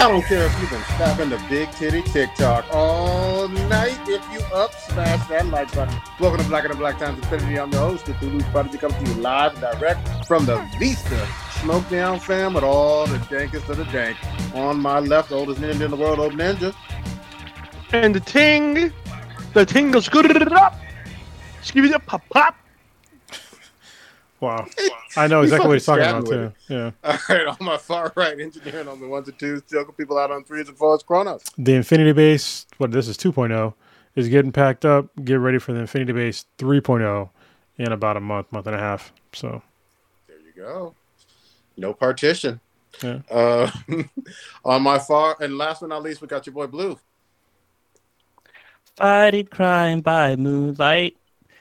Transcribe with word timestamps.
I 0.00 0.08
don't 0.08 0.24
care 0.24 0.46
if 0.46 0.60
you've 0.62 0.70
been 0.70 0.82
snapping 0.96 1.28
the 1.28 1.36
big 1.50 1.70
titty 1.72 2.00
TikTok 2.00 2.64
all 2.72 3.48
night. 3.48 4.00
If 4.06 4.24
you 4.32 4.40
up, 4.56 4.72
smash 4.72 5.28
that 5.28 5.46
like 5.48 5.74
button. 5.74 5.94
Welcome 6.18 6.40
to 6.42 6.48
Black 6.48 6.64
and 6.64 6.72
the 6.72 6.78
Black 6.78 6.98
Times 6.98 7.18
Infinity. 7.18 7.60
I'm 7.60 7.70
the 7.70 7.76
host, 7.76 8.06
the 8.06 8.14
Toulouse 8.14 8.42
Prodigy, 8.44 8.78
coming 8.78 9.04
to 9.04 9.10
you 9.10 9.20
live 9.20 9.62
and 9.62 9.78
direct 9.78 10.26
from 10.26 10.46
the 10.46 10.56
Vista 10.78 11.28
Smoke 11.60 11.86
Down 11.90 12.18
fam 12.18 12.54
with 12.54 12.64
all 12.64 13.06
the 13.06 13.18
dankest 13.18 13.68
of 13.68 13.76
the 13.76 13.84
dank. 13.84 14.16
On 14.54 14.80
my 14.80 15.00
left, 15.00 15.32
oldest 15.32 15.60
ninja 15.60 15.82
in 15.82 15.90
the 15.90 15.98
world, 15.98 16.18
Old 16.18 16.32
Ninja. 16.32 16.74
And 17.92 18.14
the 18.14 18.20
ting, 18.20 18.90
the 19.52 19.66
ting 19.66 19.90
goes 19.90 20.08
good 20.08 20.50
up. 20.50 20.80
It 21.62 21.94
a 21.94 21.98
pop 21.98 22.26
pop. 22.30 22.56
Wow. 24.40 24.66
I 25.16 25.26
know 25.26 25.42
exactly 25.42 25.68
what 25.68 25.74
he's 25.74 25.86
talking 25.86 26.04
about 26.04 26.26
too. 26.26 26.52
Yeah. 26.68 26.90
All 27.04 27.18
right, 27.28 27.46
on 27.46 27.56
my 27.60 27.76
far 27.76 28.12
right, 28.16 28.38
engineering 28.40 28.88
on 28.88 29.00
the 29.00 29.08
ones 29.08 29.28
and 29.28 29.38
twos, 29.38 29.62
joking 29.70 29.94
people 29.94 30.18
out 30.18 30.30
on 30.30 30.44
threes 30.44 30.68
and 30.68 30.76
fours, 30.76 31.02
Chronos. 31.02 31.42
The 31.58 31.74
Infinity 31.74 32.12
Base, 32.12 32.66
what 32.78 32.90
this 32.90 33.06
is 33.06 33.18
2.0, 33.18 33.74
is 34.16 34.28
getting 34.28 34.52
packed 34.52 34.84
up. 34.84 35.08
Get 35.24 35.34
ready 35.34 35.58
for 35.58 35.72
the 35.72 35.80
Infinity 35.80 36.12
Base 36.12 36.46
3.0 36.58 37.28
in 37.78 37.92
about 37.92 38.16
a 38.16 38.20
month, 38.20 38.50
month 38.52 38.66
and 38.66 38.76
a 38.76 38.78
half. 38.78 39.12
So 39.32 39.62
There 40.26 40.36
you 40.38 40.52
go. 40.62 40.94
No 41.76 41.92
partition. 41.92 42.60
Yeah. 43.02 43.20
Uh, 43.30 43.70
on 44.64 44.82
my 44.82 44.98
far 44.98 45.36
and 45.40 45.56
last 45.56 45.80
but 45.80 45.88
not 45.88 46.02
least, 46.02 46.20
we 46.20 46.28
got 46.28 46.46
your 46.46 46.54
boy 46.54 46.66
Blue. 46.66 46.98
Fighting 48.96 49.46
crime 49.46 50.00
by 50.00 50.36
moonlight, 50.36 51.16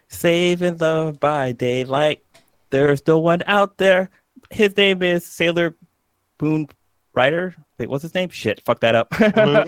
saving 0.10 0.78
love 0.78 1.20
by 1.20 1.54
daylight. 1.54 2.22
There's 2.70 3.06
no 3.08 3.20
one 3.20 3.44
out 3.48 3.78
there. 3.78 4.10
His 4.50 4.76
name 4.78 5.02
is 5.04 5.26
Sailor 5.26 5.76
Moon 6.42 6.68
Rider. 7.14 7.56
Wait, 7.78 7.90
what's 7.90 8.04
his 8.04 8.14
name? 8.14 8.30
Shit, 8.30 8.62
fuck 8.66 8.80
that 8.82 8.96
up. 8.96 9.10
Mummin, 9.12 9.68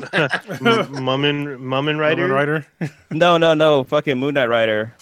Mummin 1.59 1.99
Rider, 1.99 2.27
Rider. 2.27 2.65
Rider. 2.79 2.93
no, 3.11 3.37
no, 3.37 3.53
no, 3.53 3.83
fucking 3.83 4.17
Moon 4.17 4.33
Knight 4.33 4.49
Rider. 4.49 4.93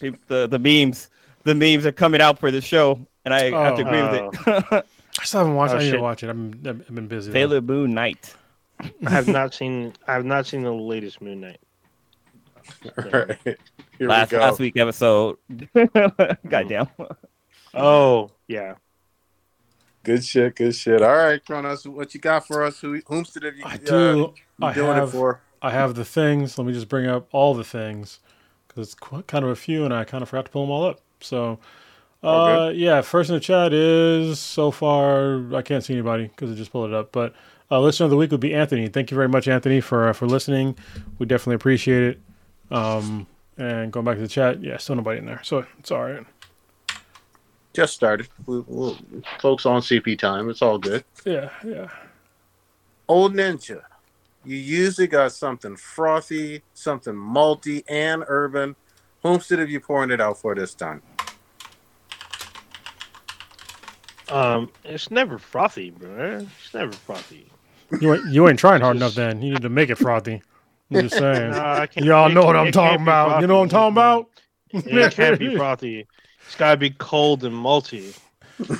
The 0.00 0.46
the 0.46 0.58
memes, 0.58 1.08
the 1.44 1.54
memes 1.54 1.86
are 1.86 1.92
coming 1.92 2.20
out 2.20 2.38
for 2.38 2.50
the 2.50 2.60
show, 2.60 2.98
and 3.24 3.32
I 3.32 3.50
have 3.50 3.76
to 3.76 3.82
agree 3.82 4.02
with 4.02 4.14
it. 4.14 4.40
Oh, 4.46 4.62
oh. 4.70 4.82
I 5.20 5.24
still 5.24 5.40
haven't 5.40 5.54
watched. 5.54 5.74
Oh, 5.74 5.78
I 5.78 5.80
need 5.80 5.92
to 5.92 6.00
watch 6.00 6.22
it. 6.24 6.30
I've 6.30 6.62
been, 6.62 6.84
I've 6.88 6.94
been 6.94 7.06
busy. 7.06 7.30
though. 7.30 7.34
Sailor 7.34 7.60
Moon 7.60 7.94
Knight. 7.94 8.34
I 8.80 9.10
have 9.10 9.28
not 9.28 9.54
seen. 9.54 9.92
I 10.08 10.14
have 10.14 10.24
not 10.24 10.46
seen 10.46 10.62
the 10.62 10.72
latest 10.72 11.22
Moon 11.22 11.40
Knight. 11.40 11.60
All 12.98 13.04
right. 13.04 13.38
Here 13.98 14.08
last 14.08 14.32
we 14.32 14.38
go. 14.38 14.42
last 14.42 14.58
week 14.58 14.76
episode. 14.76 15.36
Goddamn. 16.48 16.86
Mm. 16.98 17.16
Oh 17.74 18.30
yeah. 18.48 18.74
Good 20.04 20.22
shit, 20.22 20.56
good 20.56 20.74
shit. 20.74 21.02
All 21.02 21.16
right, 21.16 21.42
Chronos, 21.42 21.88
what 21.88 22.12
you 22.12 22.20
got 22.20 22.46
for 22.46 22.62
us? 22.62 22.78
Who 22.80 23.00
whomst 23.02 23.42
have 23.42 23.56
you, 23.56 23.64
I 23.64 23.74
uh, 23.76 23.78
do. 23.78 24.34
you 24.58 24.68
I 24.68 24.72
doing 24.74 24.96
have. 24.96 25.08
it 25.08 25.12
for? 25.12 25.40
I 25.62 25.70
have 25.70 25.94
the 25.94 26.04
things. 26.04 26.58
Let 26.58 26.66
me 26.66 26.74
just 26.74 26.90
bring 26.90 27.06
up 27.06 27.26
all 27.32 27.54
the 27.54 27.64
things 27.64 28.20
because 28.68 28.88
it's 28.88 28.94
qu- 28.94 29.22
kind 29.22 29.44
of 29.46 29.50
a 29.50 29.56
few, 29.56 29.84
and 29.86 29.94
I 29.94 30.04
kind 30.04 30.20
of 30.22 30.28
forgot 30.28 30.44
to 30.44 30.50
pull 30.50 30.64
them 30.64 30.70
all 30.70 30.84
up. 30.84 31.00
So, 31.20 31.58
uh, 32.22 32.70
yeah, 32.74 33.00
first 33.00 33.30
in 33.30 33.34
the 33.34 33.40
chat 33.40 33.72
is 33.72 34.38
so 34.38 34.70
far 34.70 35.54
I 35.54 35.62
can't 35.62 35.82
see 35.82 35.94
anybody 35.94 36.24
because 36.24 36.50
I 36.50 36.54
just 36.54 36.70
pulled 36.70 36.90
it 36.90 36.94
up. 36.94 37.12
But 37.12 37.34
uh, 37.70 37.80
listener 37.80 38.04
of 38.04 38.10
the 38.10 38.18
week 38.18 38.30
would 38.30 38.40
be 38.40 38.54
Anthony. 38.54 38.88
Thank 38.88 39.10
you 39.10 39.14
very 39.14 39.28
much, 39.28 39.48
Anthony, 39.48 39.80
for 39.80 40.08
uh, 40.08 40.12
for 40.12 40.26
listening. 40.26 40.76
We 41.18 41.24
definitely 41.24 41.54
appreciate 41.54 42.02
it. 42.02 42.20
Um, 42.70 43.26
and 43.56 43.90
going 43.90 44.04
back 44.04 44.16
to 44.16 44.20
the 44.20 44.28
chat, 44.28 44.62
yeah, 44.62 44.76
still 44.76 44.96
nobody 44.96 45.18
in 45.18 45.24
there, 45.24 45.40
so 45.42 45.64
it's 45.78 45.90
all 45.90 46.02
right. 46.02 46.26
Just 47.74 47.94
started. 47.94 48.28
We, 48.46 48.60
we, 48.60 48.96
folks 49.40 49.66
on 49.66 49.82
CP 49.82 50.16
time. 50.18 50.48
It's 50.48 50.62
all 50.62 50.78
good. 50.78 51.04
Yeah, 51.26 51.50
yeah. 51.66 51.88
Old 53.08 53.34
Ninja, 53.34 53.82
you 54.44 54.56
usually 54.56 55.08
got 55.08 55.32
something 55.32 55.76
frothy, 55.76 56.62
something 56.72 57.14
malty, 57.14 57.82
and 57.88 58.24
urban. 58.28 58.76
Homestead 59.22 59.58
have 59.58 59.68
you 59.68 59.80
pouring 59.80 60.10
it 60.10 60.20
out 60.20 60.38
for 60.38 60.54
this 60.54 60.72
time? 60.74 61.02
Um, 64.28 64.70
it's 64.84 65.10
never 65.10 65.38
frothy, 65.38 65.90
bro. 65.90 66.46
It's 66.62 66.72
never 66.74 66.92
frothy. 66.92 67.48
You 68.00 68.14
ain't, 68.14 68.26
you 68.26 68.48
ain't 68.48 68.58
trying 68.58 68.82
hard 68.82 68.96
enough. 68.96 69.14
Then 69.14 69.42
you 69.42 69.52
need 69.52 69.62
to 69.62 69.68
make 69.68 69.90
it 69.90 69.96
frothy. 69.96 70.42
I'm 70.90 71.00
just 71.02 71.16
saying. 71.18 71.50
Nah, 71.50 71.86
Y'all 71.96 72.30
know 72.30 72.44
what 72.44 72.56
I'm 72.56 72.70
talking 72.70 72.98
can't 72.98 73.00
be 73.00 73.10
about. 73.10 73.40
You 73.40 73.46
know 73.48 73.58
what 73.58 73.62
I'm 73.64 73.68
talking 73.68 73.92
about. 73.94 74.30
It 74.72 75.12
can't 75.12 75.38
be 75.38 75.56
frothy. 75.56 76.06
It's 76.46 76.56
gotta 76.56 76.76
be 76.76 76.90
cold 76.90 77.44
and 77.44 77.54
malty. 77.54 78.16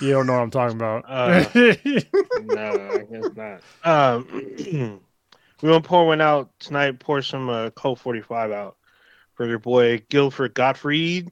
You 0.01 0.13
don't 0.13 0.27
know 0.27 0.35
what 0.35 0.43
I'm 0.43 0.51
talking 0.51 0.77
about. 0.77 1.05
Uh, 1.09 1.45
no, 2.45 2.63
I 2.63 3.05
guess 3.11 3.31
not. 3.35 3.61
Um, 3.85 4.27
we 5.63 5.69
gonna 5.69 5.81
pour 5.81 6.07
one 6.07 6.21
out 6.21 6.51
tonight. 6.59 7.01
Pour 7.01 7.23
some 7.23 7.49
uh, 7.49 7.71
Colt 7.71 7.99
45 7.99 8.53
out 8.53 8.77
for 9.35 9.47
your 9.47 9.59
boy 9.59 10.03
Gilbert 10.09 10.55
Gottfried, 10.55 11.31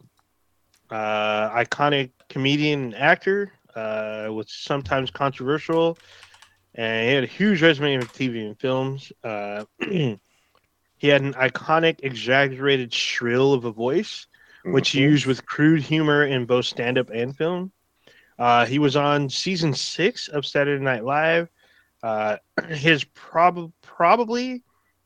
uh, 0.91 1.50
iconic 1.50 2.10
comedian 2.28 2.84
and 2.84 2.94
actor. 2.94 3.53
Uh, 3.75 4.28
was 4.31 4.53
sometimes 4.53 5.10
controversial, 5.10 5.97
and 6.75 7.09
he 7.09 7.14
had 7.14 7.25
a 7.25 7.28
huge 7.28 7.62
resume 7.62 7.94
in 7.94 8.03
TV 8.03 8.44
and 8.47 8.59
films. 8.59 9.12
Uh, 9.25 9.64
he 9.81 10.19
had 11.09 11.22
an 11.22 11.34
iconic, 11.34 12.00
exaggerated 12.03 12.93
shrill 12.93 13.54
of 13.54 13.64
a 13.64 13.72
voice 13.72 14.26
which 14.65 14.91
he 14.91 15.00
used 15.00 15.27
with 15.27 15.45
crude 15.47 15.83
humor 15.83 16.25
in 16.25 16.47
both 16.47 16.67
stand 16.67 16.99
up 16.99 17.11
and 17.11 17.37
film. 17.37 17.73
Uh, 18.39 18.67
he 18.67 18.78
was 18.78 18.97
on 18.97 19.28
season 19.28 19.75
six 19.75 20.28
of 20.28 20.47
Saturday 20.47 20.83
Night 20.83 21.05
Live. 21.05 21.49
Uh, 22.03 22.37
his 22.69 23.05
prob- 23.05 23.73
probably 23.83 24.62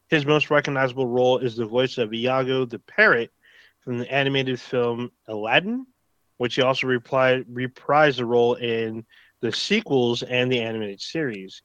his 0.09 0.25
most 0.25 0.51
recognizable 0.51 1.07
role 1.07 1.39
is 1.39 1.57
the 1.57 1.67
voice 1.67 1.99
of 1.99 2.15
Iago 2.15 2.65
the 2.65 2.79
parrot 2.79 3.33
from 3.81 3.99
the 3.99 4.13
animated 4.13 4.61
film 4.61 5.11
Aladdin, 5.27 5.87
which 6.37 6.55
he 6.55 6.63
also 6.63 6.87
replied, 6.87 7.45
reprised 7.47 8.17
the 8.17 8.25
role 8.25 8.55
in 8.55 9.05
the 9.41 9.53
sequels 9.53 10.23
and 10.23 10.51
the 10.51 10.61
animated 10.61 11.01
series. 11.01 11.63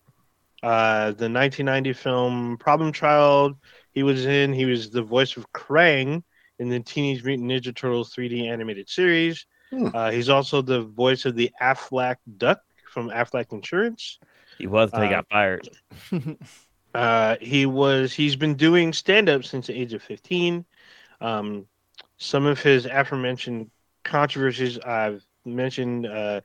Uh, 0.63 1.11
the 1.11 1.29
1990 1.29 1.93
film 1.93 2.57
Problem 2.59 2.93
Child, 2.93 3.55
he 3.91 4.03
was 4.03 4.25
in. 4.25 4.53
He 4.53 4.65
was 4.65 4.89
the 4.89 5.01
voice 5.01 5.37
of 5.37 5.51
Krang 5.51 6.23
in 6.61 6.69
the 6.69 6.79
Teenage 6.79 7.23
Mutant 7.23 7.49
Ninja 7.49 7.75
Turtles 7.75 8.13
3D 8.13 8.47
animated 8.47 8.87
series. 8.87 9.45
Hmm. 9.71 9.87
Uh, 9.93 10.11
he's 10.11 10.29
also 10.29 10.61
the 10.61 10.81
voice 10.83 11.25
of 11.25 11.35
the 11.35 11.49
Aflac 11.61 12.17
Duck 12.37 12.61
from 12.87 13.09
Aflac 13.09 13.51
Insurance. 13.51 14.19
He 14.57 14.67
was 14.67 14.91
until 14.93 15.07
he 15.07 15.13
Uh, 15.13 15.17
got 15.21 15.27
fired. 15.29 15.69
Uh, 16.93 17.37
he 17.39 17.65
was 17.65 18.11
he's 18.11 18.35
been 18.35 18.55
doing 18.55 18.91
stand 18.91 19.29
up 19.29 19.45
since 19.45 19.67
the 19.67 19.73
age 19.73 19.93
of 19.93 20.03
15. 20.03 20.65
Um, 21.21 21.65
some 22.17 22.45
of 22.45 22.61
his 22.61 22.85
aforementioned 22.85 23.71
controversies 24.03 24.77
I've 24.79 25.25
mentioned 25.45 26.05
uh, 26.05 26.41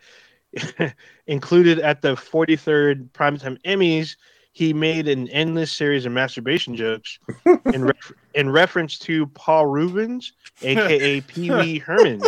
included 1.27 1.81
at 1.81 2.01
the 2.01 2.15
43rd 2.15 3.11
Primetime 3.11 3.61
Emmys. 3.65 4.17
He 4.57 4.73
made 4.73 5.07
an 5.07 5.29
endless 5.29 5.71
series 5.71 6.07
of 6.07 6.13
masturbation 6.13 6.75
jokes 6.75 7.19
in, 7.45 7.85
ref- 7.85 8.13
in 8.33 8.49
reference 8.49 8.99
to 9.01 9.27
Paul 9.27 9.67
Reubens, 9.67 10.33
aka 10.63 11.21
Pee 11.29 11.51
Wee 11.51 11.79
Herman, 11.79 12.23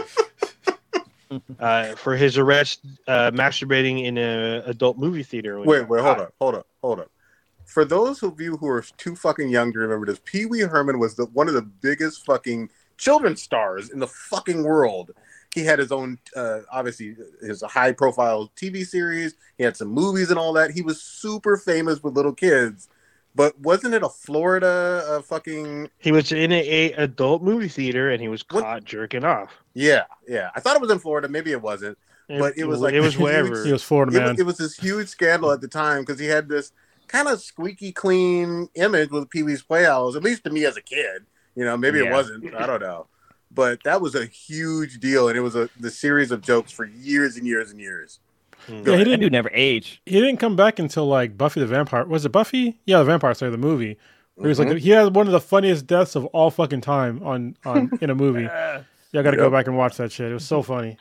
uh, 1.58 1.94
for 1.94 2.16
his 2.16 2.36
arrest 2.36 2.80
uh, 3.06 3.30
masturbating 3.30 4.04
in 4.04 4.18
an 4.18 4.62
adult 4.66 4.98
movie 4.98 5.22
theater. 5.22 5.58
when 5.58 5.68
Wait, 5.68 5.88
wait, 5.88 6.02
hold 6.02 6.18
caught. 6.18 6.26
up, 6.26 6.34
hold 6.38 6.54
up, 6.56 6.66
hold 6.82 7.00
up. 7.00 7.10
For 7.64 7.86
those 7.86 8.22
of 8.22 8.38
you 8.38 8.58
who 8.58 8.68
are 8.68 8.84
too 8.98 9.16
fucking 9.16 9.48
young 9.48 9.72
to 9.72 9.78
remember 9.78 10.04
this, 10.04 10.20
Pee 10.22 10.44
Wee 10.44 10.60
Herman 10.60 10.98
was 10.98 11.14
the 11.14 11.24
one 11.32 11.48
of 11.48 11.54
the 11.54 11.62
biggest 11.62 12.26
fucking 12.26 12.68
children's 12.98 13.40
stars 13.40 13.88
in 13.88 14.00
the 14.00 14.06
fucking 14.06 14.64
world. 14.64 15.12
He 15.54 15.64
had 15.64 15.78
his 15.78 15.90
own, 15.90 16.18
uh, 16.36 16.60
obviously, 16.70 17.16
his 17.40 17.62
high 17.62 17.92
profile 17.92 18.52
TV 18.56 18.84
series. 18.86 19.34
He 19.56 19.64
had 19.64 19.76
some 19.76 19.88
movies 19.88 20.30
and 20.30 20.38
all 20.38 20.52
that. 20.54 20.70
He 20.72 20.82
was 20.82 21.00
super 21.02 21.56
famous 21.56 22.02
with 22.02 22.14
little 22.14 22.34
kids. 22.34 22.88
But 23.34 23.58
wasn't 23.60 23.94
it 23.94 24.02
a 24.02 24.08
Florida 24.08 25.04
uh, 25.08 25.22
fucking? 25.22 25.90
He 25.98 26.12
was 26.12 26.32
in 26.32 26.50
a, 26.52 26.60
a 26.60 26.92
adult 26.94 27.42
movie 27.42 27.68
theater 27.68 28.10
and 28.10 28.20
he 28.20 28.28
was 28.28 28.44
What? 28.50 28.62
caught 28.62 28.84
jerking 28.84 29.24
off. 29.24 29.50
Yeah, 29.74 30.04
yeah. 30.26 30.50
I 30.56 30.60
thought 30.60 30.74
it 30.76 30.82
was 30.82 30.90
in 30.90 30.98
Florida. 30.98 31.28
Maybe 31.28 31.52
it 31.52 31.62
wasn't. 31.62 31.96
But 32.28 32.58
it 32.58 32.64
was 32.66 32.80
like 32.80 32.94
it 32.94 33.00
was 33.00 33.14
huge- 33.14 33.22
wherever. 33.22 33.64
He 33.64 33.72
was 33.72 33.82
Florida 33.82 34.14
It 34.16 34.20
man. 34.20 34.30
was, 34.32 34.40
it 34.40 34.46
was 34.46 34.58
this 34.58 34.76
huge 34.76 35.08
scandal 35.08 35.50
at 35.52 35.60
the 35.60 35.68
time 35.68 36.00
because 36.02 36.18
he 36.18 36.26
had 36.26 36.48
this 36.48 36.72
kind 37.06 37.26
of 37.28 37.40
squeaky 37.40 37.90
clean 37.92 38.68
image 38.74 39.10
with 39.10 39.30
Pee 39.30 39.42
Wee's 39.44 39.62
Playhouse, 39.62 40.14
at 40.16 40.22
least 40.22 40.44
to 40.44 40.50
me 40.50 40.64
as 40.66 40.76
a 40.76 40.82
kid. 40.82 41.24
You 41.54 41.64
know, 41.64 41.76
maybe 41.76 42.00
it 42.00 42.10
wasn't. 42.12 42.54
I 42.54 42.66
don't 42.66 42.80
know. 42.80 43.06
But 43.50 43.82
that 43.84 44.00
was 44.00 44.14
a 44.14 44.26
huge 44.26 45.00
deal, 45.00 45.28
and 45.28 45.36
it 45.36 45.40
was 45.40 45.56
a 45.56 45.68
the 45.80 45.90
series 45.90 46.30
of 46.30 46.42
jokes 46.42 46.70
for 46.70 46.84
years 46.84 47.36
and 47.36 47.46
years 47.46 47.70
and 47.70 47.80
years. 47.80 48.20
Hmm. 48.66 48.82
yeah, 48.86 48.96
he 48.96 49.04
didn't. 49.04 49.20
dude 49.20 49.32
never 49.32 49.50
age. 49.54 50.02
He 50.04 50.20
didn't 50.20 50.36
come 50.38 50.56
back 50.56 50.78
until 50.78 51.06
like 51.06 51.36
Buffy 51.38 51.60
the 51.60 51.66
Vampire. 51.66 52.04
Was 52.04 52.24
it 52.26 52.30
Buffy? 52.30 52.78
Yeah, 52.86 52.98
the 52.98 53.04
Vampire 53.04 53.34
Slayer, 53.34 53.50
the 53.50 53.56
movie. 53.56 53.96
Where 54.34 54.46
he 54.46 54.48
was 54.48 54.58
like, 54.58 54.76
he 54.78 54.90
had 54.90 55.14
one 55.16 55.26
of 55.26 55.32
the 55.32 55.40
funniest 55.40 55.86
deaths 55.86 56.14
of 56.14 56.26
all 56.26 56.50
fucking 56.50 56.82
time 56.82 57.22
on 57.22 57.56
on 57.64 57.90
in 58.00 58.10
a 58.10 58.14
movie. 58.14 58.48
Yeah, 59.10 59.20
I 59.20 59.22
got 59.22 59.30
to 59.30 59.38
go 59.38 59.50
back 59.50 59.66
and 59.66 59.74
watch 59.74 59.96
that 59.96 60.12
shit. 60.12 60.30
It 60.30 60.34
was 60.34 60.44
so 60.44 60.60
funny. 60.60 60.98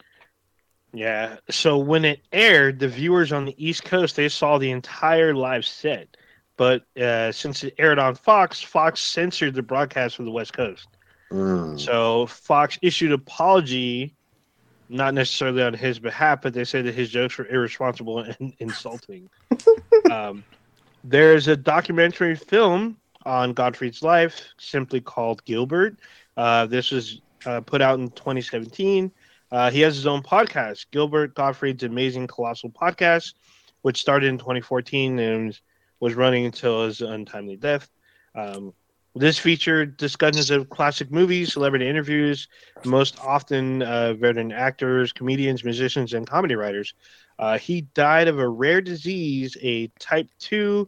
Yeah. 0.94 1.36
So 1.50 1.78
when 1.78 2.06
it 2.06 2.22
aired, 2.32 2.80
the 2.80 2.88
viewers 2.88 3.34
on 3.34 3.44
the 3.44 3.54
East 3.64 3.84
Coast 3.84 4.16
they 4.16 4.30
saw 4.30 4.58
the 4.58 4.72
entire 4.72 5.36
live 5.36 5.66
set. 5.66 6.16
but 6.56 6.84
uh, 7.00 7.34
since 7.34 7.66
it 7.66 7.76
aired 7.78 8.00
on 8.00 8.16
Fox, 8.16 8.62
Fox 8.62 9.02
censored 9.02 9.56
the 9.56 9.62
broadcast 9.62 10.16
for 10.16 10.24
the 10.24 10.32
West 10.32 10.54
Coast. 10.54 10.88
Mm. 11.31 11.79
So 11.79 12.25
Fox 12.27 12.77
issued 12.81 13.12
apology, 13.12 14.15
not 14.89 15.13
necessarily 15.13 15.63
on 15.63 15.74
his 15.74 16.00
behalf, 16.00 16.41
but 16.41 16.53
they 16.53 16.63
said 16.63 16.85
that 16.85 16.95
his 16.95 17.09
jokes 17.09 17.38
were 17.38 17.47
irresponsible 17.47 18.19
and 18.19 18.53
insulting. 18.59 19.29
um, 20.12 20.44
there's 21.03 21.47
a 21.47 21.56
documentary 21.56 22.35
film 22.35 22.97
on 23.25 23.53
Gottfried's 23.53 24.01
life, 24.01 24.41
simply 24.57 25.01
called 25.01 25.44
Gilbert. 25.45 25.97
Uh, 26.38 26.65
this 26.65 26.91
was 26.91 27.21
uh, 27.45 27.62
put 27.62 27.81
out 27.81 28.00
in 28.00 28.09
2017. 28.12 29.12
Uh, 29.51 29.71
he 29.71 29.81
has 29.81 29.95
his 29.95 30.07
own 30.07 30.21
podcast, 30.21 30.85
Gilbert 30.91 31.33
Gottfried's 31.35 31.83
Amazing 31.83 32.27
Colossal 32.27 32.69
Podcast, 32.69 33.33
which 33.81 34.00
started 34.00 34.27
in 34.27 34.38
2014 34.38 35.19
and 35.19 35.59
was 36.00 36.15
running 36.15 36.45
until 36.45 36.85
his 36.85 37.01
untimely 37.01 37.56
death. 37.56 37.89
Um, 38.35 38.74
this 39.18 39.38
featured 39.38 39.98
discussions 39.98 40.50
of 40.50 40.69
classic 40.69 41.12
movies, 41.12 41.54
celebrity 41.54 41.88
interviews, 41.88 42.48
most 42.86 43.19
often 43.19 43.81
uh, 43.81 44.14
veteran 44.14 44.52
actors, 44.52 45.12
comedians, 45.12 45.64
musicians, 45.64 46.14
and 46.14 46.28
comedy 46.28 46.56
writers. 46.56 46.94
Uh, 47.40 47.58
he 47.58 47.81
died 47.94 48.28
of 48.28 48.40
a 48.40 48.48
rare 48.48 48.81
disease, 48.81 49.58
a 49.62 49.88
type 50.00 50.30
2 50.40 50.88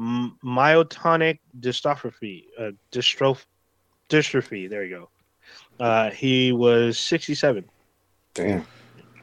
myotonic 0.00 1.38
dystrophy. 1.60 2.44
Uh, 2.58 2.70
dystroph- 2.92 3.46
dystrophy. 4.08 4.68
There 4.68 4.84
you 4.84 4.96
go. 4.98 5.10
Uh, 5.84 6.10
he 6.10 6.52
was 6.52 6.98
67. 6.98 7.64
Damn. 8.34 8.66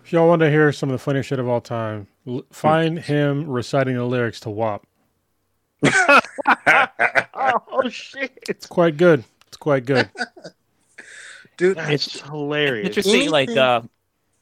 If 0.03 0.13
y'all 0.13 0.27
want 0.27 0.39
to 0.39 0.49
hear 0.49 0.71
some 0.71 0.89
of 0.89 0.93
the 0.93 0.99
funniest 0.99 1.27
shit 1.29 1.39
of 1.39 1.47
all 1.49 1.59
time, 1.59 2.07
l- 2.25 2.45
find 2.49 2.97
him 2.97 3.49
reciting 3.49 3.95
the 3.95 4.05
lyrics 4.05 4.39
to 4.41 4.49
WAP. 4.49 4.86
oh, 7.33 7.89
shit. 7.89 8.37
It's 8.47 8.65
quite 8.65 8.97
good. 8.97 9.23
It's 9.47 9.57
quite 9.57 9.85
good. 9.85 10.09
Dude, 11.57 11.77
It's 11.79 12.21
hilarious. 12.21 12.87
Interesting, 12.87 13.29
like 13.31 13.49
uh, 13.49 13.81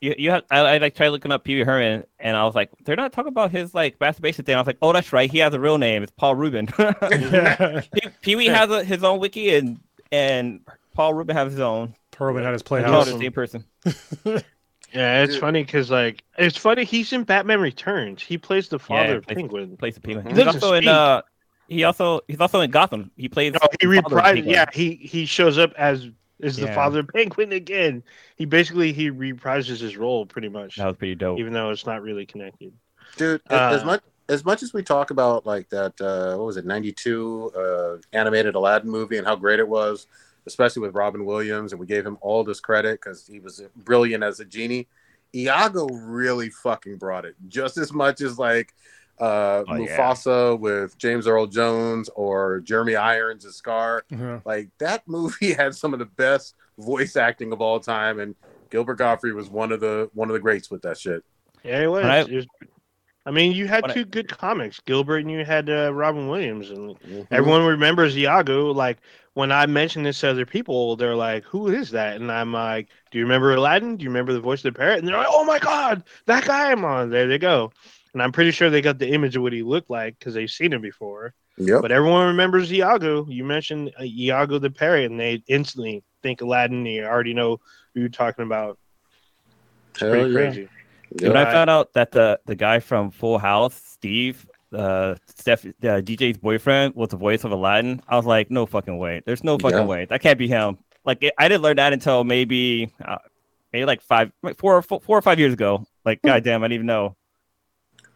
you 0.01 0.15
you 0.17 0.31
have 0.31 0.43
I, 0.51 0.59
I 0.59 0.77
like 0.79 0.95
tried 0.95 1.09
looking 1.09 1.31
up 1.31 1.43
Pee 1.43 1.55
Wee 1.55 1.63
Herman, 1.63 2.03
and 2.19 2.35
I 2.35 2.43
was 2.43 2.55
like, 2.55 2.69
they're 2.83 2.95
not 2.97 3.13
talking 3.13 3.29
about 3.29 3.51
his 3.51 3.73
like 3.73 3.99
masturbation 3.99 4.43
thing. 4.43 4.55
I 4.55 4.59
was 4.59 4.67
like, 4.67 4.77
oh, 4.81 4.91
that's 4.91 5.13
right, 5.13 5.31
he 5.31 5.37
has 5.39 5.53
a 5.53 5.59
real 5.59 5.77
name. 5.77 6.03
It's 6.03 6.11
Paul 6.11 6.35
Rubin. 6.35 6.67
yeah. 6.79 7.81
Pee- 7.93 8.09
Pee 8.21 8.35
Wee 8.35 8.47
has 8.47 8.69
a, 8.69 8.83
his 8.83 9.03
own 9.03 9.19
wiki, 9.19 9.55
and 9.55 9.79
and 10.11 10.59
Paul 10.93 11.13
Rubin 11.13 11.35
has 11.35 11.51
his 11.51 11.61
own. 11.61 11.95
Perlman 12.11 12.43
had 12.43 12.53
his 12.53 12.61
They're 12.63 12.81
playhouse. 12.81 13.05
the 13.05 13.19
same 13.19 13.31
person. 13.31 13.65
Yeah, 14.95 15.23
it's 15.23 15.33
Dude. 15.33 15.41
funny 15.41 15.63
because 15.63 15.91
like 15.91 16.23
it's 16.37 16.57
funny. 16.57 16.83
He's 16.85 17.11
in 17.13 17.23
Batman 17.23 17.59
Returns. 17.59 18.21
He 18.21 18.37
plays 18.37 18.69
the 18.69 18.79
father 18.79 19.03
Yeah, 19.09 19.11
of 19.15 19.27
plays- 19.27 19.35
Penguin. 19.37 19.77
Plays 19.77 19.95
the 19.95 20.01
Penguin. 20.01 20.25
He 20.27 20.33
He's 20.33 20.43
doesn't 20.45 20.63
also 20.63 20.73
in 20.75 20.83
speak. 20.83 20.89
uh, 20.89 21.21
he 21.67 21.83
also 21.83 22.21
he's 22.27 22.39
also 22.39 22.61
in 22.61 22.71
Gotham. 22.71 23.11
He 23.17 23.27
plays. 23.29 23.53
No, 23.53 23.59
he 23.81 23.87
the 23.87 24.01
father 24.01 24.17
of 24.17 24.23
reprises. 24.23 24.43
Yeah, 24.45 24.65
he 24.73 24.95
he 24.95 25.25
shows 25.25 25.57
up 25.57 25.73
as 25.77 26.09
is 26.39 26.57
the 26.57 26.67
father 26.73 26.99
of 26.99 27.07
Penguin 27.09 27.51
again. 27.53 28.03
He 28.35 28.45
basically 28.45 28.93
he 28.93 29.09
reprises 29.11 29.79
his 29.79 29.95
role 29.97 30.25
pretty 30.25 30.49
much, 30.49 30.75
that 30.77 30.85
was 30.87 30.97
pretty 30.97 31.15
dope. 31.15 31.39
even 31.39 31.53
though 31.53 31.69
it's 31.71 31.85
not 31.85 32.01
really 32.01 32.25
connected. 32.25 32.73
dude, 33.17 33.41
as 33.49 33.81
Uh, 33.81 33.85
much 33.85 34.01
as 34.27 34.43
much 34.43 34.61
as 34.63 34.73
we 34.73 34.81
talk 34.83 35.11
about 35.11 35.45
like 35.45 35.69
that, 35.69 35.93
uh, 36.01 36.35
what 36.37 36.45
was 36.47 36.57
it, 36.57 36.65
'92 36.65 37.51
uh, 37.55 37.97
animated 38.11 38.55
Aladdin 38.55 38.89
movie 38.89 39.17
and 39.17 39.25
how 39.27 39.35
great 39.35 39.59
it 39.59 39.67
was, 39.67 40.07
especially 40.47 40.81
with 40.81 40.95
Robin 40.95 41.25
Williams, 41.25 41.71
and 41.71 41.79
we 41.79 41.85
gave 41.87 42.05
him 42.05 42.17
all 42.21 42.43
this 42.43 42.59
credit 42.59 42.99
because 43.01 43.27
he 43.27 43.39
was 43.39 43.61
brilliant 43.77 44.23
as 44.23 44.39
a 44.39 44.45
genie. 44.45 44.87
Iago 45.33 45.87
really 45.87 46.49
fucking 46.49 46.97
brought 46.97 47.25
it 47.25 47.35
just 47.47 47.77
as 47.77 47.91
much 47.91 48.21
as 48.21 48.39
like 48.39 48.73
uh, 49.19 49.63
Oh, 49.67 49.75
yeah. 49.75 49.97
Mufasa 49.97 50.59
with 50.59 50.97
James 50.97 51.27
Earl 51.27 51.47
Jones 51.47 52.09
or 52.15 52.59
Jeremy 52.61 52.95
Irons 52.95 53.45
as 53.45 53.55
Scar. 53.55 54.03
Yeah. 54.09 54.39
Like 54.45 54.69
that 54.79 55.03
movie 55.07 55.53
had 55.53 55.75
some 55.75 55.93
of 55.93 55.99
the 55.99 56.05
best 56.05 56.55
voice 56.77 57.15
acting 57.15 57.51
of 57.53 57.61
all 57.61 57.79
time, 57.79 58.19
and 58.19 58.35
Gilbert 58.69 58.95
Gottfried 58.95 59.33
was 59.33 59.49
one 59.49 59.71
of 59.71 59.79
the 59.79 60.09
one 60.13 60.29
of 60.29 60.33
the 60.33 60.39
greats 60.39 60.69
with 60.71 60.81
that 60.83 60.97
shit. 60.97 61.23
Yeah, 61.63 61.81
it 61.83 61.87
was. 61.87 62.03
When 62.03 62.11
I- 62.11 62.23
was- 62.23 62.47
I 63.27 63.31
mean, 63.31 63.53
you 63.53 63.65
had 63.67 63.81
When 63.81 63.89
I- 63.89 63.93
two 63.95 64.05
good 64.05 64.29
comics, 64.37 64.79
Gilbert, 64.81 65.17
and 65.17 65.31
you 65.31 65.43
had 65.43 65.67
uh, 65.67 65.91
Robin 65.91 66.27
Williams, 66.29 66.69
and 66.69 66.95
Mhm. 66.99 67.27
everyone 67.31 67.65
remembers 67.65 68.15
Iago. 68.15 68.71
Like 68.71 68.99
when 69.35 69.51
I 69.51 69.65
mentioned 69.67 70.05
this 70.05 70.21
to 70.21 70.29
other 70.31 70.45
people, 70.45 70.95
they're 70.95 71.15
like, 71.15 71.43
"Who 71.43 71.67
is 71.67 71.91
that?" 71.91 72.15
And 72.15 72.31
I'm 72.31 72.51
like, 72.51 72.87
"Do 73.11 73.19
you 73.19 73.23
remember 73.25 73.53
Aladdin? 73.53 73.97
Do 73.97 74.03
you 74.03 74.09
remember 74.09 74.33
the 74.33 74.39
voice 74.39 74.59
of 74.65 74.73
the 74.73 74.77
parrot?" 74.79 74.99
And 74.99 75.07
they're 75.07 75.15
like, 75.17 75.27
"Oh 75.29 75.43
my 75.45 75.59
god, 75.59 76.03
that 76.25 76.45
guy 76.45 76.71
I'm 76.71 76.83
on." 76.83 77.09
There 77.11 77.27
they 77.27 77.37
go. 77.37 77.71
And 78.13 78.23
I'm 78.23 78.31
pretty 78.31 78.51
sure 78.51 78.69
they 78.69 78.81
got 78.81 78.97
the 78.97 79.09
image 79.09 79.35
of 79.35 79.41
what 79.43 79.51
he 79.53 79.61
looked 79.61 79.89
like 79.89 80.17
because 80.17 80.33
they've 80.33 80.49
seen 80.49 80.73
him 80.73 80.81
before. 80.81 81.33
Yep. 81.57 81.81
But 81.81 81.91
everyone 81.91 82.27
remembers 82.27 82.71
Iago. 82.71 83.25
You 83.27 83.43
mentioned 83.43 83.91
uh, 83.99 84.03
Iago 84.03 84.57
the 84.57 84.69
parrot, 84.71 85.11
and 85.11 85.19
they 85.19 85.43
instantly 85.47 86.03
think 86.23 86.41
Aladdin. 86.41 86.83
They 86.83 87.01
already 87.01 87.33
know 87.33 87.59
who 87.93 87.99
you're 87.99 88.09
talking 88.09 88.45
about. 88.45 88.77
It's 89.91 89.99
Hell 89.99 90.11
pretty 90.11 90.29
yeah. 90.31 90.35
crazy. 90.39 90.69
Yep. 91.19 91.33
When 91.33 91.37
I 91.37 91.49
I- 91.49 91.53
found 91.53 91.69
out 91.69 91.93
that 91.93 92.11
the 92.11 92.39
the 92.45 92.55
guy 92.55 92.79
from 92.79 93.11
Full 93.11 93.37
House, 93.37 93.75
Steve, 93.85 94.45
uh, 94.73 95.15
Steph, 95.27 95.65
uh, 95.65 95.71
DJ's 96.01 96.37
boyfriend, 96.37 96.95
was 96.95 97.09
the 97.09 97.17
voice 97.17 97.43
of 97.43 97.51
Aladdin, 97.51 98.01
I 98.07 98.15
was 98.17 98.25
like, 98.25 98.49
no 98.51 98.65
fucking 98.65 98.97
way. 98.97 99.21
There's 99.25 99.43
no 99.43 99.57
fucking 99.57 99.77
Yeah. 99.79 99.85
way. 99.85 100.05
That 100.05 100.21
can't 100.21 100.37
be 100.39 100.47
him. 100.47 100.77
Like 101.05 101.21
it, 101.23 101.33
I 101.37 101.47
didn't 101.47 101.61
learn 101.61 101.77
that 101.77 101.93
until 101.93 102.23
maybe 102.23 102.91
uh, 103.03 103.17
maybe 103.71 103.85
like 103.85 104.01
five, 104.01 104.31
like 104.41 104.57
four, 104.57 104.81
four, 104.81 104.99
four 105.01 105.17
or 105.17 105.21
five 105.21 105.39
years 105.39 105.53
ago. 105.53 105.85
Like, 106.03 106.21
goddamn, 106.23 106.63
I 106.63 106.67
didn't 106.67 106.73
even 106.75 106.87
know. 106.87 107.15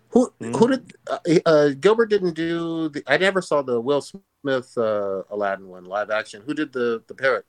Who 0.10 0.34
Mhm. 0.42 0.56
who 0.56 0.68
did 0.70 0.94
uh, 1.08 1.20
uh, 1.46 1.70
Gilbert 1.80 2.08
didn't 2.08 2.34
do 2.34 2.90
the? 2.90 3.04
I 3.06 3.18
never 3.18 3.42
saw 3.44 3.62
the 3.62 3.80
Will 3.80 4.02
Smith 4.02 4.76
uh, 4.76 5.22
Aladdin 5.30 5.68
one 5.68 5.86
live 5.86 6.10
action. 6.10 6.42
Who 6.46 6.56
did 6.56 6.74
the 6.74 7.04
the 7.08 7.14
parrot? 7.14 7.46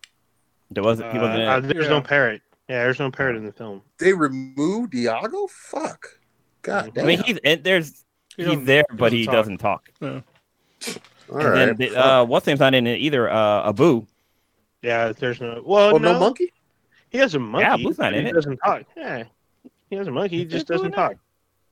There 0.70 0.82
wasn't. 0.84 1.10
He 1.12 1.18
wasn't. 1.18 1.48
Uh, 1.48 1.56
it. 1.56 1.60
there's 1.72 1.84
Yeah. 1.86 1.90
no 1.90 2.00
parrot. 2.02 2.42
Yeah, 2.68 2.84
there's 2.84 2.98
no 2.98 3.10
parrot 3.10 3.36
in 3.36 3.44
the 3.46 3.52
film. 3.52 3.80
They 3.98 4.12
removed 4.12 4.94
Iago. 4.94 5.46
Fuck. 5.48 6.20
God 6.62 6.92
damn. 6.94 7.04
I 7.04 7.08
mean, 7.08 7.22
he's 7.22 7.38
in, 7.38 7.62
there's 7.62 8.04
He 8.40 8.46
he's 8.46 8.52
doesn't- 8.54 8.64
there, 8.66 8.84
but 8.92 9.12
he 9.12 9.26
doesn't 9.26 9.58
talk. 9.58 9.88
doesn't 10.00 10.24
talk. 10.84 11.02
All 11.30 11.38
and 11.38 11.44
right. 11.70 11.78
then 11.78 11.94
uh, 11.96 12.24
what's 12.24 12.46
name's 12.46 12.60
not 12.60 12.74
in 12.74 12.86
it 12.86 12.96
either. 12.98 13.30
Uh, 13.30 13.68
Abu. 13.68 14.06
Yeah, 14.82 15.12
there's 15.12 15.40
no. 15.40 15.62
Well, 15.64 15.94
oh 15.94 15.98
no, 15.98 16.14
no 16.14 16.18
monkey. 16.20 16.52
he 17.10 17.18
has 17.18 17.34
a 17.34 17.38
monkey. 17.38 17.66
Yeah, 17.68 17.76
Blue's 17.76 17.98
not 17.98 18.14
in 18.14 18.24
he 18.24 18.30
it. 18.30 18.34
Doesn't 18.34 18.56
talk. 18.58 18.82
Yeah, 18.96 19.24
he 19.90 19.96
has 19.96 20.08
a 20.08 20.10
monkey. 20.10 20.38
He 20.38 20.44
just 20.44 20.66
doesn't 20.66 20.92
talk. 20.92 21.14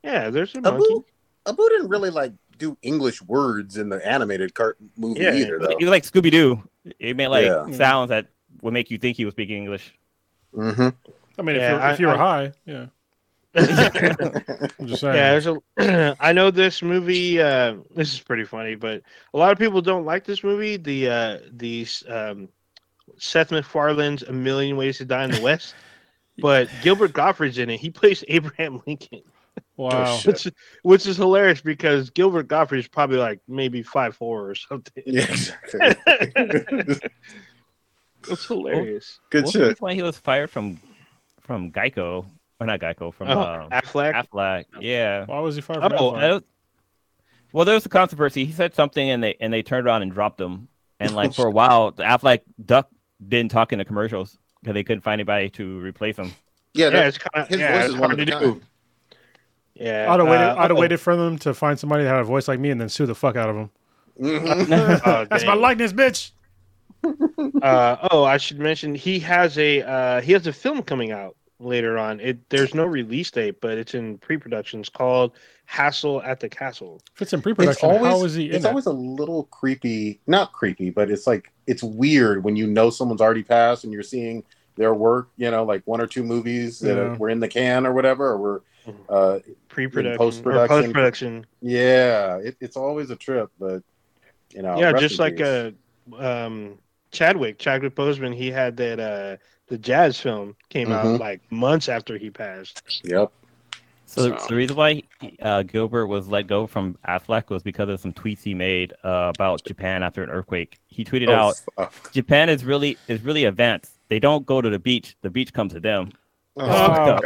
Yeah, 0.04 0.30
there's 0.30 0.54
a 0.54 0.60
monkey. 0.60 0.84
Abu 0.84 1.04
Abu 1.46 1.68
didn't 1.70 1.88
really 1.88 2.10
like 2.10 2.32
do 2.58 2.76
English 2.82 3.22
words 3.22 3.76
in 3.78 3.88
the 3.88 4.06
animated 4.06 4.54
cart 4.54 4.76
movie 4.96 5.20
Yeah, 5.20 5.34
either 5.34 5.58
though. 5.58 5.74
He 5.78 5.84
was 5.84 5.90
like 5.90 6.02
Scooby 6.04 6.30
Doo. 6.30 6.62
It 6.98 7.16
made 7.16 7.28
like 7.28 7.46
Yeah. 7.46 7.70
sounds 7.72 8.10
that 8.10 8.26
would 8.62 8.74
make 8.74 8.90
you 8.90 8.98
think 8.98 9.16
he 9.16 9.24
was 9.24 9.32
speaking 9.32 9.56
English. 9.58 9.94
hmm 10.54 10.88
I 11.38 11.42
mean, 11.42 11.56
if, 11.56 11.62
you're, 11.62 11.80
I- 11.80 11.92
if 11.92 12.00
you 12.00 12.06
were 12.08 12.14
I- 12.14 12.16
high, 12.16 12.52
yeah. 12.66 12.86
I'm 13.58 14.86
just 14.86 15.00
saying. 15.00 15.14
Yeah, 15.16 15.38
there's 15.38 15.46
a. 15.46 16.16
I 16.20 16.32
know 16.32 16.50
this 16.50 16.82
movie. 16.82 17.40
Uh, 17.40 17.76
this 17.94 18.12
is 18.12 18.20
pretty 18.20 18.44
funny, 18.44 18.74
but 18.74 19.02
a 19.34 19.38
lot 19.38 19.52
of 19.52 19.58
people 19.58 19.80
don't 19.82 20.04
like 20.04 20.24
this 20.24 20.42
movie. 20.44 20.76
The 20.76 21.08
uh, 21.08 21.38
the 21.52 21.86
um, 22.08 22.48
Seth 23.18 23.50
MacFarlane's 23.50 24.22
A 24.22 24.32
Million 24.32 24.76
Ways 24.76 24.98
to 24.98 25.04
Die 25.04 25.24
in 25.24 25.30
the 25.30 25.40
West, 25.40 25.74
but 26.38 26.68
Gilbert 26.82 27.12
Gottfried's 27.12 27.58
in 27.58 27.70
it. 27.70 27.80
He 27.80 27.90
plays 27.90 28.24
Abraham 28.28 28.82
Lincoln, 28.86 29.22
wow. 29.76 30.16
shit. 30.16 30.26
which 30.44 30.54
which 30.82 31.06
is 31.06 31.16
hilarious 31.16 31.60
because 31.60 32.10
Gilbert 32.10 32.48
Gottfried's 32.48 32.88
probably 32.88 33.18
like 33.18 33.40
maybe 33.48 33.82
five 33.82 34.16
four 34.16 34.50
or 34.50 34.54
something. 34.54 35.02
Yeah, 35.06 35.24
exactly. 35.24 36.96
It's 38.28 38.46
hilarious. 38.46 39.20
Good 39.30 39.44
What 39.44 39.52
shit. 39.52 39.80
why 39.80 39.94
he 39.94 40.02
was 40.02 40.18
fired 40.18 40.50
from 40.50 40.80
from 41.40 41.70
Geico 41.70 42.26
or 42.60 42.66
not 42.66 42.80
Geico 42.80 43.12
from 43.12 43.28
Oh, 43.28 43.40
uh, 43.40 43.68
Aflac. 43.68 44.14
Aflac? 44.26 44.64
Yeah. 44.80 45.24
Why 45.26 45.40
was 45.40 45.54
he 45.54 45.60
fired 45.60 45.82
from 45.82 45.92
Oh, 45.92 46.12
Aflac? 46.12 46.32
Was- 46.32 46.42
well, 47.52 47.64
there 47.64 47.74
was 47.74 47.86
a 47.86 47.88
controversy. 47.88 48.44
He 48.44 48.52
said 48.52 48.74
something, 48.74 49.08
and 49.08 49.22
they 49.22 49.34
and 49.40 49.52
they 49.52 49.62
turned 49.62 49.86
around 49.86 50.02
and 50.02 50.12
dropped 50.12 50.40
him. 50.40 50.68
And 51.00 51.14
like 51.14 51.32
for 51.32 51.46
a 51.46 51.50
while, 51.50 51.92
the 51.92 52.02
Aflac 52.02 52.40
Duck 52.62 52.90
didn't 53.26 53.50
talk 53.52 53.72
in 53.72 53.78
the 53.78 53.84
commercials 53.84 54.36
because 54.60 54.74
they 54.74 54.84
couldn't 54.84 55.00
find 55.02 55.14
anybody 55.20 55.48
to 55.50 55.78
replace 55.80 56.16
him. 56.18 56.32
Yeah, 56.74 56.88
Yeah, 56.90 57.06
it's 57.08 57.16
kind 57.18 57.42
of 57.44 57.48
his 57.48 57.58
yeah, 57.60 57.72
voice 57.72 57.84
it's 57.86 57.94
is 57.94 58.00
one 58.00 58.10
hard 58.10 58.20
of 58.20 58.26
to 58.26 58.36
a 58.36 58.40
do. 58.40 58.50
kind. 58.52 58.62
Yeah, 59.74 60.12
I'd 60.12 60.18
have 60.20 60.28
waited. 60.28 60.44
uh, 60.44 60.54
I'd 60.58 60.70
have 60.70 60.76
oh, 60.76 60.80
waited 60.80 61.00
for 61.00 61.16
them 61.16 61.38
to 61.38 61.54
find 61.54 61.78
somebody 61.78 62.02
that 62.04 62.10
had 62.10 62.20
a 62.20 62.24
voice 62.24 62.48
like 62.48 62.58
me 62.58 62.70
and 62.70 62.80
then 62.80 62.88
sue 62.88 63.06
the 63.06 63.14
fuck 63.14 63.36
out 63.36 63.48
of 63.48 63.54
them. 63.56 63.70
Mhm. 64.20 65.00
oh, 65.06 65.24
That's 65.30 65.44
my 65.46 65.54
likeness, 65.54 65.92
bitch. 65.92 66.32
uh, 67.62 68.08
oh, 68.10 68.24
I 68.24 68.36
should 68.36 68.58
mention 68.58 68.94
he 68.94 69.20
has 69.20 69.56
a 69.56 69.82
uh, 69.82 70.20
he 70.20 70.32
has 70.32 70.46
a 70.48 70.52
film 70.52 70.82
coming 70.82 71.12
out 71.12 71.36
later 71.60 71.98
on. 71.98 72.20
It 72.20 72.48
there's 72.50 72.74
no 72.74 72.84
release 72.84 73.30
date, 73.30 73.60
but 73.60 73.78
it's 73.78 73.94
in 73.94 74.18
pre-production. 74.18 74.80
It's 74.80 74.88
called 74.88 75.32
Hassle 75.66 76.22
at 76.22 76.40
the 76.40 76.48
Castle. 76.48 77.00
If 77.14 77.22
it's 77.22 77.32
in 77.32 77.42
pre-production, 77.42 77.88
always 77.88 78.02
how 78.12 78.24
is 78.24 78.34
he 78.34 78.48
in 78.48 78.54
it's 78.54 78.62
that? 78.62 78.68
always 78.70 78.86
a 78.86 78.92
little 78.92 79.44
creepy. 79.44 80.20
Not 80.26 80.52
creepy, 80.52 80.90
but 80.90 81.10
it's 81.10 81.26
like 81.26 81.52
it's 81.66 81.82
weird 81.82 82.44
when 82.44 82.56
you 82.56 82.66
know 82.66 82.90
someone's 82.90 83.20
already 83.20 83.42
passed 83.42 83.84
and 83.84 83.92
you're 83.92 84.02
seeing 84.02 84.44
their 84.76 84.94
work. 84.94 85.28
You 85.36 85.50
know, 85.50 85.64
like 85.64 85.82
one 85.86 86.00
or 86.00 86.06
two 86.06 86.22
movies 86.22 86.78
that 86.80 87.18
were 87.18 87.28
in 87.28 87.40
the 87.40 87.48
can 87.48 87.86
or 87.86 87.92
whatever, 87.92 88.28
or 88.28 88.38
were 88.38 88.62
uh, 89.08 89.38
Pre-production, 89.68 90.16
post-production. 90.16 90.68
post-production. 90.68 91.46
Yeah, 91.60 92.36
it, 92.38 92.56
it's 92.60 92.76
always 92.76 93.10
a 93.10 93.16
trip, 93.16 93.50
but 93.60 93.82
You 94.52 94.62
know, 94.62 94.78
yeah, 94.78 94.92
just 94.92 95.18
like 95.18 95.36
peace. 95.36 95.72
uh, 96.16 96.16
um, 96.18 96.78
Chadwick, 97.10 97.58
Chadwick 97.58 97.94
Boseman, 97.94 98.34
he 98.34 98.50
had 98.50 98.76
that 98.78 98.98
uh, 98.98 99.36
the 99.68 99.78
jazz 99.78 100.18
film 100.20 100.56
came 100.70 100.90
out 100.92 101.04
Mhm. 101.04 101.18
like 101.20 101.40
months 101.50 101.88
after 101.88 102.16
he 102.18 102.30
passed. 102.30 103.02
Yep. 103.04 103.30
So 104.06 104.22
the, 104.22 104.46
the 104.48 104.54
reason 104.54 104.74
why 104.76 105.02
uh, 105.42 105.62
Gilbert 105.64 106.06
was 106.06 106.28
let 106.28 106.46
go 106.46 106.66
from 106.66 106.96
Aflac 107.06 107.50
was 107.50 107.62
because 107.62 107.90
of 107.90 108.00
some 108.00 108.12
tweets 108.14 108.42
he 108.42 108.54
made 108.54 108.94
uh, 109.04 109.32
about 109.36 109.62
Japan 109.64 110.02
after 110.02 110.22
an 110.22 110.30
earthquake. 110.30 110.78
He 110.86 111.04
tweeted 111.04 111.28
Oh, 111.28 111.34
out, 111.34 111.54
fuck. 111.76 112.12
"Japan 112.12 112.48
is 112.48 112.64
really 112.64 112.96
is 113.08 113.22
really 113.22 113.44
advanced. 113.44 113.98
They 114.08 114.18
don't 114.18 114.46
go 114.46 114.62
to 114.62 114.70
the 114.70 114.78
beach. 114.78 115.14
The 115.20 115.28
beach 115.28 115.52
comes 115.52 115.74
to 115.74 115.80
them." 115.80 116.12
Oh, 116.56 117.20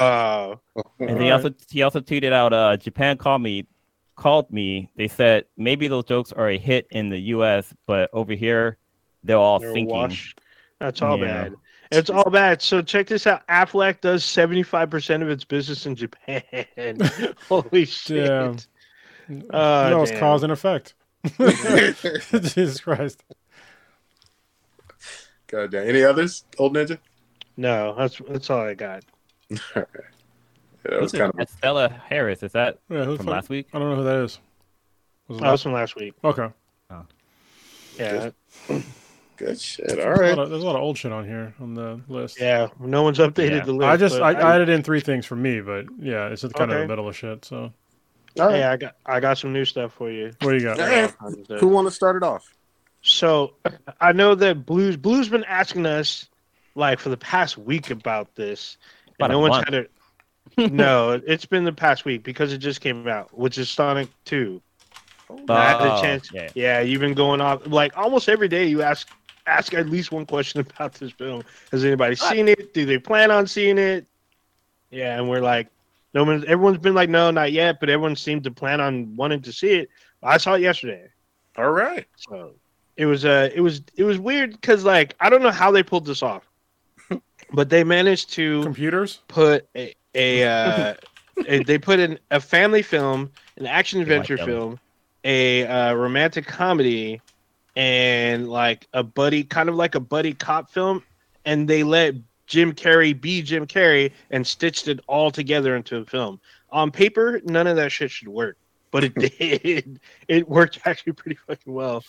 Oh. 0.00 0.60
Uh, 0.76 0.82
And 1.00 1.20
he 1.20 1.30
also 1.32 1.52
he 1.68 1.82
also 1.82 2.00
tweeted 2.00 2.32
out, 2.32 2.52
uh, 2.52 2.76
"Japan 2.76 3.16
called 3.18 3.42
me, 3.42 3.66
called 4.14 4.48
me. 4.52 4.90
They 4.94 5.08
said 5.08 5.44
maybe 5.56 5.88
those 5.88 6.04
jokes 6.04 6.30
are 6.32 6.48
a 6.50 6.56
hit 6.58 6.86
in 6.92 7.08
the 7.08 7.18
U.S., 7.34 7.74
but 7.86 8.10
over 8.12 8.32
here, 8.34 8.78
they're 9.24 9.36
all 9.36 9.58
they're 9.58 9.72
sinking." 9.72 9.88
washed. 9.94 10.40
That's 10.78 11.02
all 11.02 11.18
Yeah. 11.18 11.24
bad. 11.24 11.54
It's 11.90 12.10
all 12.10 12.28
bad. 12.30 12.60
So 12.62 12.82
check 12.82 13.06
this 13.06 13.26
out. 13.26 13.46
Aflac 13.48 14.00
does 14.00 14.24
seventy 14.24 14.62
five 14.62 14.90
percent 14.90 15.22
of 15.22 15.30
its 15.30 15.44
business 15.44 15.86
in 15.86 15.94
Japan. 15.96 16.42
Holy 17.48 17.84
shit! 17.84 18.26
Damn. 18.26 18.56
Uh, 19.52 19.84
you 19.84 19.90
know, 19.94 20.02
it's 20.02 20.10
damn. 20.10 20.20
cause 20.20 20.42
and 20.42 20.52
effect. 20.52 20.94
Jesus 21.38 22.80
Christ. 22.80 23.22
God 25.46 25.70
damn. 25.70 25.88
Any 25.88 26.02
others, 26.04 26.44
old 26.58 26.74
ninja? 26.76 26.98
No, 27.56 27.94
that's 27.96 28.20
that's 28.28 28.50
all 28.50 28.60
I 28.60 28.74
got. 28.74 29.04
Yeah, 30.84 30.92
that 30.92 31.02
was 31.02 31.10
Who's 31.12 31.20
kind 31.20 31.32
of 31.40 31.48
Stella 31.50 31.88
Harris. 32.08 32.42
Is 32.44 32.52
that 32.52 32.78
Yeah, 32.88 33.04
from 33.04 33.16
fuck- 33.18 33.26
last 33.26 33.48
week? 33.48 33.66
I 33.74 33.78
don't 33.80 33.90
know 33.90 33.96
who 33.96 34.04
that 34.04 34.22
is. 34.24 34.38
Was 35.26 35.38
it 35.38 35.40
That 35.42 35.50
was 35.50 35.62
from 35.62 35.72
last 35.72 35.96
week. 35.96 36.14
Okay. 36.22 36.48
Yeah, 37.98 38.30
good 39.38 39.60
shit. 39.60 39.88
There's 39.88 39.98
All 40.36 40.38
a 40.40 40.42
of- 40.42 40.50
there's 40.50 40.62
a 40.62 40.66
lot 40.66 40.76
of 40.76 40.82
old 40.82 40.98
shit 40.98 41.12
on 41.12 41.24
here 41.26 41.54
on 41.60 41.74
the 41.74 42.00
list. 42.08 42.40
yeah. 42.40 42.68
No 42.80 43.02
one's 43.02 43.18
updated 43.18 43.50
Yeah. 43.58 43.64
the 43.64 43.72
list. 43.72 43.88
I 43.88 43.96
just 43.96 44.20
I, 44.20 44.32
I 44.32 44.54
added 44.56 44.68
in 44.68 44.82
three 44.82 45.00
things 45.00 45.24
for 45.26 45.36
me, 45.36 45.60
but 45.60 45.86
yeah, 45.98 46.28
it's 46.28 46.42
just 46.42 46.54
kind 46.54 46.70
of 46.70 46.76
in 46.76 46.82
the 46.82 46.88
middle 46.88 47.08
of 47.08 47.16
shit. 47.16 47.44
So 47.44 47.72
All 48.38 48.46
right. 48.46 48.56
Hey, 48.56 48.62
I 48.64 48.76
got 48.76 48.96
I 49.06 49.20
got 49.20 49.38
some 49.38 49.52
new 49.52 49.64
stuff 49.64 49.92
for 49.94 50.10
you. 50.10 50.32
what 50.42 50.50
do 50.50 50.56
you 50.56 50.62
got? 50.64 50.78
Yeah. 50.78 51.10
Who 51.58 51.68
want 51.68 51.86
to 51.88 51.92
start 51.94 52.16
it 52.16 52.22
off? 52.22 52.52
So 53.02 53.54
I 54.00 54.12
know 54.12 54.34
that 54.34 54.66
Blues 54.66 54.96
Blues 54.96 55.28
been 55.28 55.44
asking 55.44 55.86
us 55.86 56.28
like 56.74 56.98
for 56.98 57.08
the 57.08 57.16
past 57.16 57.56
week 57.56 57.90
about 57.90 58.34
this. 58.34 58.76
About 59.16 59.26
and 59.26 59.32
a 59.32 59.36
no 59.36 59.40
one's 59.40 59.50
month. 59.52 59.64
had 59.64 59.74
it. 59.74 59.90
no, 60.72 61.20
it's 61.26 61.44
been 61.46 61.64
the 61.64 61.72
past 61.72 62.04
week 62.04 62.22
because 62.24 62.52
it 62.52 62.58
just 62.58 62.80
came 62.80 63.06
out, 63.06 63.36
which 63.38 63.58
is 63.58 63.68
Sonic 63.70 64.08
Two. 64.24 64.60
Oh, 65.30 65.38
I 65.54 65.64
had 65.72 65.80
a 65.82 65.92
Oh, 65.94 66.00
chance. 66.00 66.30
yeah. 66.32 66.48
Yeah, 66.54 66.80
you've 66.80 67.00
been 67.02 67.12
going 67.14 67.40
off 67.42 67.66
like 67.66 67.96
almost 67.96 68.28
every 68.30 68.48
day. 68.48 68.66
You 68.66 68.82
ask 68.82 69.08
ask 69.48 69.74
at 69.74 69.88
least 69.88 70.12
one 70.12 70.26
question 70.26 70.60
about 70.60 70.94
this 70.94 71.12
film. 71.12 71.42
Has 71.72 71.84
anybody 71.84 72.14
seen 72.14 72.48
it? 72.48 72.74
Do 72.74 72.86
they 72.86 72.98
plan 72.98 73.30
on 73.30 73.46
seeing 73.46 73.78
it? 73.78 74.06
Yeah, 74.90 75.18
and 75.18 75.28
we're 75.28 75.40
like, 75.40 75.68
no 76.14 76.24
one. 76.24 76.44
Everyone's 76.46 76.78
been 76.78 76.94
like, 76.94 77.10
no, 77.10 77.30
not 77.30 77.52
yet. 77.52 77.80
But 77.80 77.90
everyone 77.90 78.16
seemed 78.16 78.44
to 78.44 78.50
plan 78.50 78.80
on 78.80 79.14
wanting 79.16 79.42
to 79.42 79.52
see 79.52 79.74
it. 79.74 79.90
I 80.22 80.38
saw 80.38 80.54
it 80.54 80.62
yesterday. 80.62 81.08
All 81.56 81.70
right. 81.70 82.06
So 82.16 82.52
it 82.96 83.06
was 83.06 83.24
uh 83.24 83.48
it 83.54 83.60
was 83.60 83.82
it 83.96 84.04
was 84.04 84.18
weird 84.18 84.52
because 84.52 84.84
like 84.84 85.14
I 85.20 85.30
don't 85.30 85.42
know 85.42 85.50
how 85.50 85.70
they 85.70 85.82
pulled 85.82 86.06
this 86.06 86.22
off, 86.22 86.48
but 87.52 87.70
they 87.70 87.84
managed 87.84 88.30
to 88.32 88.62
Computers? 88.62 89.20
put 89.28 89.68
a, 89.76 89.94
a, 90.14 90.44
uh, 90.44 90.94
a 91.46 91.62
they 91.64 91.78
put 91.78 92.00
in 92.00 92.18
a 92.30 92.40
family 92.40 92.82
film, 92.82 93.30
an 93.56 93.66
action 93.66 94.00
adventure 94.00 94.36
them. 94.36 94.46
film, 94.46 94.80
a 95.24 95.66
uh, 95.66 95.94
romantic 95.94 96.46
comedy, 96.46 97.20
and 97.78 98.48
like 98.48 98.88
a 98.92 99.04
buddy 99.04 99.44
kind 99.44 99.68
of 99.68 99.76
like 99.76 99.94
a 99.94 100.00
buddy 100.00 100.34
cop 100.34 100.68
film, 100.68 101.00
and 101.44 101.68
they 101.68 101.84
let 101.84 102.16
Jim 102.48 102.72
Carrey 102.72 103.18
be 103.18 103.40
Jim 103.40 103.68
Carrey 103.68 104.10
and 104.32 104.44
stitched 104.44 104.88
it 104.88 104.98
all 105.06 105.30
together 105.30 105.76
into 105.76 105.96
a 105.98 106.04
film. 106.04 106.40
On 106.70 106.90
paper, 106.90 107.40
none 107.44 107.68
of 107.68 107.76
that 107.76 107.92
shit 107.92 108.10
should 108.10 108.26
work, 108.26 108.56
but 108.90 109.04
it 109.04 109.14
did. 109.38 110.00
It 110.26 110.48
worked 110.48 110.80
actually 110.86 111.12
pretty 111.12 111.38
fucking 111.46 111.72
well. 111.72 112.02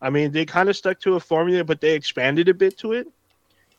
I 0.00 0.10
mean, 0.10 0.30
they 0.30 0.44
kind 0.44 0.68
of 0.68 0.76
stuck 0.76 1.00
to 1.00 1.16
a 1.16 1.20
formula, 1.20 1.64
but 1.64 1.80
they 1.80 1.94
expanded 1.94 2.48
a 2.48 2.54
bit 2.54 2.78
to 2.78 2.92
it, 2.92 3.08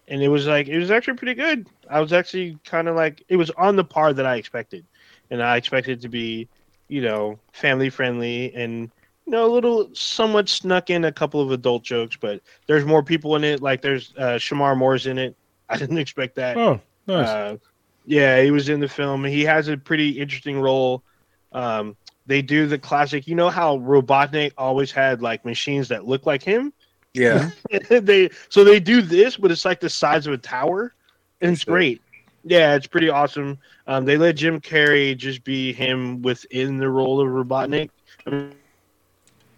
and 0.09 0.21
it 0.21 0.27
was 0.27 0.47
like 0.47 0.67
it 0.67 0.77
was 0.77 0.91
actually 0.91 1.15
pretty 1.15 1.35
good. 1.35 1.69
I 1.89 2.01
was 2.01 2.11
actually 2.11 2.59
kind 2.65 2.89
of 2.89 2.97
like 2.97 3.23
it 3.29 3.37
was 3.37 3.51
on 3.51 3.77
the 3.77 3.85
par 3.85 4.11
that 4.11 4.25
I 4.25 4.35
expected, 4.35 4.85
and 5.31 5.41
I 5.41 5.55
expected 5.55 5.99
it 5.99 6.01
to 6.01 6.09
be, 6.09 6.49
you 6.89 7.01
know, 7.01 7.39
family 7.53 7.89
friendly 7.89 8.53
and 8.53 8.91
you 9.27 9.31
know 9.31 9.45
a 9.45 9.51
little 9.51 9.89
somewhat 9.93 10.47
snuck 10.47 10.89
in 10.89 11.03
a 11.03 11.11
couple 11.11 11.41
of 11.41 11.51
adult 11.51 11.83
jokes, 11.83 12.15
but 12.15 12.41
there's 12.65 12.85
more 12.85 13.03
people 13.03 13.35
in 13.35 13.43
it. 13.43 13.61
Like 13.61 13.81
there's 13.81 14.13
uh, 14.17 14.35
Shemar 14.35 14.77
Moore's 14.77 15.05
in 15.05 15.17
it. 15.17 15.35
I 15.69 15.77
didn't 15.77 15.97
expect 15.97 16.35
that. 16.35 16.55
Oh, 16.55 16.79
nice. 17.07 17.27
Uh, 17.27 17.57
yeah, 18.05 18.41
he 18.41 18.51
was 18.51 18.69
in 18.69 18.79
the 18.79 18.87
film. 18.87 19.25
He 19.25 19.43
has 19.43 19.67
a 19.67 19.75
pretty 19.75 20.11
interesting 20.11 20.61
role. 20.61 21.03
Um, 21.51 21.97
they 22.25 22.41
do 22.41 22.67
the 22.67 22.77
classic. 22.77 23.27
You 23.27 23.35
know 23.35 23.49
how 23.49 23.79
Robotnik 23.79 24.53
always 24.57 24.93
had 24.93 25.21
like 25.21 25.43
machines 25.43 25.89
that 25.89 26.05
look 26.05 26.25
like 26.25 26.41
him. 26.41 26.71
Yeah. 27.13 27.49
they 27.89 28.29
so 28.47 28.63
they 28.63 28.79
do 28.79 29.01
this, 29.01 29.35
but 29.35 29.51
it's 29.51 29.65
like 29.65 29.81
the 29.81 29.89
size 29.89 30.25
of 30.25 30.33
a 30.33 30.37
tower, 30.37 30.93
and 31.41 31.51
it's 31.51 31.63
Sure. 31.63 31.73
great. 31.73 32.01
Yeah, 32.45 32.75
it's 32.75 32.87
pretty 32.87 33.09
awesome. 33.09 33.57
Um, 33.87 34.05
they 34.05 34.15
let 34.15 34.37
Jim 34.37 34.61
Carrey 34.61 35.17
just 35.17 35.43
be 35.43 35.73
him 35.73 36.21
within 36.21 36.77
the 36.77 36.87
role 36.87 37.19
of 37.19 37.27
Robotnik. 37.27 37.89
I 38.25 38.29
mean, 38.29 38.53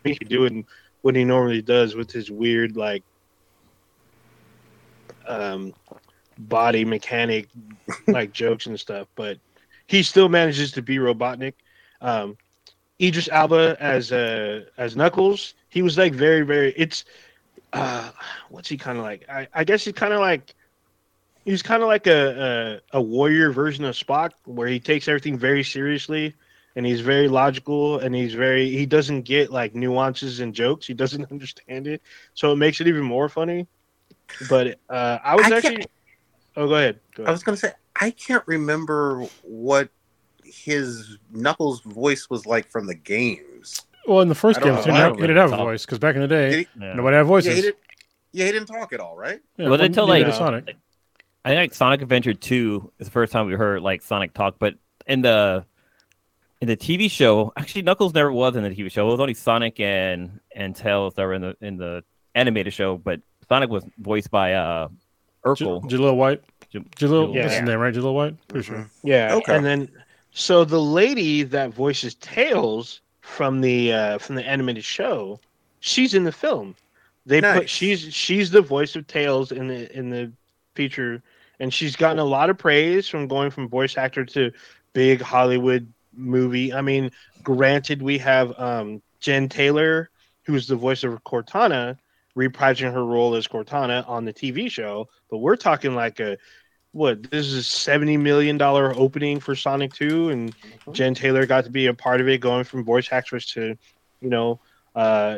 he 0.03 0.13
doing 0.15 0.65
what 1.01 1.15
he 1.15 1.23
normally 1.23 1.61
does 1.61 1.95
with 1.95 2.11
his 2.11 2.29
weird 2.29 2.75
like 2.75 3.03
um, 5.27 5.73
body 6.37 6.85
mechanic 6.85 7.47
like 8.07 8.31
jokes 8.31 8.65
and 8.65 8.79
stuff, 8.79 9.07
but 9.15 9.37
he 9.87 10.03
still 10.03 10.29
manages 10.29 10.71
to 10.73 10.81
be 10.81 10.97
Robotnik. 10.97 11.53
Um, 12.01 12.37
Idris 13.01 13.29
Elba 13.31 13.77
as 13.79 14.11
uh, 14.11 14.65
as 14.77 14.95
Knuckles, 14.95 15.53
he 15.69 15.81
was 15.81 15.97
like 15.97 16.13
very 16.13 16.41
very. 16.41 16.73
It's 16.75 17.05
uh, 17.71 18.11
what's 18.49 18.67
he 18.67 18.77
kind 18.77 18.97
of 18.97 19.03
like? 19.03 19.27
I, 19.29 19.47
I 19.53 19.63
guess 19.63 19.85
he's 19.85 19.93
kind 19.93 20.13
of 20.13 20.19
like 20.19 20.53
he's 21.45 21.61
kind 21.61 21.81
of 21.81 21.87
like 21.87 22.07
a, 22.07 22.81
a 22.93 22.97
a 22.97 23.01
warrior 23.01 23.51
version 23.51 23.85
of 23.85 23.95
Spock, 23.95 24.31
where 24.45 24.67
he 24.67 24.79
takes 24.79 25.07
everything 25.07 25.37
very 25.37 25.63
seriously 25.63 26.35
and 26.79 26.85
he's 26.87 27.01
very 27.01 27.27
logical 27.27 27.99
and 27.99 28.15
he's 28.15 28.33
very 28.33 28.69
he 28.69 28.85
doesn't 28.85 29.23
get 29.23 29.51
like 29.51 29.75
nuances 29.75 30.39
and 30.39 30.55
jokes. 30.55 30.87
He 30.87 30.93
doesn't 30.93 31.29
understand 31.31 31.87
it, 31.87 32.01
so 32.35 32.53
it 32.53 32.55
makes 32.55 32.79
it 32.79 32.87
even 32.87 33.03
more 33.03 33.27
funny. 33.27 33.67
But 34.47 34.79
uh, 34.89 35.17
I 35.21 35.35
was 35.35 35.51
I 35.51 35.57
actually 35.57 35.85
oh 36.55 36.69
go 36.69 36.75
ahead. 36.75 37.01
Go 37.15 37.25
I 37.25 37.31
was 37.31 37.43
gonna 37.43 37.57
say 37.57 37.73
I 37.99 38.11
can't 38.11 38.43
remember 38.47 39.25
what 39.41 39.89
his 40.45 41.17
Knuckles 41.33 41.81
voice 41.81 42.29
was 42.29 42.45
like 42.45 42.69
from 42.69 42.87
the 42.87 42.95
games. 42.95 43.81
well, 44.07 44.21
in 44.21 44.29
the 44.29 44.35
first 44.35 44.61
I 44.61 44.63
game, 44.63 44.75
he 44.77 44.81
didn't 44.83 44.95
have, 44.95 45.15
he 45.17 45.21
didn't 45.23 45.35
have 45.35 45.51
a 45.51 45.57
voice 45.57 45.85
because 45.85 45.99
back 45.99 46.15
in 46.15 46.21
the 46.21 46.29
day, 46.29 46.49
Did 46.51 46.67
Yeah. 46.79 46.93
nobody 46.93 47.15
had 47.17 47.23
Yeah, 47.23 47.27
voices. 47.27 47.55
he 47.55 47.61
didn't. 47.61 47.77
Yeah, 48.31 48.45
he 48.45 48.51
didn't 48.53 48.67
talk 48.69 48.93
at 48.93 49.01
all, 49.01 49.17
right? 49.17 49.41
Yeah, 49.57 49.67
Was 49.67 49.79
well, 49.81 49.89
till, 49.89 50.07
neither 50.07 50.19
like- 50.19 50.25
did 50.33 50.37
Sonic? 50.37 50.75
I 51.43 51.49
think 51.49 51.57
like 51.59 51.73
Sonic 51.73 52.01
Adventure 52.01 52.33
2 52.33 52.93
is 52.99 53.07
the 53.07 53.11
first 53.11 53.33
time 53.33 53.47
we 53.47 53.53
heard 53.55 53.81
like 53.81 54.01
Sonic 54.01 54.33
talk, 54.33 54.55
but 54.59 54.75
in 55.07 55.21
the 55.21 55.65
in 56.61 56.67
the 56.67 56.77
TV 56.77 57.09
show, 57.09 57.53
actually 57.57 57.83
Knuckles 57.83 58.13
never 58.13 58.31
was 58.31 58.55
in 58.55 58.63
the 58.63 58.69
TV 58.69 58.91
show. 58.91 59.07
It 59.07 59.11
was 59.11 59.19
only 59.19 59.33
Sonic 59.33 59.79
and 59.79 60.39
and 60.55 60.75
Tails 60.75 61.13
that 61.15 61.23
were 61.23 61.33
in 61.33 61.41
the 61.41 61.57
in 61.61 61.77
the 61.77 62.03
animated 62.35 62.73
show, 62.73 62.97
but 62.97 63.21
Sonic 63.47 63.69
was 63.69 63.83
voiced 63.97 64.29
by 64.31 64.53
uh 64.53 64.87
J- 64.89 65.65
Urkel. 65.65 65.83
Jaleel 65.89 66.15
White. 66.15 66.43
J- 66.71 66.79
Jaleel, 66.97 67.33
Yeah. 67.33 67.43
that's 67.43 67.55
his 67.55 67.63
name, 67.63 67.79
right? 67.79 67.93
Jaleel 67.93 68.13
White? 68.13 68.47
Pretty 68.47 68.65
sure. 68.67 68.89
Yeah, 69.03 69.35
Okay. 69.35 69.55
and 69.55 69.65
then 69.65 69.89
so 70.31 70.63
the 70.65 70.79
lady 70.81 71.43
that 71.43 71.73
voices 71.73 72.15
Tails 72.15 73.01
from 73.21 73.61
the 73.61 73.93
uh, 73.93 74.17
from 74.17 74.35
the 74.35 74.45
animated 74.47 74.83
show, 74.83 75.39
she's 75.79 76.13
in 76.13 76.23
the 76.23 76.31
film. 76.31 76.75
They 77.25 77.41
put 77.41 77.69
she's 77.69 78.13
she's 78.13 78.51
the 78.51 78.61
voice 78.61 78.95
of 78.95 79.07
Tails 79.07 79.51
in 79.51 79.67
the 79.67 79.95
in 79.97 80.09
the 80.09 80.31
feature, 80.75 81.21
and 81.59 81.73
she's 81.73 81.95
gotten 81.95 82.19
a 82.19 82.23
lot 82.25 82.49
of 82.49 82.57
praise 82.57 83.07
from 83.07 83.27
going 83.27 83.49
from 83.51 83.69
voice 83.69 83.97
actor 83.97 84.25
to 84.25 84.51
big 84.93 85.21
Hollywood 85.21 85.91
movie. 86.13 86.73
I 86.73 86.81
mean, 86.81 87.11
granted, 87.43 88.01
we 88.01 88.17
have 88.19 88.57
um, 88.59 89.01
Jen 89.19 89.49
Taylor, 89.49 90.09
who's 90.43 90.67
the 90.67 90.75
voice 90.75 91.03
of 91.03 91.23
Cortana, 91.23 91.97
reprising 92.37 92.91
her 92.91 93.05
role 93.05 93.35
as 93.35 93.47
Cortana 93.47 94.07
on 94.07 94.25
the 94.25 94.33
TV 94.33 94.69
show, 94.69 95.07
but 95.29 95.37
we're 95.37 95.55
talking 95.55 95.95
like 95.95 96.19
a 96.19 96.37
what 96.91 97.29
this 97.29 97.45
is 97.45 97.53
a 97.53 97.63
70 97.63 98.17
million 98.17 98.57
dollar 98.57 98.93
opening 98.95 99.39
for 99.39 99.55
Sonic 99.55 99.93
2 99.93 100.29
and 100.29 100.55
Jen 100.91 101.13
Taylor 101.13 101.45
got 101.45 101.65
to 101.65 101.69
be 101.69 101.85
a 101.85 101.93
part 101.93 102.19
of 102.19 102.27
it 102.27 102.39
going 102.39 102.63
from 102.63 102.83
voice 102.83 103.09
actress 103.11 103.51
to 103.53 103.77
you 104.21 104.29
know 104.29 104.59
uh 104.95 105.37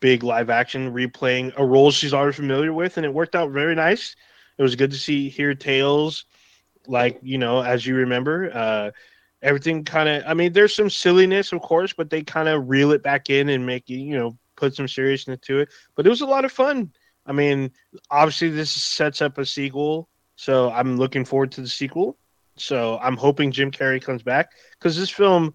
big 0.00 0.22
live 0.22 0.50
action 0.50 0.92
replaying 0.92 1.52
a 1.56 1.64
role 1.64 1.90
she's 1.90 2.14
already 2.14 2.34
familiar 2.34 2.72
with 2.72 2.96
and 2.96 3.06
it 3.06 3.12
worked 3.12 3.34
out 3.34 3.50
very 3.50 3.74
nice 3.74 4.14
it 4.56 4.62
was 4.62 4.76
good 4.76 4.90
to 4.90 4.96
see 4.96 5.28
hear 5.28 5.54
tales 5.54 6.24
like 6.86 7.18
you 7.22 7.38
know 7.38 7.60
as 7.60 7.84
you 7.86 7.94
remember 7.96 8.50
uh 8.54 8.90
everything 9.42 9.84
kind 9.84 10.08
of 10.08 10.22
i 10.26 10.34
mean 10.34 10.52
there's 10.52 10.74
some 10.74 10.90
silliness 10.90 11.52
of 11.52 11.60
course 11.60 11.92
but 11.92 12.10
they 12.10 12.22
kind 12.22 12.48
of 12.48 12.68
reel 12.68 12.90
it 12.90 13.02
back 13.02 13.30
in 13.30 13.48
and 13.50 13.64
make 13.64 13.88
you 13.88 13.98
you 13.98 14.16
know 14.16 14.36
put 14.58 14.74
some 14.74 14.88
seriousness 14.88 15.38
to 15.42 15.60
it. 15.60 15.70
But 15.94 16.06
it 16.06 16.10
was 16.10 16.20
a 16.20 16.26
lot 16.26 16.44
of 16.44 16.52
fun. 16.52 16.92
I 17.24 17.32
mean, 17.32 17.70
obviously 18.10 18.50
this 18.50 18.70
sets 18.70 19.22
up 19.22 19.38
a 19.38 19.46
sequel, 19.46 20.08
so 20.36 20.70
I'm 20.70 20.96
looking 20.96 21.24
forward 21.24 21.52
to 21.52 21.60
the 21.60 21.68
sequel. 21.68 22.18
So 22.56 22.98
I'm 22.98 23.16
hoping 23.16 23.52
Jim 23.52 23.70
Carrey 23.70 24.02
comes 24.02 24.22
back 24.22 24.50
because 24.72 24.96
this 24.96 25.10
film, 25.10 25.54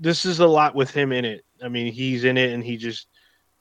this 0.00 0.24
is 0.24 0.40
a 0.40 0.46
lot 0.46 0.74
with 0.74 0.90
him 0.90 1.12
in 1.12 1.24
it. 1.24 1.44
I 1.62 1.68
mean, 1.68 1.92
he's 1.92 2.24
in 2.24 2.36
it 2.36 2.52
and 2.52 2.64
he 2.64 2.76
just, 2.76 3.06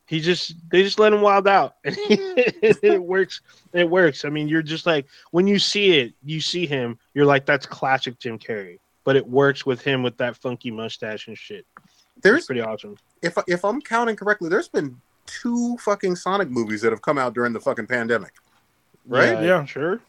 he 0.07 0.19
just, 0.19 0.55
they 0.71 0.81
just 0.81 0.97
let 0.97 1.13
him 1.13 1.21
wild 1.21 1.47
out 1.47 1.75
and 1.85 1.95
it 1.99 3.03
works. 3.03 3.41
It 3.73 3.87
works. 3.87 4.25
I 4.25 4.29
mean, 4.29 4.47
you're 4.47 4.63
just 4.63 4.87
like 4.87 5.05
when 5.31 5.45
you 5.45 5.59
see 5.59 5.99
it, 5.99 6.13
you 6.23 6.41
see 6.41 6.65
him, 6.65 6.97
you're 7.13 7.27
like, 7.27 7.45
that's 7.45 7.67
classic 7.67 8.17
Jim 8.17 8.39
Carrey. 8.39 8.79
But 9.09 9.15
it 9.15 9.27
works 9.27 9.65
with 9.65 9.81
him 9.81 10.03
with 10.03 10.17
that 10.17 10.35
funky 10.37 10.69
mustache 10.69 11.27
and 11.27 11.35
shit. 11.35 11.65
It's 12.23 12.45
pretty 12.45 12.61
awesome. 12.61 12.95
if 13.23 13.35
if 13.47 13.65
I'm 13.65 13.81
counting 13.81 14.15
correctly, 14.15 14.49
there's 14.49 14.67
been 14.67 14.95
two 15.25 15.77
fucking 15.79 16.15
Sonic 16.15 16.47
movies 16.51 16.81
that 16.81 16.91
have 16.91 17.01
come 17.01 17.17
out 17.17 17.33
during 17.33 17.51
the 17.51 17.59
fucking 17.59 17.87
pandemic. 17.87 18.33
Right? 19.07 19.41
Yeah. 19.43 19.65
sure. 19.65 19.99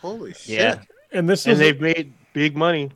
Holy 0.00 0.32
shit. 0.32 0.58
Yeah. 0.58 0.78
And 1.12 1.28
this 1.28 1.44
And 1.44 1.52
is 1.52 1.58
they've 1.58 1.78
made 1.82 2.14
big 2.32 2.56
money. 2.56 2.92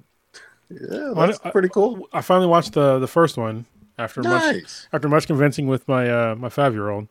Yeah, 0.71 1.13
that's 1.15 1.39
I- 1.45 1.51
pretty 1.51 1.69
cool. 1.69 2.09
I 2.11 2.23
finally 2.23 2.47
watched 2.47 2.73
the 2.73 2.99
the 2.99 3.07
first 3.07 3.37
one 3.37 3.67
after 3.99 4.23
much 4.23 4.65
after 4.95 5.11
much 5.11 5.27
convincing 5.27 5.67
with 5.67 5.87
my 5.87 6.09
uh, 6.11 6.35
my 6.37 6.49
five 6.49 6.73
year 6.73 6.89
old 6.89 7.09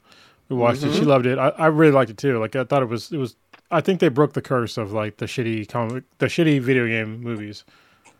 who 0.49 0.55
watched 0.55 0.81
it. 0.81 0.91
She 0.95 1.01
Mhm. 1.01 1.05
loved 1.05 1.27
it. 1.27 1.37
I, 1.37 1.49
I 1.49 1.67
really 1.67 1.91
liked 1.93 2.09
it 2.09 2.17
too. 2.17 2.39
Like 2.39 2.55
I 2.55 2.63
thought 2.63 2.81
it 2.81 2.89
was 2.89 3.11
it 3.11 3.17
was. 3.17 3.35
I 3.69 3.81
think 3.81 3.99
they 3.99 4.09
broke 4.09 4.33
the 4.33 4.41
curse 4.41 4.75
of 4.79 4.91
like 4.91 5.17
the 5.17 5.25
shitty 5.27 5.69
comic, 5.69 6.03
the 6.17 6.25
shitty 6.25 6.59
video 6.61 6.87
game 6.87 7.21
movies 7.21 7.63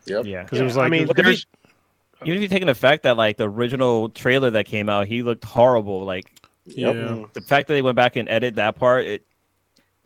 Yep. 0.06 0.26
Yeah. 0.26 0.44
because 0.44 0.60
it 0.60 0.64
was 0.64 0.76
like 0.76 0.88
I 0.88 0.90
mean, 0.90 1.08
But 1.08 1.16
the 1.16 1.24
there's 1.24 1.46
Even 2.24 2.38
if 2.38 2.42
you 2.42 2.48
take 2.48 2.62
into 2.62 2.76
fact 2.76 3.04
that 3.04 3.18
like 3.18 3.38
the 3.38 3.50
original 3.50 4.10
trailer 4.10 4.50
that 4.52 4.66
came 4.66 4.90
out, 4.90 5.08
he 5.08 5.24
looked 5.24 5.44
horrible. 5.44 6.04
Like 6.06 6.26
Yep. 6.66 6.96
yeah. 6.96 7.24
the 7.34 7.42
fact 7.42 7.68
that 7.68 7.74
they 7.74 7.82
went 7.82 7.96
back 7.96 8.16
and 8.16 8.30
edited 8.30 8.56
that 8.56 8.76
part, 8.76 9.06
it 9.06 9.26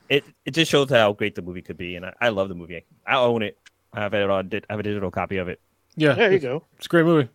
it 0.09 0.23
it 0.45 0.51
just 0.51 0.71
shows 0.71 0.89
how 0.89 1.13
great 1.13 1.35
the 1.35 1.41
movie 1.41 1.61
could 1.61 1.77
be. 1.77 1.95
And 1.95 2.05
I, 2.05 2.13
I 2.21 2.29
love 2.29 2.49
the 2.49 2.55
movie. 2.55 2.83
I 3.05 3.15
own 3.17 3.41
it. 3.43 3.57
I 3.93 4.01
have 4.01 4.13
it 4.13 4.29
on. 4.29 4.49
I 4.53 4.73
have 4.73 4.79
a 4.79 4.83
digital 4.83 5.11
copy 5.11 5.37
of 5.37 5.47
it. 5.47 5.59
yeah, 5.95 6.13
there 6.13 6.31
you 6.31 6.39
go. 6.39 6.63
it's 6.77 6.85
a 6.85 6.89
great 6.89 7.05
movie. 7.05 7.29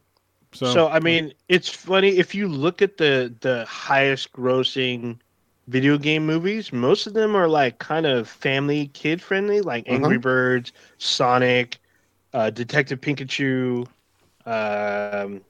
So, 0.52 0.66
So, 0.72 0.88
I 0.88 1.00
mean, 1.00 1.32
it's 1.48 1.68
funny 1.68 2.18
if 2.18 2.34
you 2.34 2.46
look 2.48 2.82
at 2.82 2.98
the 2.98 3.34
the 3.40 3.64
highest 3.66 4.32
grossing 4.32 5.18
video 5.68 5.96
game 5.96 6.26
movies, 6.26 6.72
most 6.72 7.06
of 7.06 7.14
them 7.14 7.34
are 7.34 7.48
like 7.48 7.78
kind 7.78 8.06
of 8.06 8.28
family 8.28 8.88
kid 8.88 9.22
friendly, 9.22 9.60
like 9.60 9.84
uh-huh. 9.86 9.94
Angry 9.94 10.18
Birds, 10.18 10.72
Sonic, 10.98 11.78
uh, 12.32 12.50
Detective 12.50 13.00
Pikachu. 13.00 13.86
Um, 14.46 15.42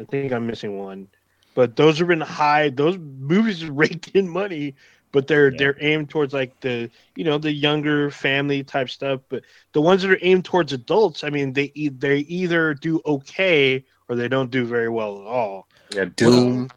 I 0.00 0.04
think 0.08 0.32
I'm 0.32 0.46
missing 0.46 0.78
one, 0.78 1.08
but 1.54 1.76
those 1.76 1.98
have 1.98 2.08
been 2.08 2.20
high. 2.20 2.70
Those 2.70 2.98
movies 2.98 3.64
raked 3.66 4.08
in 4.10 4.28
money, 4.28 4.74
but 5.12 5.26
they're 5.26 5.50
Yeah. 5.50 5.58
they're 5.58 5.76
aimed 5.80 6.10
towards 6.10 6.32
like 6.34 6.58
the 6.60 6.90
you 7.16 7.24
know 7.24 7.38
the 7.38 7.52
younger 7.52 8.10
family 8.10 8.64
type 8.64 8.90
stuff. 8.90 9.20
But 9.28 9.44
the 9.72 9.80
ones 9.80 10.02
that 10.02 10.10
are 10.10 10.18
aimed 10.22 10.44
towards 10.44 10.72
adults, 10.72 11.24
I 11.24 11.30
mean, 11.30 11.52
they 11.52 11.72
e- 11.74 11.88
they 11.90 12.18
either 12.20 12.74
do 12.74 13.00
okay 13.06 13.84
or 14.08 14.16
they 14.16 14.28
don't 14.28 14.50
do 14.50 14.64
very 14.66 14.88
well 14.88 15.20
at 15.20 15.26
all. 15.26 15.68
Yeah, 15.90 16.06
Doom. 16.16 16.68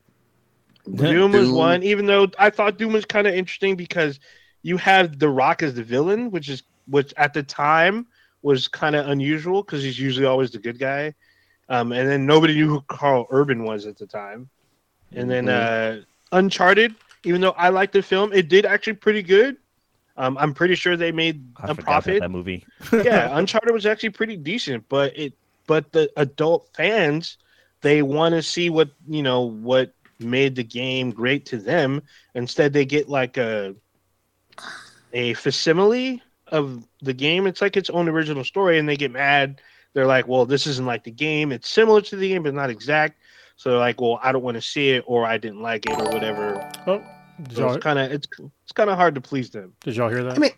Doom 0.96 1.32
was 1.34 1.52
one, 1.52 1.84
even 1.84 2.06
though 2.06 2.28
I 2.38 2.50
thought 2.50 2.78
Doom 2.78 2.94
was 2.94 3.06
kind 3.06 3.28
of 3.28 3.34
interesting 3.34 3.76
because 3.76 4.20
you 4.64 4.78
have 4.78 5.18
The 5.20 5.30
Rock 5.30 5.64
as 5.64 5.74
the 5.76 5.84
villain, 5.84 6.32
which 6.32 6.50
is 6.50 6.64
which 6.88 7.14
at 7.18 7.34
the 7.34 7.44
time 7.44 8.08
was 8.44 8.68
kind 8.68 8.96
of 8.96 9.08
unusual 9.08 9.64
because 9.64 9.82
he's 9.82 9.98
usually 9.98 10.28
always 10.28 10.52
the 10.52 10.60
good 10.60 10.78
guy. 10.78 11.16
Um, 11.70 11.92
and 11.92 12.08
then 12.08 12.26
nobody 12.26 12.54
knew 12.54 12.68
who 12.68 12.82
Karl 12.82 13.26
Urban 13.32 13.64
was 13.64 13.88
at 13.88 13.98
the 13.98 14.06
time. 14.06 14.50
And 15.16 15.30
then 15.30 15.50
uh, 15.50 16.02
Uncharted, 16.32 16.94
even 17.24 17.42
though 17.42 17.52
I 17.52 17.70
liked 17.70 17.94
the 17.94 18.02
film, 18.02 18.34
it 18.34 18.50
did 18.50 18.66
actually 18.66 18.94
pretty 18.94 19.24
good. 19.24 19.58
Um, 20.18 20.38
I'm 20.38 20.54
pretty 20.54 20.76
sure 20.76 20.96
they 20.96 21.12
made 21.12 21.44
I 21.58 21.72
a 21.72 21.76
profit 21.76 22.20
that 22.20 22.30
movie. 22.30 22.66
yeah, 22.94 23.30
Uncharted 23.38 23.74
was 23.74 23.86
actually 23.86 24.12
pretty 24.12 24.38
decent, 24.38 24.88
but 24.90 25.18
it 25.18 25.34
but 25.66 25.92
the 25.92 26.12
adult 26.18 26.70
fans 26.74 27.38
they 27.82 28.02
want 28.02 28.34
to 28.34 28.42
see 28.42 28.70
what 28.70 28.90
you 29.08 29.24
know 29.24 29.42
what 29.42 29.94
made 30.20 30.56
the 30.56 30.64
game 30.64 31.12
great 31.12 31.46
to 31.48 31.58
them. 31.58 32.02
Instead, 32.36 32.74
they 32.74 32.86
get 32.86 33.10
like 33.10 33.38
a 33.38 33.76
a 35.14 35.34
facsimile 35.34 36.22
of 36.54 36.88
the 37.02 37.14
game. 37.14 37.46
It's 37.48 37.62
like 37.62 37.76
its 37.76 37.90
own 37.90 38.08
original 38.08 38.44
story, 38.46 38.80
and 38.80 38.88
they 38.88 38.96
get 38.96 39.12
mad. 39.12 39.60
They're 39.94 40.06
like, 40.08 40.28
"Well, 40.28 40.46
this 40.46 40.66
isn't 40.68 40.86
like 40.86 41.04
the 41.04 41.12
game. 41.12 41.52
It's 41.52 41.70
similar 41.70 42.00
to 42.02 42.16
the 42.16 42.30
game, 42.30 42.44
but 42.44 42.54
not 42.54 42.70
exact." 42.70 43.20
So 43.58 43.70
they're 43.72 43.80
like, 43.80 44.00
"Well, 44.00 44.20
I 44.24 44.32
don't 44.32 44.44
want 44.44 44.56
to 44.56 44.62
see 44.62 44.92
it, 44.92 45.04
or 45.06 45.26
I 45.26 45.38
didn't 45.38 45.62
like 45.62 45.86
it, 45.86 46.00
or 46.00 46.06
whatever." 46.10 46.72
did, 46.86 47.56
So 47.56 47.62
y'all, 47.62 47.74
it's 47.76 47.84
kind 47.84 48.00
of 48.00 48.12
it's 48.12 48.28
it's 48.64 48.72
kind 48.72 48.90
of 48.90 48.96
hard 48.98 49.16
to 49.16 49.22
please 49.22 49.50
them. 49.50 49.74
did 49.82 49.96
y'all 49.96 50.10
hear 50.10 50.24
that? 50.24 50.36
I 50.36 50.40
mean, 50.40 50.52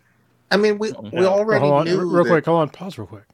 I 0.52 0.56
mean, 0.56 0.78
we 0.78 0.92
we 0.92 1.10
Yeah. 1.12 1.20
Oh, 1.26 1.38
already 1.40 1.60
hold 1.60 1.72
on, 1.74 1.84
knew 1.86 1.98
real 2.00 2.22
that- 2.24 2.30
quick. 2.30 2.44
Hold 2.46 2.60
on, 2.60 2.68
pause 2.70 2.96
real 2.98 3.06
quick. 3.08 3.24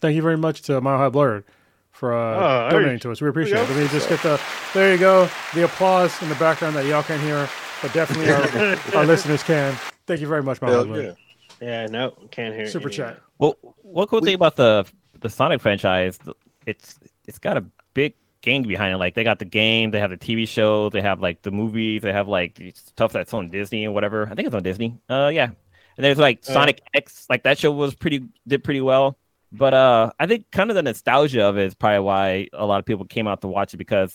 Thank 0.00 0.16
you 0.16 0.22
very 0.22 0.36
much 0.38 0.62
to 0.62 0.80
Mile 0.80 0.98
High 0.98 1.08
Blurred 1.10 1.44
for 1.92 2.14
uh, 2.14 2.66
Oh, 2.66 2.70
donating 2.70 2.92
you- 2.94 2.98
to 3.00 3.10
us. 3.12 3.20
We 3.20 3.28
appreciate 3.28 3.56
there 3.56 3.64
it. 3.64 3.70
Let 3.70 3.82
me 3.82 3.88
just 3.88 4.08
get 4.08 4.22
the 4.22 4.40
there 4.74 4.92
you 4.92 4.98
go, 4.98 5.28
the 5.54 5.64
applause 5.64 6.20
in 6.22 6.28
the 6.30 6.34
background 6.36 6.74
that 6.76 6.86
y'all 6.86 7.02
can't 7.02 7.20
hear, 7.22 7.48
but 7.82 7.92
definitely 7.92 8.30
our, 8.32 8.78
our 9.00 9.06
listeners 9.06 9.42
can. 9.42 9.74
Thank 10.06 10.20
you 10.20 10.26
very 10.26 10.42
much, 10.42 10.60
Mile 10.62 10.70
High 10.70 10.76
Hell 10.76 10.86
Blurred. 10.86 11.04
yeah. 11.04 11.19
Yeah, 11.60 11.86
no, 11.86 12.12
can't 12.30 12.54
hear 12.54 12.66
Super 12.68 12.88
any 12.88 12.96
chat. 12.96 13.20
Well, 13.38 13.56
one 13.82 14.06
cool 14.06 14.20
We- 14.20 14.26
thing 14.26 14.34
about 14.34 14.56
the 14.56 14.86
the 15.20 15.28
Sonic 15.28 15.60
franchise, 15.60 16.18
it's 16.66 16.98
it's 17.26 17.38
got 17.38 17.56
a 17.56 17.64
big 17.94 18.14
gang 18.40 18.62
behind 18.62 18.94
it. 18.94 18.96
Like 18.98 19.14
they 19.14 19.24
got 19.24 19.38
the 19.38 19.44
game, 19.44 19.90
they 19.90 20.00
have 20.00 20.10
the 20.10 20.16
TV 20.16 20.48
show, 20.48 20.88
they 20.88 21.02
have 21.02 21.20
like 21.20 21.42
the 21.42 21.50
movies, 21.50 22.00
they 22.02 22.12
have 22.12 22.28
like 22.28 22.60
stuff 22.74 23.12
that's 23.12 23.34
on 23.34 23.50
Disney 23.50 23.84
and 23.84 23.92
whatever. 23.92 24.26
I 24.30 24.34
think 24.34 24.46
it's 24.46 24.54
on 24.54 24.62
Disney. 24.62 24.98
Uh, 25.08 25.30
yeah. 25.32 25.50
And 25.96 26.04
there's 26.04 26.16
like 26.18 26.38
Uh, 26.48 26.52
Sonic 26.52 26.80
X, 26.94 27.26
like 27.28 27.42
that 27.42 27.58
show 27.58 27.70
was 27.72 27.94
pretty 27.94 28.24
did 28.48 28.64
pretty 28.64 28.80
well. 28.80 29.18
But 29.52 29.74
uh, 29.74 30.12
I 30.18 30.26
think 30.26 30.50
kind 30.52 30.70
of 30.70 30.76
the 30.76 30.82
nostalgia 30.82 31.42
of 31.42 31.58
it 31.58 31.66
is 31.66 31.74
probably 31.74 31.98
why 32.00 32.48
a 32.54 32.64
lot 32.64 32.78
of 32.78 32.86
people 32.86 33.04
came 33.04 33.26
out 33.26 33.40
to 33.42 33.48
watch 33.48 33.74
it 33.74 33.78
because 33.78 34.14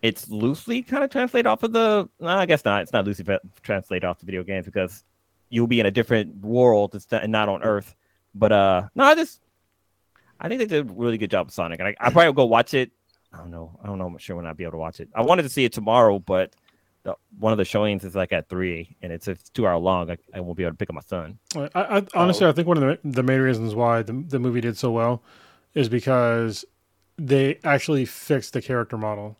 it's 0.00 0.28
loosely 0.30 0.82
kind 0.82 1.02
of 1.04 1.10
translated 1.10 1.46
off 1.46 1.62
of 1.64 1.72
the. 1.72 2.08
No, 2.20 2.28
I 2.28 2.46
guess 2.46 2.64
not. 2.64 2.82
It's 2.82 2.92
not 2.92 3.04
loosely 3.04 3.24
fa- 3.24 3.40
translated 3.62 4.04
off 4.04 4.20
the 4.20 4.26
video 4.26 4.42
games 4.44 4.64
because 4.64 5.02
you'll 5.54 5.68
be 5.68 5.78
in 5.80 5.86
a 5.86 5.90
different 5.90 6.36
world 6.44 7.00
and 7.10 7.32
not 7.32 7.48
on 7.48 7.62
Earth. 7.62 7.94
But 8.34 8.52
uh, 8.52 8.88
no, 8.94 9.04
I 9.04 9.14
just 9.14 9.40
I 10.40 10.48
think 10.48 10.58
they 10.58 10.66
did 10.66 10.90
a 10.90 10.92
really 10.92 11.16
good 11.16 11.30
job 11.30 11.46
with 11.46 11.54
Sonic, 11.54 11.78
and 11.78 11.88
I, 11.88 11.94
I 12.00 12.10
probably 12.10 12.26
will 12.26 12.32
go 12.34 12.46
watch 12.46 12.74
it. 12.74 12.90
I 13.32 13.38
don't 13.38 13.50
know. 13.50 13.78
I 13.82 13.86
don't 13.86 13.98
know. 13.98 14.06
I'm 14.06 14.18
sure 14.18 14.36
when 14.36 14.46
I'll 14.46 14.54
be 14.54 14.64
able 14.64 14.72
to 14.72 14.78
watch 14.78 15.00
it. 15.00 15.08
I 15.14 15.22
wanted 15.22 15.44
to 15.44 15.48
see 15.48 15.64
it 15.64 15.72
tomorrow, 15.72 16.18
but 16.18 16.54
the, 17.04 17.14
one 17.38 17.52
of 17.52 17.58
the 17.58 17.64
showings 17.64 18.04
is 18.04 18.14
like 18.14 18.32
at 18.32 18.48
three, 18.48 18.96
and 19.02 19.12
it's 19.12 19.28
it's 19.28 19.48
two 19.50 19.66
hour 19.66 19.78
long. 19.78 20.10
I, 20.10 20.18
I 20.34 20.40
won't 20.40 20.56
be 20.56 20.64
able 20.64 20.72
to 20.72 20.76
pick 20.76 20.90
up 20.90 20.94
my 20.94 21.00
son. 21.02 21.38
I, 21.56 21.70
I 21.74 22.06
honestly, 22.14 22.46
I 22.46 22.52
think 22.52 22.66
one 22.66 22.82
of 22.82 22.82
the 22.82 23.08
the 23.08 23.22
main 23.22 23.40
reasons 23.40 23.74
why 23.74 24.02
the 24.02 24.12
the 24.12 24.40
movie 24.40 24.60
did 24.60 24.76
so 24.76 24.90
well 24.90 25.22
is 25.74 25.88
because 25.88 26.64
they 27.16 27.58
actually 27.62 28.04
fixed 28.04 28.52
the 28.52 28.62
character 28.62 28.98
model. 28.98 29.38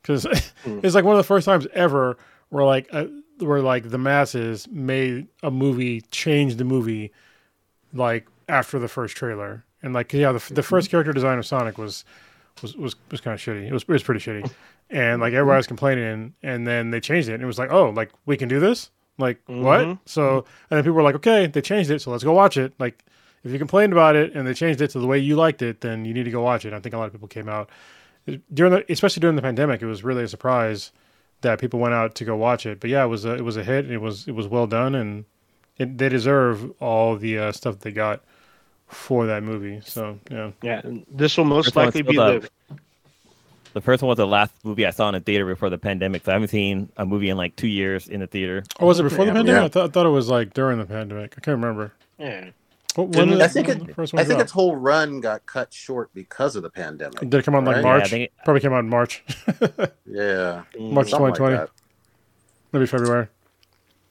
Because 0.00 0.24
Hmm. 0.64 0.80
it's 0.82 0.94
like 0.94 1.04
one 1.04 1.14
of 1.14 1.18
the 1.18 1.24
first 1.24 1.44
times 1.44 1.66
ever 1.74 2.16
where 2.48 2.64
like 2.64 2.88
uh, 2.92 3.06
where 3.40 3.60
like 3.60 3.90
the 3.90 3.98
masses 3.98 4.68
made 4.68 5.26
a 5.42 5.50
movie 5.50 6.00
change 6.10 6.56
the 6.56 6.64
movie 6.64 7.12
like 7.92 8.26
after 8.48 8.78
the 8.78 8.88
first 8.88 9.16
trailer 9.16 9.64
and 9.82 9.92
like 9.94 10.12
yeah 10.12 10.32
the, 10.32 10.54
the 10.54 10.62
first 10.62 10.90
character 10.90 11.12
design 11.12 11.38
of 11.38 11.46
Sonic 11.46 11.78
was 11.78 12.04
was 12.62 12.76
was, 12.76 12.96
was 13.10 13.20
kind 13.20 13.34
of 13.34 13.40
shitty. 13.40 13.66
It 13.66 13.72
was 13.72 13.82
it 13.82 13.88
was 13.88 14.02
pretty 14.02 14.20
shitty, 14.20 14.50
and 14.90 15.20
like 15.20 15.32
everybody 15.32 15.56
was 15.56 15.66
complaining, 15.66 16.34
and 16.42 16.66
then 16.66 16.90
they 16.90 17.00
changed 17.00 17.28
it, 17.28 17.34
and 17.34 17.42
it 17.42 17.46
was 17.46 17.58
like 17.58 17.72
oh 17.72 17.90
like 17.90 18.10
we 18.26 18.36
can 18.36 18.48
do 18.48 18.60
this 18.60 18.90
like 19.18 19.40
what? 19.46 19.80
Mhm. 19.80 19.98
So 20.04 20.38
and 20.70 20.76
then 20.76 20.82
people 20.82 20.94
were 20.94 21.02
like 21.02 21.14
okay 21.16 21.46
they 21.46 21.62
changed 21.62 21.90
it, 21.90 22.00
so 22.02 22.10
let's 22.10 22.24
go 22.24 22.32
watch 22.32 22.56
it. 22.56 22.72
Like 22.78 23.04
if 23.44 23.50
you 23.50 23.58
complained 23.58 23.92
about 23.92 24.16
it 24.16 24.34
and 24.34 24.46
they 24.46 24.52
changed 24.54 24.80
it 24.82 24.90
to 24.90 24.98
the 24.98 25.06
way 25.06 25.18
you 25.18 25.36
liked 25.36 25.62
it, 25.62 25.80
then 25.80 26.04
you 26.04 26.12
need 26.12 26.24
to 26.24 26.30
go 26.30 26.42
watch 26.42 26.64
it. 26.64 26.72
I 26.74 26.80
think 26.80 26.94
a 26.94 26.98
lot 26.98 27.06
of 27.06 27.12
people 27.12 27.28
came 27.28 27.48
out 27.48 27.70
during 28.52 28.72
the 28.72 28.92
especially 28.92 29.20
during 29.20 29.36
the 29.36 29.42
pandemic. 29.42 29.80
It 29.80 29.86
was 29.86 30.04
really 30.04 30.24
a 30.24 30.28
surprise 30.28 30.92
that 31.42 31.58
people 31.58 31.80
went 31.80 31.94
out 31.94 32.14
to 32.16 32.24
go 32.24 32.36
watch 32.36 32.66
it. 32.66 32.80
But 32.80 32.90
yeah, 32.90 33.04
it 33.04 33.08
was 33.08 33.24
a, 33.24 33.34
it 33.34 33.44
was 33.44 33.56
a 33.56 33.64
hit. 33.64 33.84
And 33.84 33.94
it 33.94 34.00
was 34.00 34.28
it 34.28 34.32
was 34.32 34.46
well 34.48 34.66
done, 34.66 34.94
and 34.94 35.24
it, 35.78 35.98
they 35.98 36.08
deserve 36.08 36.70
all 36.80 37.16
the 37.16 37.38
uh, 37.38 37.52
stuff 37.52 37.80
they 37.80 37.92
got 37.92 38.22
for 38.88 39.26
that 39.26 39.42
movie. 39.42 39.80
So 39.84 40.18
yeah, 40.30 40.50
Yeah, 40.62 40.80
and 40.84 41.06
this 41.10 41.36
will 41.36 41.44
most 41.44 41.66
First 41.66 41.76
likely 41.76 42.02
be 42.02 42.12
still 42.14 42.40
the 42.40 42.50
The 43.72 43.80
first 43.80 44.02
one 44.02 44.08
was 44.08 44.16
the 44.16 44.26
last 44.26 44.52
movie 44.64 44.84
I 44.84 44.90
saw 44.90 45.08
in 45.08 45.14
the 45.14 45.20
theater 45.20 45.46
before 45.46 45.70
the 45.70 45.78
pandemic. 45.78 46.24
So 46.24 46.32
I 46.32 46.34
haven't 46.34 46.48
seen 46.48 46.90
a 46.96 47.06
movie 47.06 47.30
in 47.30 47.36
like 47.36 47.56
two 47.56 47.68
years 47.68 48.08
in 48.08 48.20
the 48.20 48.26
theater. 48.26 48.64
or 48.78 48.88
was 48.88 48.98
it 48.98 49.04
before 49.04 49.24
the 49.24 49.32
pandemic? 49.32 49.60
Yeah. 49.60 49.64
I, 49.64 49.68
thought 49.68 49.90
I 49.90 49.92
thought 49.92 50.06
it 50.06 50.10
was 50.10 50.28
like 50.28 50.52
during 50.54 50.78
the 50.78 50.86
pandemic. 50.86 51.34
I 51.36 51.40
can't 51.40 51.56
remember. 51.56 51.92
yeah. 52.18 52.50
What, 52.96 53.12
Didn't- 53.12 53.40
I 53.40 53.46
think 53.48 53.68
it- 53.68 53.86
the 53.86 53.94
first 53.94 54.14
I 54.14 54.24
think 54.24 54.40
its 54.40 54.50
whole 54.52 54.74
run 54.76 55.20
got 55.20 55.46
cut 55.46 55.72
short 55.72 56.10
because 56.12 56.56
of 56.56 56.62
the 56.62 56.70
pandemic. 56.70 57.20
did 57.20 57.34
it 57.34 57.44
come 57.44 57.54
out 57.54 57.58
in 57.60 57.64
like 57.66 57.76
Right. 57.76 57.82
Yeah, 57.84 57.88
I 57.88 57.98
March? 57.98 58.10
think 58.10 58.24
it- 58.24 58.32
Probably 58.44 58.60
came 58.60 58.72
out 58.72 58.80
in 58.80 58.88
March, 58.88 59.22
Yeah, 60.06 60.62
March 60.78 61.06
Mm. 61.06 61.10
something 61.10 61.20
like 61.20 61.34
2020, 61.34 61.66
maybe 62.72 62.86
February. 62.86 63.28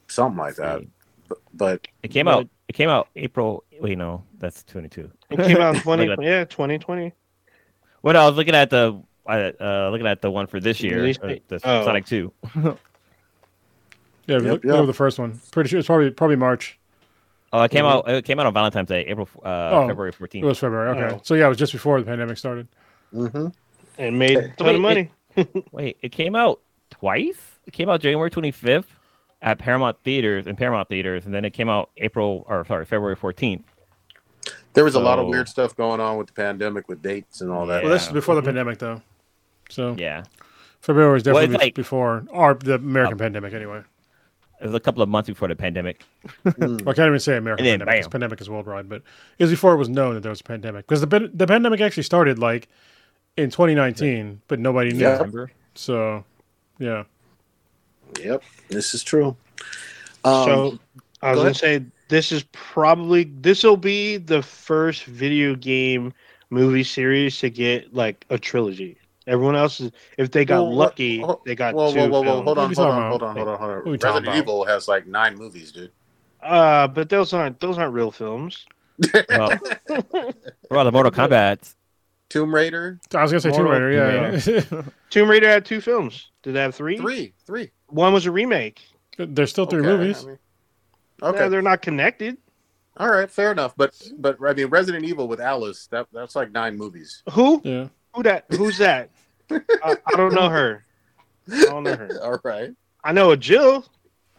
Something 0.08 0.38
like 0.38 0.54
that. 0.56 0.82
But, 1.28 1.38
but 1.54 1.88
It 2.02 2.08
came 2.08 2.24
But- 2.26 2.34
out. 2.38 2.48
It 2.68 2.72
came 2.74 2.88
out 2.88 3.08
April. 3.16 3.64
Wait, 3.80 3.98
no, 3.98 4.22
that's 4.38 4.62
twenty 4.62 4.88
two. 4.88 5.10
It 5.28 5.38
came 5.38 5.56
out 5.58 5.74
in 5.74 5.80
20, 5.82 6.06
yeah, 6.24 6.44
2020. 6.44 7.12
When 8.02 8.16
I 8.16 8.26
was 8.26 8.36
looking 8.36 8.54
at 8.54 8.70
the, 8.70 9.02
uh, 9.28 9.88
looking 9.90 10.06
at 10.06 10.22
the 10.22 10.30
one 10.30 10.46
for 10.46 10.58
this 10.60 10.80
year, 10.80 10.96
Release 10.96 11.18
uh, 11.22 11.36
the 11.48 11.60
Oh. 11.64 11.84
Sonic 11.84 12.06
Two. 12.06 12.32
Yeah, 14.26 14.36
Yep, 14.36 14.42
look, 14.42 14.64
yep. 14.64 14.72
look 14.72 14.80
at 14.82 14.86
the 14.86 14.92
first 14.92 15.18
one. 15.18 15.40
Pretty 15.50 15.68
sure 15.70 15.78
it's 15.80 15.86
probably 15.88 16.10
probably 16.10 16.36
March. 16.36 16.78
Oh, 17.52 17.62
it 17.62 17.70
came 17.70 17.84
out. 17.84 18.08
It 18.08 18.24
came 18.24 18.38
out 18.38 18.46
on 18.46 18.54
Valentine's 18.54 18.88
Day, 18.88 19.00
April, 19.06 19.28
uh, 19.44 19.70
Oh. 19.72 19.88
February 19.88 20.12
fourteenth. 20.12 20.44
It 20.44 20.46
fourteenth. 20.46 20.46
was 20.46 20.58
February. 20.58 20.88
Okay, 20.98 21.14
Oh. 21.16 21.20
so 21.24 21.34
yeah, 21.34 21.46
it 21.46 21.48
was 21.48 21.58
just 21.58 21.72
before 21.72 21.98
the 22.00 22.06
pandemic 22.06 22.38
started. 22.38 22.68
Mm-hmm. 23.14 23.48
and 23.98 24.18
made 24.18 24.36
a 24.38 24.48
ton 24.50 24.66
Wait, 24.68 24.74
of 24.76 24.80
money. 24.80 25.10
Wait, 25.72 25.98
it 26.00 26.10
came 26.12 26.36
out 26.36 26.60
twice. 26.90 27.58
It 27.66 27.72
came 27.72 27.88
out 27.88 28.00
January 28.00 28.30
twenty 28.30 28.50
fifth 28.52 28.94
at 29.42 29.58
Paramount 29.58 29.96
theaters 30.04 30.46
and 30.46 30.56
Paramount 30.56 30.88
theaters, 30.88 31.24
and 31.26 31.34
then 31.34 31.44
it 31.44 31.50
came 31.52 31.68
out 31.68 31.90
April 31.96 32.44
or 32.48 32.64
sorry 32.66 32.84
February 32.84 33.16
fourteenth. 33.16 33.64
There 34.74 34.84
was 34.84 34.94
a 34.94 35.00
lot 35.00 35.18
of 35.18 35.26
weird 35.26 35.48
stuff 35.48 35.74
going 35.76 36.00
on 36.00 36.16
with 36.16 36.28
the 36.28 36.32
pandemic, 36.32 36.88
with 36.88 37.02
dates 37.02 37.40
and 37.40 37.50
all 37.50 37.66
that. 37.66 37.82
Well, 37.82 37.92
this 37.92 38.06
is 38.06 38.12
before 38.12 38.36
the 38.36 38.42
pandemic 38.42 38.78
though. 38.78 39.02
So 39.68 39.94
Yeah, 39.98 40.22
February 40.80 41.12
was 41.14 41.24
Well, 41.24 41.36
it's 41.38 41.46
definitely 41.46 41.66
like- 41.66 41.74
before 41.74 42.24
or 42.30 42.54
the 42.54 42.74
American 42.74 43.18
pandemic 43.18 43.52
anyway. 43.54 43.82
It 44.60 44.66
was 44.66 44.74
a 44.74 44.80
couple 44.80 45.02
of 45.02 45.08
months 45.08 45.28
before 45.28 45.48
the 45.48 45.56
pandemic. 45.56 46.02
Mm. 46.44 46.82
Well, 46.82 46.90
I 46.90 46.94
can't 46.94 47.08
even 47.08 47.18
say 47.20 47.36
American 47.36 47.64
And 47.66 47.72
then 47.72 47.86
pandemic. 47.86 48.02
'cause 48.02 48.06
bam. 48.08 48.10
Pandemic 48.20 48.40
is 48.40 48.50
worldwide, 48.50 48.88
but 48.88 49.02
it 49.38 49.44
was 49.44 49.50
before 49.50 49.72
it 49.74 49.78
was 49.78 49.88
known 49.88 50.14
that 50.14 50.20
there 50.22 50.30
was 50.30 50.40
a 50.40 50.44
pandemic 50.44 50.86
because 50.86 51.00
the 51.00 51.30
the 51.34 51.46
pandemic 51.46 51.80
actually 51.80 52.02
started 52.04 52.38
like 52.38 52.68
in 53.36 53.50
2019, 53.50 54.40
but 54.48 54.58
nobody 54.58 54.92
knew. 54.92 55.00
Yeah. 55.04 55.12
Remember? 55.16 55.50
So, 55.74 56.24
yeah, 56.78 57.04
Yep, 58.22 58.42
this 58.68 58.92
is 58.92 59.02
true. 59.04 59.36
Um, 60.24 60.44
so 60.44 60.78
I 61.22 61.30
was 61.30 61.38
go 61.38 61.42
gonna 61.44 61.54
say 61.54 61.84
this 62.08 62.32
is 62.32 62.44
probably 62.52 63.24
this 63.40 63.62
will 63.62 63.76
be 63.76 64.16
the 64.16 64.42
first 64.42 65.04
video 65.04 65.54
game 65.54 66.12
movie 66.50 66.82
series 66.84 67.38
to 67.38 67.48
get 67.50 67.94
like 67.94 68.26
a 68.30 68.38
trilogy. 68.38 68.96
Everyone 69.30 69.54
else 69.56 69.80
is 69.80 69.92
if 70.18 70.30
they 70.32 70.44
got 70.44 70.62
Well, 70.62 70.74
lucky, 70.74 71.22
oh, 71.22 71.40
they 71.46 71.54
got 71.54 71.74
whoa, 71.74 71.92
two 71.92 72.00
whoa, 72.00 72.08
whoa, 72.08 72.20
whoa! 72.20 72.24
films. 72.24 72.44
Hold 72.44 72.56
What 72.56 72.58
on, 72.58 72.74
hold 72.74 72.88
on, 72.88 73.10
hold 73.10 73.22
on, 73.22 73.36
hold 73.36 73.48
on, 73.48 73.58
hold 73.58 73.60
What 73.60 73.70
are 73.70 73.82
we 73.84 73.90
on. 73.90 73.92
Resident 73.92 74.24
about? 74.26 74.36
Evil 74.36 74.64
has 74.64 74.88
like 74.88 75.06
nine 75.06 75.36
movies, 75.36 75.70
dude. 75.72 75.92
Uh, 76.42 76.88
but 76.88 77.08
those 77.08 77.32
aren't 77.32 77.60
those 77.60 77.78
aren't 77.78 77.94
real 77.94 78.10
films. 78.10 78.66
Well, 79.30 79.50
what 79.86 80.34
about 80.70 80.84
the 80.84 80.92
Mortal 80.92 81.12
Kombat? 81.12 81.74
Tomb 82.28 82.54
Raider, 82.54 82.98
I 83.14 83.22
was 83.22 83.30
gonna 83.32 83.40
say 83.40 83.50
Tomb 83.50 83.64
Mortal- 83.64 83.82
Raider. 83.82 84.70
Yeah, 84.72 84.82
Tomb 85.10 85.28
Raider 85.30 85.48
had 85.48 85.64
two 85.64 85.80
films. 85.80 86.30
Did 86.42 86.54
they 86.54 86.60
have 86.60 86.74
three? 86.74 86.96
three, 86.96 87.32
three. 87.46 87.70
One 87.88 88.12
was 88.12 88.26
a 88.26 88.30
remake. 88.30 88.82
there's 89.18 89.50
still 89.50 89.66
three 89.66 89.80
Okay, 89.80 89.88
movies. 89.88 90.24
I 90.24 90.26
mean- 90.28 90.38
Okay. 91.22 91.38
okay, 91.38 91.48
they're 91.50 91.60
not 91.62 91.82
connected. 91.82 92.38
all 92.96 93.10
right, 93.10 93.30
fair 93.30 93.52
enough. 93.52 93.74
But 93.76 93.94
but 94.18 94.38
I 94.44 94.54
mean, 94.54 94.66
Resident 94.68 95.04
Evil 95.04 95.28
with 95.28 95.40
Alice, 95.40 95.86
that 95.88 96.06
that's 96.12 96.34
like 96.36 96.50
nine 96.52 96.76
movies. 96.78 97.22
Who? 97.32 97.60
Yeah, 97.64 97.88
Who 98.14 98.22
that? 98.22 98.46
Who's 98.50 98.78
that? 98.78 99.10
I, 99.50 99.96
I 100.06 100.16
don't 100.16 100.34
know 100.34 100.48
her. 100.48 100.84
I 101.52 101.64
don't 101.64 101.84
know 101.84 101.96
her. 101.96 102.18
all 102.22 102.40
right. 102.44 102.72
I 103.02 103.12
know 103.12 103.30
a 103.30 103.36
Jill. 103.36 103.86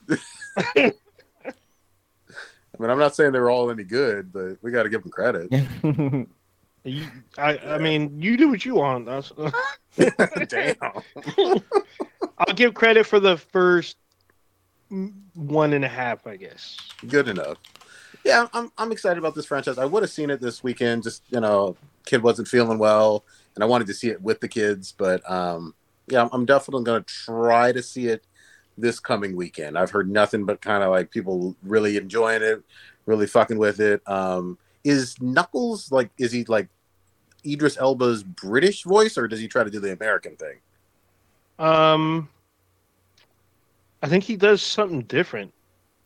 I 0.10 0.94
mean, 2.80 2.90
I'm 2.90 3.00
not 3.00 3.16
saying 3.16 3.32
they 3.32 3.40
were 3.40 3.50
all 3.50 3.70
any 3.72 3.84
good, 3.84 4.32
but 4.32 4.58
we 4.62 4.72
got 4.72 4.84
to 4.84 4.90
give 4.90 5.04
them 5.04 5.12
credit. 5.12 5.52
You, 6.84 7.06
I, 7.38 7.58
I 7.60 7.78
mean, 7.78 8.20
you 8.20 8.38
do 8.38 8.50
what 8.50 8.66
you 8.66 8.76
want. 8.76 9.06
That's, 9.06 9.32
Damn. 10.48 10.76
I'll 12.40 12.56
give 12.56 12.74
credit 12.74 13.06
for 13.06 13.20
the 13.20 13.38
first 13.38 13.98
one 15.36 15.74
and 15.74 15.86
a 15.86 15.88
half, 15.88 16.26
I 16.26 16.38
guess. 16.38 16.78
Good 17.08 17.28
enough. 17.28 17.58
Yeah, 18.24 18.48
I'm 18.54 18.72
I'm 18.78 18.92
excited 18.92 19.18
about 19.18 19.36
this 19.36 19.46
franchise. 19.46 19.78
I 19.78 19.86
would 19.86 20.04
have 20.04 20.10
seen 20.10 20.30
it 20.30 20.42
this 20.42 20.64
weekend, 20.64 21.04
just 21.04 21.24
you 21.30 21.40
know, 21.40 21.76
kid 22.06 22.22
wasn't 22.22 22.48
feeling 22.48 22.78
well, 22.78 23.24
and 23.56 23.64
I 23.64 23.68
wanted 23.68 23.88
to 23.88 23.94
see 23.94 24.10
it 24.10 24.22
with 24.22 24.40
the 24.40 24.48
kids. 24.48 24.94
But 24.98 25.30
um, 25.30 25.74
yeah, 26.08 26.28
I'm, 26.32 26.46
definitely 26.46 26.84
going 26.84 27.04
to 27.04 27.14
try 27.14 27.72
to 27.72 27.82
see 27.82 28.08
it 28.08 28.26
this 28.78 29.00
coming 29.00 29.36
weekend. 29.36 29.78
I've 29.78 29.92
heard 29.92 30.10
nothing 30.10 30.46
but 30.46 30.62
kind 30.62 30.84
of 30.84 30.92
like 30.92 31.12
people 31.12 31.56
really 31.64 31.98
enjoying 31.98 32.42
it, 32.42 32.64
really 33.06 33.28
fucking 33.28 33.58
with 33.58 33.80
it. 33.80 34.02
Um, 34.08 34.58
is 34.84 35.16
Knuckles 35.22 35.92
like? 35.92 36.10
Is 36.18 36.32
he 36.32 36.44
like 36.46 36.68
Idris 37.46 37.78
Elba's 37.78 38.24
British 38.24 38.84
voice, 38.84 39.18
or 39.18 39.28
does 39.28 39.40
he 39.40 39.48
try 39.48 39.64
to 39.64 39.70
do 39.70 39.80
the 39.80 39.94
American 39.94 40.36
thing? 40.36 40.58
Um, 41.60 42.30
I 44.02 44.08
think 44.08 44.24
he 44.24 44.36
does 44.36 44.62
something 44.62 45.02
different. 45.04 45.54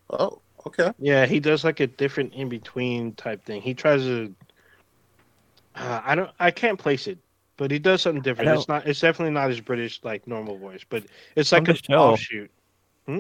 Oh, 0.10 0.42
okay. 0.68 0.92
Yeah, 1.00 1.26
he 1.26 1.40
does 1.40 1.64
like 1.64 1.80
a 1.80 1.88
different 1.88 2.34
in 2.34 2.50
between 2.50 3.14
type 3.14 3.44
thing. 3.46 3.62
He 3.62 3.74
tries 3.74 4.02
to. 4.04 4.36
Uh, 5.76 6.02
I 6.04 6.16
don't. 6.16 6.32
I 6.40 6.52
can't 6.52 6.78
place 6.78 7.08
it, 7.08 7.18
but 7.58 7.72
he 7.72 7.80
does 7.80 8.02
something 8.02 8.22
different. 8.22 8.52
It's 8.54 8.68
not. 8.68 8.88
It's 8.88 9.00
definitely 9.00 9.34
not 9.34 9.50
his 9.50 9.62
British 9.62 10.04
like 10.04 10.28
normal 10.28 10.58
voice, 10.58 10.84
but 10.88 11.06
it's 11.36 11.52
like 11.52 11.68
a 11.68 11.74
the 11.74 11.76
show. 11.76 11.96
offshoot. 11.96 12.52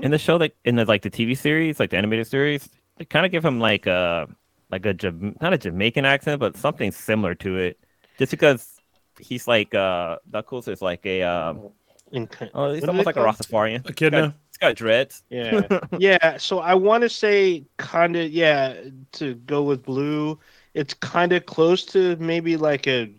in 0.01 0.11
the 0.11 0.17
show, 0.17 0.37
like 0.37 0.55
in 0.65 0.75
the 0.75 0.85
like 0.85 1.01
the 1.01 1.09
TV 1.11 1.37
series, 1.37 1.79
like 1.79 1.89
the 1.89 1.97
animated 1.97 2.27
series, 2.27 2.69
they 2.97 3.05
kind 3.05 3.25
of 3.25 3.31
give 3.31 3.43
him 3.45 3.59
like 3.59 3.85
a 3.87 4.27
like 4.71 4.85
a 4.85 4.93
not 5.41 5.53
a 5.53 5.57
Jamaican 5.57 6.05
accent, 6.05 6.39
but 6.39 6.57
something 6.57 6.91
similar 6.91 7.35
to 7.35 7.57
it, 7.57 7.79
just 8.17 8.31
because 8.31 8.81
he's 9.19 9.47
like 9.47 9.73
uh 9.75 10.17
Knuckles 10.31 10.67
is 10.67 10.81
like 10.81 11.05
a 11.05 11.23
um 11.23 11.63
In, 12.11 12.29
oh 12.53 12.73
he's 12.73 12.87
What 12.87 12.89
almost 12.89 13.05
they 13.05 13.05
like 13.05 13.17
a 13.17 13.21
call 13.21 13.27
it? 13.27 13.33
Rastafarian. 13.33 13.85
a 13.85 13.93
kid 13.93 14.13
He's 14.13 14.21
got, 14.21 14.29
now. 14.29 14.35
he's 14.49 14.57
got 14.59 14.75
dreads. 14.75 15.23
Yeah, 15.29 15.67
yeah. 15.97 16.37
So 16.37 16.59
I 16.59 16.73
want 16.75 17.01
to 17.03 17.09
say 17.09 17.65
kind 17.77 18.15
of 18.15 18.31
yeah 18.31 18.75
to 19.13 19.35
go 19.35 19.63
with 19.63 19.83
blue. 19.83 20.39
It's 20.73 20.93
kind 20.93 21.31
of 21.33 21.45
close 21.45 21.85
to 21.87 22.15
maybe 22.17 22.57
like 22.57 22.87
a 22.87 23.11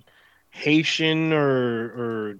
Haitian 0.56 1.32
or 1.32 1.84
or 2.00 2.36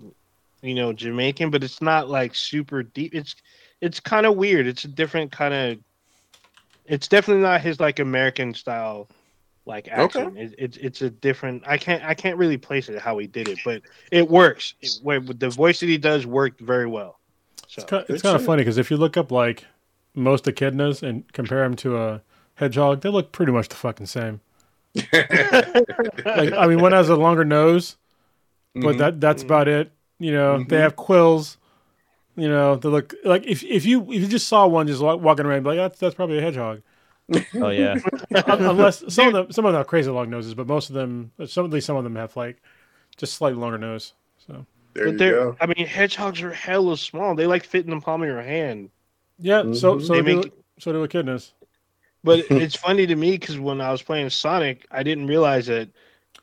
you 0.63 0.75
know 0.75 0.93
Jamaican, 0.93 1.51
but 1.51 1.63
it's 1.63 1.83
not 1.83 2.09
like 2.09 2.35
super 2.35 2.83
deep. 2.83 3.15
It's 3.15 3.37
it's 3.81 4.01
kind 4.01 4.27
of 4.27 4.37
weird. 4.37 4.67
It's 4.67 4.85
a 4.85 4.89
different 4.89 5.31
kind 5.33 5.55
of. 5.55 5.79
It's 6.87 7.09
definitely 7.09 7.43
not 7.43 7.61
his 7.61 7.81
like 7.81 7.99
American 7.99 8.55
style 8.55 9.09
like 9.67 9.89
accent. 9.89 10.39
It, 10.39 10.55
it's 10.59 10.77
it's 10.79 11.03
a 11.03 11.11
different. 11.11 11.65
I 11.67 11.77
can't 11.79 12.03
I 12.05 12.15
can't 12.15 12.39
really 12.39 12.57
place 12.57 12.89
it 12.89 12.99
how 13.01 13.19
he 13.19 13.27
did 13.27 13.49
it, 13.49 13.59
but 13.65 13.83
it 14.11 14.29
works. 14.29 14.75
It, 14.81 14.93
wh- 15.05 15.39
the 15.39 15.51
voice 15.51 15.81
that 15.81 15.87
he 15.87 15.99
does 15.99 16.27
worked 16.27 16.61
very 16.61 16.87
well. 16.87 17.19
So 17.69 17.83
It's 17.83 17.91
kind, 17.91 18.07
it's 18.09 18.23
kind 18.23 18.37
of 18.37 18.43
funny 18.43 18.61
because 18.63 18.79
if 18.79 18.91
you 18.91 18.97
look 18.97 19.17
up 19.17 19.31
like 19.31 19.65
most 20.15 20.45
echidnas 20.45 21.03
and 21.03 21.31
compare 21.33 21.63
them 21.63 21.77
to 21.77 21.99
a 21.99 22.23
hedgehog, 22.55 23.03
they 23.03 23.09
look 23.11 23.33
pretty 23.33 23.53
much 23.53 23.69
the 23.69 23.77
fucking 23.77 24.07
same. 24.07 24.41
Like, 26.25 26.53
I 26.53 26.67
mean, 26.67 26.81
one 26.81 26.93
has 26.93 27.09
a 27.09 27.17
longer 27.17 27.45
nose, 27.45 27.97
but 28.83 28.97
Mhm. 28.97 28.99
that 28.99 29.21
that's 29.21 29.43
about 29.43 29.69
it. 29.69 29.91
You 30.19 30.33
know, 30.33 30.59
they 30.59 30.77
Mhm. 30.77 30.81
have 30.81 30.97
quills. 30.97 31.59
You 32.37 32.49
know, 32.49 32.77
they 32.77 32.89
look 32.89 33.15
like 33.25 33.45
if 33.47 33.63
if 33.65 33.85
you 33.87 34.03
if 34.13 34.21
you 34.23 34.29
just 34.29 34.49
saw 34.49 34.67
one 34.67 34.87
just 34.87 35.03
walk, 35.03 35.21
walking 35.21 35.47
around, 35.47 35.63
be 35.63 35.71
like 35.71 35.79
that's 35.79 35.99
that's 35.99 36.15
probably 36.15 36.39
a 36.39 36.43
hedgehog. 36.43 36.83
Oh 37.61 37.71
yeah, 37.71 37.97
Unless 38.47 39.05
some 39.15 39.29
of 39.29 39.33
them 39.33 39.53
some 39.53 39.65
of 39.67 39.73
them 39.73 39.81
have 39.81 39.87
crazy 39.87 40.11
long 40.11 40.31
noses, 40.31 40.55
but 40.55 40.67
most 40.67 40.91
of 40.91 40.95
them, 40.95 41.33
some 41.47 41.65
at 41.65 41.71
least 41.73 41.87
some 41.87 41.97
of 41.97 42.05
them 42.05 42.15
have 42.17 42.37
like 42.37 42.63
just 43.17 43.35
slightly 43.35 43.59
longer 43.59 43.79
nose. 43.79 44.13
So 44.47 44.67
there 44.95 45.07
But 45.07 45.13
you 45.13 45.19
they're, 45.19 45.33
go. 45.33 45.57
I 45.61 45.67
mean, 45.67 45.87
hedgehogs 45.87 46.43
are 46.43 46.53
hella 46.53 46.97
small. 46.97 47.35
They 47.35 47.47
like 47.47 47.65
fit 47.65 47.85
in 47.85 47.91
the 47.91 48.01
palm 48.01 48.23
of 48.23 48.29
your 48.29 48.43
hand. 48.43 48.91
yeah, 49.39 49.63
so 49.73 49.97
Mhm. 49.97 50.07
so 50.07 50.13
They 50.15 50.23
do 50.23 50.37
make- 50.37 50.53
so 50.79 50.93
do 50.93 51.07
echidnas. 51.07 51.53
But 52.23 52.41
it's 52.51 52.77
funny 52.77 53.07
to 53.07 53.17
me 53.17 53.33
because 53.33 53.59
when 53.59 53.81
I 53.81 53.91
was 53.91 54.03
playing 54.03 54.31
Sonic, 54.31 54.87
I 54.91 55.03
didn't 55.03 55.27
realize 55.29 55.67
that 55.67 55.89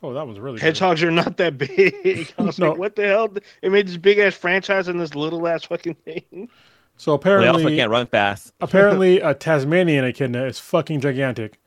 Oh, 0.04 0.14
that 0.14 0.28
was 0.28 0.38
really 0.38 0.58
good. 0.58 0.64
hedgehogs 0.66 1.02
are 1.02 1.10
not 1.12 1.38
that 1.38 1.58
big. 1.58 2.34
I 2.38 2.42
was 2.44 2.60
No. 2.60 2.72
like, 2.72 2.78
what 2.80 2.96
the 2.98 3.08
hell? 3.08 3.30
They 3.62 3.70
made 3.70 3.88
this 3.88 3.96
big 3.98 4.20
ass 4.20 4.34
franchise 4.36 4.88
in 4.90 4.98
this 4.98 5.16
little 5.16 5.48
ass 5.48 5.64
fucking 5.64 5.96
thing. 5.96 6.50
So 6.98 7.14
apparently, 7.14 7.46
they 7.46 7.50
also 7.50 7.60
apparently, 7.62 7.78
can't 7.78 7.92
run 7.92 8.08
fast. 8.08 8.54
apparently 8.62 9.20
a 9.22 9.34
Tasmanian 9.34 10.04
echidna 10.06 10.44
is 10.46 10.60
fucking 10.60 11.00
gigantic. 11.00 11.58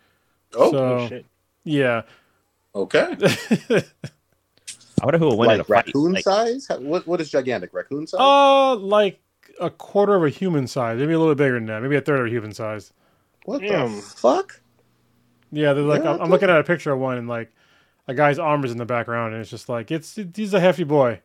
Oh, 0.55 0.71
so 0.71 0.79
Oh, 0.85 1.09
shit. 1.09 1.27
yeah, 1.65 2.03
okay. 2.75 3.17
I 5.01 5.05
wonder 5.05 5.19
who 5.19 5.27
will 5.27 5.37
win 5.39 5.51
in 5.51 5.57
a 5.57 5.59
Like 5.61 5.69
raccoon 5.69 6.13
Like, 6.13 6.25
size? 6.25 6.67
How- 6.69 6.79
What 6.79 7.07
what 7.07 7.21
is 7.21 7.31
gigantic? 7.31 7.73
Raccoon 7.75 8.07
size? 8.07 8.21
uh, 8.21 8.77
like 8.77 9.21
a 9.61 9.71
quarter 9.71 10.15
of 10.15 10.25
a 10.25 10.29
human 10.31 10.67
size, 10.67 10.99
maybe 10.99 11.13
a 11.13 11.19
little 11.19 11.35
bit 11.35 11.43
bigger 11.45 11.55
than 11.55 11.67
that, 11.67 11.83
maybe 11.83 11.97
a 11.97 12.01
third 12.01 12.21
of 12.21 12.27
a 12.27 12.31
human 12.31 12.53
size. 12.53 12.93
what 13.45 13.61
damn. 13.61 13.97
the 13.97 14.03
fuck? 14.03 14.61
Yeah, 15.53 15.73
they're 15.73 15.85
like 15.85 16.03
Yeah, 16.05 16.13
I'm, 16.13 16.23
I'm 16.23 16.31
looking 16.31 16.51
at 16.51 16.59
a 16.61 16.65
picture 16.65 16.93
of 16.93 16.99
one, 16.99 17.19
and 17.19 17.29
like 17.29 17.53
a 18.09 18.15
guy's 18.15 18.39
armors 18.39 18.71
in 18.73 18.79
the 18.79 18.85
background, 18.87 19.33
and 19.35 19.41
it's 19.41 19.51
just 19.51 19.69
like 19.69 19.91
it's 19.91 20.17
it, 20.19 20.37
he's 20.37 20.55
a 20.55 20.61
hefty 20.61 20.85
boy. 20.85 21.21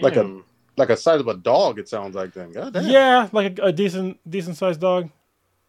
Like 0.00 0.16
a- 0.16 0.40
Like 0.78 0.90
a 0.90 0.96
size 0.96 1.20
of 1.20 1.28
a 1.28 1.34
dog. 1.34 1.78
It 1.78 1.88
sounds 1.88 2.14
like 2.14 2.32
then. 2.34 2.52
God 2.52 2.74
damn. 2.74 2.86
Yeah, 2.86 3.28
like 3.32 3.58
a, 3.58 3.62
a 3.64 3.72
decent 3.72 4.18
decent 4.28 4.56
sized 4.58 4.80
dog. 4.80 5.08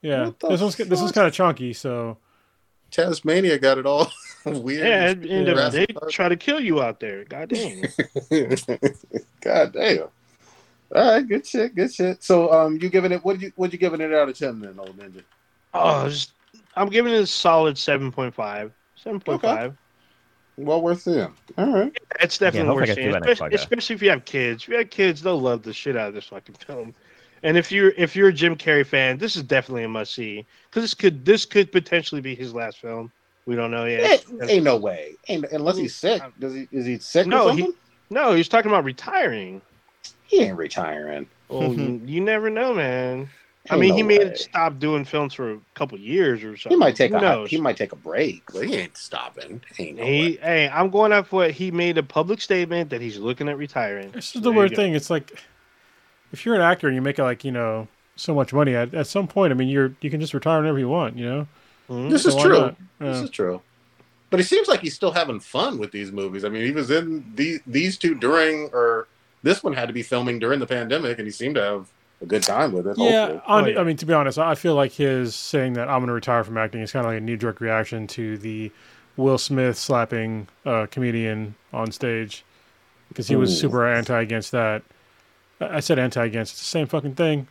Yeah, 0.02 0.26
What 0.26 0.39
the 0.39 0.48
this 0.50 0.62
one's 0.62 0.76
this 0.76 1.00
one's 1.00 1.12
kind 1.13 1.28
of 1.28 1.34
chunky, 1.34 1.72
so 1.74 2.17
Tasmania 2.91 3.58
got 3.58 3.78
it 3.78 3.86
all 3.86 4.12
weird. 4.46 4.86
yeah, 4.86 5.10
and 5.10 5.26
and 5.26 5.48
Yeah. 5.48 5.70
they 5.70 5.86
try 6.10 6.28
to 6.30 6.36
kill 6.36 6.60
you 6.60 6.82
out 6.82 7.00
there. 7.00 7.24
God 7.26 7.50
dang. 7.50 7.86
God 9.41 9.74
damn. 9.74 10.08
All 10.96 11.12
right, 11.13 11.28
good 11.28 11.46
shit, 11.46 11.76
good 11.76 11.93
shit. 11.93 12.24
So, 12.24 12.52
um, 12.54 12.78
you 12.82 12.89
giving 12.89 13.12
it? 13.12 13.24
What 13.24 13.34
did 13.34 13.41
you? 13.43 13.52
What 13.56 13.72
you 13.74 13.80
giving 13.80 14.00
it 14.02 14.13
out 14.13 14.30
of 14.30 14.38
ten 14.38 14.60
then, 14.60 14.76
old 14.80 14.98
ninja? 14.98 15.24
Oh, 15.74 16.08
just- 16.10 16.32
I'm 16.76 16.89
giving 16.89 17.12
it 17.13 17.17
a 17.22 17.28
solid 17.28 17.76
7.5. 17.76 18.72
7.5. 19.04 19.76
well 20.58 20.82
worth 20.82 21.04
seeing. 21.04 21.34
All 21.58 21.74
right. 21.74 21.98
It's 22.20 22.38
definitely 22.38 22.67
hopefully 22.67 22.70
I 22.70 22.74
worth 22.74 22.86
can 22.88 22.96
seeing, 22.96 23.08
do 23.08 23.13
that 23.13 23.20
next 23.22 23.32
especially, 23.34 23.56
especially 23.56 23.96
if 23.96 24.02
you 24.02 24.10
have 24.10 24.26
kids. 24.26 24.63
If 24.63 24.70
you 24.70 24.78
have 24.78 24.89
kids, 24.89 25.22
they'll 25.22 25.39
love 25.39 25.63
the 25.63 25.74
shit 25.74 25.96
out 25.96 26.10
of 26.10 26.13
this 26.13 26.26
fucking 26.26 26.56
film. 26.56 26.93
And 27.43 27.56
if 27.58 27.72
you're 27.72 27.91
if 27.91 28.15
you're 28.15 28.30
a 28.30 28.34
Jim 28.34 28.56
Carrey 28.56 28.86
fan, 28.86 29.17
this 29.17 29.36
is 29.36 29.43
definitely 29.43 29.84
a 29.84 29.88
must 29.89 30.13
see 30.13 30.46
because 30.70 30.84
this 30.84 30.93
could 30.93 31.24
this 31.24 31.46
could 31.46 31.72
potentially 31.72 32.22
be 32.22 32.36
his 32.36 32.54
last 32.54 32.80
film. 32.80 33.12
We 33.46 33.56
don't 33.56 33.72
know 33.72 33.86
yet. 33.86 34.26
Ain't, 34.32 34.50
ain't 34.52 34.63
no 34.63 34.76
way. 34.76 35.13
Ain't, 35.30 35.46
unless 35.52 35.78
he's 35.78 35.96
sick. 35.96 36.22
Does 36.39 36.54
he? 36.54 36.67
Is 36.72 36.86
he 36.86 36.98
sick 36.98 37.28
No, 37.28 37.50
or 37.50 37.56
he- 37.56 37.72
No, 38.10 38.34
he's 38.34 38.50
talking 38.50 38.70
about 38.70 38.84
retiring. 38.84 39.62
He, 40.26 40.41
ain't 40.41 40.58
retiring. 40.58 41.28
Well, 41.48 41.74
you, 41.74 42.02
you 42.06 42.22
never 42.22 42.50
know, 42.50 42.74
man. 42.74 43.30
I 43.69 43.73
Ain't 43.75 43.82
mean, 43.82 43.89
no 43.91 43.95
he 43.97 44.03
may 44.03 44.19
way. 44.19 44.34
stop 44.36 44.80
doing 44.80 45.03
films 45.06 45.34
for 45.34 45.53
a 45.53 45.60
couple 45.75 45.97
years 45.99 46.43
or 46.43 46.56
something. 46.58 46.77
He 46.77 46.80
might 46.80 46.95
take 46.95 47.12
Who 47.12 47.17
a 47.17 47.21
knows? 47.21 47.49
he 47.49 47.60
might 47.60 47.77
take 47.77 47.91
a 47.91 47.95
break, 47.97 48.43
but 48.53 48.65
he 48.67 48.75
ain't 48.75 48.95
stopping. 48.97 49.62
Ain't 49.77 49.97
no 49.97 50.03
He, 50.03 50.38
hey, 50.41 50.69
I'm 50.69 50.89
going 50.89 51.12
off 51.13 51.32
what 51.32 51.51
he 51.51 51.71
made 51.71 51.97
a 51.97 52.03
public 52.03 52.41
statement 52.41 52.89
that 52.91 53.01
he's 53.01 53.17
looking 53.17 53.49
at 53.49 53.58
retiring. 53.58 54.12
This 54.12 54.27
is 54.27 54.34
There 54.34 54.41
the 54.43 54.51
you 54.51 54.58
weird 54.58 54.75
thing. 54.75 54.95
It's 54.95 55.10
like 55.10 55.32
if 56.32 56.45
you're 56.45 56.56
an 56.56 56.62
actor 56.62 56.88
and 56.88 56.95
you 56.95 57.01
make 57.01 57.17
like 57.17 57.43
you 57.43 57.51
know 57.51 57.88
so 58.15 58.34
much 58.34 58.51
money 58.53 58.75
at, 58.75 58.93
at 58.93 59.08
some 59.08 59.27
point. 59.27 59.51
I 59.51 59.56
mean, 59.56 59.67
you're 59.67 59.93
you 60.01 60.10
can 60.10 60.19
just 60.21 60.34
retire 60.34 60.60
whenever 60.60 60.80
you 60.80 60.89
want. 60.89 61.17
You 61.17 61.25
know. 61.25 61.47
Mhm. 61.89 62.10
This 62.10 62.23
So 62.23 62.30
is 62.30 62.36
true. 62.36 62.60
not? 62.60 62.75
This 62.99 63.21
is 63.21 63.30
true. 63.30 63.62
But 64.30 64.39
it 64.41 64.43
seems 64.43 64.67
like 64.67 64.82
he's 64.82 64.93
still 64.93 65.12
having 65.12 65.39
fun 65.39 65.77
with 65.77 65.91
these 65.91 66.12
movies. 66.12 66.43
I 66.43 66.49
mean, 66.49 66.63
he 66.65 66.71
was 66.71 66.91
in 66.91 67.32
these 67.36 67.62
these 67.67 67.97
two 67.97 68.15
during, 68.15 68.69
or 68.73 69.08
this 69.43 69.63
one 69.63 69.73
had 69.73 69.88
to 69.88 69.93
be 69.93 70.03
filming 70.03 70.39
during 70.39 70.60
the 70.60 70.65
pandemic, 70.67 71.17
and 71.17 71.27
he 71.27 71.32
seemed 71.32 71.56
to 71.56 71.62
have 71.62 71.88
a 72.21 72.25
good 72.25 72.43
time 72.43 72.71
with 72.73 72.88
it. 72.88 72.97
Yeah, 72.97 73.39
on, 73.45 73.63
Oh, 73.65 73.67
yeah. 73.67 73.80
I 73.80 73.84
mean, 73.84 73.97
to 73.97 74.06
be 74.06 74.13
honest, 74.13 74.38
I 74.39 74.56
feel 74.56 74.75
like 74.75 74.91
his 74.93 75.36
saying 75.36 75.73
that 75.73 75.88
I'm 75.89 75.99
going 75.99 76.08
to 76.08 76.13
retire 76.13 76.43
from 76.43 76.58
acting 76.58 76.82
is 76.82 76.91
kind 76.91 77.06
of 77.06 77.12
like 77.12 77.19
a 77.19 77.23
knee 77.23 77.38
jerk 77.38 77.62
reaction 77.62 78.08
to 78.08 78.38
the 78.38 78.71
Will 79.17 79.38
Smith 79.38 79.77
slapping 79.77 80.47
a 80.65 80.88
comedian 80.89 81.56
on 81.73 81.91
stage 81.91 82.43
because 83.10 83.27
he 83.27 83.36
was 83.36 83.51
Ooh. 83.51 83.56
super 83.56 83.88
anti 83.88 84.19
against 84.21 84.51
that. 84.51 84.84
I 85.60 85.77
I 85.77 85.80
said 85.80 85.97
anti 85.99 86.23
against, 86.25 86.53
it's 86.53 86.62
the 86.62 86.65
same 86.65 86.88
fucking 86.88 87.15
thing. 87.15 87.47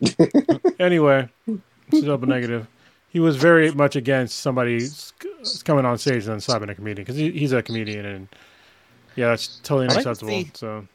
anyway, 0.78 1.28
it's 1.46 2.02
a 2.02 2.06
double 2.06 2.28
negative. 2.28 2.66
He 3.10 3.18
was 3.20 3.36
very 3.36 3.70
much 3.72 3.96
against 3.96 4.38
somebody 4.38 4.86
coming 5.64 5.84
on 5.84 5.98
stage 5.98 6.24
and 6.24 6.32
then 6.34 6.40
slapping 6.40 6.68
a 6.68 6.74
comedian 6.74 7.04
because 7.04 7.16
he, 7.16 7.30
he's 7.32 7.52
a 7.52 7.62
comedian 7.62 8.06
and 8.06 8.28
yeah, 9.16 9.28
that's 9.28 9.58
totally 9.64 9.88
I 9.88 9.94
like 9.94 10.02
to 10.04 10.08
unacceptable. 10.10 10.30
see- 10.32 10.50
So 10.54 10.86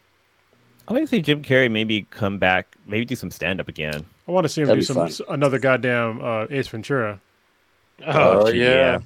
I 0.87 0.93
like 0.93 1.03
to 1.03 1.07
see 1.07 1.21
Jim 1.21 1.41
Carrey 1.41 1.69
maybe 1.71 2.03
come 2.11 2.37
back, 2.37 2.75
maybe 2.85 3.05
do 3.05 3.15
some 3.15 3.31
stand 3.31 3.59
up 3.59 3.67
again. 3.67 4.05
I 4.27 4.31
want 4.31 4.45
to 4.45 4.49
see 4.49 4.61
him 4.61 4.67
That'd 4.67 4.85
do 4.87 4.93
be 4.93 5.11
some 5.11 5.25
another 5.33 5.59
goddamn 5.59 6.21
uh, 6.23 6.45
Ace 6.49 6.67
Ventura. 6.67 7.19
Oh, 8.05 8.45
Oh, 8.45 8.47
yeah. 8.49 8.63
yeah. 8.69 8.99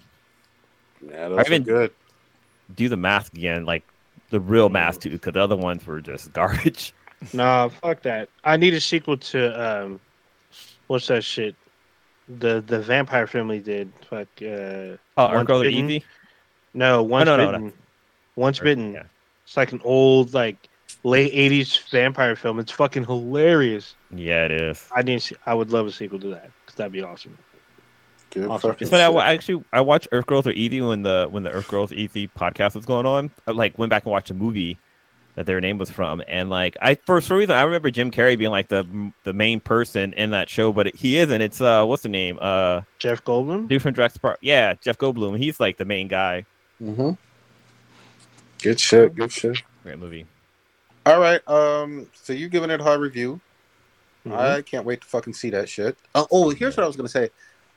yeah, 1.09 1.29
those 1.29 1.45
even- 1.47 1.63
good. 1.63 1.91
Do 2.75 2.87
the 2.87 2.97
mask 2.97 3.33
again, 3.33 3.65
like 3.65 3.83
the 4.29 4.39
real 4.39 4.69
mask 4.69 5.01
too, 5.01 5.09
because 5.09 5.33
the 5.33 5.41
other 5.41 5.55
ones 5.55 5.85
were 5.87 6.01
just 6.01 6.31
garbage. 6.33 6.93
Nah, 7.33 7.67
fuck 7.69 8.01
that. 8.03 8.29
I 8.43 8.57
need 8.57 8.73
a 8.75 8.79
sequel 8.81 9.17
to 9.17 9.83
um, 9.83 9.99
what's 10.87 11.07
that 11.07 11.23
shit? 11.23 11.55
The 12.27 12.61
the 12.65 12.79
vampire 12.79 13.25
family 13.25 13.59
did. 13.59 13.91
Fuck. 14.09 14.27
Uh, 14.41 14.97
Oh, 15.17 15.25
Once 15.25 15.33
Earth 15.41 15.47
Girls 15.47 15.61
Are 15.61 15.63
Bitten? 15.65 15.89
Easy. 15.89 16.05
no, 16.75 17.01
once 17.03 17.25
no, 17.25 17.35
no, 17.37 17.45
no. 17.45 17.51
bitten. 17.53 17.73
Once 18.35 18.61
Or- 18.61 18.63
bitten. 18.65 18.93
yeah. 18.93 19.03
It's 19.45 19.57
like 19.57 19.71
an 19.71 19.81
old 19.83 20.33
like 20.35 20.68
late 21.03 21.33
'80s 21.33 21.89
vampire 21.89 22.35
film. 22.35 22.59
It's 22.59 22.71
fucking 22.71 23.05
hilarious. 23.05 23.95
Yeah, 24.13 24.45
it 24.45 24.51
is. 24.51 24.88
I 24.95 25.01
didn't. 25.01 25.23
See, 25.23 25.35
I 25.45 25.53
would 25.53 25.71
love 25.71 25.88
a 25.88 25.91
sequel 25.91 26.19
to 26.19 26.27
that 26.29 26.49
because 26.65 26.75
that'd 26.75 26.91
be 26.93 27.01
awesome. 27.01 27.38
Good 28.31 28.47
Awesome. 28.47 28.71
fucking 28.71 28.85
It's 28.85 28.91
funny. 28.91 29.17
I, 29.17 29.33
actually 29.33 29.63
I 29.73 29.81
watched 29.81 30.07
Earth 30.12 30.27
Girls 30.27 30.45
Are 30.45 30.51
Easy 30.51 30.81
when 30.81 31.01
the 31.01 31.27
when 31.31 31.43
the 31.43 31.51
Earth 31.51 31.67
Girls 31.67 31.91
Easy 31.91 32.27
podcast 32.27 32.75
was 32.75 32.85
going 32.85 33.05
on. 33.07 33.31
I 33.47 33.51
like 33.51 33.77
went 33.79 33.89
back 33.89 34.03
and 34.05 34.12
watched 34.12 34.29
a 34.29 34.35
movie 34.35 34.77
that 35.35 35.45
their 35.47 35.59
name 35.62 35.77
was 35.79 35.89
from, 35.89 36.21
and 36.27 36.49
like 36.49 36.77
I 36.81 36.93
for 36.95 37.21
some 37.21 37.38
reason 37.38 37.55
I 37.55 37.63
remember 37.63 37.89
Jim 37.89 38.12
Carrey 38.12 38.38
being 38.38 38.51
like 38.51 38.67
the 38.67 39.12
the 39.23 39.33
main 39.33 39.59
person 39.59 40.13
in 40.13 40.29
that 40.31 40.47
show, 40.47 40.71
but 40.71 40.93
he 40.95 41.17
isn't. 41.17 41.41
It's 41.41 41.59
uh 41.59 41.85
what's 41.85 42.03
the 42.03 42.09
name? 42.09 42.38
Uh, 42.39 42.81
Jeff 42.99 43.23
Goldblum. 43.23 43.67
dude 43.67 43.81
from 43.81 43.95
Jurassic 43.95 44.21
Park. 44.21 44.38
Yeah, 44.41 44.75
Jeff 44.75 44.97
Goldblum. 44.99 45.38
He's 45.38 45.59
like 45.59 45.77
the 45.77 45.85
main 45.85 46.07
guy. 46.07 46.45
Mhm. 46.83 47.17
Good 48.62 48.79
shit. 48.79 49.15
Good 49.15 49.31
shit. 49.31 49.57
Great 49.83 49.97
movie. 49.97 50.27
All 51.09 51.19
right. 51.19 51.47
Um. 51.47 52.07
So 52.13 52.33
you 52.33 52.49
giving 52.49 52.69
it 52.69 52.79
a 52.79 52.83
high 52.83 52.93
review? 52.93 53.41
Mhm. 54.25 54.37
I 54.37 54.61
can't 54.61 54.85
wait 54.85 55.01
to 55.01 55.07
fucking 55.07 55.33
see 55.33 55.49
that 55.49 55.67
shit. 55.67 55.97
Uh, 56.13 56.25
oh, 56.31 56.49
here's 56.51 56.77
what 56.77 56.83
I 56.83 56.87
was 56.87 56.95
gonna 56.95 57.09
say. 57.09 57.29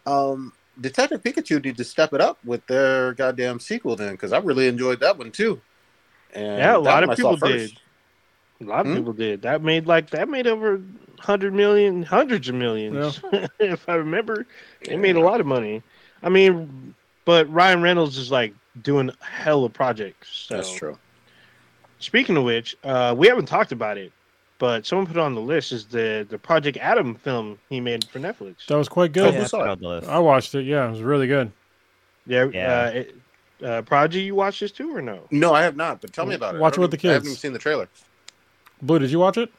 Um, 0.07 0.53
Detective 0.81 1.23
Pikachu 1.23 1.65
need 1.65 1.77
to 1.77 1.85
step 1.85 2.13
it 2.13 2.21
up 2.21 2.39
with 2.45 2.67
their 2.67 3.15
goddamn 3.15 3.61
sequel 3.61 3.97
then, 3.97 4.13
because 4.13 4.33
I 4.33 4.39
really 4.39 4.69
enjoyed 4.69 5.01
that 5.01 5.17
one 5.17 5.31
too. 5.31 5.61
And 6.35 6.59
Yeah, 6.59 6.77
a 6.77 6.79
lot 6.79 7.05
of 7.05 7.17
people 7.17 7.37
did. 7.37 7.73
A 8.61 8.65
lot 8.65 8.87
of 8.87 8.93
Hmm? 8.93 8.99
people 8.99 9.13
did. 9.13 9.43
That 9.43 9.63
made 9.63 9.87
like 9.87 10.11
that 10.11 10.29
made 10.29 10.47
over 10.47 10.81
hundred 11.19 11.55
million, 11.55 12.03
hundreds 12.03 12.49
of 12.49 12.55
millions. 12.55 13.21
if 13.61 13.89
I 13.89 13.95
remember, 13.95 14.47
it 14.83 14.99
made 14.99 15.17
a 15.17 15.21
lot 15.21 15.41
of 15.41 15.47
money. 15.47 15.83
I 16.23 16.29
mean, 16.29 16.95
but 17.25 17.51
Ryan 17.53 17.83
Reynolds 17.83 18.19
is 18.19 18.31
like 18.31 18.55
doing 18.83 19.11
hell 19.21 19.65
of 19.65 19.73
projects. 19.73 20.47
So. 20.49 20.57
That's 20.57 20.75
true. 20.75 20.99
Speaking 22.03 22.37
of 22.37 22.45
which, 22.45 22.77
uh, 22.85 23.15
we 23.17 23.29
haven't 23.29 23.47
talked 23.47 23.73
about 23.73 23.97
it, 23.97 24.13
but 24.59 24.85
someone 24.87 25.07
put 25.07 25.17
it 25.17 25.21
on 25.21 25.35
the 25.35 25.41
list 25.41 25.73
is 25.73 25.87
the 25.87 26.27
the 26.29 26.39
Project 26.39 26.77
Adam 26.79 27.15
film 27.15 27.59
he 27.69 27.81
made 27.81 28.05
for 28.05 28.19
Netflix. 28.19 28.67
That 28.67 28.77
was 28.77 28.89
quite 28.89 29.11
Oh, 29.11 29.15
good. 29.31 29.35
who 29.35 29.41
Yeah, 29.41 29.47
saw 29.47 29.73
it? 29.73 29.81
the 29.81 29.89
list. 29.89 30.09
I 30.09 30.19
watched 30.19 30.55
it. 30.55 30.65
Yeah, 30.65 30.87
it 30.87 30.91
was 30.91 31.01
really 31.03 31.27
good. 31.27 31.53
Yeah, 32.27 32.47
Yeah. 32.53 32.81
Uh, 32.81 32.91
it, 32.91 33.15
uh, 33.65 33.83
Prodigy, 33.83 34.23
you 34.23 34.35
watched 34.35 34.61
this 34.61 34.73
too 34.73 34.95
or 34.95 35.01
no? 35.01 35.21
No, 35.31 35.55
I 35.55 35.63
have 35.63 35.77
not. 35.77 36.01
But 36.01 36.13
tell 36.13 36.27
me 36.27 36.35
about 36.35 36.55
it. 36.57 36.61
Watch 36.61 36.77
it 36.77 36.81
with 36.81 36.91
the 36.91 36.97
kids. 36.97 37.11
I 37.11 37.15
haven't 37.15 37.29
even 37.29 37.37
seen 37.39 37.53
the 37.53 37.59
trailer. 37.61 37.89
Blue, 38.83 38.99
did 38.99 39.11
you 39.11 39.21
watch 39.21 39.39
it? 39.39 39.53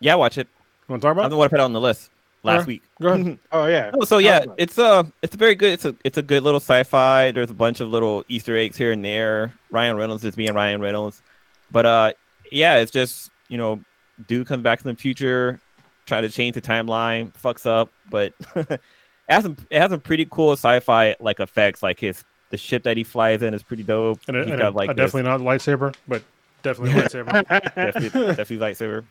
Yeah, 0.00 0.16
watch 0.16 0.38
it. 0.38 0.48
You 0.88 0.92
want 0.92 1.02
to 1.02 1.06
talk 1.06 1.12
I'm 1.12 1.18
about? 1.18 1.28
the 1.30 1.36
it? 1.36 1.38
one 1.38 1.44
I 1.46 1.48
put 1.48 1.60
it 1.60 1.62
on 1.62 1.72
the 1.72 1.80
list 1.80 2.10
last 2.42 2.52
Alright. 2.54 2.66
week. 2.66 2.82
Go 3.00 3.08
ahead. 3.08 3.38
Oh 3.52 3.66
yeah. 3.66 3.90
Oh, 3.94 4.04
so 4.04 4.18
yeah, 4.18 4.38
Talk 4.38 4.44
about 4.46 4.58
it. 4.58 4.62
it's 4.62 4.78
uh 4.78 5.02
it's 5.22 5.36
very 5.36 5.54
good. 5.54 5.72
It's 5.72 5.84
a 5.84 5.94
it's 6.04 6.18
a 6.18 6.22
good 6.22 6.42
little 6.42 6.58
sci-fi. 6.60 7.30
There's 7.30 7.50
a 7.50 7.54
bunch 7.54 7.78
of 7.80 7.88
little 7.88 8.24
Easter 8.28 8.56
eggs 8.56 8.76
here 8.76 8.90
and 8.92 9.04
there. 9.04 9.52
Ryan 9.70 9.96
Reynolds 9.96 10.24
is 10.24 10.34
being 10.34 10.54
Ryan 10.54 10.80
Reynolds, 10.80 11.22
but 11.70 11.86
uh 11.86 12.12
yeah, 12.50 12.76
it's 12.76 12.92
just 12.92 13.30
you 13.48 13.58
know, 13.58 13.80
dude 14.26 14.46
comes 14.46 14.62
back 14.62 14.84
in 14.84 14.88
the 14.88 14.96
future, 14.96 15.60
try 16.06 16.20
to 16.20 16.28
change 16.28 16.54
the 16.54 16.62
timeline, 16.62 17.32
fucks 17.32 17.66
up, 17.66 17.90
but 18.10 18.32
it 18.56 18.80
has 19.28 19.44
some 19.44 19.56
it 19.70 19.80
has 19.80 19.90
some 19.90 20.00
pretty 20.00 20.26
cool 20.30 20.52
sci-fi 20.52 21.16
like 21.20 21.40
effects. 21.40 21.82
Like 21.82 22.00
his 22.00 22.24
the 22.50 22.56
ship 22.56 22.82
that 22.84 22.96
he 22.96 23.04
flies 23.04 23.42
in 23.42 23.54
is 23.54 23.62
pretty 23.62 23.82
dope. 23.82 24.20
And, 24.28 24.36
and 24.36 24.58
got 24.58 24.74
like 24.74 24.88
this- 24.90 25.12
definitely 25.12 25.30
not 25.30 25.40
lightsaber, 25.40 25.94
but 26.06 26.22
definitely 26.62 27.00
lightsaber. 27.00 27.48
definitely, 27.74 28.08
definitely 28.08 28.58
lightsaber. 28.58 29.04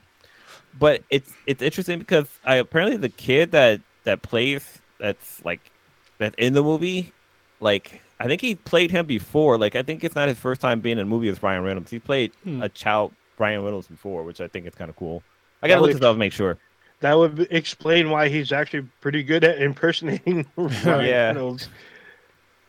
But 0.79 1.03
it's 1.09 1.31
it's 1.45 1.61
interesting 1.61 1.99
because 1.99 2.27
I 2.43 2.55
apparently 2.55 2.97
the 2.97 3.09
kid 3.09 3.51
that 3.51 3.81
that 4.03 4.21
plays 4.21 4.79
that's 4.99 5.43
like 5.45 5.71
that's 6.17 6.35
in 6.37 6.53
the 6.53 6.63
movie, 6.63 7.13
like 7.59 8.01
I 8.19 8.25
think 8.27 8.41
he 8.41 8.55
played 8.55 8.89
him 8.91 9.05
before. 9.05 9.57
Like 9.57 9.75
I 9.75 9.83
think 9.83 10.03
it's 10.03 10.15
not 10.15 10.27
his 10.27 10.37
first 10.39 10.59
time 10.61 10.79
being 10.79 10.97
in 10.97 11.03
a 11.03 11.05
movie 11.09 11.29
with 11.29 11.41
Ryan 11.43 11.63
Reynolds. 11.63 11.91
He 11.91 11.99
played 11.99 12.31
Hmm. 12.43 12.61
a 12.63 12.69
child 12.69 13.13
Ryan 13.37 13.63
Reynolds 13.63 13.87
before, 13.87 14.23
which 14.23 14.41
I 14.41 14.47
think 14.47 14.65
is 14.65 14.73
kind 14.75 14.89
of 14.89 14.95
cool. 14.95 15.21
I 15.61 15.67
gotta 15.67 15.81
look 15.81 15.89
would- 15.89 15.97
this 15.97 16.03
up 16.05 16.11
and 16.11 16.19
make 16.19 16.33
sure. 16.33 16.57
that 17.01 17.13
would 17.15 17.47
explain 17.51 18.09
why 18.09 18.27
he's 18.27 18.51
actually 18.51 18.87
pretty 19.01 19.21
good 19.23 19.43
at 19.43 19.61
impersonating 19.61 20.45
Ryan 20.55 21.05
Yeah. 21.05 21.27
Reynolds. 21.27 21.69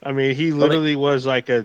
I 0.03 0.13
mean, 0.13 0.35
he 0.35 0.53
literally 0.53 0.97
was 0.97 1.25
like 1.27 1.49
a 1.49 1.65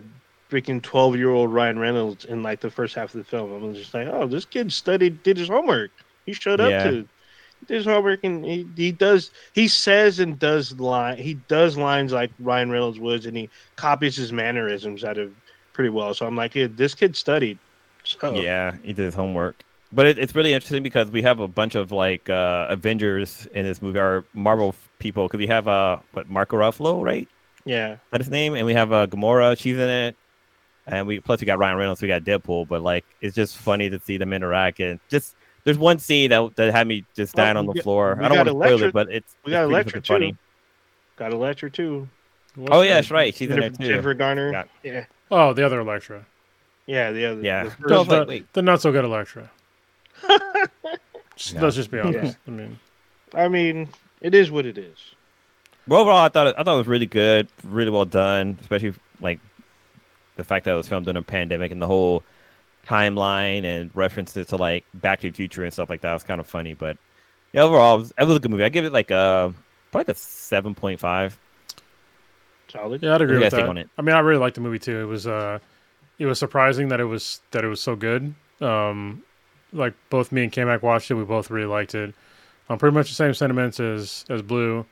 freaking 0.50 0.82
twelve-year-old 0.82 1.52
Ryan 1.54 1.78
Reynolds 1.80 2.26
in 2.26 2.42
like 2.44 2.62
the 2.62 2.72
first 2.72 2.96
half 2.96 3.14
of 3.14 3.18
the 3.18 3.24
film. 3.26 3.54
I 3.54 3.58
was 3.68 3.78
just 3.78 3.94
like, 3.94 4.08
oh, 4.08 4.28
this 4.28 4.46
kid 4.46 4.72
studied, 4.72 5.22
did 5.24 5.38
his 5.38 5.50
homework. 5.50 5.92
He 6.26 6.34
showed 6.34 6.62
up 6.62 6.70
Yeah. 6.72 6.84
to 6.90 7.08
he 7.68 7.74
did 7.74 7.78
his 7.78 7.86
homework, 7.86 8.24
and 8.24 8.44
he, 8.44 8.68
he 8.76 8.92
does. 8.92 9.32
He 9.54 9.68
says 9.68 10.20
and 10.20 10.38
does 10.38 10.80
line. 10.80 11.18
He 11.18 11.36
does 11.48 11.78
lines 11.78 12.12
like 12.12 12.32
Ryan 12.40 12.72
Reynolds 12.72 13.00
would, 13.00 13.26
and 13.26 13.36
he 13.38 13.50
copies 13.76 14.16
his 14.16 14.32
mannerisms 14.32 15.04
out 15.04 15.18
of 15.18 15.32
pretty 15.74 15.90
well. 15.90 16.14
So 16.14 16.26
I'm 16.26 16.36
like, 16.36 16.56
yeah, 16.56 16.68
this 16.70 16.94
kid 16.94 17.16
studied. 17.16 17.58
So, 18.04 18.36
Yeah, 18.36 18.76
he 18.84 18.94
did 18.94 19.06
his 19.06 19.16
homework. 19.16 19.64
But 19.92 20.08
it, 20.08 20.20
it's 20.20 20.36
really 20.36 20.54
interesting 20.54 20.84
because 20.84 21.10
we 21.12 21.22
have 21.22 21.40
a 21.40 21.48
bunch 21.48 21.76
of 21.76 21.92
like 21.92 22.30
uh, 22.30 22.68
Avengers 22.70 23.48
in 23.54 23.64
this 23.66 23.82
movie, 23.82 24.00
or 24.00 24.26
Marvel 24.34 24.76
people. 25.00 25.28
Because 25.28 25.38
we 25.38 25.48
have 25.48 25.68
uh, 25.68 26.00
what 26.12 26.30
Marco 26.30 26.58
Ruffalo, 26.58 27.04
right? 27.04 27.28
yeah. 27.66 27.98
that 28.12 28.20
his 28.22 28.30
name? 28.30 28.56
And 28.56 28.66
we 28.66 28.74
have 28.74 28.92
uh, 28.92 29.08
Gamora, 29.08 29.58
she's 29.58 29.78
in 29.78 29.90
it. 29.90 30.18
And 30.86 31.08
we 31.08 31.22
plus 31.22 31.40
we 31.40 31.46
got 31.46 31.60
Ryan 31.60 31.78
Reynolds, 31.78 32.02
we 32.02 32.10
got 32.10 32.24
Deadpool, 32.24 32.68
but 32.68 32.82
like 32.82 33.06
it's 33.22 33.36
just 33.36 33.56
funny 33.56 33.90
to 33.90 34.00
see 34.00 34.18
them 34.18 34.34
interact 34.34 34.82
and 34.82 35.00
just 35.08 35.36
there's 35.64 35.78
one 35.78 36.00
scene 36.00 36.30
that 36.32 36.56
that 36.56 36.72
had 36.74 36.88
me 36.88 37.06
just 37.16 37.36
Well, 37.36 37.46
dying 37.46 37.58
on 37.58 37.66
the 37.66 37.74
got- 37.74 37.84
floor. 37.84 38.18
I 38.22 38.28
don't 38.28 38.38
want 38.38 38.48
to 38.48 38.52
spoil 38.52 38.64
Elektra- 38.68 38.88
it, 38.88 38.94
but 38.94 39.10
it's 39.12 39.36
we 39.46 39.52
got 39.52 39.60
pretty 39.62 39.74
Elektra, 39.74 39.92
fucking 40.02 40.04
funny. 40.04 40.38
Got 41.16 41.34
a 41.34 41.38
lecture 41.38 41.70
too. 41.70 42.08
Oh 42.70 42.82
yeah, 42.82 42.96
that's 42.96 43.12
right. 43.12 43.34
She's 43.34 43.50
in 43.50 43.60
there 43.60 43.62
Jennifer, 43.70 43.82
too. 43.84 43.88
Jennifer 43.90 44.14
Garner. 44.14 44.52
Yeah. 44.52 44.64
Yeah. 44.84 45.06
Oh, 45.32 45.54
the 45.54 45.66
other 45.66 45.80
Elektra. 45.80 46.26
Yeah, 46.86 47.12
the 47.12 47.26
other. 47.26 47.42
Yeah. 47.42 47.64
the 47.80 47.88
So 47.90 48.02
I 48.16 48.24
like, 48.24 48.54
the, 48.54 48.62
not 48.62 48.82
so 48.82 48.92
good 48.92 49.06
Elektra. 49.06 49.50
Just- 51.36 51.56
No. 51.56 51.62
Let's 51.62 51.76
just 51.76 51.90
be 51.92 52.00
honest. 52.00 52.38
I 52.48 52.52
mean, 52.52 52.80
I 53.34 53.48
mean, 53.48 53.90
it 54.22 54.36
is 54.36 54.52
what 54.52 54.66
it 54.66 54.78
is. 54.78 54.98
But 55.88 56.00
overall, 56.00 56.18
I 56.20 56.30
thought 56.30 56.48
it, 56.48 56.56
I 56.58 56.64
thought 56.64 56.76
it 56.76 56.78
was 56.78 56.88
really 56.88 57.08
good, 57.08 57.48
really 57.64 57.90
well 57.90 58.06
done, 58.06 58.58
especially 58.62 58.94
like 59.20 59.40
the 60.36 60.44
fact 60.44 60.66
that 60.66 60.72
it 60.74 60.76
was 60.78 60.88
filmed 60.88 61.08
in 61.08 61.18
a 61.18 61.22
pandemic 61.24 61.72
and 61.72 61.82
the 61.82 61.88
whole 61.88 62.24
timeline 62.88 63.64
and 63.64 63.92
references 63.94 64.48
to 64.48 64.58
like 64.58 64.86
Back 64.94 65.22
to 65.22 65.30
the 65.30 65.36
Future 65.36 65.64
and 65.64 65.72
stuff 65.74 65.90
like 65.90 66.02
that 66.02 66.14
was 66.14 66.24
kind 66.24 66.40
of 66.42 66.48
funny. 66.48 66.74
But 66.74 66.98
yeah, 67.54 67.62
overall, 67.62 67.96
it 67.96 68.00
was, 68.00 68.14
it 68.20 68.26
was 68.26 68.38
a 68.38 68.40
good 68.40 68.52
movie. 68.52 68.64
I 68.64 68.70
give 68.70 68.86
it 68.86 68.94
like 68.94 69.12
a 69.12 69.54
probably 69.92 70.08
like 70.08 70.16
a 70.16 70.20
seven 70.20 70.76
point 70.76 71.00
five. 71.00 71.38
Solid. 72.70 73.04
Yeah, 73.04 73.16
I'd 73.16 73.22
agree 73.22 73.36
What 73.38 73.40
do 73.40 73.40
you 73.40 73.46
with 73.46 73.52
that. 73.52 73.70
on 73.70 73.78
it? 73.78 73.90
I 73.98 74.02
mean, 74.02 74.16
I 74.16 74.20
really 74.20 74.40
liked 74.40 74.56
the 74.56 74.62
movie 74.62 74.80
too. 74.80 75.00
It 75.00 75.06
was 75.06 75.28
uh, 75.28 75.60
it 76.20 76.26
was 76.26 76.40
surprising 76.40 76.88
that 76.90 77.00
it 77.00 77.06
was 77.06 77.42
that 77.52 77.64
it 77.64 77.68
was 77.68 77.82
so 77.82 77.96
good. 77.96 78.34
Um, 78.62 79.24
like 79.72 79.94
both 80.10 80.32
me 80.32 80.44
and 80.44 80.52
K-Mac 80.52 80.84
watched 80.84 81.10
it, 81.12 81.16
we 81.16 81.24
both 81.24 81.50
really 81.50 81.68
liked 81.68 81.96
it. 81.96 82.14
Um, 82.70 82.78
pretty 82.80 82.94
much 82.94 83.10
the 83.10 83.16
same 83.16 83.34
sentiments 83.34 83.80
as 83.80 84.26
as 84.30 84.42
Blue. 84.42 84.86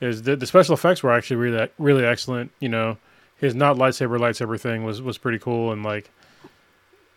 Is 0.00 0.22
the, 0.22 0.36
the 0.36 0.46
special 0.46 0.74
effects 0.74 1.02
were 1.02 1.12
actually 1.12 1.36
really 1.36 1.68
really 1.78 2.04
excellent. 2.04 2.50
You 2.58 2.68
know, 2.68 2.98
his 3.36 3.54
not 3.54 3.76
lightsaber 3.76 4.18
lightsaber 4.18 4.58
thing 4.60 4.84
was 4.84 5.00
was 5.00 5.18
pretty 5.18 5.38
cool, 5.38 5.72
and 5.72 5.84
like 5.84 6.10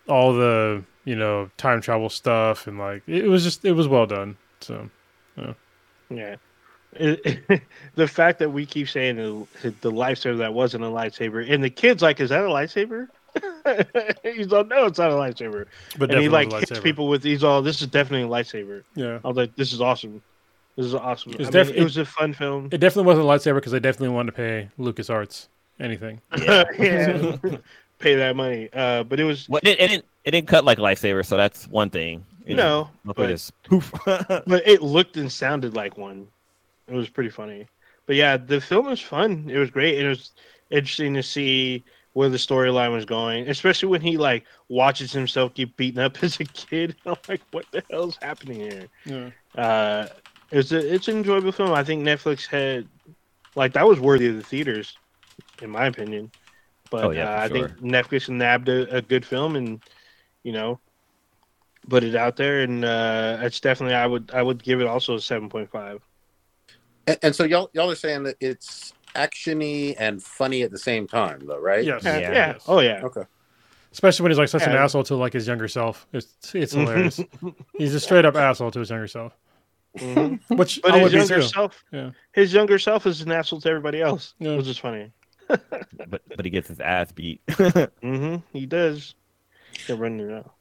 all 0.07 0.33
the 0.33 0.83
you 1.05 1.15
know 1.15 1.49
time 1.57 1.81
travel 1.81 2.09
stuff, 2.09 2.67
and 2.67 2.77
like 2.79 3.03
it 3.07 3.25
was 3.27 3.43
just 3.43 3.65
it 3.65 3.73
was 3.73 3.87
well 3.87 4.05
done. 4.05 4.37
So 4.61 4.89
Yeah. 6.09 6.35
It- 6.93 7.61
the 7.95 8.07
fact 8.07 8.39
that 8.39 8.49
we 8.51 8.65
keep 8.65 8.89
saying 8.89 9.17
the, 9.17 9.73
the 9.81 9.91
lightsaber 9.91 10.37
that 10.39 10.53
wasn't 10.53 10.83
a 10.83 10.87
lightsaber, 10.87 11.49
and 11.51 11.63
the 11.63 11.69
kid's 11.69 12.01
like, 12.01 12.19
"Is 12.19 12.29
that 12.29 12.43
a 12.43 12.47
lightsaber?" 12.47 13.07
he's 14.23 14.47
like, 14.47 14.67
"No, 14.67 14.85
it's 14.85 14.97
not 14.97 15.11
a 15.11 15.15
lightsaber." 15.15 15.65
but 15.99 16.09
and 16.11 16.21
he 16.21 16.29
like 16.29 16.51
hits 16.51 16.79
people 16.79 17.07
with, 17.07 17.23
"He's 17.23 17.43
all, 17.43 17.61
this 17.61 17.81
is 17.81 17.87
definitely 17.87 18.25
a 18.27 18.31
lightsaber." 18.41 18.83
Yeah, 18.95 19.19
I 19.23 19.27
was 19.27 19.37
like, 19.37 19.55
"This 19.57 19.73
is 19.73 19.81
awesome. 19.81 20.23
This 20.75 20.85
is 20.87 20.95
awesome." 20.95 21.33
I 21.39 21.43
def- 21.43 21.67
mean, 21.67 21.75
it 21.77 21.83
was 21.83 21.97
a 21.97 22.05
fun 22.05 22.33
film. 22.33 22.69
it 22.71 22.77
definitely 22.79 23.07
wasn't 23.07 23.27
a 23.27 23.29
lightsaber 23.29 23.55
because 23.55 23.73
they 23.73 23.79
definitely 23.79 24.15
wanted 24.15 24.31
to 24.31 24.37
pay 24.37 24.69
Lucas 24.77 25.09
Arts 25.09 25.49
anything. 25.79 26.21
Yeah, 26.79 27.57
pay 27.99 28.15
that 28.15 28.35
money. 28.35 28.69
Uh, 28.73 29.03
but 29.03 29.19
it 29.19 29.23
was 29.23 29.47
Well, 29.49 29.61
it, 29.63 29.79
it 29.79 29.87
didn't 29.87 30.05
it 30.23 30.31
didn't 30.31 30.47
cut 30.47 30.65
like 30.65 30.77
a 30.77 30.81
lightsaber, 30.81 31.25
so 31.25 31.37
that's 31.37 31.67
one 31.67 31.89
thing. 31.89 32.25
It 32.45 32.55
just 32.55 32.57
no, 32.57 32.89
but- 33.03 33.27
this 33.27 33.51
but 34.05 34.67
it 34.67 34.81
looked 34.81 35.17
and 35.17 35.31
sounded 35.31 35.75
like 35.75 35.97
one. 35.97 36.27
It 36.87 36.93
was 36.93 37.09
pretty 37.09 37.29
funny. 37.29 37.67
But 38.05 38.15
yeah, 38.15 38.37
the 38.37 38.61
film 38.61 38.85
was 38.85 39.01
fun. 39.01 39.49
It 39.49 39.57
was 39.57 39.69
great. 39.69 39.97
It 39.99 40.07
was 40.07 40.31
interesting 40.69 41.13
to 41.15 41.23
see 41.23 41.83
where 42.13 42.29
the 42.29 42.37
storyline 42.37 42.91
was 42.93 43.05
going, 43.05 43.47
especially 43.49 43.89
when 43.89 44.01
he 44.01 44.17
like 44.17 44.45
watches 44.69 45.11
himself 45.11 45.53
get 45.53 45.75
beaten 45.77 45.99
up 46.01 46.17
as 46.23 46.39
a 46.39 46.45
kid. 46.45 46.95
I'm 47.05 47.15
like, 47.27 47.41
what 47.51 47.65
the 47.71 47.83
hell's 47.91 48.17
happening 48.21 48.61
here? 48.61 48.87
Yeah. 49.05 49.61
Uh, 49.61 50.07
it's 50.51 50.71
a 50.71 50.93
it's 50.93 51.09
an 51.09 51.17
enjoyable 51.17 51.51
film. 51.51 51.73
I 51.73 51.83
think 51.83 52.03
Netflix 52.03 52.47
had 52.47 52.87
like 53.55 53.73
that 53.73 53.85
was 53.87 53.99
worthy 53.99 54.27
of 54.27 54.35
the 54.35 54.43
theaters, 54.43 54.97
in 55.61 55.69
my 55.69 55.87
opinion. 55.87 56.31
But 56.89 57.03
Oh, 57.05 57.09
yeah, 57.11 57.35
uh, 57.35 57.43
I 57.43 57.47
for 57.47 57.53
think 57.53 57.79
Netflix 57.79 58.29
nabbed 58.29 58.69
a, 58.69 58.97
a 58.97 59.01
good 59.01 59.25
film 59.25 59.55
and 59.55 59.81
you 60.43 60.51
know 60.51 60.79
put 61.89 62.03
it 62.03 62.15
out 62.15 62.35
there, 62.37 62.61
and 62.61 62.83
uh, 62.85 63.39
it's 63.41 63.59
definitely 63.59 63.95
I 63.95 64.05
would 64.07 64.31
I 64.33 64.41
would 64.41 64.63
give 64.63 64.81
it 64.81 64.87
also 64.87 65.15
a 65.15 65.21
seven 65.21 65.49
point 65.49 65.69
five. 65.71 66.01
And, 67.07 67.17
and 67.23 67.35
so 67.35 67.43
y'all 67.43 67.69
y'all 67.73 67.89
are 67.91 67.95
saying 67.95 68.23
that 68.23 68.35
it's 68.39 68.93
actiony 69.15 69.95
and 69.97 70.21
funny 70.21 70.61
at 70.61 70.71
the 70.71 70.77
same 70.77 71.07
time, 71.07 71.41
though, 71.45 71.59
right? 71.59 71.83
Yes. 71.83 72.03
Yeah, 72.03 72.19
Yeah. 72.19 72.31
yeah. 72.31 72.57
Oh 72.67 72.79
yeah. 72.79 73.01
Okay. 73.03 73.23
Especially 73.91 74.23
when 74.23 74.31
he's 74.31 74.37
like 74.37 74.49
such 74.49 74.63
an 74.63 74.73
asshole 74.73 75.03
to 75.05 75.15
like 75.15 75.33
his 75.33 75.47
younger 75.47 75.67
self. 75.67 76.05
It's 76.13 76.53
it's 76.53 76.73
hilarious. 76.73 77.19
he's 77.77 77.95
a 77.95 77.99
straight 77.99 78.25
up 78.25 78.35
asshole 78.35 78.69
to 78.71 78.79
his 78.79 78.89
younger 78.89 79.07
self, 79.07 79.33
Mhm. 79.97 80.39
which 80.57 80.79
But 80.83 80.91
I 80.91 80.99
his 80.99 81.03
would 81.03 81.11
be 81.13 81.17
younger 81.19 81.35
too. 81.37 81.41
self, 81.47 81.83
Yeah. 81.91 82.11
his 82.33 82.53
younger 82.53 82.77
self 82.77 83.07
is 83.07 83.21
an 83.21 83.31
asshole 83.31 83.61
to 83.61 83.69
everybody 83.69 84.01
else, 84.01 84.35
Yeah. 84.39 84.55
which 84.57 84.67
is 84.67 84.77
funny. 84.77 85.11
But 85.47 86.21
but 86.35 86.45
he 86.45 86.49
gets 86.51 86.67
his 86.67 86.79
ass 86.79 87.11
beat. 87.11 87.41
hmm 88.01 88.37
He 88.53 88.65
does. 88.65 89.15
They're 89.87 89.95
running 89.95 90.29
it 90.29 90.33
out. 90.33 90.51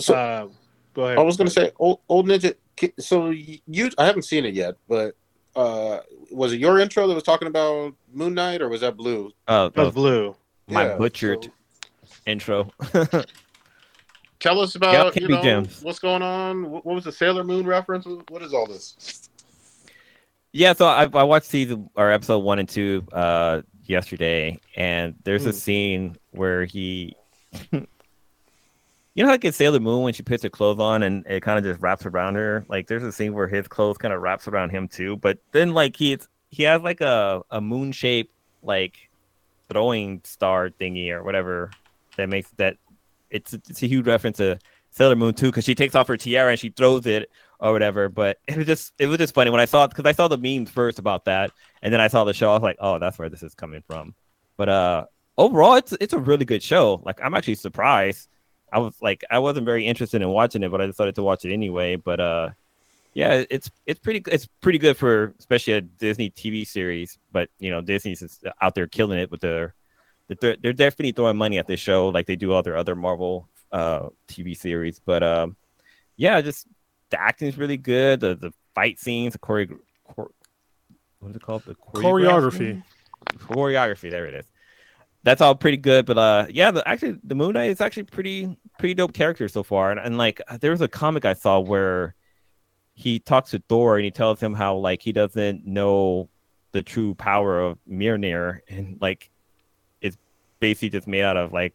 So 0.00 0.14
uh, 0.14 0.48
go 0.94 1.04
ahead. 1.04 1.18
I 1.18 1.22
was 1.22 1.36
going 1.36 1.46
to 1.46 1.52
say, 1.52 1.70
old, 1.78 2.00
old 2.08 2.26
ninja. 2.26 2.54
So 2.98 3.30
you, 3.30 3.90
I 3.98 4.06
haven't 4.06 4.22
seen 4.24 4.44
it 4.44 4.54
yet, 4.54 4.74
but 4.88 5.14
uh, 5.54 6.00
was 6.32 6.52
it 6.52 6.58
your 6.58 6.80
intro 6.80 7.06
that 7.06 7.14
was 7.14 7.22
talking 7.22 7.46
about 7.48 7.94
Moon 8.12 8.34
Knight, 8.34 8.60
or 8.60 8.68
was 8.68 8.80
that 8.80 8.96
Blue? 8.96 9.30
uh, 9.46 9.68
That 9.70 9.82
was 9.84 9.94
blue. 9.94 10.34
my 10.68 10.84
Yeah, 10.84 10.98
butchered 10.98 11.44
so 11.44 11.50
intro. 12.26 12.72
tell 14.40 14.60
us 14.60 14.74
about 14.74 15.12
can't 15.12 15.22
you 15.22 15.28
know 15.28 15.42
gems. 15.42 15.80
what's 15.82 16.00
going 16.00 16.22
on. 16.22 16.70
What, 16.70 16.84
what 16.84 16.94
was 16.96 17.04
the 17.04 17.12
Sailor 17.12 17.44
Moon 17.44 17.66
reference? 17.66 18.06
What 18.28 18.42
is 18.42 18.52
all 18.52 18.66
this? 18.66 19.28
Yeah, 20.52 20.72
so 20.72 20.86
I, 20.86 21.04
I 21.12 21.22
watched 21.24 21.46
season 21.46 21.90
or 21.96 22.10
episode 22.10 22.38
one 22.40 22.58
and 22.58 22.68
two 22.68 23.04
uh 23.12 23.62
yesterday, 23.86 24.60
and 24.76 25.14
there's 25.24 25.44
Hmm. 25.44 25.50
a 25.50 25.52
scene 25.52 26.16
where 26.32 26.64
he, 26.64 27.16
you 27.72 27.86
know, 29.16 29.26
how 29.26 29.30
like 29.32 29.44
in 29.44 29.52
Sailor 29.52 29.80
Moon 29.80 30.02
when 30.02 30.14
she 30.14 30.22
puts 30.22 30.42
her 30.42 30.48
clothes 30.48 30.80
on 30.80 31.02
and 31.02 31.24
it 31.26 31.40
kind 31.42 31.58
of 31.58 31.64
just 31.64 31.80
wraps 31.80 32.04
around 32.06 32.34
her. 32.34 32.64
Like 32.68 32.88
there's 32.88 33.02
a 33.04 33.12
scene 33.12 33.32
where 33.34 33.46
his 33.48 33.68
clothes 33.68 33.98
kind 33.98 34.12
of 34.12 34.20
wraps 34.22 34.48
around 34.48 34.70
him 34.70 34.88
too, 34.88 35.16
but 35.18 35.38
then 35.52 35.72
like 35.74 35.96
he's 35.96 36.28
he 36.50 36.62
has 36.64 36.82
like 36.82 37.00
a 37.00 37.42
a 37.50 37.60
moon 37.60 37.92
shaped 37.92 38.32
like 38.62 38.96
throwing 39.70 40.20
star 40.24 40.70
thingy 40.70 41.10
or 41.10 41.22
whatever 41.22 41.70
that 42.16 42.28
makes 42.28 42.50
that 42.56 42.76
it's 43.30 43.54
it's 43.54 43.82
a 43.82 43.86
huge 43.86 44.06
reference 44.06 44.36
to 44.38 44.58
Sailor 44.90 45.16
Moon 45.16 45.34
too 45.34 45.46
because 45.46 45.64
she 45.64 45.74
takes 45.74 45.94
off 45.94 46.06
her 46.08 46.16
tiara 46.16 46.50
and 46.52 46.60
she 46.60 46.70
throws 46.70 47.06
it 47.06 47.30
or 47.60 47.72
whatever. 47.72 48.08
But 48.08 48.38
it 48.48 48.56
was 48.56 48.66
just 48.66 48.92
it 48.98 49.06
was 49.06 49.18
just 49.18 49.34
funny 49.34 49.50
when 49.50 49.60
I 49.60 49.66
saw 49.66 49.84
it 49.84 49.88
because 49.88 50.06
I 50.06 50.12
saw 50.12 50.28
the 50.28 50.38
memes 50.38 50.70
first 50.70 50.98
about 50.98 51.24
that, 51.26 51.50
and 51.82 51.92
then 51.92 52.00
I 52.00 52.08
saw 52.08 52.24
the 52.24 52.34
show. 52.34 52.50
I 52.50 52.54
was 52.54 52.62
like, 52.62 52.76
oh, 52.80 52.98
that's 52.98 53.18
where 53.18 53.28
this 53.28 53.42
is 53.42 53.54
coming 53.54 53.82
from. 53.86 54.14
But 54.56 54.68
uh, 54.68 55.04
overall, 55.36 55.74
it's 55.74 55.92
it's 56.00 56.12
a 56.12 56.18
really 56.18 56.44
good 56.44 56.62
show. 56.62 57.00
Like 57.04 57.20
I'm 57.22 57.34
actually 57.34 57.56
surprised. 57.56 58.28
I 58.72 58.78
was 58.78 58.94
like 59.00 59.22
I 59.30 59.38
wasn't 59.38 59.66
very 59.66 59.86
interested 59.86 60.22
in 60.22 60.28
watching 60.28 60.62
it, 60.62 60.70
but 60.70 60.80
I 60.80 60.86
decided 60.86 61.14
to 61.16 61.22
watch 61.22 61.44
it 61.44 61.52
anyway. 61.52 61.96
But 61.96 62.20
uh, 62.20 62.50
yeah, 63.14 63.44
it's 63.48 63.70
it's 63.86 64.00
pretty 64.00 64.22
it's 64.30 64.46
pretty 64.60 64.78
good 64.78 64.96
for 64.96 65.34
especially 65.38 65.74
a 65.74 65.80
Disney 65.80 66.30
TV 66.30 66.66
series. 66.66 67.18
But 67.32 67.50
you 67.58 67.70
know, 67.70 67.80
Disney's 67.80 68.22
is 68.22 68.40
out 68.60 68.74
there 68.74 68.86
killing 68.86 69.18
it 69.18 69.30
with 69.30 69.40
their 69.40 69.74
they're, 70.40 70.56
they're 70.60 70.72
definitely 70.72 71.12
throwing 71.12 71.36
money 71.36 71.58
at 71.58 71.66
this 71.66 71.80
show 71.80 72.08
like 72.08 72.26
they 72.26 72.36
do 72.36 72.52
all 72.52 72.62
their 72.62 72.76
other 72.76 72.96
Marvel 72.96 73.48
uh 73.72 74.08
TV 74.28 74.56
series. 74.56 74.98
But 74.98 75.22
um, 75.22 75.56
yeah, 76.16 76.40
just 76.40 76.66
the 77.14 77.20
acting 77.20 77.46
is 77.46 77.56
really 77.56 77.76
good. 77.76 78.20
The 78.20 78.34
the 78.34 78.52
fight 78.74 78.98
scenes, 78.98 79.34
the 79.34 79.38
chore, 79.38 79.66
chore 80.14 80.30
what 81.20 81.30
is 81.30 81.36
it 81.36 81.42
called? 81.42 81.62
The 81.64 81.76
Choreography. 81.76 82.82
Choreography. 83.36 84.10
There 84.10 84.26
it 84.26 84.34
is. 84.34 84.46
That's 85.22 85.40
all 85.40 85.54
pretty 85.54 85.76
good, 85.76 86.04
but 86.04 86.18
uh, 86.18 86.46
yeah, 86.50 86.70
the 86.72 86.86
actually 86.86 87.18
the 87.22 87.36
Moon 87.36 87.54
Knight 87.54 87.70
is 87.70 87.80
actually 87.80 88.02
pretty 88.02 88.58
pretty 88.78 88.94
dope 88.94 89.14
character 89.14 89.48
so 89.48 89.62
far. 89.62 89.92
And, 89.92 90.00
and 90.00 90.18
like 90.18 90.42
there 90.60 90.72
was 90.72 90.80
a 90.80 90.88
comic 90.88 91.24
I 91.24 91.34
saw 91.34 91.60
where 91.60 92.14
he 92.94 93.20
talks 93.20 93.52
to 93.52 93.62
Thor 93.68 93.96
and 93.96 94.04
he 94.04 94.10
tells 94.10 94.40
him 94.40 94.52
how 94.52 94.76
like 94.76 95.00
he 95.00 95.12
doesn't 95.12 95.64
know 95.64 96.28
the 96.72 96.82
true 96.82 97.14
power 97.14 97.60
of 97.60 97.78
Mjolnir 97.88 98.60
and 98.68 98.98
like 99.00 99.30
it's 100.00 100.18
basically 100.58 100.90
just 100.90 101.06
made 101.06 101.22
out 101.22 101.36
of 101.36 101.52
like 101.52 101.74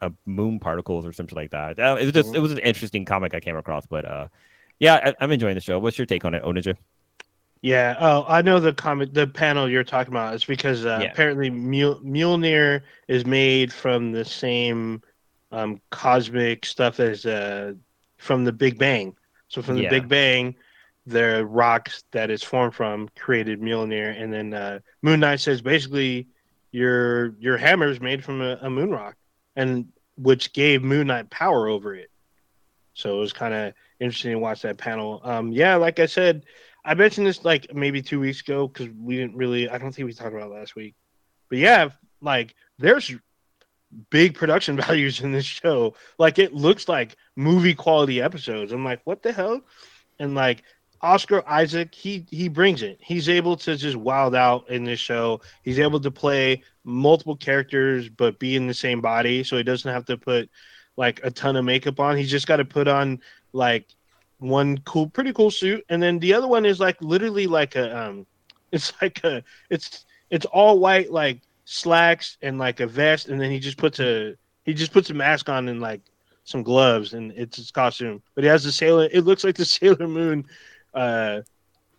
a 0.00 0.12
moon 0.24 0.60
particles 0.60 1.04
or 1.04 1.12
something 1.12 1.36
like 1.36 1.50
that. 1.50 1.78
It 1.78 2.04
was 2.04 2.12
just 2.12 2.34
it 2.34 2.38
was 2.38 2.52
an 2.52 2.58
interesting 2.58 3.04
comic 3.04 3.34
I 3.34 3.40
came 3.40 3.56
across, 3.56 3.84
but 3.84 4.04
uh, 4.04 4.28
yeah, 4.78 4.94
I, 5.04 5.14
I'm 5.24 5.30
enjoying 5.32 5.54
the 5.54 5.60
show. 5.60 5.78
What's 5.78 5.98
your 5.98 6.06
take 6.06 6.24
on 6.24 6.34
it, 6.34 6.42
Onaja? 6.42 6.76
Yeah. 7.62 7.96
Oh, 7.98 8.24
I 8.28 8.42
know 8.42 8.60
the 8.60 8.72
comment, 8.72 9.12
the 9.14 9.26
panel 9.26 9.68
you're 9.68 9.82
talking 9.84 10.12
about 10.12 10.34
is 10.34 10.44
because 10.44 10.86
uh, 10.86 11.00
Yeah. 11.02 11.10
apparently 11.10 11.50
Mjol- 11.50 12.02
Mjolnir 12.04 12.82
is 13.08 13.26
made 13.26 13.72
from 13.72 14.12
the 14.12 14.24
same 14.24 15.02
um, 15.50 15.80
cosmic 15.90 16.64
stuff 16.64 17.00
as 17.00 17.26
uh, 17.26 17.72
from 18.18 18.44
the 18.44 18.52
Big 18.52 18.78
Bang. 18.78 19.16
So 19.48 19.62
from 19.62 19.76
the 19.76 19.82
Yeah. 19.84 19.90
Big 19.90 20.08
Bang, 20.08 20.54
the 21.06 21.44
rocks 21.46 22.04
that 22.12 22.30
it's 22.30 22.44
formed 22.44 22.74
from 22.74 23.08
created 23.18 23.60
Mjolnir, 23.60 24.20
and 24.22 24.32
then 24.32 24.54
uh, 24.54 24.78
Moon 25.02 25.20
Knight 25.20 25.40
says 25.40 25.60
basically 25.62 26.28
your 26.70 27.34
your 27.40 27.56
hammer 27.56 27.88
is 27.88 27.98
made 28.00 28.22
from 28.22 28.42
a, 28.42 28.58
a 28.60 28.68
moon 28.70 28.90
rock, 28.90 29.16
and 29.56 29.88
which 30.16 30.52
gave 30.52 30.82
Moon 30.82 31.06
Knight 31.06 31.30
power 31.30 31.66
over 31.66 31.94
it. 31.94 32.10
So 32.92 33.16
it 33.16 33.20
was 33.20 33.32
kind 33.32 33.54
of 33.54 33.72
interesting 34.00 34.32
to 34.32 34.38
watch 34.38 34.62
that 34.62 34.78
panel. 34.78 35.20
Um, 35.24 35.52
yeah, 35.52 35.76
like 35.76 35.98
I 35.98 36.06
said, 36.06 36.44
I 36.84 36.94
mentioned 36.94 37.26
this 37.26 37.44
like 37.44 37.74
maybe 37.74 38.02
two 38.02 38.20
weeks 38.20 38.40
ago 38.40 38.68
because 38.68 38.88
we 38.98 39.16
didn't 39.16 39.36
really. 39.36 39.68
I 39.68 39.78
don't 39.78 39.92
think 39.92 40.06
we 40.06 40.12
talked 40.12 40.34
about 40.34 40.50
last 40.50 40.76
week. 40.76 40.94
But 41.48 41.58
yeah, 41.58 41.90
like 42.20 42.54
there's 42.78 43.14
big 44.10 44.34
production 44.34 44.76
values 44.80 45.20
in 45.20 45.32
this 45.32 45.44
show. 45.44 45.94
Like 46.18 46.38
it 46.38 46.54
looks 46.54 46.88
like 46.88 47.16
movie 47.36 47.74
quality 47.74 48.20
episodes. 48.20 48.72
I'm 48.72 48.84
like, 48.84 49.00
what 49.04 49.22
the 49.22 49.32
hell? 49.32 49.60
And 50.18 50.34
like 50.34 50.62
Oscar 51.00 51.46
Isaac, 51.48 51.94
he 51.94 52.26
he 52.30 52.48
brings 52.48 52.82
it. 52.82 52.98
He's 53.00 53.28
able 53.28 53.56
to 53.58 53.76
just 53.76 53.96
wild 53.96 54.34
out 54.34 54.68
in 54.68 54.84
this 54.84 55.00
show. 55.00 55.40
He's 55.62 55.78
able 55.78 56.00
to 56.00 56.10
play 56.10 56.62
multiple 56.84 57.36
characters 57.36 58.08
but 58.08 58.38
be 58.38 58.56
in 58.56 58.66
the 58.66 58.74
same 58.74 59.00
body, 59.00 59.44
so 59.44 59.56
he 59.56 59.62
doesn't 59.62 59.92
have 59.92 60.06
to 60.06 60.16
put 60.16 60.50
like 60.96 61.20
a 61.22 61.30
ton 61.30 61.56
of 61.56 61.64
makeup 61.64 62.00
on. 62.00 62.16
He's 62.16 62.30
just 62.30 62.48
got 62.48 62.56
to 62.56 62.64
put 62.64 62.88
on 62.88 63.20
like 63.58 63.86
one 64.38 64.78
cool, 64.78 65.10
pretty 65.10 65.32
cool 65.32 65.50
suit, 65.50 65.84
and 65.90 66.02
then 66.02 66.18
the 66.20 66.32
other 66.32 66.48
one 66.48 66.64
is 66.64 66.80
like 66.80 66.96
literally 67.02 67.46
like 67.46 67.76
a 67.76 68.08
um, 68.08 68.26
it's 68.72 68.92
like 69.02 69.22
a 69.24 69.42
it's 69.68 70.06
it's 70.30 70.46
all 70.46 70.78
white 70.78 71.10
like 71.12 71.42
slacks 71.64 72.38
and 72.40 72.58
like 72.58 72.80
a 72.80 72.86
vest, 72.86 73.28
and 73.28 73.38
then 73.40 73.50
he 73.50 73.58
just 73.58 73.76
puts 73.76 74.00
a 74.00 74.34
he 74.64 74.72
just 74.72 74.92
puts 74.92 75.10
a 75.10 75.14
mask 75.14 75.48
on 75.48 75.68
and 75.68 75.80
like 75.80 76.00
some 76.44 76.62
gloves, 76.62 77.12
and 77.12 77.32
it's 77.32 77.56
his 77.56 77.70
costume. 77.70 78.22
But 78.34 78.44
he 78.44 78.48
has 78.48 78.64
the 78.64 78.72
sailor. 78.72 79.08
It 79.12 79.24
looks 79.24 79.44
like 79.44 79.56
the 79.56 79.64
Sailor 79.76 80.08
Moon, 80.08 80.46
uh, 80.94 81.42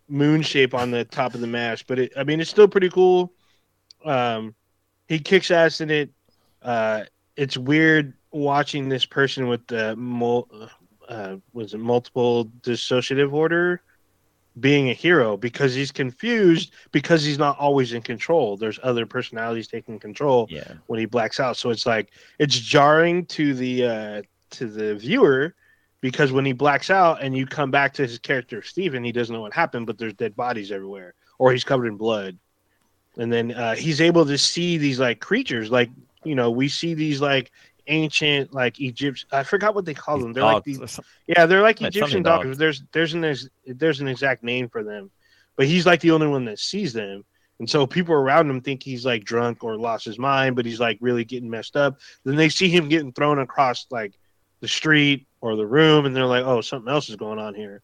moon 0.08 0.42
shape 0.42 0.74
on 0.74 0.90
the 0.90 1.04
top 1.04 1.34
of 1.34 1.40
the 1.40 1.46
mask. 1.46 1.84
But 1.86 2.00
it, 2.00 2.12
I 2.16 2.24
mean, 2.24 2.40
it's 2.40 2.50
still 2.50 2.68
pretty 2.68 2.90
cool. 2.90 3.32
Um, 4.04 4.54
he 5.08 5.18
kicks 5.18 5.50
ass 5.50 5.80
in 5.80 5.90
it. 5.90 6.10
Uh, 6.62 7.04
it's 7.36 7.56
weird 7.56 8.14
watching 8.32 8.88
this 8.88 9.04
person 9.04 9.48
with 9.48 9.66
the 9.66 9.96
mul- 9.96 10.48
uh, 11.10 11.36
was 11.52 11.74
it 11.74 11.78
multiple 11.78 12.46
dissociative 12.62 13.32
order 13.32 13.82
being 14.58 14.90
a 14.90 14.94
hero 14.94 15.36
because 15.36 15.74
he's 15.74 15.92
confused 15.92 16.72
because 16.92 17.22
he's 17.22 17.38
not 17.38 17.58
always 17.58 17.92
in 17.92 18.02
control. 18.02 18.56
There's 18.56 18.78
other 18.82 19.06
personalities 19.06 19.68
taking 19.68 19.98
control 19.98 20.46
Yeah. 20.50 20.64
when 20.86 20.98
he 20.98 21.06
blacks 21.06 21.40
out. 21.40 21.56
So 21.56 21.70
it's 21.70 21.86
like 21.86 22.10
it's 22.38 22.58
jarring 22.58 23.26
to 23.26 23.54
the 23.54 23.86
uh, 23.86 24.22
to 24.52 24.66
the 24.66 24.94
viewer 24.94 25.54
because 26.00 26.32
when 26.32 26.44
he 26.44 26.52
blacks 26.52 26.90
out 26.90 27.22
and 27.22 27.36
you 27.36 27.46
come 27.46 27.70
back 27.70 27.92
to 27.94 28.02
his 28.02 28.18
character 28.18 28.62
Steven, 28.62 29.04
he 29.04 29.12
doesn't 29.12 29.34
know 29.34 29.42
what 29.42 29.52
happened, 29.52 29.86
but 29.86 29.98
there's 29.98 30.14
dead 30.14 30.34
bodies 30.34 30.72
everywhere, 30.72 31.14
or 31.38 31.52
he's 31.52 31.64
covered 31.64 31.86
in 31.86 31.96
blood. 31.96 32.38
And 33.16 33.32
then 33.32 33.52
uh, 33.52 33.74
he's 33.74 34.00
able 34.00 34.24
to 34.26 34.38
see 34.38 34.78
these 34.78 34.98
like 35.00 35.20
creatures, 35.20 35.70
like 35.70 35.90
you 36.24 36.34
know, 36.34 36.50
we 36.50 36.68
see 36.68 36.94
these 36.94 37.20
like 37.20 37.50
ancient 37.86 38.52
like 38.52 38.80
Egypt. 38.80 39.24
I 39.32 39.42
forgot 39.42 39.74
what 39.74 39.84
they 39.84 39.94
call 39.94 40.18
them. 40.18 40.32
They're 40.32 40.42
like 40.44 40.64
these 40.64 41.00
yeah, 41.26 41.46
they're 41.46 41.62
like 41.62 41.80
Egyptian 41.82 42.22
dogs. 42.22 42.58
There's 42.58 42.82
there's 42.92 43.14
an 43.14 43.20
there's 43.66 44.00
an 44.00 44.08
exact 44.08 44.42
name 44.42 44.68
for 44.68 44.82
them, 44.82 45.10
but 45.56 45.66
he's 45.66 45.86
like 45.86 46.00
the 46.00 46.10
only 46.10 46.26
one 46.26 46.44
that 46.46 46.58
sees 46.58 46.92
them, 46.92 47.24
and 47.58 47.68
so 47.68 47.86
people 47.86 48.14
around 48.14 48.48
him 48.48 48.60
think 48.60 48.82
he's 48.82 49.04
like 49.04 49.24
drunk 49.24 49.62
or 49.62 49.76
lost 49.76 50.04
his 50.04 50.18
mind, 50.18 50.56
but 50.56 50.64
he's 50.66 50.80
like 50.80 50.98
really 51.00 51.24
getting 51.24 51.50
messed 51.50 51.76
up. 51.76 51.98
Then 52.24 52.36
they 52.36 52.48
see 52.48 52.68
him 52.68 52.88
getting 52.88 53.12
thrown 53.12 53.38
across 53.38 53.86
like 53.90 54.14
the 54.60 54.68
street 54.68 55.26
or 55.40 55.56
the 55.56 55.66
room, 55.66 56.06
and 56.06 56.14
they're 56.14 56.26
like, 56.26 56.44
"Oh, 56.44 56.60
something 56.60 56.92
else 56.92 57.08
is 57.08 57.16
going 57.16 57.38
on 57.38 57.54
here." 57.54 57.82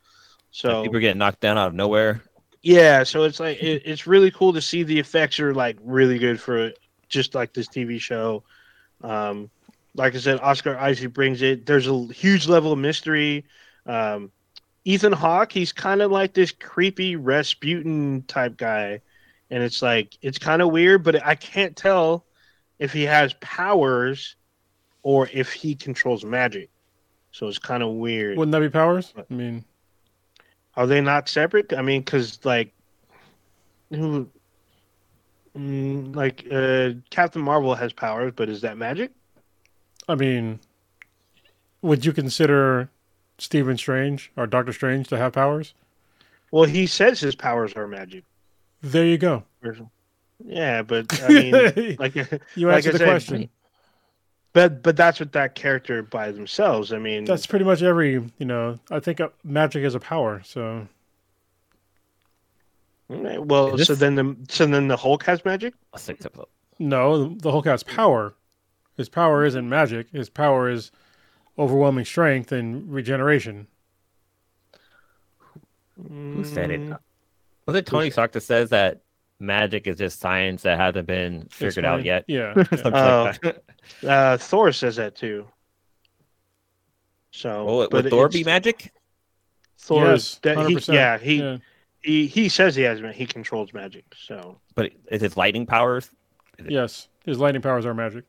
So 0.51 0.82
People 0.82 0.97
are 0.97 1.01
getting 1.01 1.18
knocked 1.18 1.40
down 1.40 1.59
out 1.59 1.68
of 1.68 1.74
nowhere. 1.74 2.22
yeah, 2.62 3.03
so 3.05 3.24
it's 3.24 3.40
like 3.40 3.62
it, 3.62 3.82
it's 3.84 4.07
really 4.07 4.30
cool 4.30 4.53
to 4.55 4.61
see 4.61 4.82
the 4.82 4.99
effects 4.99 5.38
are 5.38 5.55
like 5.55 5.76
really 5.82 6.18
good 6.18 6.40
for 6.40 6.72
just 7.09 7.34
like 7.34 7.53
this 7.53 7.68
TV 7.68 8.01
show. 8.01 8.42
Um, 9.03 9.51
like 9.97 10.14
I 10.14 10.18
said, 10.18 10.40
Oscar 10.40 10.76
Isaac 10.78 11.12
brings 11.12 11.42
it. 11.42 11.66
There's 11.66 11.88
a 11.88 12.07
huge 12.12 12.47
level 12.49 12.72
of 12.72 12.78
mystery. 12.78 13.44
Um, 13.86 14.30
Ethan 14.84 15.12
Hawke, 15.12 15.53
he's 15.53 15.72
kind 15.72 16.03
of 16.03 16.11
like 16.12 16.34
this 16.34 16.53
creepy 16.53 17.16
Rasputin 17.16 18.22
type 18.28 18.57
guy, 18.57 19.01
and 19.51 19.62
it's 19.62 19.82
like 19.82 20.16
it's 20.22 20.38
kind 20.38 20.62
of 20.62 20.70
weird, 20.70 21.03
but 21.05 21.24
I 21.26 21.34
can't 21.34 21.76
tell 21.76 22.26
if 22.78 22.92
he 22.92 23.05
has 23.05 23.34
powers 23.34 24.36
or 25.03 25.28
if 25.32 25.53
he 25.53 25.74
controls 25.74 26.24
magic. 26.24 26.70
So 27.32 27.49
it's 27.49 27.59
kind 27.59 27.82
of 27.82 27.90
weird. 27.94 28.38
Wouldn't 28.38 28.53
that 28.53 28.61
be 28.61 28.68
powers? 28.70 29.12
I 29.16 29.32
mean, 29.32 29.64
Are 30.76 30.86
they 30.86 31.01
not 31.01 31.28
separate? 31.28 31.72
I 31.72 31.82
mean, 31.82 32.03
because 32.03 32.44
like, 32.44 32.72
who, 33.90 34.30
mm, 35.57 36.14
like 36.14 36.47
uh, 36.51 36.92
Captain 37.11 37.42
Marvel 37.42 37.74
has 37.74 37.92
powers, 37.92 38.32
but 38.36 38.49
is 38.49 38.62
that 38.62 38.76
magic? 38.78 39.12
I 40.09 40.14
mean, 40.14 40.61
would 41.82 42.04
you 42.04 42.12
consider 42.12 42.90
Stephen 43.38 43.76
Strange 43.76 44.30
or 44.36 44.46
Doctor 44.46 44.72
Strange 44.72 45.09
to 45.09 45.18
have 45.18 45.32
powers? 45.32 45.74
Well, 46.50 46.64
he 46.64 46.86
says 46.86 47.20
his 47.20 47.34
powers 47.34 47.74
are 47.74 47.86
magic. 47.88 48.24
There 48.82 49.04
you 49.04 49.18
go. 49.18 49.44
Yeah, 50.44 50.82
but 50.82 51.22
I 51.22 51.28
mean, 51.28 51.96
like, 51.98 52.14
you 52.14 52.66
like 52.66 52.76
answered 52.76 52.92
the 52.94 52.98
said, 52.98 53.09
question. 53.09 53.48
but 54.52 54.82
but 54.82 54.96
that's 54.96 55.18
what 55.18 55.32
that 55.32 55.54
character 55.54 56.02
by 56.02 56.30
themselves. 56.30 56.92
I 56.92 56.98
mean, 56.98 57.24
That's 57.24 57.46
pretty 57.46 57.64
much 57.64 57.82
every, 57.82 58.12
you 58.12 58.46
know, 58.46 58.78
I 58.90 59.00
think 59.00 59.20
uh, 59.20 59.30
magic 59.42 59.82
is 59.82 59.94
a 59.94 60.00
power. 60.00 60.42
So, 60.44 60.86
well. 63.09 63.74
Is 63.74 63.86
So 63.86 63.94
then 63.94 64.14
the 64.14 64.36
so 64.48 64.66
then 64.66 64.88
the 64.88 64.96
Hulk 64.96 65.24
has 65.24 65.44
magic. 65.44 65.74
A 65.94 65.98
six 65.98 66.24
episode. 66.24 66.48
no, 66.78 67.28
the 67.28 67.50
Hulk 67.50 67.66
has 67.66 67.82
power. 67.82 68.34
His 68.97 69.09
power 69.09 69.44
isn't 69.44 69.68
magic. 69.68 70.11
His 70.11 70.30
power 70.30 70.70
is 70.70 70.90
overwhelming 71.59 72.05
strength 72.05 72.53
and 72.53 72.90
regeneration. 72.92 73.66
Who 75.97 76.44
said 76.44 76.70
it? 76.70 76.80
Mm, 76.80 76.99
Was 77.66 77.76
it 77.76 77.86
Tony 77.86 78.11
Stark 78.11 78.32
that 78.32 78.42
says 78.42 78.70
that 78.70 79.03
magic 79.38 79.86
is 79.86 79.97
just 79.97 80.20
science 80.20 80.62
that 80.62 80.78
hasn't 80.78 81.07
been 81.07 81.47
figured 81.51 81.84
out 81.84 82.05
yet? 82.05 82.24
Yeah. 82.26 82.53
yeah. 82.57 82.64
Something 82.76 82.92
like. 83.44 83.64
Uh, 84.07 84.36
Thor 84.36 84.72
says 84.72 84.97
that 84.97 85.14
too. 85.14 85.47
So, 87.30 87.64
Well, 87.64 87.88
would 87.92 88.11
Thor 88.11 88.28
be 88.28 88.44
magic? 88.44 88.92
Thor's 89.78 90.40
yes, 90.44 90.57
that 90.57 90.66
he, 90.68 90.92
yeah 90.92 91.18
he, 91.18 91.36
Yeah. 91.36 91.59
he 92.03 92.26
he 92.26 92.49
says 92.49 92.74
he 92.74 92.82
has 92.82 93.01
he 93.14 93.26
controls 93.26 93.72
magic. 93.72 94.05
So 94.16 94.59
But 94.74 94.92
is 95.11 95.20
his 95.20 95.36
lightning 95.36 95.66
powers? 95.66 96.11
Yes, 96.66 97.09
his 97.26 97.38
lightning 97.38 97.62
powers 97.62 97.84
are 97.84 97.94
magic. 97.94 98.24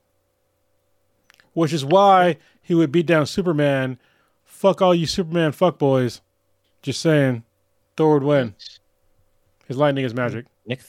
Which 1.58 1.74
is 1.74 1.84
why 1.84 2.38
he 2.62 2.76
would 2.76 2.91
beat 2.91 3.08
down 3.08 3.26
Superman. 3.26 3.97
Fuck 4.45 4.80
all 4.80 4.93
you 4.93 5.08
Superman 5.08 5.51
fuckboys. 5.53 6.22
Just 6.84 7.01
saying. 7.01 7.43
Thor 7.95 8.14
would 8.14 8.24
win. 8.24 8.53
His 9.68 9.76
lightning 9.76 10.05
is 10.05 10.14
magic. 10.14 10.45
Nick, 10.68 10.82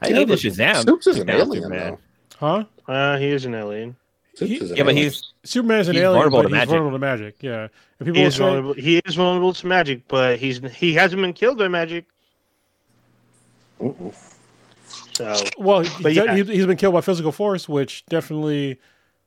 I 0.00 0.08
Yeah, 0.08 0.18
need 0.20 0.28
the 0.28 0.36
Shazam. 0.36 0.84
Supes 0.86 1.06
is 1.06 1.18
an 1.18 1.26
down 1.26 1.40
alien, 1.40 1.64
Superman. 1.64 1.98
Huh? 2.38 2.64
uh, 2.88 3.18
he 3.18 3.26
is 3.26 3.44
an 3.44 3.54
alien. 3.54 3.94
He- 4.38 4.56
Yeah, 4.56 4.60
but 4.68 4.78
alien. 4.78 4.96
he's 4.96 5.32
Superman's 5.44 5.88
an 5.88 5.96
He's 5.96 6.02
alien, 6.02 6.14
vulnerable 6.14 6.38
but 6.38 6.42
to 6.44 6.48
he's 6.48 6.52
magic. 6.54 6.68
vulnerable 6.70 6.92
to 6.92 6.98
magic. 6.98 7.34
Yeah. 7.42 7.68
And 7.98 8.06
people 8.06 8.14
He 8.14 8.22
is 8.22 8.34
say, 8.36 8.38
vulnerable. 8.38 8.72
He 8.72 9.02
is 9.04 9.14
vulnerable 9.16 9.52
to 9.52 9.66
magic, 9.66 10.08
but 10.08 10.38
he's 10.38 10.60
he 10.74 10.94
hasn't 10.94 11.20
been 11.20 11.34
killed 11.34 11.58
by 11.58 11.68
magic. 11.68 12.06
So 15.12 15.36
well, 15.58 15.80
he, 15.82 16.10
yeah. 16.10 16.34
he's 16.36 16.64
been 16.64 16.78
killed 16.78 16.94
by 16.94 17.02
physical 17.02 17.32
force, 17.32 17.68
which 17.68 18.06
definitely 18.06 18.80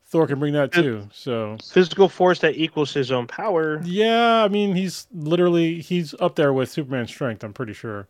Thor 0.09 0.25
can 0.27 0.39
bring 0.39 0.53
that 0.53 0.71
too. 0.71 1.09
So 1.13 1.57
physical 1.71 2.07
force 2.07 2.39
that 2.39 2.55
equals 2.55 2.93
his 2.93 3.11
own 3.11 3.27
power. 3.27 3.81
yeah, 3.83 4.43
I 4.43 4.47
mean, 4.47 4.73
he's 4.75 5.07
literally 5.13 5.81
he's 5.81 6.13
up 6.19 6.35
there 6.35 6.53
with 6.53 6.69
Superman's 6.71 7.09
strength. 7.09 7.43
I'm 7.43 7.53
pretty 7.53 7.73
sure. 7.73 8.07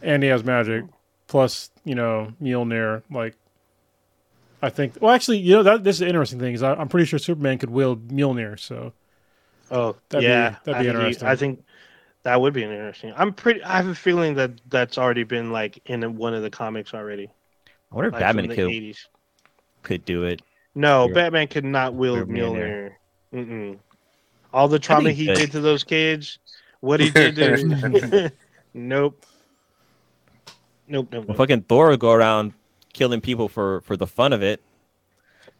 And 0.00 0.22
he 0.22 0.28
has 0.30 0.42
magic, 0.44 0.84
plus 1.28 1.70
you 1.84 1.94
know 1.94 2.32
Mjolnir. 2.42 3.02
Like, 3.10 3.34
I 4.62 4.70
think. 4.70 4.94
Well, 5.00 5.14
actually, 5.14 5.38
you 5.38 5.54
know 5.56 5.62
that 5.62 5.84
this 5.84 5.96
is 5.96 6.00
the 6.00 6.06
interesting 6.08 6.40
thing 6.40 6.54
is 6.54 6.62
I, 6.62 6.72
I'm 6.74 6.88
pretty 6.88 7.06
sure 7.06 7.18
Superman 7.18 7.58
could 7.58 7.70
wield 7.70 8.08
Mjolnir. 8.08 8.58
So 8.58 8.92
Oh 9.70 9.96
That'd 10.08 10.22
be- 10.24 10.28
yeah, 10.28 10.56
that'd 10.64 10.64
be 10.64 10.70
I 10.72 10.74
think 10.74 10.84
he- 10.84 10.88
interesting. 10.88 11.28
I 11.28 11.36
think 11.36 11.64
that 12.24 12.40
would 12.40 12.52
be 12.54 12.62
interesting. 12.64 13.12
I'm 13.16 13.32
pretty. 13.34 13.62
I 13.62 13.76
have 13.76 13.88
a 13.88 13.94
feeling 13.94 14.34
that 14.36 14.52
that's 14.70 14.96
already 14.98 15.24
been 15.24 15.52
like 15.52 15.80
in 15.86 16.16
one 16.16 16.34
of 16.34 16.42
the 16.42 16.50
comics 16.50 16.94
already. 16.94 17.28
I 17.90 17.94
wonder 17.94 18.08
if 18.08 18.14
Like 18.14 18.20
Batman 18.22 18.48
the 18.48 18.54
could, 18.56 18.68
80s. 18.68 18.96
could 19.82 20.04
do 20.06 20.24
it. 20.24 20.40
No, 20.74 21.06
Yeah. 21.08 21.14
Batman 21.14 21.48
could 21.48 21.64
not 21.64 21.94
wield 21.94 22.28
Wield 22.28 22.56
Mjolnir. 23.32 23.78
All 24.52 24.68
the 24.68 24.78
trauma 24.78 25.10
he 25.10 25.26
he 25.26 25.34
did 25.34 25.52
to 25.52 25.60
those 25.60 25.84
kids, 25.84 26.38
what 26.80 27.00
he 27.00 27.10
did 27.10 27.36
to. 27.36 28.32
nope. 28.74 29.24
Nope. 30.88 31.08
Nope. 31.10 31.12
Well, 31.12 31.24
nope. 31.28 31.36
fucking 31.36 31.62
Thor 31.62 31.88
would 31.88 32.00
go 32.00 32.12
around 32.12 32.52
killing 32.92 33.20
people 33.20 33.48
for 33.48 33.80
for 33.82 33.96
the 33.96 34.06
fun 34.06 34.32
of 34.32 34.42
it. 34.42 34.60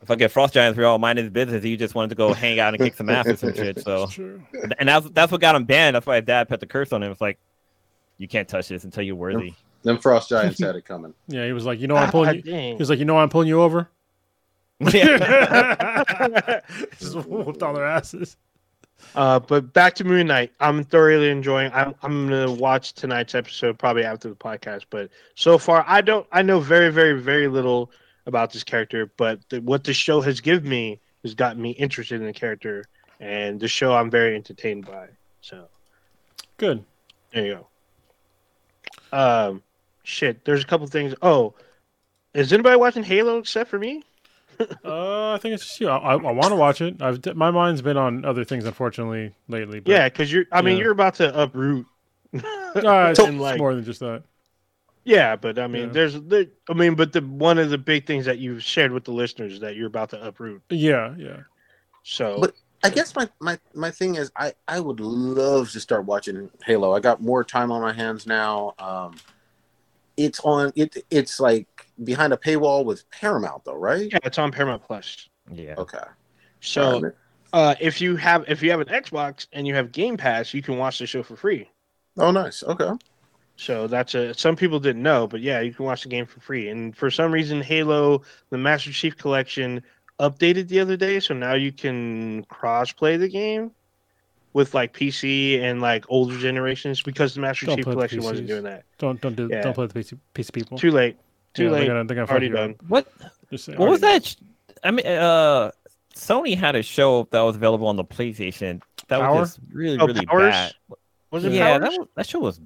Fucking 0.05 0.29
Frost 0.29 0.53
Giants 0.55 0.77
were 0.77 0.85
all 0.85 0.99
minding 0.99 1.25
his 1.27 1.33
business. 1.33 1.63
He 1.63 1.77
just 1.77 1.95
wanted 1.95 2.09
to 2.09 2.15
go 2.17 2.33
hang 2.35 2.59
out 2.59 2.75
and 2.75 2.83
kick 2.83 2.95
some 2.95 3.09
ass 3.09 3.27
or 3.29 3.37
some 3.37 3.55
shit. 3.55 3.81
So, 3.83 4.07
true. 4.11 4.43
and 4.79 4.89
that's 4.89 5.09
that's 5.11 5.31
what 5.31 5.41
got 5.41 5.55
him 5.55 5.65
banned. 5.65 5.95
That's 5.95 6.07
why 6.07 6.17
his 6.17 6.25
dad 6.25 6.49
put 6.49 6.59
the 6.59 6.67
curse 6.67 6.93
on 6.93 7.03
him. 7.05 7.13
It's 7.13 7.21
like, 7.21 7.39
you 8.19 8.27
can't 8.27 8.49
touch 8.49 8.67
this 8.69 8.83
until 8.83 9.05
you're 9.05 9.15
worthy. 9.15 9.55
Them 9.85 9.99
frost 9.99 10.29
giants 10.29 10.59
had 10.61 10.75
it 10.75 10.85
coming. 10.85 11.15
Yeah, 11.29 11.47
he 11.47 11.53
was 11.53 11.65
like, 11.65 11.79
you 11.81 11.87
know, 11.87 11.95
I'm 11.97 12.11
pulling. 12.11 12.35
You, 12.35 12.43
Ah, 12.47 12.51
dang. 12.51 12.73
he 12.73 12.79
was 12.79 12.91
like, 12.91 12.99
you 12.99 13.05
know, 13.05 13.17
I'm 13.17 13.29
pulling 13.29 13.47
you 13.49 13.63
over. 13.63 13.89
Yeah. 14.93 16.61
Just 16.99 17.16
whooped 17.26 17.62
on 17.62 17.74
their 17.74 17.87
asses. 17.87 18.37
Uh, 19.14 19.39
but 19.39 19.72
back 19.72 19.95
to 19.95 20.05
Moon 20.05 20.26
Knight, 20.26 20.53
I'm 20.61 20.85
thoroughly 20.85 21.30
enjoying. 21.30 21.70
I'm 21.72 21.95
I'm 22.03 22.28
gonna 22.28 22.53
watch 22.53 22.95
tonight's 22.95 23.35
episode 23.35 23.78
probably 23.78 24.05
after 24.05 24.28
the 24.28 24.35
podcast. 24.35 24.85
But 24.91 25.11
so 25.35 25.59
far, 25.59 25.85
I 25.87 26.01
don't. 26.01 26.26
I 26.33 26.43
know 26.43 26.61
very, 26.61 26.91
very, 26.91 27.20
very 27.20 27.49
little 27.49 27.91
about 28.26 28.53
this 28.53 28.64
character. 28.64 29.11
But 29.16 29.41
the, 29.51 29.61
what 29.61 29.85
the 29.85 29.93
show 29.93 30.20
has 30.20 30.41
given 30.41 30.68
me 30.68 31.01
has 31.24 31.35
gotten 31.35 31.61
me 31.61 31.70
interested 31.72 32.20
in 32.20 32.26
the 32.26 32.33
character, 32.33 32.85
and 33.20 33.61
the 33.61 33.68
show 33.68 33.95
I'm 33.95 34.11
very 34.11 34.35
entertained 34.35 34.87
by. 34.87 35.09
So 35.41 35.68
Good. 36.57 36.85
there 37.33 37.47
you 37.47 37.59
go. 39.12 39.18
Um, 39.18 39.62
shit. 40.05 40.45
There's 40.45 40.62
a 40.62 40.66
couple 40.66 40.87
things. 40.87 41.14
Oh, 41.20 41.55
is 42.35 42.53
anybody 42.53 42.76
watching 42.76 43.03
Halo 43.03 43.39
except 43.39 43.68
for 43.68 43.78
me? 43.78 44.05
Uh, 44.85 45.33
I 45.33 45.39
think 45.39 45.55
it's 45.55 45.65
just 45.65 45.81
you. 45.81 45.89
I, 45.89 45.97
I, 45.97 46.13
I 46.15 46.31
want 46.33 46.51
to 46.51 46.57
watch 46.57 46.81
it. 46.81 47.01
I've 47.01 47.25
my 47.37 47.51
mind's 47.51 47.83
been 47.83 47.97
on 47.97 48.25
other 48.25 48.45
things, 48.45 48.65
unfortunately, 48.65 49.35
lately. 49.49 49.81
But, 49.81 49.91
Yeah, 49.91 50.09
because 50.09 50.33
you're. 50.33 50.45
I 50.53 50.63
mean, 50.63 50.77
Yeah. 50.77 50.85
you're 50.85 50.93
about 50.93 51.15
to 51.17 51.43
uproot. 51.43 51.87
uh, 52.35 52.39
it's, 52.77 53.19
it's 53.19 53.33
like 53.39 53.59
more 53.59 53.75
than 53.75 53.85
just 53.85 54.01
that. 54.01 54.25
Yeah, 55.05 55.35
but 55.37 55.59
I 55.59 55.67
mean, 55.67 55.87
Yeah. 55.89 55.93
there's 55.93 56.15
the. 56.15 56.51
I 56.69 56.75
mean, 56.75 56.95
but 56.95 57.13
the 57.13 57.21
one 57.21 57.59
of 57.59 57.71
the 57.71 57.79
big 57.79 58.07
things 58.07 58.25
that 58.27 58.39
you've 58.39 58.63
shared 58.63 58.93
with 58.93 59.05
the 59.05 59.13
listeners 59.13 59.55
is 59.55 59.61
that 59.61 59.77
you're 59.77 59.87
about 59.89 60.11
to 60.11 60.25
uproot. 60.25 60.63
Yeah, 60.71 61.15
yeah. 61.19 61.41
So, 62.05 62.39
But- 62.41 62.55
I 62.85 62.91
guess 62.91 63.15
my, 63.15 63.29
my, 63.39 63.61
my 63.75 63.93
thing 63.93 64.17
is 64.17 64.33
I, 64.35 64.55
I 64.67 64.81
would 64.81 64.99
love 64.99 65.71
to 65.71 65.79
start 65.79 66.05
watching 66.05 66.51
Halo. 66.67 66.93
I 66.93 66.99
got 66.99 67.23
more 67.23 67.45
time 67.45 67.71
on 67.71 67.81
my 67.81 67.93
hands 67.93 68.27
now. 68.27 68.75
Um, 68.81 69.15
it's 70.17 70.41
on 70.41 70.73
it. 70.75 70.97
It's 71.09 71.39
like 71.39 71.69
behind 72.05 72.32
a 72.32 72.36
paywall 72.36 72.84
with 72.84 73.09
Paramount 73.11 73.64
though, 73.64 73.76
right? 73.76 74.11
yeah, 74.11 74.18
it's 74.24 74.38
on 74.38 74.53
Paramount 74.53 74.82
Plus. 74.82 75.28
Yeah. 75.50 75.74
Okay. 75.78 75.98
So, 76.61 77.12
uh, 77.53 77.74
if 77.80 78.00
you 78.00 78.16
have 78.16 78.44
if 78.48 78.62
you 78.62 78.70
have 78.70 78.80
an 78.80 78.88
Xbox 78.88 79.46
and 79.53 79.66
you 79.66 79.74
have 79.74 79.92
Game 79.92 80.16
Pass, 80.16 80.55
you 80.55 80.62
can 80.62 80.78
watch 80.78 80.98
the 80.98 81.07
show 81.07 81.22
for 81.22 81.36
free. 81.36 81.68
oh, 82.18 82.30
nice. 82.30 82.62
Okay. 82.62 82.90
So 83.57 83.86
that's 83.86 84.14
a 84.14 84.32
some 84.34 84.57
people 84.57 84.80
didn't 84.80 85.03
know, 85.03 85.26
but 85.26 85.40
yeah, 85.40 85.61
you 85.61 85.72
can 85.72 85.84
watch 85.84 86.03
the 86.03 86.09
game 86.09 86.26
for 86.26 86.40
free. 86.40 86.68
And 86.68 86.96
for 86.96 87.11
some 87.11 87.30
reason, 87.32 87.61
Halo, 87.61 88.22
the 88.50 88.59
Master 88.59 88.92
Chief 88.92 89.16
Collection, 89.16 89.82
updated 90.18 90.68
the 90.68 90.80
other 90.80 90.96
day, 90.96 91.20
so 91.20 91.34
now 91.34 91.55
you 91.55 91.70
can 91.70 92.44
cross 92.44 92.92
play 92.92 93.16
the 93.16 93.28
game 93.28 93.70
with 94.53 94.74
like 94.74 94.94
PC 94.94 95.61
and 95.61 95.80
like 95.80 96.05
older 96.09 96.38
generations 96.38 97.03
because 97.03 97.34
the 97.34 97.40
Master 97.40 97.66
Don't 97.66 97.76
Chief 97.76 97.84
Collection 97.84 98.22
wasn't 98.22 98.48
doing 98.48 98.64
that. 98.64 98.84
Don't 98.98 99.20
don't 99.20 99.36
do 99.36 99.48
Yeah. 99.50 99.62
don't 99.62 99.74
play 99.74 99.86
the 99.86 99.94
PC, 100.00 100.18
PC 100.34 100.53
people. 100.53 100.78
Too 100.78 100.90
late. 100.90 101.16
Too 101.55 101.64
Yeah, 101.64 101.70
late. 101.70 101.78
They're 101.80 101.86
gonna, 101.88 102.05
they're 102.05 102.14
gonna 102.16 102.30
Already 102.30 102.46
you 102.46 102.53
done. 102.53 102.70
up. 102.70 102.82
What 102.88 103.12
Just 103.50 103.64
saying, 103.66 103.78
what 103.78 103.88
was 103.90 104.03
already 104.03 104.20
that? 104.20 104.36
I 104.84 104.90
mean, 104.90 105.07
uh, 105.07 105.70
Sony 106.14 106.57
had 106.57 106.74
a 106.76 106.82
show 106.82 107.28
that 107.30 107.40
was 107.40 107.57
available 107.57 107.86
on 107.88 107.96
the 107.96 108.05
PlayStation. 108.05 108.80
That 109.09 109.20
Power? 109.20 109.40
was 109.40 109.57
just 109.57 109.61
really, 109.72 109.98
Oh, 109.98 110.07
really 110.07 110.26
Powers? 110.26 110.50
bad. 110.53 110.72
Was 111.30 111.44
it 111.44 111.53
yeah, 111.53 111.78
that, 111.78 111.88
was, 111.90 112.09
that 112.16 112.26
show 112.26 112.40
was. 112.40 112.61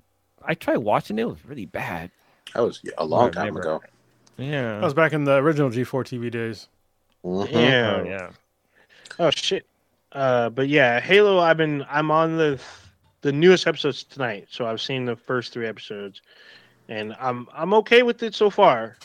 I 0.44 0.54
tried 0.54 0.78
watching 0.78 1.18
it. 1.18 1.22
It 1.22 1.28
was 1.28 1.44
really 1.44 1.66
bad. 1.66 2.10
That 2.54 2.60
was 2.62 2.80
a 2.98 3.04
long 3.04 3.32
time 3.32 3.56
ago. 3.56 3.82
Yeah. 4.38 4.74
That 4.74 4.82
was 4.82 4.94
back 4.94 5.12
in 5.12 5.24
the 5.24 5.36
original 5.36 5.70
G4 5.70 6.04
TV 6.04 6.30
days. 6.30 6.68
Mhm. 7.24 7.50
Yeah. 7.52 7.96
Oh, 8.00 8.04
yeah. 8.04 8.30
Oh 9.18 9.30
shit. 9.30 9.66
Uh, 10.12 10.50
but 10.50 10.68
yeah, 10.68 11.00
Halo. 11.00 11.38
I've 11.38 11.56
been. 11.56 11.84
I'm 11.90 12.10
on 12.10 12.36
the 12.36 12.60
the 13.22 13.32
newest 13.32 13.66
episodes 13.66 14.04
tonight, 14.04 14.46
so 14.50 14.66
I've 14.66 14.80
seen 14.80 15.04
the 15.04 15.16
first 15.16 15.52
three 15.52 15.66
episodes, 15.66 16.22
and 16.88 17.14
I'm 17.20 17.48
I'm 17.52 17.74
okay 17.74 18.02
with 18.02 18.22
it 18.22 18.34
so 18.34 18.50
far. 18.50 18.96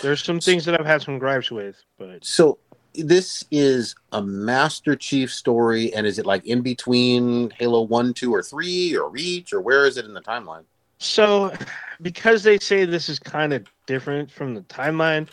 There's 0.00 0.24
some 0.24 0.40
things 0.40 0.64
that 0.64 0.78
I've 0.78 0.86
had 0.86 1.02
some 1.02 1.18
gripes 1.18 1.50
with, 1.50 1.76
but 1.98 2.24
So 2.24 2.58
this 2.94 3.44
is 3.50 3.94
a 4.12 4.22
Master 4.22 4.96
Chief 4.96 5.32
story, 5.32 5.92
and 5.94 6.06
is 6.06 6.18
it 6.18 6.26
like 6.26 6.44
in 6.46 6.60
between 6.62 7.50
Halo 7.58 7.82
One, 7.82 8.12
Two, 8.14 8.34
or 8.34 8.42
Three, 8.42 8.96
or 8.96 9.08
Reach, 9.08 9.52
or 9.52 9.60
where 9.60 9.86
is 9.86 9.96
it 9.96 10.04
in 10.04 10.14
the 10.14 10.22
timeline? 10.22 10.64
so 10.98 11.52
because 12.00 12.44
they 12.44 12.58
say 12.58 12.84
this 12.84 13.08
is 13.08 13.18
kind 13.18 13.52
of 13.52 13.66
different 13.86 14.30
from 14.30 14.54
the 14.54 14.60
timeline. 14.62 15.28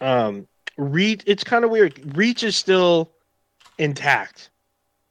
Um, 0.00 0.46
Reach. 0.76 1.22
It's 1.26 1.44
kind 1.44 1.64
of 1.64 1.70
weird. 1.70 2.16
Reach 2.16 2.42
is 2.42 2.56
still 2.56 3.10
intact, 3.78 4.50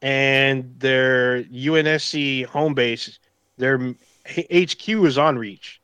and 0.01 0.73
their 0.79 1.43
UNSC 1.45 2.45
home 2.45 2.73
base, 2.75 3.19
their 3.57 3.95
HQ 4.27 4.89
is 4.89 5.17
on 5.17 5.37
Reach. 5.37 5.81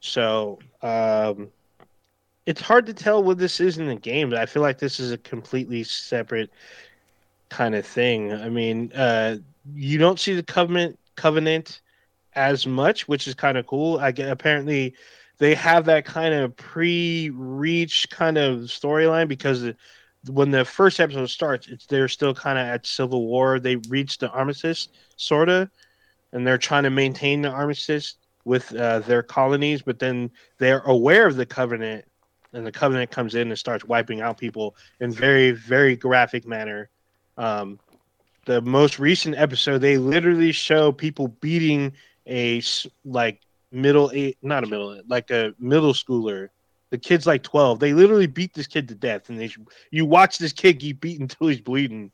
So 0.00 0.58
um, 0.82 1.48
it's 2.46 2.60
hard 2.60 2.86
to 2.86 2.94
tell 2.94 3.22
what 3.22 3.38
this 3.38 3.60
is 3.60 3.78
in 3.78 3.86
the 3.86 3.94
game. 3.94 4.30
But 4.30 4.38
I 4.38 4.46
feel 4.46 4.62
like 4.62 4.78
this 4.78 5.00
is 5.00 5.12
a 5.12 5.18
completely 5.18 5.84
separate 5.84 6.50
kind 7.48 7.74
of 7.74 7.86
thing. 7.86 8.32
I 8.32 8.48
mean, 8.48 8.92
uh, 8.92 9.38
you 9.74 9.98
don't 9.98 10.18
see 10.18 10.34
the 10.34 10.42
covenant 10.42 10.98
covenant 11.16 11.80
as 12.34 12.66
much, 12.66 13.08
which 13.08 13.26
is 13.26 13.34
kind 13.34 13.58
of 13.58 13.66
cool. 13.66 13.98
I 13.98 14.12
get 14.12 14.30
apparently 14.30 14.94
they 15.38 15.54
have 15.54 15.84
that 15.86 16.04
kind 16.04 16.34
of 16.34 16.56
pre-reach 16.56 18.08
kind 18.10 18.38
of 18.38 18.60
storyline 18.60 19.28
because 19.28 19.72
when 20.26 20.50
the 20.50 20.64
first 20.64 21.00
episode 21.00 21.30
starts, 21.30 21.68
it's 21.68 21.86
they're 21.86 22.08
still 22.08 22.34
kind 22.34 22.58
of 22.58 22.66
at 22.66 22.86
civil 22.86 23.26
war. 23.26 23.60
They 23.60 23.76
reached 23.76 24.20
the 24.20 24.30
armistice, 24.30 24.88
sorta, 25.16 25.70
and 26.32 26.46
they're 26.46 26.58
trying 26.58 26.84
to 26.84 26.90
maintain 26.90 27.42
the 27.42 27.48
armistice 27.48 28.16
with 28.44 28.74
uh, 28.74 29.00
their 29.00 29.22
colonies, 29.22 29.82
but 29.82 29.98
then 29.98 30.30
they're 30.58 30.80
aware 30.80 31.26
of 31.26 31.36
the 31.36 31.46
covenant, 31.46 32.04
and 32.52 32.66
the 32.66 32.72
covenant 32.72 33.10
comes 33.10 33.34
in 33.34 33.48
and 33.48 33.58
starts 33.58 33.84
wiping 33.84 34.20
out 34.20 34.38
people 34.38 34.74
in 35.00 35.12
very, 35.12 35.50
very 35.50 35.96
graphic 35.96 36.46
manner. 36.46 36.88
Um, 37.36 37.78
the 38.46 38.62
most 38.62 38.98
recent 38.98 39.36
episode, 39.36 39.78
they 39.78 39.98
literally 39.98 40.52
show 40.52 40.90
people 40.90 41.28
beating 41.28 41.92
a 42.26 42.62
like 43.04 43.40
middle 43.70 44.10
eight, 44.14 44.38
not 44.42 44.64
a 44.64 44.66
middle, 44.66 45.00
like 45.08 45.30
a 45.30 45.52
middle 45.58 45.92
schooler. 45.92 46.48
The 46.90 46.98
kid's 46.98 47.26
like 47.26 47.42
twelve. 47.42 47.80
They 47.80 47.92
literally 47.92 48.26
beat 48.26 48.54
this 48.54 48.66
kid 48.66 48.88
to 48.88 48.94
death, 48.94 49.28
and 49.28 49.38
they 49.38 49.50
you 49.90 50.06
watch 50.06 50.38
this 50.38 50.54
kid 50.54 50.80
get 50.80 51.00
beaten 51.00 51.24
until 51.24 51.48
he's 51.48 51.60
bleeding. 51.60 52.10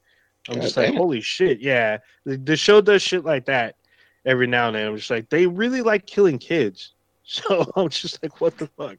I'm 0.49 0.57
God 0.57 0.62
just 0.62 0.77
like, 0.77 0.95
holy 0.95 1.21
shit, 1.21 1.61
yeah. 1.61 1.99
The, 2.25 2.37
the 2.37 2.57
show 2.57 2.81
does 2.81 3.03
shit 3.03 3.25
like 3.25 3.47
that 3.47 3.77
every 4.25 4.47
now 4.47 4.68
and 4.68 4.77
then. 4.77 4.87
I'm 4.87 4.97
just 4.97 5.11
like, 5.11 5.29
they 5.31 5.47
really 5.47 5.83
like 5.83 6.07
killing 6.07 6.39
kids. 6.39 6.93
So 7.27 7.64
I'm 7.75 7.89
just 7.89 8.22
like, 8.22 8.39
what 8.43 8.59
the 8.59 8.66
fuck? 8.77 8.99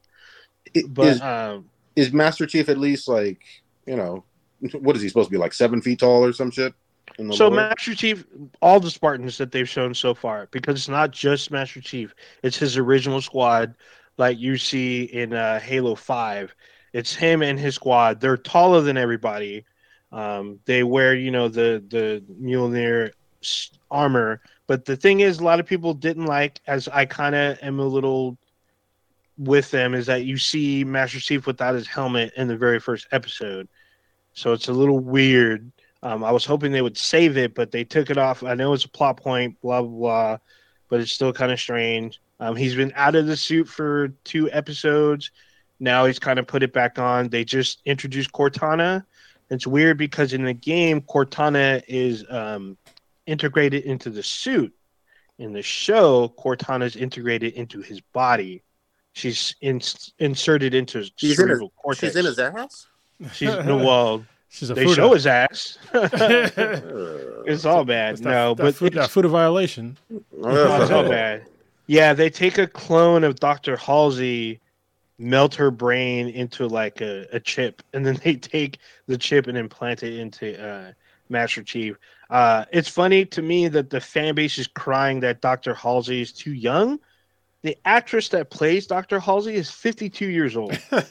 But 0.88 1.06
is, 1.06 1.20
um, 1.20 1.70
is 1.94 2.12
Master 2.12 2.44
Chief 2.44 2.68
at 2.68 2.76
least 2.76 3.06
like 3.06 3.40
you 3.86 3.94
know 3.94 4.24
what 4.80 4.96
is 4.96 5.02
he 5.02 5.08
supposed 5.08 5.28
to 5.28 5.30
be 5.30 5.38
like 5.38 5.52
seven 5.52 5.80
feet 5.80 6.00
tall 6.00 6.24
or 6.24 6.32
some 6.32 6.50
shit? 6.50 6.74
So 7.32 7.48
lore? 7.48 7.56
Master 7.56 7.94
Chief, 7.94 8.24
all 8.60 8.80
the 8.80 8.90
Spartans 8.90 9.38
that 9.38 9.52
they've 9.52 9.68
shown 9.68 9.94
so 9.94 10.12
far, 10.12 10.48
because 10.50 10.74
it's 10.74 10.88
not 10.88 11.12
just 11.12 11.50
Master 11.50 11.80
Chief, 11.80 12.14
it's 12.42 12.56
his 12.56 12.76
original 12.76 13.20
squad, 13.20 13.74
like 14.18 14.38
you 14.38 14.58
see 14.58 15.04
in 15.04 15.32
uh, 15.32 15.60
Halo 15.60 15.94
Five. 15.94 16.54
It's 16.92 17.14
him 17.14 17.42
and 17.42 17.58
his 17.58 17.74
squad. 17.74 18.20
They're 18.20 18.36
taller 18.36 18.80
than 18.80 18.96
everybody. 18.96 19.64
Um, 20.12 20.60
they 20.64 20.82
wear, 20.82 21.14
you 21.14 21.30
know, 21.30 21.48
the 21.48 21.82
the 21.88 22.22
Mjolnir 22.40 23.12
armor. 23.90 24.40
But 24.66 24.84
the 24.84 24.96
thing 24.96 25.20
is, 25.20 25.38
a 25.38 25.44
lot 25.44 25.60
of 25.60 25.66
people 25.66 25.94
didn't 25.94 26.26
like, 26.26 26.60
as 26.66 26.88
I 26.88 27.04
kind 27.04 27.34
of 27.34 27.58
am 27.62 27.78
a 27.78 27.84
little 27.86 28.36
with 29.38 29.70
them, 29.70 29.94
is 29.94 30.06
that 30.06 30.24
you 30.24 30.38
see 30.38 30.82
Master 30.82 31.20
Chief 31.20 31.46
without 31.46 31.74
his 31.74 31.86
helmet 31.86 32.32
in 32.36 32.48
the 32.48 32.56
very 32.56 32.80
first 32.80 33.06
episode. 33.12 33.68
So 34.34 34.52
it's 34.52 34.68
a 34.68 34.72
little 34.72 34.98
weird. 34.98 35.70
Um, 36.02 36.24
I 36.24 36.30
was 36.30 36.44
hoping 36.44 36.72
they 36.72 36.82
would 36.82 36.98
save 36.98 37.36
it, 37.36 37.54
but 37.54 37.70
they 37.70 37.84
took 37.84 38.10
it 38.10 38.18
off. 38.18 38.42
I 38.42 38.54
know 38.54 38.72
it's 38.72 38.84
a 38.84 38.88
plot 38.88 39.16
point, 39.16 39.60
blah 39.60 39.82
blah 39.82 39.90
blah, 39.90 40.38
but 40.88 41.00
it's 41.00 41.12
still 41.12 41.32
kind 41.32 41.52
of 41.52 41.58
strange. 41.58 42.20
Um, 42.38 42.54
he's 42.54 42.74
been 42.74 42.92
out 42.94 43.14
of 43.14 43.26
the 43.26 43.36
suit 43.36 43.66
for 43.68 44.08
two 44.24 44.50
episodes. 44.52 45.30
Now 45.80 46.04
he's 46.04 46.18
kind 46.18 46.38
of 46.38 46.46
put 46.46 46.62
it 46.62 46.72
back 46.72 46.98
on. 46.98 47.28
They 47.28 47.44
just 47.44 47.80
introduced 47.84 48.32
Cortana. 48.32 49.04
It's 49.50 49.66
weird 49.66 49.96
because 49.96 50.32
in 50.32 50.44
the 50.44 50.52
game, 50.52 51.00
Cortana 51.00 51.82
is 51.86 52.24
um, 52.28 52.76
integrated 53.26 53.84
into 53.84 54.10
the 54.10 54.22
suit. 54.22 54.72
In 55.38 55.52
the 55.52 55.62
show, 55.62 56.28
Cortana's 56.38 56.96
integrated 56.96 57.54
into 57.54 57.82
his 57.82 58.00
body. 58.00 58.62
She's 59.12 59.54
in, 59.60 59.80
inserted 60.18 60.74
into 60.74 60.98
his 60.98 61.12
She's 61.16 61.22
in 61.22 61.28
his- 61.30 61.36
cerebral 61.58 61.72
cortex. 61.76 62.00
she's 62.12 62.16
in 62.16 62.24
his 62.24 62.38
ass. 62.38 62.86
She's 63.32 63.48
no, 63.48 63.76
well, 63.78 64.24
She's 64.48 64.70
a 64.70 64.74
they 64.74 64.86
show 64.92 65.12
his 65.12 65.26
ass. 65.26 65.78
It's 65.92 66.54
it's 67.46 67.64
all 67.64 67.84
bad. 67.84 68.18
that, 68.18 68.24
no, 68.24 68.54
that, 68.54 68.62
but 68.62 68.74
food, 68.74 68.94
that 68.94 69.04
it's, 69.04 69.12
Fuda 69.12 69.28
violation. 69.28 69.98
no, 70.10 70.20
it's 70.82 70.90
all 70.90 71.08
bad. 71.08 71.46
Yeah, 71.86 72.14
they 72.14 72.30
take 72.30 72.56
a 72.58 72.66
clone 72.66 73.22
of 73.24 73.38
Dr. 73.38 73.76
Halsey, 73.76 74.60
melt 75.18 75.54
her 75.56 75.70
brain 75.70 76.28
into 76.28 76.66
like 76.66 77.00
a, 77.00 77.26
a 77.32 77.40
chip, 77.40 77.82
and 77.92 78.04
then 78.06 78.18
they 78.24 78.36
take 78.36 78.78
the 79.06 79.18
chip 79.18 79.46
and 79.46 79.56
implant 79.58 80.02
it 80.02 80.14
into 80.18 80.62
uh, 80.64 80.92
Master 81.28 81.62
Chief. 81.62 81.96
Uh, 82.28 82.64
it's 82.72 82.88
funny 82.88 83.24
to 83.24 83.42
me 83.42 83.68
that 83.68 83.90
the 83.90 84.00
fan 84.00 84.34
base 84.34 84.58
is 84.58 84.66
crying 84.66 85.20
that 85.20 85.40
Dr. 85.40 85.74
Halsey 85.74 86.20
is 86.22 86.32
too 86.32 86.52
young. 86.52 86.98
The 87.62 87.76
actress 87.84 88.28
that 88.30 88.50
plays 88.50 88.86
Dr. 88.86 89.18
Halsey 89.20 89.54
is 89.54 89.70
52 89.70 90.26
years 90.26 90.56
old. 90.56 90.78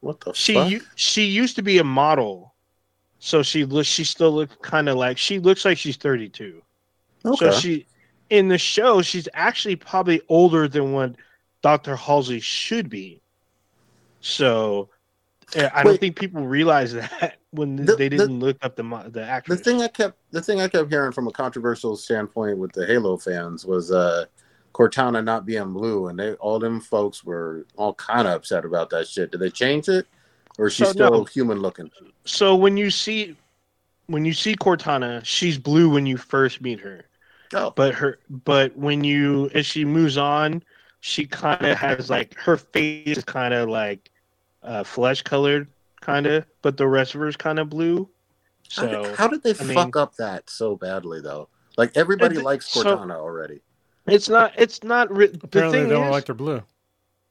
What 0.00 0.20
the 0.20 0.32
she 0.32 0.54
fuck? 0.54 0.88
she 0.94 1.24
used 1.24 1.56
to 1.56 1.62
be 1.62 1.76
a 1.78 1.84
model, 1.84 2.54
so 3.18 3.42
she 3.42 3.64
looks 3.66 3.86
she 3.88 4.04
still 4.04 4.32
looks 4.32 4.56
kind 4.62 4.88
of 4.88 4.96
like 4.96 5.18
she 5.18 5.38
looks 5.38 5.64
like 5.64 5.76
she's 5.76 5.96
32. 5.98 6.62
okay. 7.24 7.36
So 7.36 7.50
she 7.52 7.86
in 8.30 8.48
the 8.48 8.56
show 8.56 9.02
she's 9.02 9.28
actually 9.34 9.76
probably 9.76 10.22
older 10.28 10.68
than 10.68 10.92
what 10.92 11.16
Dr. 11.62 11.96
Halsey 11.96 12.40
should 12.40 12.88
be. 12.88 13.20
So 14.20 14.88
I 15.56 15.82
don't 15.82 15.92
Wait. 15.92 16.00
think 16.00 16.16
people 16.16 16.46
realize 16.46 16.92
that 16.92 17.38
when 17.50 17.76
The- 17.76 17.96
they 17.96 18.08
didn't 18.08 18.38
look 18.40 18.56
up 18.62 18.76
the 18.76 18.82
the 18.82 19.42
the 19.46 19.56
thing 19.56 19.82
I 19.82 19.88
kept 19.88 20.18
the 20.30 20.40
thing 20.40 20.60
I 20.60 20.68
kept 20.68 20.90
hearing 20.90 21.12
from 21.12 21.26
a 21.28 21.32
controversial 21.32 21.96
standpoint 21.96 22.58
with 22.58 22.72
the 22.72 22.86
Halo 22.86 23.16
fans 23.16 23.64
was 23.66 23.90
uh 23.90 24.26
Cortana 24.72 25.24
not 25.24 25.44
being 25.46 25.72
blue, 25.72 26.08
and 26.08 26.18
they 26.18 26.34
all 26.34 26.58
them 26.60 26.80
folks 26.80 27.24
were 27.24 27.66
all 27.76 27.94
kind 27.94 28.28
of 28.28 28.34
upset 28.34 28.64
about 28.64 28.90
that 28.90 29.08
shit. 29.08 29.32
Did 29.32 29.40
they 29.40 29.50
change 29.50 29.88
it, 29.88 30.06
or 30.58 30.66
is 30.68 30.74
she 30.74 30.84
So, 30.84 30.92
still 30.92 31.10
no. 31.10 31.24
human 31.24 31.58
looking? 31.58 31.90
so 32.24 32.54
when 32.54 32.76
you 32.76 32.90
see 32.90 33.36
when 34.06 34.24
you 34.24 34.32
see 34.32 34.54
Cortana, 34.54 35.24
she's 35.24 35.58
blue 35.58 35.88
when 35.90 36.06
you 36.06 36.16
first 36.16 36.60
meet 36.60 36.80
her. 36.80 37.04
Oh, 37.52 37.72
but 37.74 37.94
her 37.94 38.18
but 38.28 38.76
when 38.76 39.02
you 39.02 39.50
as 39.54 39.66
she 39.66 39.84
moves 39.84 40.16
on 40.16 40.62
she 41.00 41.26
kind 41.26 41.64
of 41.66 41.76
has 41.78 42.08
like 42.10 42.34
her 42.38 42.56
face 42.56 43.18
is 43.18 43.24
kind 43.24 43.52
of 43.54 43.68
like 43.68 44.10
uh, 44.62 44.84
flesh 44.84 45.22
colored, 45.22 45.68
kind 46.00 46.26
of, 46.26 46.44
but 46.62 46.76
the 46.76 46.86
rest 46.86 47.14
of 47.14 47.20
her 47.20 47.28
is 47.28 47.36
kind 47.36 47.58
of 47.58 47.68
blue. 47.70 48.08
How 48.76 48.86
did- 48.86 49.04
So 49.06 49.14
how 49.14 49.28
did 49.28 49.42
they 49.42 49.54
I 49.58 49.64
mean- 49.64 49.74
fuck 49.74 49.96
up 49.96 50.16
that 50.16 50.48
so 50.50 50.76
badly 50.76 51.20
though? 51.20 51.48
Like 51.76 51.96
everybody 51.96 52.36
It- 52.36 52.44
likes 52.44 52.68
so- 52.70 52.82
Cortana 52.84 53.14
already. 53.16 53.60
it's 54.06 54.28
not. 54.28 54.52
It's 54.56 54.82
not. 54.82 55.10
Ri- 55.14 55.28
the 55.28 55.40
Apparently, 55.42 55.78
thing 55.80 55.88
they 55.88 55.94
don't 55.94 56.06
is, 56.06 56.10
like 56.10 56.26
their 56.26 56.34
blue. 56.34 56.62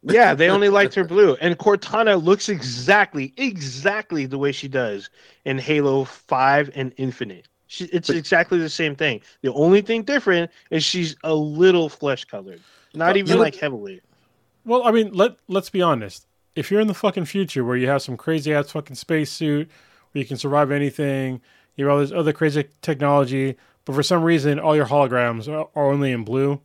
yeah, 0.04 0.34
they 0.34 0.50
only 0.50 0.70
liked 0.80 0.96
her 0.96 1.04
blue, 1.04 1.36
and 1.42 1.58
Cortana 1.58 2.22
looks 2.24 2.48
exactly, 2.50 3.34
exactly 3.38 4.26
the 4.26 4.38
way 4.38 4.52
she 4.52 4.68
does 4.68 5.10
in 5.46 5.58
Halo 5.58 6.04
Five 6.06 6.72
and 6.76 6.94
Infinite. 6.98 7.48
She, 7.68 7.86
it's 7.86 8.08
But- 8.08 8.16
exactly 8.18 8.58
the 8.60 8.70
same 8.70 8.96
thing. 8.96 9.22
The 9.42 9.54
only 9.54 9.82
thing 9.82 10.04
different 10.04 10.50
is 10.72 10.84
she's 10.84 11.16
a 11.24 11.34
little 11.36 11.90
flesh 11.90 12.26
colored, 12.26 12.62
not 12.96 13.16
even 13.18 13.38
like 13.40 13.56
heavily. 13.56 14.02
Well, 14.66 14.84
I 14.84 14.92
mean, 14.92 15.12
let 15.14 15.36
let's 15.48 15.70
be 15.70 15.82
honest. 15.82 16.26
If 16.60 16.70
you're 16.70 16.82
in 16.82 16.88
the 16.88 16.94
fucking 16.94 17.24
future 17.24 17.64
where 17.64 17.78
you 17.78 17.88
have 17.88 18.02
some 18.02 18.18
crazy 18.18 18.54
ass 18.54 18.72
fucking 18.72 18.98
spacesuit 18.98 19.70
where 20.12 20.20
you 20.20 20.28
can 20.28 20.36
survive 20.36 20.72
anything, 20.72 21.40
you 21.78 21.86
have 21.86 21.94
all 21.94 22.02
this 22.02 22.12
other 22.12 22.34
crazy 22.34 22.66
technology, 22.82 23.56
but 23.86 23.96
for 23.96 24.04
some 24.04 24.24
reason 24.24 24.60
all 24.60 24.76
your 24.76 24.88
holograms 24.88 25.48
are, 25.48 25.70
are 25.74 25.90
only 25.90 26.12
in 26.12 26.26
blue, 26.26 26.60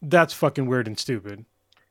that's 0.00 0.32
fucking 0.32 0.66
weird 0.66 0.86
and 0.86 0.96
stupid. 0.96 1.46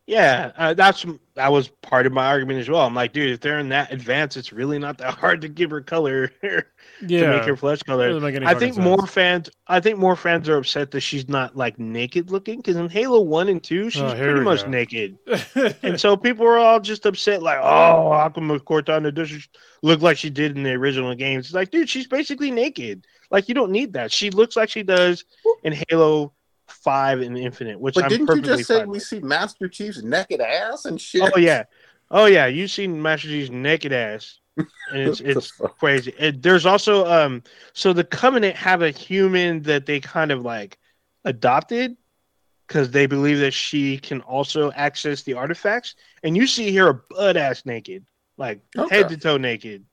Yeah, 0.10 0.52
uh, 0.58 0.74
that's 0.74 1.06
that 1.36 1.52
was 1.52 1.68
part 1.68 2.08
of 2.08 2.12
my 2.12 2.26
argument 2.26 2.60
as 2.60 2.68
well. 2.68 2.82
I'm 2.82 2.96
like, 2.96 3.14
dude, 3.14 3.30
if 3.30 3.42
they're 3.42 3.60
in 3.60 3.70
that 3.70 3.92
advanced, 3.94 4.38
it's 4.38 4.52
really 4.52 4.80
not 4.80 4.98
that 4.98 5.14
hard 5.20 5.40
to 5.42 5.48
give 5.48 5.70
her 5.70 5.82
color 5.82 6.28
to 6.42 6.64
make 7.08 7.44
her 7.46 7.56
flesh 7.56 7.84
color. 7.84 8.08
doesn't 8.08 8.24
make 8.24 8.34
any 8.36 8.48
I 8.48 8.56
think 8.56 8.76
more 8.76 8.98
sense. 9.02 9.12
fans. 9.12 9.50
I 9.68 9.80
think 9.80 10.00
more 10.00 10.16
fans 10.16 10.50
are 10.50 10.58
upset 10.58 10.90
that 10.92 11.02
she's 11.02 11.30
not 11.30 11.56
like 11.56 11.78
naked 11.78 12.32
looking 12.32 12.58
because 12.58 12.76
in 12.76 12.90
Halo 12.90 13.22
One 13.22 13.50
and 13.50 13.62
Two, 13.64 13.92
she's 13.92 14.02
Oh, 14.02 14.16
pretty 14.16 14.40
much 14.40 14.64
go. 14.64 14.70
naked, 14.70 15.20
and 15.84 16.00
so 16.02 16.18
people 16.18 16.44
are 16.48 16.58
all 16.58 16.80
just 16.80 17.06
upset. 17.06 17.44
Like, 17.44 17.60
oh, 17.62 18.12
how 18.12 18.30
come 18.30 18.50
Cortana 18.62 19.14
doesn't 19.14 19.48
look 19.84 20.02
like 20.02 20.18
she 20.18 20.32
did 20.32 20.58
in 20.58 20.64
the 20.64 20.72
original 20.74 21.14
games? 21.14 21.46
It's 21.46 21.54
like, 21.54 21.70
dude, 21.70 21.88
she's 21.88 22.08
basically 22.08 22.50
naked. 22.50 23.06
Like, 23.30 23.48
you 23.48 23.54
don't 23.54 23.72
need 23.72 23.94
that. 23.94 24.12
She 24.12 24.32
looks 24.32 24.56
like 24.56 24.70
she 24.70 24.82
does 24.82 25.24
in 25.64 25.76
Halo 25.88 26.34
Five 26.90 27.22
and 27.22 27.38
Infinite, 27.38 27.80
which 27.80 27.94
But 27.96 28.06
I'm 28.06 28.10
didn't 28.10 28.36
you 28.36 28.42
just 28.42 28.66
say 28.66 28.84
we 28.84 28.94
with. 28.94 29.04
see 29.04 29.20
Master 29.20 29.68
Chief's 29.68 30.02
naked 30.02 30.42
ass 30.42 30.86
and 30.86 31.00
shit? 31.00 31.32
Oh 31.36 31.38
yeah, 31.38 31.64
oh 32.10 32.26
yeah. 32.26 32.48
You've 32.48 32.72
seen 32.72 33.00
Master 33.00 33.28
Chief's 33.28 33.52
naked 33.52 33.94
ass, 33.94 34.40
and 34.58 34.68
it's 34.98 35.20
it's 35.32 35.52
crazy. 35.52 36.14
It, 36.18 36.42
there's 36.42 36.66
also 36.66 37.06
um, 37.06 37.44
so 37.74 37.94
the 37.94 38.04
Covenant 38.04 38.56
have 38.56 38.82
a 38.82 38.90
human 38.90 39.62
that 39.64 39.86
they 39.86 40.00
kind 40.00 40.32
of 40.32 40.42
like 40.42 40.80
adopted 41.26 41.96
because 42.68 42.90
they 42.90 43.06
believe 43.06 43.40
that 43.40 43.54
she 43.54 43.98
can 44.00 44.22
also 44.22 44.72
access 44.72 45.22
the 45.22 45.34
artifacts, 45.34 45.94
and 46.24 46.36
you 46.36 46.48
see 46.48 46.76
her 46.76 46.90
a 46.90 46.94
butt 47.12 47.38
ass 47.38 47.66
naked, 47.68 48.04
like 48.38 48.62
Okay. 48.76 48.96
head 48.98 49.10
to 49.10 49.18
toe 49.18 49.38
naked. 49.38 49.86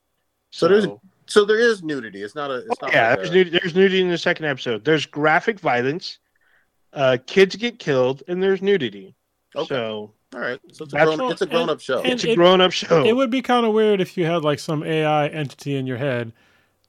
So 0.51 0.67
there's 0.69 0.87
So 1.27 1.45
there 1.45 1.59
is 1.61 1.83
nudity. 1.83 2.23
It's 2.23 2.35
not 2.35 2.51
a. 2.51 2.65
It's 2.69 2.81
not 2.81 2.93
yeah, 2.93 3.11
like 3.11 3.17
there's 3.19 3.31
a- 3.31 3.35
nudity, 3.35 3.59
there's 3.59 3.75
nudity 3.75 4.01
in 4.01 4.09
the 4.09 4.17
second 4.17 4.47
episode. 4.47 4.85
There's 4.85 5.05
graphic 5.05 5.61
violence, 5.61 6.19
uh, 6.97 7.19
kids 7.27 7.55
get 7.57 7.79
killed, 7.79 8.23
and 8.27 8.43
there's 8.43 8.61
nudity. 8.63 9.15
Okay. 9.55 9.67
So 9.69 10.13
All 10.35 10.41
right. 10.41 10.59
So 10.73 10.85
it's 10.85 10.93
a 10.95 10.97
grown. 11.05 11.19
what- 11.19 11.33
It's 11.33 11.43
a 11.43 11.47
grown 11.47 11.71
up 11.71 11.81
show. 11.81 12.01
and- 12.03 12.13
it's 12.13 12.25
a 12.25 12.31
it- 12.33 12.37
grown 12.37 12.61
up 12.61 12.73
show. 12.73 13.05
It 13.05 13.15
would 13.15 13.31
be 13.31 13.43
kind 13.43 13.65
of 13.65 13.73
weird 13.73 14.01
if 14.01 14.17
you 14.19 14.25
had 14.25 14.43
like 14.43 14.59
some 14.59 14.83
AI 14.83 15.29
entity 15.29 15.77
in 15.77 15.87
your 15.87 15.99
head 15.99 16.33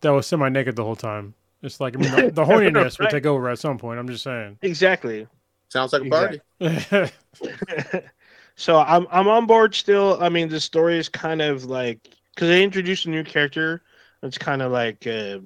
that 0.01 0.09
was 0.09 0.25
semi 0.27 0.49
naked 0.49 0.75
the 0.75 0.83
whole 0.83 0.95
time. 0.95 1.33
It's 1.61 1.79
like 1.79 1.95
I 1.95 1.99
mean 1.99 2.11
the, 2.15 2.31
the 2.31 2.43
horniness 2.51 2.99
would 2.99 3.09
take 3.09 3.25
over 3.25 3.49
at 3.49 3.59
some 3.59 3.77
point. 3.77 3.99
I'm 3.99 4.07
just 4.07 4.23
saying. 4.23 4.57
exactly. 4.61 5.27
Sounds 5.69 5.91
like 5.93 6.03
a 6.03 6.09
party. 6.09 6.39
so 8.55 8.79
I'm 8.79 9.07
I'm 9.11 9.27
on 9.27 9.45
board 9.45 9.75
still. 9.75 10.17
I 10.21 10.29
mean, 10.29 10.49
the 10.49 10.59
story 10.59 10.97
is 10.97 11.09
kind 11.09 11.41
of 11.41 11.65
like 11.65 12.09
because 12.33 12.47
they 12.49 12.63
introduced 12.63 13.05
a 13.05 13.09
new 13.09 13.23
character. 13.23 13.83
It's 14.23 14.37
kind 14.37 14.61
of 14.61 14.71
like 14.71 15.05
uh, 15.07 15.39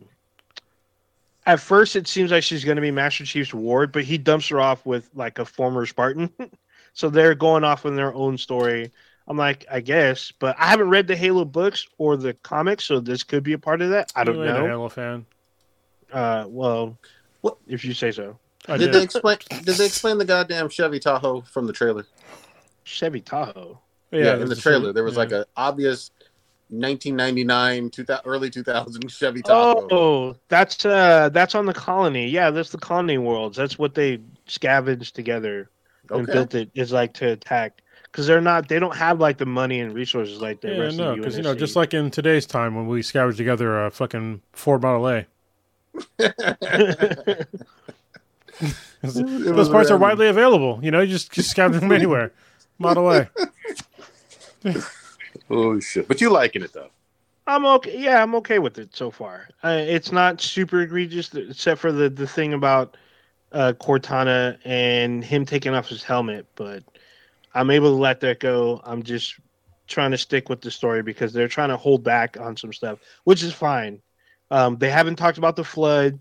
at 1.45 1.59
first 1.59 1.95
it 1.95 2.07
seems 2.07 2.31
like 2.31 2.43
she's 2.43 2.63
going 2.63 2.75
to 2.75 2.81
be 2.81 2.91
Master 2.91 3.25
Chief's 3.25 3.53
ward, 3.53 3.91
but 3.91 4.03
he 4.03 4.17
dumps 4.17 4.47
her 4.49 4.59
off 4.59 4.85
with 4.85 5.09
like 5.15 5.39
a 5.39 5.45
former 5.45 5.85
Spartan. 5.85 6.29
so 6.93 7.09
they're 7.09 7.35
going 7.35 7.63
off 7.63 7.85
on 7.85 7.95
their 7.95 8.13
own 8.13 8.37
story. 8.37 8.91
I'm 9.27 9.37
like, 9.37 9.65
I 9.71 9.79
guess, 9.79 10.31
but 10.39 10.55
I 10.59 10.65
haven't 10.67 10.89
read 10.89 11.07
the 11.07 11.15
Halo 11.15 11.45
books 11.45 11.87
or 11.97 12.17
the 12.17 12.33
comics, 12.33 12.85
so 12.85 12.99
this 12.99 13.23
could 13.23 13.43
be 13.43 13.53
a 13.53 13.57
part 13.59 13.81
of 13.81 13.89
that. 13.91 14.11
I 14.15 14.23
don't 14.23 14.35
You 14.35 14.43
ain't 14.43 14.57
a 14.57 14.59
know. 14.59 14.67
Halo 14.67 14.89
fan. 14.89 15.25
Uh, 16.11 16.45
well, 16.47 16.97
What- 17.41 17.57
if 17.67 17.85
you 17.85 17.93
say 17.93 18.11
so. 18.11 18.37
I 18.67 18.77
Did 18.77 18.87
did. 18.87 18.93
they 18.95 19.03
explain? 19.03 19.37
Did 19.49 19.75
they 19.75 19.85
explain 19.87 20.17
the 20.19 20.25
goddamn 20.25 20.69
Chevy 20.69 20.99
Tahoe 20.99 21.41
from 21.41 21.65
the 21.65 21.73
trailer? 21.73 22.05
Chevy 22.83 23.21
Tahoe. 23.21 23.79
Yeah, 24.11 24.33
in 24.33 24.39
there's 24.39 24.49
the 24.49 24.55
trailer 24.55 24.79
certain- 24.81 24.93
there 24.95 25.03
was 25.03 25.13
yeah. 25.13 25.19
like 25.19 25.31
a 25.31 25.45
obvious 25.55 26.11
1999, 26.71 27.89
2000, 27.89 28.21
early 28.25 28.49
2000 28.49 29.11
Chevy 29.11 29.41
Tahoe. 29.41 29.87
Oh, 29.91 30.35
that's 30.47 30.85
uh 30.85 31.29
that's 31.29 31.53
on 31.53 31.65
the 31.65 31.73
colony. 31.73 32.27
Yeah, 32.27 32.49
that's 32.49 32.71
the 32.71 32.77
colony 32.77 33.17
worlds. 33.17 33.57
That's 33.57 33.77
what 33.77 33.93
they 33.93 34.19
scavenged 34.47 35.15
together 35.15 35.69
and 36.09 36.23
okay. 36.23 36.31
built 36.31 36.55
it 36.55 36.69
is 36.73 36.91
like 36.91 37.13
to 37.15 37.31
attack 37.31 37.81
because 38.05 38.27
they're 38.27 38.41
not 38.41 38.67
they 38.67 38.79
don't 38.79 38.95
have 38.95 39.19
like 39.19 39.37
the 39.37 39.45
money 39.45 39.79
and 39.79 39.93
resources 39.93 40.41
like 40.41 40.61
the 40.61 40.69
Yeah, 40.69 40.77
rest 40.79 40.97
no, 40.97 41.11
of 41.11 41.15
the 41.17 41.21
because 41.21 41.37
you 41.37 41.43
know, 41.43 41.55
just 41.55 41.75
like 41.75 41.93
in 41.93 42.09
today's 42.11 42.45
time 42.45 42.75
when 42.75 42.87
we 42.87 43.01
scavenged 43.01 43.37
together 43.37 43.85
a 43.85 43.91
fucking 43.91 44.41
Ford 44.53 44.81
Model 44.81 45.09
A, 45.09 45.25
those 49.01 49.23
was 49.51 49.69
parts 49.69 49.91
are 49.91 49.97
widely 49.97 50.27
available. 50.27 50.79
You 50.81 50.91
know, 50.91 51.01
you 51.01 51.07
just 51.07 51.31
just 51.31 51.55
scavenge 51.55 51.79
them 51.79 51.91
anywhere. 51.91 52.31
Model 52.79 53.11
A. 53.11 53.29
Oh 55.51 55.79
shit! 55.81 56.07
But 56.07 56.21
you 56.21 56.29
liking 56.29 56.63
it 56.63 56.71
though? 56.71 56.89
I'm 57.45 57.65
okay. 57.65 57.99
Yeah, 57.99 58.23
I'm 58.23 58.35
okay 58.35 58.59
with 58.59 58.79
it 58.79 58.95
so 58.95 59.11
far. 59.11 59.49
Uh, 59.63 59.83
it's 59.85 60.11
not 60.11 60.39
super 60.39 60.81
egregious, 60.81 61.33
except 61.35 61.81
for 61.81 61.91
the 61.91 62.09
the 62.09 62.25
thing 62.25 62.53
about 62.53 62.95
uh, 63.51 63.73
Cortana 63.79 64.57
and 64.63 65.23
him 65.23 65.45
taking 65.45 65.73
off 65.73 65.89
his 65.89 66.03
helmet. 66.03 66.45
But 66.55 66.83
I'm 67.53 67.69
able 67.69 67.89
to 67.89 68.01
let 68.01 68.21
that 68.21 68.39
go. 68.39 68.79
I'm 68.85 69.03
just 69.03 69.35
trying 69.87 70.11
to 70.11 70.17
stick 70.17 70.47
with 70.47 70.61
the 70.61 70.71
story 70.71 71.03
because 71.03 71.33
they're 71.33 71.49
trying 71.49 71.69
to 71.69 71.77
hold 71.77 72.01
back 72.01 72.39
on 72.39 72.55
some 72.55 72.71
stuff, 72.71 72.99
which 73.25 73.43
is 73.43 73.53
fine. 73.53 74.01
Um, 74.51 74.77
they 74.77 74.89
haven't 74.89 75.17
talked 75.17 75.37
about 75.37 75.57
the 75.57 75.65
flood. 75.65 76.17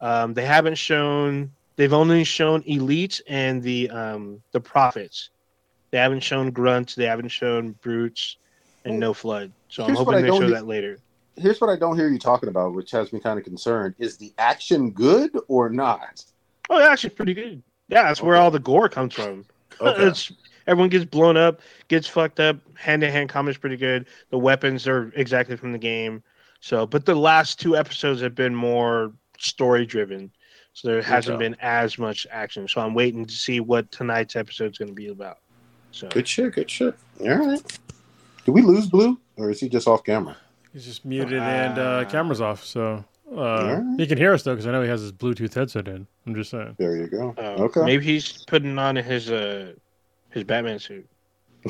Um, 0.00 0.32
they 0.32 0.46
haven't 0.46 0.76
shown. 0.76 1.52
They've 1.76 1.92
only 1.92 2.24
shown 2.24 2.62
elites 2.62 3.20
and 3.28 3.62
the 3.62 3.90
um, 3.90 4.42
the 4.52 4.60
prophets. 4.60 5.28
They 5.90 5.98
haven't 5.98 6.20
shown 6.20 6.50
grunts. 6.50 6.94
They 6.94 7.04
haven't 7.04 7.28
shown 7.28 7.72
brutes, 7.82 8.36
and 8.84 8.98
no 8.98 9.12
flood. 9.14 9.52
So 9.68 9.82
I'm 9.82 9.88
Here's 9.88 9.98
what 9.98 10.04
hoping 10.06 10.18
I 10.18 10.22
they 10.22 10.26
don't 10.28 10.40
show 10.40 10.46
need- 10.48 10.54
that 10.56 10.66
later. 10.66 10.98
Here's 11.36 11.60
what 11.60 11.70
I 11.70 11.76
don't 11.76 11.96
hear 11.96 12.08
you 12.08 12.18
talking 12.18 12.48
about, 12.48 12.74
which 12.74 12.90
has 12.90 13.12
me 13.12 13.20
kind 13.20 13.38
of 13.38 13.44
concerned: 13.44 13.94
is 13.98 14.16
the 14.18 14.32
action 14.38 14.90
good 14.90 15.30
or 15.48 15.70
not? 15.70 16.24
Oh, 16.68 16.78
yeah, 16.78 16.88
actually, 16.88 17.10
pretty 17.10 17.34
good. 17.34 17.62
Yeah, 17.88 18.04
that's 18.04 18.20
where 18.22 18.36
all 18.36 18.50
the 18.50 18.58
gore 18.60 18.88
comes 18.88 19.14
from. 19.14 19.44
Okay. 19.80 20.08
It's 20.08 20.30
everyone 20.66 20.90
gets 20.90 21.06
blown 21.06 21.38
up, 21.38 21.60
gets 21.88 22.06
fucked 22.06 22.38
up. 22.38 22.58
Hand 22.76 23.00
to 23.00 23.10
hand 23.10 23.30
combat's 23.30 23.56
pretty 23.56 23.78
good. 23.78 24.06
The 24.28 24.36
weapons 24.36 24.86
are 24.86 25.10
exactly 25.16 25.56
from 25.56 25.72
the 25.72 25.78
game. 25.78 26.22
So, 26.60 26.86
but 26.86 27.06
the 27.06 27.14
last 27.14 27.58
two 27.58 27.78
episodes 27.78 28.20
have 28.20 28.34
been 28.34 28.54
more 28.54 29.10
story 29.38 29.86
driven. 29.86 30.30
So 30.74 30.88
there 30.88 31.00
hasn't 31.00 31.36
Okay. 31.36 31.44
been 31.48 31.56
as 31.62 31.98
much 31.98 32.26
action. 32.30 32.68
So 32.68 32.82
I'm 32.82 32.92
waiting 32.92 33.24
to 33.24 33.32
see 33.32 33.60
what 33.60 33.90
tonight's 33.90 34.36
episode 34.36 34.72
is 34.72 34.76
going 34.76 34.88
to 34.90 34.94
be 34.94 35.08
about. 35.08 35.38
So 35.92 36.08
Good 36.08 36.28
shit. 36.28 36.52
Good 36.52 36.70
shit. 36.70 36.94
All 37.22 37.28
right. 37.36 37.78
Did 38.44 38.52
we 38.52 38.62
lose 38.62 38.86
Blue, 38.86 39.18
or 39.36 39.50
is 39.50 39.60
he 39.60 39.68
just 39.68 39.86
off 39.88 40.04
camera? 40.04 40.36
He's 40.72 40.84
just 40.84 41.04
muted 41.04 41.42
and 41.42 41.78
uh, 41.78 42.04
Ah. 42.06 42.10
camera's 42.10 42.40
off, 42.40 42.64
so 42.64 43.04
uh, 43.32 43.38
Alright. 43.40 43.82
he 44.00 44.06
can 44.06 44.18
hear 44.18 44.32
us 44.32 44.42
though 44.44 44.52
because 44.54 44.66
I 44.66 44.72
know 44.72 44.82
he 44.82 44.88
has 44.88 45.00
his 45.00 45.12
Bluetooth 45.12 45.52
headset 45.54 45.88
in. 45.88 46.06
I'm 46.26 46.34
just 46.34 46.50
saying. 46.50 46.76
There 46.78 46.96
you 46.96 47.06
go. 47.08 47.34
uh, 47.38 47.62
okay. 47.64 47.82
maybe 47.84 48.04
he's 48.04 48.44
putting 48.46 48.78
on 48.78 48.96
his 48.96 49.30
uh 49.30 49.72
his 50.30 50.44
Batman 50.44 50.78
suit. 50.78 51.08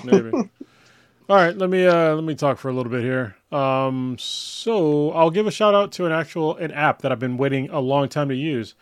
Maybe. 0.05 0.31
All 1.29 1.37
right, 1.37 1.57
let 1.57 1.71
me 1.71 1.87
uh, 1.87 2.15
let 2.15 2.25
me 2.25 2.35
talk 2.35 2.59
for 2.59 2.69
a 2.69 2.73
little 2.73 2.91
bit 2.91 3.03
here. 3.03 3.37
Um, 3.53 4.17
so 4.19 5.13
I'll 5.13 5.31
give 5.31 5.47
a 5.47 5.51
shout 5.51 5.75
out 5.75 5.93
to 5.93 6.05
an 6.07 6.13
actual 6.13 6.57
an 6.57 6.73
app 6.73 7.03
that 7.03 7.13
I've 7.13 7.19
been 7.21 7.37
waiting 7.37 7.71
a 7.71 7.81
long 7.81 8.09
time 8.09 8.29
to 8.29 8.35
use. 8.35 8.75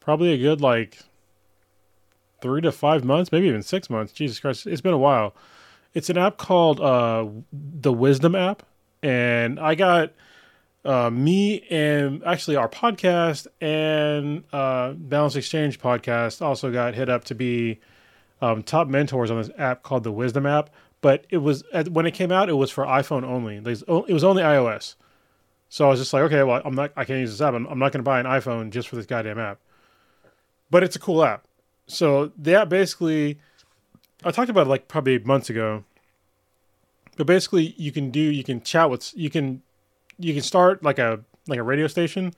Probably 0.00 0.32
a 0.32 0.38
good 0.38 0.60
like 0.60 0.98
three 2.40 2.60
to 2.62 2.70
five 2.72 3.04
months, 3.04 3.32
maybe 3.32 3.48
even 3.48 3.62
six 3.62 3.90
months. 3.90 4.12
Jesus 4.12 4.38
Christ, 4.40 4.66
it's 4.66 4.80
been 4.80 4.94
a 4.94 4.98
while. 4.98 5.34
It's 5.98 6.08
an 6.08 6.16
app 6.16 6.36
called 6.36 6.80
uh, 6.80 7.26
the 7.52 7.92
Wisdom 7.92 8.36
app, 8.36 8.62
and 9.02 9.58
I 9.58 9.74
got 9.74 10.12
uh, 10.84 11.10
me 11.10 11.62
and 11.70 12.22
actually 12.24 12.54
our 12.54 12.68
podcast 12.68 13.48
and 13.60 14.44
uh, 14.52 14.92
Balance 14.92 15.34
Exchange 15.34 15.80
podcast 15.80 16.40
also 16.40 16.70
got 16.70 16.94
hit 16.94 17.08
up 17.08 17.24
to 17.24 17.34
be 17.34 17.80
um, 18.40 18.62
top 18.62 18.86
mentors 18.86 19.28
on 19.32 19.38
this 19.38 19.50
app 19.58 19.82
called 19.82 20.04
the 20.04 20.12
Wisdom 20.12 20.46
app. 20.46 20.70
But 21.00 21.26
it 21.30 21.38
was 21.38 21.64
when 21.90 22.06
it 22.06 22.12
came 22.12 22.30
out, 22.30 22.48
it 22.48 22.52
was 22.52 22.70
for 22.70 22.84
iPhone 22.84 23.24
only. 23.24 23.56
It 23.56 23.64
was 23.66 24.22
only 24.22 24.44
iOS. 24.44 24.94
So 25.68 25.84
I 25.84 25.88
was 25.88 25.98
just 25.98 26.12
like, 26.12 26.22
okay, 26.22 26.44
well, 26.44 26.62
I'm 26.64 26.76
not, 26.76 26.92
I 26.94 27.04
can't 27.06 27.18
use 27.18 27.32
this 27.32 27.40
app. 27.40 27.54
I'm, 27.54 27.66
I'm 27.66 27.80
not 27.80 27.90
going 27.90 28.04
to 28.04 28.08
buy 28.08 28.20
an 28.20 28.26
iPhone 28.26 28.70
just 28.70 28.86
for 28.86 28.94
this 28.94 29.06
goddamn 29.06 29.40
app. 29.40 29.58
But 30.70 30.84
it's 30.84 30.94
a 30.94 31.00
cool 31.00 31.24
app. 31.24 31.48
So 31.88 32.30
the 32.38 32.54
app 32.54 32.68
basically 32.68 33.40
I 34.24 34.32
talked 34.32 34.50
about 34.50 34.66
it 34.66 34.70
like 34.70 34.88
probably 34.88 35.18
months 35.20 35.48
ago. 35.48 35.84
But 37.18 37.26
basically, 37.26 37.74
you 37.76 37.90
can 37.90 38.12
do 38.12 38.20
you 38.20 38.44
can 38.44 38.62
chat 38.62 38.88
with 38.88 39.12
you 39.16 39.28
can 39.28 39.60
you 40.18 40.32
can 40.32 40.42
start 40.42 40.84
like 40.84 41.00
a 41.00 41.20
like 41.48 41.58
a 41.58 41.64
radio 41.64 41.88
station, 41.88 42.32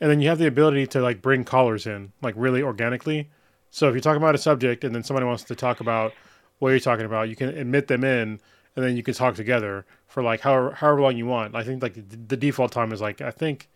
and 0.00 0.10
then 0.10 0.20
you 0.20 0.28
have 0.28 0.38
the 0.38 0.48
ability 0.48 0.88
to 0.88 1.00
like 1.00 1.22
bring 1.22 1.44
callers 1.44 1.86
in 1.86 2.12
like 2.22 2.34
really 2.36 2.60
organically. 2.60 3.30
So 3.70 3.88
if 3.88 3.94
you're 3.94 4.00
talking 4.00 4.20
about 4.20 4.34
a 4.34 4.38
subject 4.38 4.82
and 4.82 4.92
then 4.92 5.04
somebody 5.04 5.26
wants 5.26 5.44
to 5.44 5.54
talk 5.54 5.78
about 5.78 6.12
what 6.58 6.70
you're 6.70 6.80
talking 6.80 7.06
about, 7.06 7.28
you 7.28 7.36
can 7.36 7.50
admit 7.50 7.86
them 7.86 8.02
in, 8.02 8.40
and 8.74 8.84
then 8.84 8.96
you 8.96 9.04
can 9.04 9.14
talk 9.14 9.36
together 9.36 9.86
for 10.08 10.24
like 10.24 10.40
however 10.40 10.72
however 10.72 11.02
long 11.02 11.16
you 11.16 11.26
want. 11.26 11.54
I 11.54 11.62
think 11.62 11.80
like 11.80 11.94
the, 11.94 12.36
default 12.36 12.72
time 12.72 12.90
is 12.90 13.00
like 13.00 13.20
I 13.20 13.30
think 13.30 13.68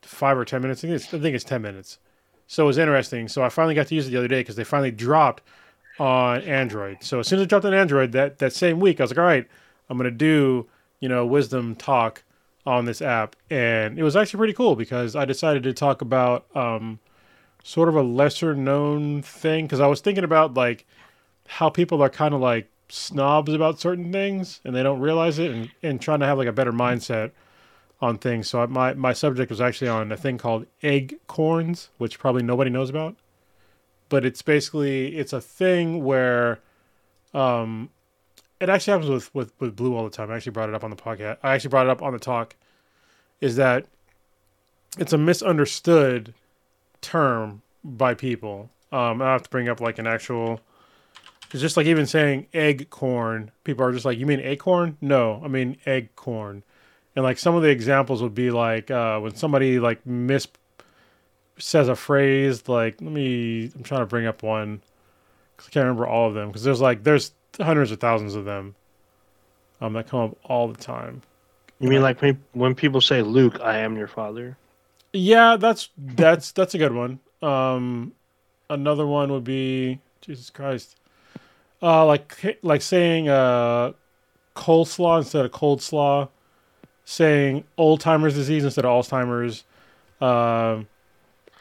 five 0.00 0.38
or 0.38 0.46
ten 0.46 0.62
minutes. 0.62 0.80
I 0.80 0.88
think 0.88 0.94
it's, 0.94 1.12
I 1.12 1.18
think 1.18 1.34
it's 1.34 1.44
ten 1.44 1.60
minutes. 1.60 1.98
So 2.46 2.64
it 2.64 2.66
was 2.68 2.78
interesting. 2.78 3.28
So 3.28 3.42
I 3.42 3.50
finally 3.50 3.74
got 3.74 3.88
to 3.88 3.94
use 3.94 4.06
it 4.06 4.10
the 4.12 4.16
other 4.16 4.28
day 4.28 4.40
because 4.40 4.56
they 4.56 4.64
finally 4.64 4.90
dropped 4.90 5.42
on 5.98 6.40
Android. 6.44 7.02
So 7.02 7.20
as 7.20 7.28
soon 7.28 7.40
as 7.40 7.42
it 7.42 7.48
dropped 7.50 7.66
on 7.66 7.74
Android 7.74 8.12
that 8.12 8.38
that 8.38 8.54
same 8.54 8.80
week, 8.80 9.00
I 9.00 9.04
was 9.04 9.10
like, 9.10 9.18
all 9.18 9.24
right, 9.24 9.46
I'm 9.88 9.96
gonna 9.96 10.10
do 10.10 10.66
you 11.00 11.08
know 11.08 11.26
wisdom 11.26 11.74
talk 11.74 12.22
on 12.64 12.84
this 12.84 13.00
app, 13.00 13.36
and 13.48 13.98
it 13.98 14.02
was 14.02 14.16
actually 14.16 14.38
pretty 14.38 14.52
cool 14.52 14.76
because 14.76 15.14
I 15.14 15.24
decided 15.24 15.62
to 15.64 15.72
talk 15.72 16.02
about 16.02 16.46
um, 16.56 16.98
sort 17.62 17.88
of 17.88 17.96
a 17.96 18.02
lesser 18.02 18.54
known 18.54 19.22
thing 19.22 19.66
because 19.66 19.80
I 19.80 19.86
was 19.86 20.00
thinking 20.00 20.24
about 20.24 20.54
like 20.54 20.86
how 21.48 21.68
people 21.68 22.02
are 22.02 22.10
kind 22.10 22.34
of 22.34 22.40
like 22.40 22.68
snobs 22.88 23.52
about 23.52 23.80
certain 23.80 24.12
things 24.12 24.60
and 24.64 24.74
they 24.74 24.82
don't 24.82 25.00
realize 25.00 25.38
it 25.38 25.50
and, 25.50 25.70
and 25.82 26.00
trying 26.00 26.20
to 26.20 26.26
have 26.26 26.38
like 26.38 26.48
a 26.48 26.52
better 26.52 26.72
mindset 26.72 27.32
on 28.00 28.18
things. 28.18 28.48
So 28.48 28.62
I, 28.62 28.66
my 28.66 28.94
my 28.94 29.12
subject 29.12 29.50
was 29.50 29.60
actually 29.60 29.88
on 29.88 30.12
a 30.12 30.16
thing 30.16 30.38
called 30.38 30.66
egg 30.82 31.16
corns, 31.26 31.90
which 31.98 32.18
probably 32.18 32.42
nobody 32.42 32.70
knows 32.70 32.90
about. 32.90 33.16
But 34.08 34.24
it's 34.24 34.42
basically 34.42 35.16
it's 35.16 35.32
a 35.32 35.40
thing 35.40 36.04
where 36.04 36.60
um 37.34 37.90
it 38.60 38.68
actually 38.68 38.92
happens 38.92 39.10
with, 39.10 39.34
with, 39.34 39.52
with 39.60 39.76
Blue 39.76 39.94
all 39.94 40.04
the 40.04 40.10
time. 40.10 40.30
I 40.30 40.36
actually 40.36 40.52
brought 40.52 40.68
it 40.68 40.74
up 40.74 40.84
on 40.84 40.90
the 40.90 40.96
podcast. 40.96 41.38
I 41.42 41.54
actually 41.54 41.70
brought 41.70 41.86
it 41.86 41.90
up 41.90 42.02
on 42.02 42.12
the 42.12 42.18
talk. 42.18 42.56
Is 43.40 43.56
that 43.56 43.86
it's 44.98 45.12
a 45.12 45.18
misunderstood 45.18 46.32
term 47.02 47.62
by 47.84 48.14
people. 48.14 48.70
Um, 48.92 49.20
I 49.20 49.32
have 49.32 49.42
to 49.42 49.50
bring 49.50 49.68
up 49.68 49.80
like 49.80 49.98
an 49.98 50.06
actual. 50.06 50.60
It's 51.52 51.60
just 51.60 51.76
like 51.76 51.86
even 51.86 52.06
saying 52.06 52.46
egg 52.54 52.90
corn. 52.90 53.50
People 53.64 53.84
are 53.84 53.92
just 53.92 54.04
like, 54.04 54.18
"You 54.18 54.26
mean 54.26 54.40
acorn?" 54.40 54.96
No, 55.00 55.40
I 55.44 55.48
mean 55.48 55.76
egg 55.86 56.14
corn. 56.16 56.62
And 57.14 57.24
like 57.24 57.38
some 57.38 57.54
of 57.54 57.62
the 57.62 57.68
examples 57.68 58.22
would 58.22 58.34
be 58.34 58.50
like 58.50 58.90
uh, 58.90 59.18
when 59.20 59.34
somebody 59.34 59.78
like 59.78 60.04
mis 60.06 60.48
says 61.58 61.88
a 61.88 61.96
phrase. 61.96 62.68
Like, 62.68 63.00
let 63.00 63.12
me. 63.12 63.70
I'm 63.74 63.82
trying 63.82 64.00
to 64.00 64.06
bring 64.06 64.26
up 64.26 64.42
one 64.42 64.82
because 65.56 65.68
I 65.68 65.70
can't 65.72 65.84
remember 65.84 66.06
all 66.06 66.28
of 66.28 66.34
them 66.34 66.48
because 66.48 66.64
there's 66.64 66.80
like 66.80 67.04
there's 67.04 67.32
hundreds 67.58 67.90
of 67.90 68.00
thousands 68.00 68.34
of 68.34 68.44
them 68.44 68.74
um, 69.80 69.92
that 69.94 70.08
come 70.08 70.20
up 70.20 70.36
all 70.44 70.68
the 70.68 70.78
time. 70.78 71.22
You 71.78 71.88
mean 71.88 72.02
like 72.02 72.22
when, 72.22 72.42
when 72.52 72.74
people 72.74 73.00
say, 73.00 73.22
"Luke, 73.22 73.60
I 73.60 73.78
am 73.78 73.96
your 73.96 74.08
father"? 74.08 74.56
Yeah, 75.12 75.56
that's 75.56 75.90
that's 75.96 76.52
that's 76.52 76.74
a 76.74 76.78
good 76.78 76.92
one. 76.92 77.20
Um, 77.42 78.12
another 78.70 79.06
one 79.06 79.30
would 79.32 79.44
be 79.44 80.00
Jesus 80.20 80.50
Christ, 80.50 80.96
uh, 81.82 82.06
like 82.06 82.58
like 82.62 82.82
saying 82.82 83.28
uh, 83.28 83.92
coleslaw 84.54 85.18
instead 85.18 85.44
of 85.44 85.52
cold 85.52 85.82
slaw, 85.82 86.28
saying 87.04 87.64
old 87.76 88.00
timers 88.00 88.34
disease 88.34 88.64
instead 88.64 88.84
of 88.84 89.04
Alzheimer's. 89.04 89.64
Um, 90.20 90.88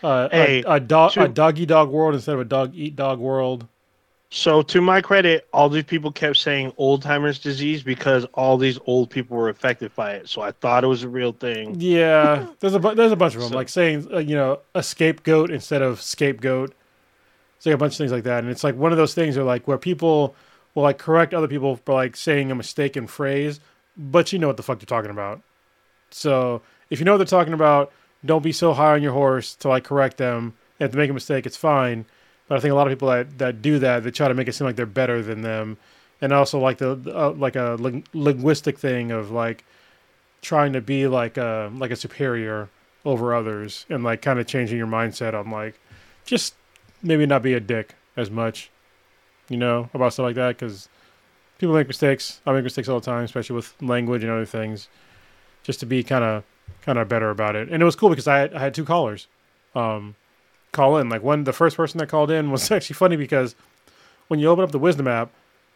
uh, 0.01 0.29
Hey, 0.29 0.63
a, 0.65 0.73
a 0.73 0.79
dog 0.79 1.17
a 1.17 1.27
doggy 1.27 1.65
dog 1.65 1.89
world 1.89 2.15
instead 2.15 2.35
of 2.35 2.41
a 2.41 2.45
dog 2.45 2.71
eat 2.73 2.95
dog 2.95 3.19
world. 3.19 3.67
So, 4.32 4.61
to 4.63 4.82
my 4.82 5.01
credit, 5.01 5.47
all 5.53 5.69
these 5.69 5.84
people 5.84 6.11
kept 6.11 6.38
saying 6.38 6.73
old 6.78 7.01
timers 7.03 7.39
disease 7.39 7.84
because 7.84 8.26
all 8.34 8.57
these 8.57 8.78
old 8.86 9.09
people 9.09 9.38
were 9.38 9.49
affected 9.49 9.95
by 9.95 10.13
it. 10.13 10.28
So 10.28 10.41
I 10.41 10.51
thought 10.51 10.84
it 10.84 10.88
was 10.88 11.03
a 11.03 11.09
real 11.09 11.32
thing. 11.32 11.76
Yeah, 11.80 12.47
there's 12.59 12.73
a 12.73 12.80
bu- 12.80 12.95
there's 12.95 13.11
a 13.13 13.15
bunch 13.15 13.36
of 13.36 13.41
them 13.41 13.51
So- 13.51 13.55
like 13.55 13.69
saying 13.69 14.07
uh, 14.11 14.17
you 14.17 14.36
know 14.36 14.59
a 14.73 14.84
scapegoat 14.84 15.51
instead 15.51 15.82
of 15.82 16.01
scapegoat. 16.01 16.73
It's 17.57 17.65
like 17.65 17.76
a 17.76 17.78
bunch 17.78 17.93
of 17.93 17.97
things 17.99 18.11
like 18.11 18.23
that, 18.26 18.43
and 18.43 18.51
it's 18.51 18.63
like 18.63 18.76
one 18.76 18.91
of 18.91 18.97
those 18.97 19.13
things 19.13 19.38
where 19.38 19.45
like 19.45 19.67
where 19.67 19.78
people 19.78 20.36
will 20.73 20.84
like 20.84 20.97
correct 20.97 21.34
other 21.34 21.47
people 21.47 21.78
for 21.86 21.93
like 21.93 22.15
saying 22.17 22.51
a 22.51 22.55
mistaken 22.55 23.07
phrase, 23.07 23.59
but 23.95 24.34
you 24.34 24.39
know 24.39 24.47
what 24.47 24.57
the 24.57 24.63
fuck 24.63 24.80
they're 24.80 24.86
talking 24.86 25.11
about. 25.11 25.41
So 26.09 26.61
if 26.89 26.99
you 26.99 27.05
know 27.05 27.13
what 27.13 27.17
they're 27.19 27.26
talking 27.26 27.53
about, 27.53 27.91
don't 28.26 28.43
be 28.43 28.51
so 28.51 28.73
high 28.73 28.93
on 28.93 29.03
your 29.03 29.13
horse 29.13 29.55
to 29.57 29.69
like 29.69 29.84
correct 29.86 30.17
them. 30.17 30.55
And 30.80 30.88
if 30.88 30.91
they 30.91 30.97
make 30.97 31.09
a 31.09 31.13
mistake, 31.13 31.45
it's 31.45 31.55
fine. 31.55 32.05
But 32.47 32.57
I 32.57 32.61
think 32.61 32.71
a 32.71 32.75
lot 32.75 32.87
of 32.87 32.91
people 32.91 33.09
that, 33.09 33.37
that 33.39 33.61
do 33.61 33.79
that, 33.79 34.03
they 34.03 34.11
try 34.11 34.27
to 34.27 34.33
make 34.33 34.47
it 34.47 34.53
seem 34.53 34.65
like 34.65 34.75
they're 34.75 34.85
better 34.85 35.21
than 35.23 35.41
them, 35.41 35.77
and 36.21 36.31
also 36.31 36.59
like 36.59 36.77
the 36.77 36.91
uh, 36.91 37.31
like 37.31 37.55
a 37.55 37.75
ling- 37.79 38.05
linguistic 38.13 38.77
thing 38.77 39.11
of 39.11 39.31
like 39.31 39.65
trying 40.41 40.73
to 40.73 40.81
be 40.81 41.07
like 41.07 41.37
a 41.37 41.71
like 41.75 41.91
a 41.91 41.95
superior 41.95 42.69
over 43.03 43.33
others, 43.33 43.85
and 43.89 44.03
like 44.03 44.21
kind 44.21 44.39
of 44.39 44.45
changing 44.47 44.77
your 44.77 44.87
mindset 44.87 45.33
on 45.33 45.49
like 45.49 45.79
just 46.23 46.55
maybe 47.01 47.25
not 47.25 47.41
be 47.41 47.53
a 47.53 47.59
dick 47.59 47.95
as 48.15 48.29
much, 48.29 48.69
you 49.49 49.57
know, 49.57 49.89
about 49.93 50.13
stuff 50.13 50.23
like 50.23 50.35
that 50.35 50.57
because 50.57 50.87
people 51.57 51.73
make 51.73 51.87
mistakes. 51.87 52.41
I 52.45 52.53
make 52.53 52.63
mistakes 52.63 52.87
all 52.89 52.99
the 52.99 53.05
time, 53.05 53.23
especially 53.23 53.55
with 53.55 53.73
language 53.81 54.23
and 54.23 54.31
other 54.31 54.45
things. 54.45 54.87
Just 55.63 55.79
to 55.79 55.87
be 55.87 56.03
kind 56.03 56.23
of 56.23 56.43
kind 56.83 56.99
of 56.99 57.09
better 57.09 57.31
about 57.31 57.55
it, 57.55 57.69
and 57.69 57.81
it 57.81 57.85
was 57.85 57.95
cool 57.95 58.09
because 58.09 58.27
I 58.27 58.37
had, 58.37 58.53
I 58.53 58.59
had 58.59 58.75
two 58.75 58.85
callers. 58.85 59.25
Um, 59.73 60.15
call 60.76 60.97
in. 60.97 61.09
Like 61.09 61.23
one, 61.23 61.43
the 61.45 61.53
first 61.53 61.76
person 61.78 61.97
that 61.99 62.09
called 62.09 62.30
in 62.30 62.51
was 62.51 62.69
actually 62.76 62.95
funny 62.95 63.15
because 63.15 63.55
when 64.28 64.39
you 64.39 64.49
open 64.49 64.63
up 64.63 64.71
the 64.71 64.80
Wisdom 64.80 65.07
app, 65.07 65.32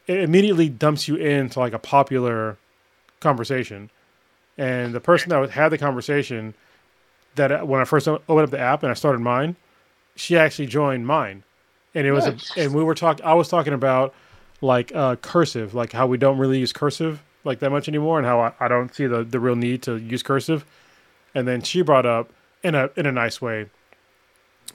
it 0.07 0.19
immediately 0.19 0.69
dumps 0.69 1.07
you 1.07 1.15
into 1.15 1.59
like 1.59 1.73
a 1.73 1.79
popular 1.79 2.57
conversation. 3.19 3.89
And 4.57 4.93
the 4.93 4.99
person 4.99 5.29
that 5.29 5.51
had 5.51 5.69
the 5.69 5.77
conversation, 5.77 6.53
that 7.35 7.51
uh, 7.51 7.59
when 7.61 7.79
I 7.79 7.85
first 7.85 8.07
opened 8.07 8.39
up 8.39 8.49
the 8.49 8.59
app 8.59 8.83
and 8.83 8.91
I 8.91 8.93
started 8.93 9.19
mine, 9.19 9.55
she 10.15 10.37
actually 10.37 10.65
joined 10.67 11.07
mine, 11.07 11.43
and 11.95 12.05
it 12.05 12.11
was 12.11 12.25
Nice. 12.25 12.57
a, 12.57 12.61
and 12.63 12.73
we 12.73 12.83
were 12.83 12.95
talking. 12.95 13.25
I 13.25 13.35
was 13.35 13.47
talking 13.47 13.71
about 13.71 14.13
like 14.61 14.93
uh, 14.93 15.15
cursive, 15.17 15.73
like 15.73 15.93
how 15.93 16.07
we 16.07 16.17
don't 16.17 16.37
really 16.37 16.59
use 16.59 16.73
cursive 16.73 17.23
like 17.45 17.59
that 17.59 17.69
much 17.69 17.87
anymore, 17.87 18.17
and 18.17 18.27
how 18.27 18.41
I, 18.41 18.51
I 18.59 18.67
don't 18.67 18.93
see 18.93 19.05
the 19.07 19.23
the 19.23 19.39
real 19.39 19.55
need 19.55 19.81
to 19.83 19.95
use 19.95 20.23
cursive. 20.23 20.65
And 21.33 21.47
then 21.47 21.61
she 21.61 21.81
brought 21.81 22.05
up 22.05 22.31
in 22.63 22.75
a 22.75 22.89
in 22.97 23.05
a 23.05 23.11
nice 23.13 23.41
way 23.41 23.67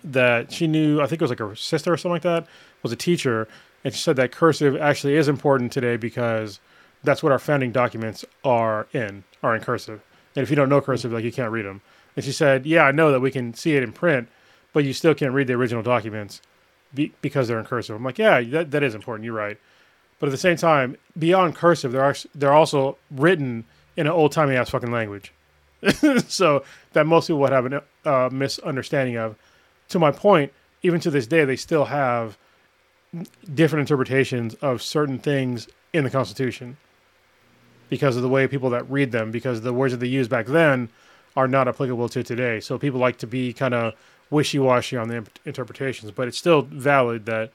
that 0.04 0.52
she 0.52 0.66
knew 0.66 1.00
I 1.00 1.06
think 1.06 1.20
it 1.20 1.24
was 1.24 1.30
like 1.30 1.38
her 1.38 1.56
sister 1.56 1.92
or 1.92 1.96
something 1.96 2.12
like 2.12 2.22
that 2.22 2.46
was 2.82 2.92
a 2.92 2.96
teacher 2.96 3.48
and 3.82 3.92
she 3.94 4.00
said 4.00 4.16
that 4.16 4.32
cursive 4.32 4.76
actually 4.76 5.16
is 5.16 5.28
important 5.28 5.72
today 5.72 5.96
because 5.96 6.60
that's 7.02 7.22
what 7.22 7.32
our 7.32 7.38
founding 7.38 7.72
documents 7.72 8.24
are 8.44 8.86
in 8.92 9.24
are 9.42 9.56
in 9.56 9.62
cursive. 9.62 10.02
And 10.36 10.42
if 10.42 10.50
you 10.50 10.56
don't 10.56 10.68
know 10.68 10.80
cursive 10.80 11.12
like 11.12 11.24
you 11.24 11.32
can't 11.32 11.50
read 11.50 11.64
them 11.64 11.80
and 12.16 12.24
she 12.24 12.32
said 12.32 12.66
yeah 12.66 12.84
I 12.84 12.92
know 12.92 13.10
that 13.10 13.20
we 13.20 13.30
can 13.30 13.54
see 13.54 13.76
it 13.76 13.82
in 13.82 13.92
print 13.92 14.28
but 14.74 14.84
you 14.84 14.92
still 14.92 15.14
can't 15.14 15.32
read 15.32 15.46
the 15.46 15.54
original 15.54 15.82
documents 15.82 16.42
be, 16.92 17.12
because 17.22 17.48
they're 17.48 17.58
in 17.58 17.64
cursive. 17.64 17.96
I'm 17.96 18.04
like 18.04 18.18
yeah 18.18 18.42
that, 18.42 18.70
that 18.72 18.82
is 18.82 18.94
important. 18.94 19.24
You're 19.24 19.34
right. 19.34 19.58
But 20.18 20.28
at 20.28 20.32
the 20.32 20.38
same 20.38 20.56
time 20.56 20.96
beyond 21.18 21.54
cursive 21.54 21.92
they're 21.92 22.04
actually, 22.04 22.30
they're 22.34 22.52
also 22.52 22.98
written 23.10 23.64
in 23.96 24.06
an 24.06 24.12
old 24.12 24.32
timey 24.32 24.54
ass 24.54 24.68
fucking 24.68 24.92
language. 24.92 25.32
So 26.28 26.64
that 26.92 27.06
most 27.06 27.26
people 27.26 27.40
would 27.40 27.52
have 27.52 27.72
a 27.72 27.82
uh, 28.04 28.28
misunderstanding 28.32 29.16
of 29.16 29.36
to 29.88 29.98
my 29.98 30.10
point, 30.10 30.52
even 30.82 31.00
to 31.00 31.10
this 31.10 31.26
day, 31.26 31.44
they 31.44 31.56
still 31.56 31.86
have 31.86 32.36
different 33.54 33.80
interpretations 33.80 34.54
of 34.54 34.82
certain 34.82 35.18
things 35.18 35.68
in 35.92 36.04
the 36.04 36.10
Constitution 36.10 36.76
because 37.88 38.16
of 38.16 38.22
the 38.22 38.28
way 38.28 38.46
people 38.46 38.70
that 38.70 38.88
read 38.90 39.12
them, 39.12 39.30
because 39.30 39.60
the 39.60 39.72
words 39.72 39.92
that 39.92 39.98
they 39.98 40.06
used 40.06 40.30
back 40.30 40.46
then 40.46 40.88
are 41.36 41.46
not 41.46 41.68
applicable 41.68 42.08
to 42.08 42.22
today. 42.22 42.60
So 42.60 42.78
people 42.78 43.00
like 43.00 43.18
to 43.18 43.26
be 43.26 43.52
kind 43.52 43.74
of 43.74 43.94
wishy 44.30 44.58
washy 44.58 44.96
on 44.96 45.08
the 45.08 45.26
interpretations, 45.44 46.10
but 46.10 46.28
it's 46.28 46.38
still 46.38 46.62
valid 46.62 47.26
that 47.26 47.52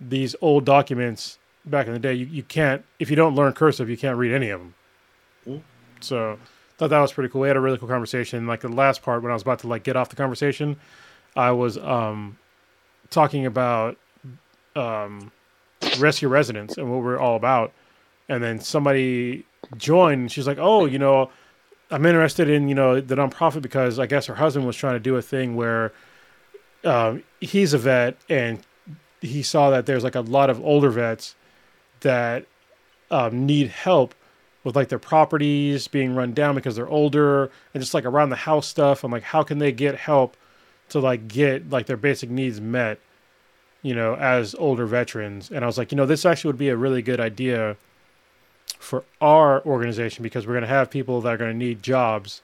these 0.00 0.36
old 0.40 0.64
documents 0.64 1.38
back 1.64 1.86
in 1.86 1.92
the 1.92 1.98
day, 1.98 2.14
you, 2.14 2.26
you 2.26 2.42
can't, 2.42 2.84
if 2.98 3.10
you 3.10 3.16
don't 3.16 3.34
learn 3.34 3.52
cursive, 3.52 3.90
you 3.90 3.96
can't 3.96 4.16
read 4.16 4.32
any 4.32 4.50
of 4.50 4.60
them. 4.60 4.74
Mm. 5.48 5.62
So 6.00 6.38
thought 6.78 6.90
that 6.90 7.00
was 7.00 7.12
pretty 7.12 7.30
cool. 7.30 7.40
We 7.42 7.48
had 7.48 7.56
a 7.56 7.60
really 7.60 7.78
cool 7.78 7.88
conversation. 7.88 8.46
Like 8.46 8.60
the 8.60 8.68
last 8.68 9.02
part 9.02 9.22
when 9.22 9.30
I 9.30 9.34
was 9.34 9.42
about 9.42 9.60
to 9.60 9.66
like 9.66 9.82
get 9.82 9.96
off 9.96 10.10
the 10.10 10.16
conversation, 10.16 10.76
I 11.36 11.52
was 11.52 11.78
um 11.78 12.38
talking 13.10 13.46
about 13.46 13.98
um 14.74 15.30
rescue 15.98 16.28
residents 16.28 16.76
and 16.76 16.90
what 16.90 17.02
we're 17.02 17.18
all 17.18 17.36
about. 17.36 17.72
And 18.28 18.42
then 18.42 18.60
somebody 18.60 19.44
joined 19.76 20.32
she's 20.32 20.46
like, 20.46 20.58
Oh, 20.58 20.86
you 20.86 20.98
know, 20.98 21.30
I'm 21.90 22.04
interested 22.06 22.48
in, 22.48 22.68
you 22.68 22.74
know, 22.74 23.00
the 23.00 23.14
nonprofit 23.14 23.62
because 23.62 23.98
I 23.98 24.06
guess 24.06 24.26
her 24.26 24.34
husband 24.34 24.66
was 24.66 24.76
trying 24.76 24.94
to 24.94 25.00
do 25.00 25.16
a 25.16 25.22
thing 25.22 25.56
where 25.56 25.92
um 26.84 27.22
he's 27.40 27.74
a 27.74 27.78
vet 27.78 28.16
and 28.28 28.60
he 29.20 29.42
saw 29.42 29.70
that 29.70 29.86
there's 29.86 30.04
like 30.04 30.14
a 30.14 30.20
lot 30.20 30.50
of 30.50 30.60
older 30.60 30.90
vets 30.90 31.34
that 32.00 32.46
um, 33.10 33.46
need 33.46 33.68
help 33.68 34.14
with 34.64 34.76
like 34.76 34.88
their 34.88 34.98
properties 34.98 35.88
being 35.88 36.14
run 36.14 36.32
down 36.32 36.54
because 36.54 36.76
they're 36.76 36.88
older 36.88 37.50
and 37.72 37.82
just 37.82 37.94
like 37.94 38.04
around 38.04 38.30
the 38.30 38.36
house 38.36 38.66
stuff. 38.66 39.04
I'm 39.04 39.12
like, 39.12 39.22
how 39.22 39.42
can 39.42 39.58
they 39.58 39.72
get 39.72 39.94
help 39.96 40.36
to 40.90 41.00
like 41.00 41.28
get 41.28 41.70
like 41.70 41.86
their 41.86 41.96
basic 41.96 42.30
needs 42.30 42.60
met? 42.60 42.98
you 43.86 43.94
know, 43.94 44.16
as 44.16 44.52
older 44.56 44.84
veterans. 44.84 45.48
And 45.48 45.62
I 45.62 45.66
was 45.68 45.78
like, 45.78 45.92
you 45.92 45.96
know, 45.96 46.06
this 46.06 46.26
actually 46.26 46.48
would 46.48 46.58
be 46.58 46.70
a 46.70 46.76
really 46.76 47.02
good 47.02 47.20
idea 47.20 47.76
for 48.80 49.04
our 49.20 49.64
organization 49.64 50.24
because 50.24 50.44
we're 50.44 50.54
going 50.54 50.62
to 50.62 50.68
have 50.68 50.90
people 50.90 51.20
that 51.20 51.32
are 51.32 51.36
going 51.36 51.52
to 51.52 51.56
need 51.56 51.84
jobs. 51.84 52.42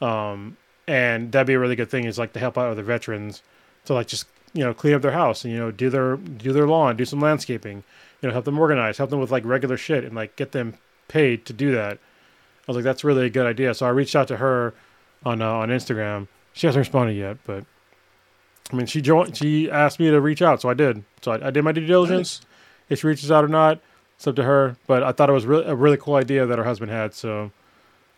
Um, 0.00 0.56
and 0.88 1.30
that'd 1.30 1.46
be 1.46 1.52
a 1.52 1.58
really 1.58 1.76
good 1.76 1.90
thing 1.90 2.04
is 2.04 2.18
like 2.18 2.32
to 2.32 2.40
help 2.40 2.56
out 2.56 2.70
other 2.70 2.82
veterans 2.82 3.42
to 3.84 3.92
like 3.92 4.06
just, 4.06 4.26
you 4.54 4.64
know, 4.64 4.72
clean 4.72 4.94
up 4.94 5.02
their 5.02 5.12
house 5.12 5.44
and, 5.44 5.52
you 5.52 5.58
know, 5.58 5.70
do 5.70 5.90
their, 5.90 6.16
do 6.16 6.50
their 6.54 6.66
lawn, 6.66 6.96
do 6.96 7.04
some 7.04 7.20
landscaping, 7.20 7.84
you 8.22 8.28
know, 8.28 8.32
help 8.32 8.46
them 8.46 8.58
organize, 8.58 8.96
help 8.96 9.10
them 9.10 9.20
with 9.20 9.30
like 9.30 9.44
regular 9.44 9.76
shit 9.76 10.02
and 10.02 10.14
like 10.14 10.34
get 10.34 10.52
them 10.52 10.72
paid 11.08 11.44
to 11.44 11.52
do 11.52 11.72
that. 11.72 11.98
I 11.98 12.64
was 12.66 12.76
like, 12.76 12.84
that's 12.84 13.04
really 13.04 13.26
a 13.26 13.30
good 13.30 13.46
idea. 13.46 13.74
So 13.74 13.84
I 13.84 13.90
reached 13.90 14.16
out 14.16 14.28
to 14.28 14.38
her 14.38 14.72
on, 15.26 15.42
uh, 15.42 15.52
on 15.52 15.68
Instagram. 15.68 16.26
She 16.54 16.66
hasn't 16.66 16.80
responded 16.80 17.14
yet, 17.14 17.36
but 17.44 17.64
I 18.72 18.76
mean, 18.76 18.86
she 18.86 19.02
joined. 19.02 19.36
She 19.36 19.70
asked 19.70 20.00
me 20.00 20.10
to 20.10 20.20
reach 20.20 20.40
out, 20.40 20.62
so 20.62 20.70
I 20.70 20.74
did. 20.74 21.04
So 21.20 21.32
I, 21.32 21.48
I 21.48 21.50
did 21.50 21.62
my 21.62 21.72
due 21.72 21.84
diligence. 21.84 22.40
If 22.88 23.00
she 23.00 23.06
reaches 23.06 23.30
out 23.30 23.44
or 23.44 23.48
not, 23.48 23.80
it's 24.16 24.26
up 24.26 24.36
to 24.36 24.44
her. 24.44 24.76
But 24.86 25.02
I 25.02 25.12
thought 25.12 25.28
it 25.28 25.32
was 25.32 25.46
really 25.46 25.64
a 25.66 25.74
really 25.74 25.96
cool 25.96 26.14
idea 26.14 26.46
that 26.46 26.56
her 26.56 26.64
husband 26.64 26.90
had. 26.90 27.12
So 27.12 27.50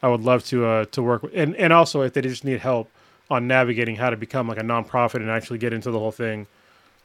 I 0.03 0.09
would 0.09 0.21
love 0.21 0.45
to 0.47 0.67
uh, 0.67 0.85
to 0.87 1.03
work 1.03 1.23
with, 1.23 1.33
and 1.35 1.57
and 1.57 1.73
also 1.73 2.03
if 2.03 2.13
they 2.13 2.21
just 2.21 2.45
need 2.45 2.61
help 2.61 2.91
on 3.31 3.49
navigating 3.49 3.97
how 3.97 4.11
to 4.11 4.17
become 4.17 4.47
like 4.47 4.59
a 4.59 4.63
nonprofit 4.63 5.17
and 5.17 5.31
actually 5.31 5.59
get 5.59 5.73
into 5.73 5.91
the 5.91 5.99
whole 5.99 6.13
thing, 6.13 6.47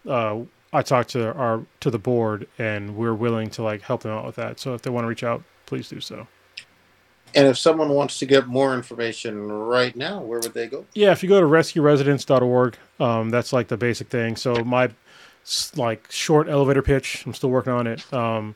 uh, 0.08 0.40
I 0.74 0.82
talked 0.82 1.10
to 1.12 1.34
our 1.34 1.64
to 1.80 1.90
the 1.90 2.00
board, 2.00 2.48
and 2.60 2.96
we're 2.96 3.16
willing 3.16 3.50
to 3.52 3.64
like 3.64 3.82
help 3.82 4.04
them 4.04 4.12
out 4.12 4.26
with 4.26 4.36
that. 4.36 4.60
So 4.60 4.74
if 4.74 4.82
they 4.82 4.90
want 4.90 5.06
to 5.06 5.08
reach 5.08 5.24
out, 5.24 5.44
please 5.66 5.88
do 5.88 6.02
so. 6.02 6.28
And 7.34 7.48
if 7.48 7.58
someone 7.58 7.90
wants 7.90 8.20
to 8.20 8.26
get 8.26 8.48
more 8.48 8.74
information 8.74 9.52
right 9.52 9.96
now, 9.96 10.22
where 10.22 10.40
would 10.40 10.54
they 10.54 10.68
go? 10.68 10.86
Yeah, 10.94 11.12
if 11.12 11.24
you 11.24 11.30
go 11.30 11.40
to 11.40 11.48
rescueresidents.org, 11.48 12.78
um, 13.00 13.30
that's 13.30 13.54
like 13.54 13.68
the 13.68 13.78
basic 13.78 14.10
thing. 14.10 14.36
So 14.36 14.56
my 14.64 14.90
like 15.76 16.12
short 16.12 16.50
elevator 16.50 16.82
pitch, 16.82 17.26
I'm 17.26 17.34
still 17.34 17.50
working 17.50 17.74
on 17.74 17.88
it. 17.88 18.12
Um, 18.14 18.56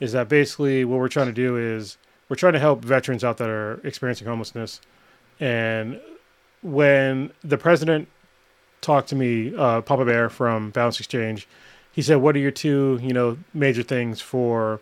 is 0.00 0.12
that 0.12 0.28
basically 0.28 0.84
what 0.84 0.98
we're 0.98 1.08
trying 1.08 1.26
to 1.26 1.32
do 1.32 1.56
is 1.56 1.96
we're 2.28 2.36
trying 2.36 2.52
to 2.52 2.58
help 2.58 2.84
veterans 2.84 3.24
out 3.24 3.38
that 3.38 3.48
are 3.48 3.80
experiencing 3.84 4.26
homelessness. 4.26 4.80
And 5.40 6.00
when 6.62 7.32
the 7.42 7.58
president 7.58 8.08
talked 8.80 9.08
to 9.08 9.16
me, 9.16 9.54
uh, 9.56 9.80
Papa 9.80 10.04
Bear 10.04 10.28
from 10.28 10.70
Balance 10.70 10.98
Exchange, 11.00 11.48
he 11.92 12.02
said, 12.02 12.16
"What 12.16 12.36
are 12.36 12.40
your 12.40 12.50
two, 12.50 12.98
you 13.02 13.12
know, 13.12 13.38
major 13.54 13.82
things 13.82 14.20
for 14.20 14.80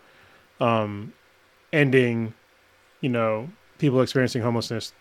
um, 0.61 1.13
ending, 1.73 2.35
you 3.01 3.09
know, 3.09 3.49
people 3.79 4.01
experiencing 4.01 4.43
homelessness?" 4.43 4.93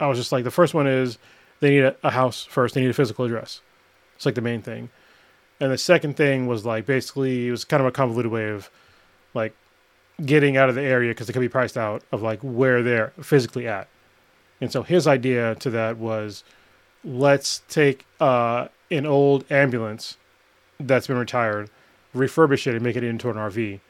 I 0.00 0.06
was 0.06 0.18
just 0.18 0.32
like, 0.32 0.44
the 0.44 0.50
first 0.50 0.74
one 0.74 0.86
is 0.86 1.18
they 1.60 1.70
need 1.70 1.84
a, 1.84 1.96
a 2.02 2.10
house 2.10 2.44
first. 2.44 2.74
They 2.74 2.80
need 2.80 2.90
a 2.90 2.94
physical 2.94 3.24
address. 3.24 3.60
It's 4.16 4.26
like 4.26 4.34
the 4.34 4.40
main 4.40 4.62
thing. 4.62 4.90
And 5.60 5.72
the 5.72 5.78
second 5.78 6.16
thing 6.16 6.46
was 6.46 6.64
like 6.66 6.86
basically 6.86 7.48
it 7.48 7.50
was 7.50 7.64
kind 7.64 7.80
of 7.80 7.86
a 7.86 7.92
convoluted 7.92 8.30
way 8.30 8.48
of 8.50 8.70
like 9.34 9.54
getting 10.24 10.56
out 10.56 10.68
of 10.68 10.74
the 10.74 10.82
area 10.82 11.10
because 11.10 11.28
it 11.28 11.32
could 11.32 11.40
be 11.40 11.48
priced 11.48 11.76
out 11.76 12.02
of 12.12 12.22
like 12.22 12.40
where 12.40 12.82
they're 12.82 13.12
physically 13.22 13.66
at. 13.66 13.88
And 14.60 14.70
so 14.70 14.82
his 14.82 15.06
idea 15.06 15.54
to 15.56 15.70
that 15.70 15.96
was 15.96 16.44
let's 17.04 17.62
take 17.68 18.06
uh, 18.20 18.68
an 18.90 19.06
old 19.06 19.50
ambulance 19.50 20.16
that's 20.80 21.06
been 21.06 21.18
retired, 21.18 21.70
refurbish 22.14 22.66
it, 22.66 22.74
and 22.74 22.82
make 22.82 22.96
it 22.96 23.04
into 23.04 23.30
an 23.30 23.36
RV. 23.36 23.80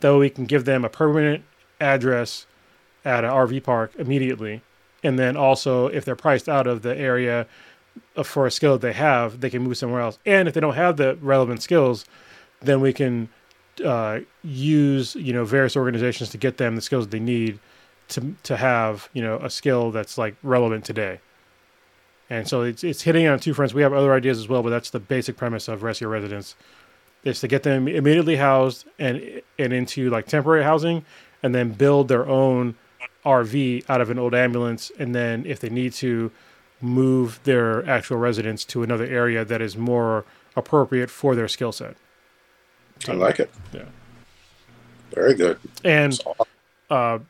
That 0.00 0.12
way 0.12 0.18
we 0.18 0.30
can 0.30 0.44
give 0.44 0.64
them 0.64 0.84
a 0.84 0.88
permanent 0.88 1.44
address 1.80 2.46
at 3.04 3.24
an 3.24 3.30
RV 3.30 3.62
park 3.64 3.92
immediately. 3.98 4.62
And 5.02 5.18
then 5.18 5.36
also, 5.36 5.88
if 5.88 6.04
they're 6.04 6.16
priced 6.16 6.48
out 6.48 6.66
of 6.66 6.82
the 6.82 6.96
area 6.96 7.46
uh, 8.16 8.22
for 8.22 8.46
a 8.46 8.50
skill 8.50 8.74
that 8.74 8.82
they 8.86 8.92
have, 8.92 9.40
they 9.40 9.50
can 9.50 9.62
move 9.62 9.76
somewhere 9.76 10.00
else. 10.00 10.18
And 10.24 10.46
if 10.46 10.54
they 10.54 10.60
don't 10.60 10.74
have 10.74 10.96
the 10.96 11.18
relevant 11.20 11.62
skills, 11.62 12.04
then 12.60 12.80
we 12.80 12.92
can 12.92 13.28
uh, 13.84 14.20
use 14.42 15.14
you 15.16 15.32
know 15.32 15.44
various 15.44 15.76
organizations 15.76 16.30
to 16.30 16.38
get 16.38 16.58
them 16.58 16.76
the 16.76 16.82
skills 16.82 17.06
that 17.06 17.10
they 17.10 17.20
need 17.20 17.58
to 18.08 18.34
to 18.42 18.56
have 18.56 19.08
you 19.14 19.22
know 19.22 19.36
a 19.38 19.50
skill 19.50 19.90
that's 19.90 20.18
like 20.18 20.36
relevant 20.42 20.84
today. 20.84 21.20
And 22.30 22.48
so 22.48 22.62
it's 22.62 22.84
it's 22.84 23.02
hitting 23.02 23.26
on 23.26 23.40
two 23.40 23.54
fronts. 23.54 23.74
We 23.74 23.82
have 23.82 23.92
other 23.92 24.12
ideas 24.12 24.38
as 24.38 24.48
well, 24.48 24.62
but 24.62 24.70
that's 24.70 24.90
the 24.90 25.00
basic 25.00 25.36
premise 25.36 25.68
of 25.68 25.82
Rescue 25.82 26.08
Residents. 26.08 26.54
Is 27.24 27.40
to 27.40 27.48
get 27.48 27.62
them 27.62 27.86
immediately 27.88 28.36
housed 28.36 28.86
and 28.98 29.42
and 29.58 29.72
into 29.72 30.10
like 30.10 30.26
temporary 30.26 30.64
housing, 30.64 31.04
and 31.42 31.54
then 31.54 31.72
build 31.72 32.08
their 32.08 32.26
own 32.26 32.76
RV 33.24 33.84
out 33.88 34.00
of 34.00 34.10
an 34.10 34.18
old 34.18 34.34
ambulance, 34.34 34.90
and 34.98 35.14
then 35.14 35.44
if 35.46 35.60
they 35.60 35.70
need 35.70 35.92
to, 35.94 36.30
move 36.82 37.38
their 37.44 37.88
actual 37.88 38.16
residence 38.16 38.64
to 38.64 38.82
another 38.82 39.06
area 39.06 39.44
that 39.44 39.62
is 39.62 39.76
more 39.76 40.24
appropriate 40.56 41.08
for 41.08 41.34
their 41.34 41.48
skill 41.48 41.72
set. 41.72 41.96
I 43.08 43.12
like 43.12 43.40
it. 43.40 43.50
Yeah. 43.72 43.84
Very 45.14 45.34
good. 45.34 45.58
And 45.84 46.18
uh, 46.90 47.20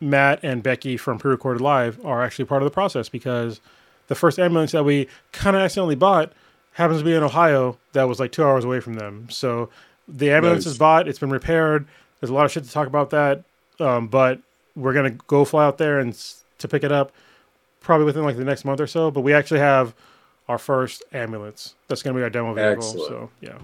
Matt 0.00 0.40
and 0.42 0.62
Becky 0.62 0.96
from 0.96 1.18
Pre-Recorded 1.18 1.60
Live 1.60 2.04
are 2.04 2.22
actually 2.22 2.46
part 2.46 2.62
of 2.62 2.66
the 2.66 2.72
process 2.72 3.08
because 3.08 3.60
the 4.08 4.14
first 4.14 4.38
ambulance 4.38 4.72
that 4.72 4.84
we 4.84 5.08
kind 5.32 5.54
of 5.54 5.62
accidentally 5.62 5.94
bought 5.94 6.32
happens 6.72 7.00
to 7.00 7.04
be 7.04 7.14
in 7.14 7.22
Ohio 7.22 7.78
that 7.92 8.04
was 8.04 8.18
like 8.18 8.32
two 8.32 8.44
hours 8.44 8.64
away 8.64 8.80
from 8.80 8.94
them. 8.94 9.28
So 9.30 9.68
the 10.08 10.30
ambulance 10.30 10.64
Nice. 10.64 10.72
is 10.72 10.78
bought, 10.78 11.06
it's 11.06 11.18
been 11.18 11.30
repaired. 11.30 11.86
There's 12.20 12.30
a 12.30 12.34
lot 12.34 12.46
of 12.46 12.52
shit 12.52 12.64
to 12.64 12.70
talk 12.70 12.86
about 12.86 13.10
that, 13.10 13.44
um, 13.78 14.08
but 14.08 14.40
we're 14.74 14.92
gonna 14.92 15.10
go 15.10 15.44
fly 15.44 15.64
out 15.64 15.78
there 15.78 16.00
and 16.00 16.14
to 16.58 16.68
pick 16.68 16.84
it 16.84 16.92
up 16.92 17.12
probably 17.80 18.06
within 18.06 18.24
like 18.24 18.36
the 18.36 18.44
next 18.44 18.64
month 18.64 18.80
or 18.80 18.86
so. 18.86 19.10
But 19.10 19.20
we 19.22 19.34
actually 19.34 19.60
have 19.60 19.94
our 20.48 20.58
first 20.58 21.02
ambulance 21.12 21.74
that's 21.88 22.02
gonna 22.02 22.16
be 22.16 22.22
our 22.22 22.30
demo 22.30 22.54
vehicle. 22.54 22.84
Excellent. 22.84 23.08
So 23.08 23.30
yeah. 23.40 23.58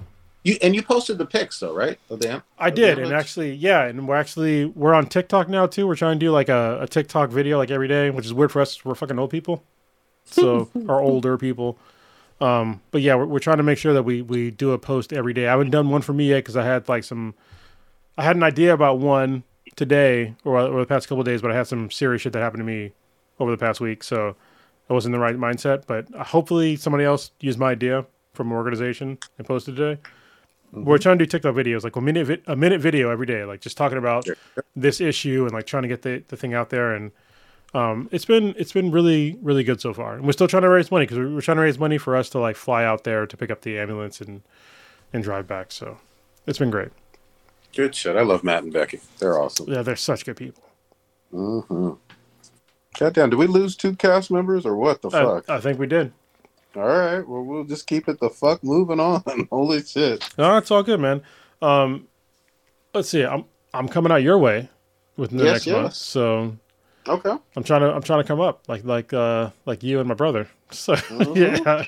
You 0.45 0.57
and 0.63 0.75
you 0.75 0.83
posted 0.83 1.19
the 1.19 1.27
pics 1.27 1.59
though, 1.61 1.75
right? 1.75 1.99
Of 2.11 2.21
the 2.21 2.43
I 2.59 2.69
of 2.69 2.75
the 2.75 2.81
did, 2.81 2.99
and 2.99 3.13
actually, 3.13 3.55
yeah, 3.55 3.85
and 3.85 4.07
we're 4.07 4.17
actually 4.17 4.67
we're 4.67 4.95
on 4.95 5.07
TikTok 5.07 5.49
now 5.49 5.67
too. 5.67 5.87
We're 5.87 5.97
trying 5.97 6.19
to 6.19 6.25
do 6.25 6.31
like 6.31 6.49
a, 6.49 6.79
a 6.83 6.87
TikTok 6.87 7.31
video 7.31 7.59
like 7.59 7.71
every 7.71 7.89
day, 7.89 8.11
which 8.11 8.25
is 8.25 8.33
weird 8.33 8.53
for 8.53 8.63
us. 8.63 8.85
We're 8.85 8.95
fucking 8.95 9.19
old 9.19 9.31
people, 9.31 9.65
so 10.25 10.71
or 10.89 11.01
older 11.01 11.37
people. 11.37 11.77
Um, 12.41 12.81
but 12.93 13.03
yeah, 13.03 13.17
we're, 13.17 13.27
we're 13.27 13.39
trying 13.41 13.57
to 13.57 13.65
make 13.65 13.79
sure 13.79 13.93
that 13.93 14.05
we 14.05 14.23
we 14.23 14.51
do 14.53 14.71
a 14.71 14.79
post 14.79 15.13
every 15.13 15.35
day. 15.35 15.49
I 15.49 15.51
haven't 15.51 15.71
done 15.71 15.91
one 15.91 16.03
for 16.03 16.13
me 16.13 16.29
yet 16.29 16.37
because 16.37 16.57
I 16.57 16.65
had 16.65 16.89
like 16.89 17.03
some, 17.03 17.35
I 18.17 18.23
had 18.23 18.37
an 18.37 18.45
idea 18.45 18.73
about 18.73 19.01
one 19.01 19.43
today 19.79 20.35
or, 20.45 20.59
or 20.59 20.81
the 20.81 20.87
past 20.87 21.09
couple 21.09 21.21
of 21.21 21.27
days, 21.27 21.41
but 21.41 21.51
I 21.51 21.55
had 21.55 21.67
some 21.67 21.91
serious 21.91 22.21
shit 22.23 22.35
that 22.35 22.41
happened 22.43 22.61
to 22.61 22.65
me 22.67 22.93
over 23.41 23.51
the 23.51 23.57
past 23.57 23.81
week, 23.81 24.03
so 24.05 24.37
I 24.91 24.93
wasn't 24.93 25.15
in 25.15 25.21
the 25.21 25.25
right 25.25 25.37
mindset. 25.37 25.85
But 25.87 26.11
hopefully, 26.15 26.77
somebody 26.77 27.05
else 27.05 27.31
used 27.41 27.59
my 27.59 27.71
idea 27.71 28.05
from 28.35 28.51
an 28.51 28.57
organization 28.57 29.19
and 29.39 29.47
posted 29.47 29.77
today. 29.77 30.01
We're 30.71 30.99
trying 30.99 31.19
to 31.19 31.25
do 31.25 31.29
TikTok 31.31 31.55
videos, 31.55 31.83
like 31.83 31.97
a 31.97 32.01
minute, 32.03 32.27
vi- 32.27 32.43
a 32.47 32.55
minute 32.55 32.81
video 32.83 33.09
every 33.11 33.25
day, 33.25 33.45
like 33.45 33.61
just 33.63 33.79
talking 33.79 33.97
about 33.97 34.27
Sure. 34.27 34.37
this 34.77 35.01
issue 35.01 35.45
and 35.45 35.53
like 35.53 35.67
trying 35.67 35.83
to 35.85 35.89
get 35.89 36.03
the, 36.03 36.23
the 36.29 36.37
thing 36.37 36.53
out 36.53 36.69
there. 36.69 36.93
And 36.95 37.11
um, 37.73 38.09
it's 38.13 38.27
been 38.27 38.55
it's 38.59 38.73
been 38.73 38.91
really 38.91 39.39
really 39.41 39.65
good 39.65 39.81
so 39.81 39.95
far. 39.95 40.15
And 40.17 40.27
we're 40.27 40.33
still 40.33 40.49
trying 40.49 40.65
to 40.65 40.69
raise 40.69 40.91
money 40.91 41.07
because 41.07 41.19
we're 41.19 41.41
trying 41.41 41.57
to 41.57 41.63
raise 41.63 41.79
money 41.79 41.97
for 41.97 42.15
us 42.17 42.29
to 42.31 42.39
like 42.39 42.57
fly 42.57 42.85
out 42.85 43.05
there 43.05 43.27
to 43.27 43.37
pick 43.37 43.51
up 43.51 43.63
the 43.63 43.79
ambulance 43.79 44.21
and 44.21 44.43
and 45.13 45.23
drive 45.25 45.47
back. 45.47 45.73
So 45.73 45.97
it's 46.47 46.59
been 46.59 46.71
great. 46.71 46.91
Good 47.79 47.95
shit. 47.95 48.17
I 48.17 48.23
love 48.23 48.43
Matt 48.43 48.65
and 48.65 48.73
Becky. 48.73 48.99
They're 49.21 49.39
awesome. 49.41 49.69
Yeah, 49.73 49.83
they're 49.83 49.95
such 49.95 50.25
good 50.25 50.37
people. 50.37 50.65
Mm-hmm. 51.33 51.91
Goddamn, 52.99 53.31
did 53.31 53.37
we 53.37 53.47
lose 53.47 53.77
two 53.77 53.95
cast 53.95 54.33
members 54.33 54.67
or 54.67 54.75
what 54.75 55.01
the 55.01 55.09
fuck? 55.13 55.49
I 55.49 55.61
think 55.61 55.79
we 55.79 55.87
did. 55.87 56.13
All 56.75 56.83
right, 56.83 57.21
well 57.21 57.45
we'll 57.45 57.63
just 57.63 57.87
keep 57.87 58.09
it 58.09 58.19
the 58.19 58.31
fuck 58.31 58.65
moving 58.65 58.99
on. 58.99 59.23
Holy 59.53 59.81
shit. 59.85 60.29
No, 60.37 60.57
it's 60.57 60.73
all 60.73 60.83
good, 60.83 60.99
man. 60.99 61.23
Um, 61.63 62.09
let's 62.95 63.11
see. 63.11 63.23
I'm 63.25 63.45
I'm 63.73 63.87
coming 63.89 64.11
out 64.11 64.25
your 64.25 64.39
way 64.39 64.69
with 65.17 65.31
the 65.31 65.45
Yes, 65.45 65.65
next 65.65 65.67
month, 65.69 65.95
so 65.95 66.57
Okay. 67.07 67.31
I'm 67.55 67.63
trying 67.63 67.83
to 67.83 67.93
I'm 67.95 68.03
trying 68.03 68.23
to 68.23 68.27
come 68.27 68.41
up 68.41 68.69
like 68.69 68.83
like 68.83 69.13
uh 69.13 69.51
like 69.67 69.85
you 69.85 70.01
and 70.01 70.09
my 70.09 70.15
brother. 70.17 70.49
So 70.73 70.97
Mhm. 70.97 71.65
yeah, 71.65 71.85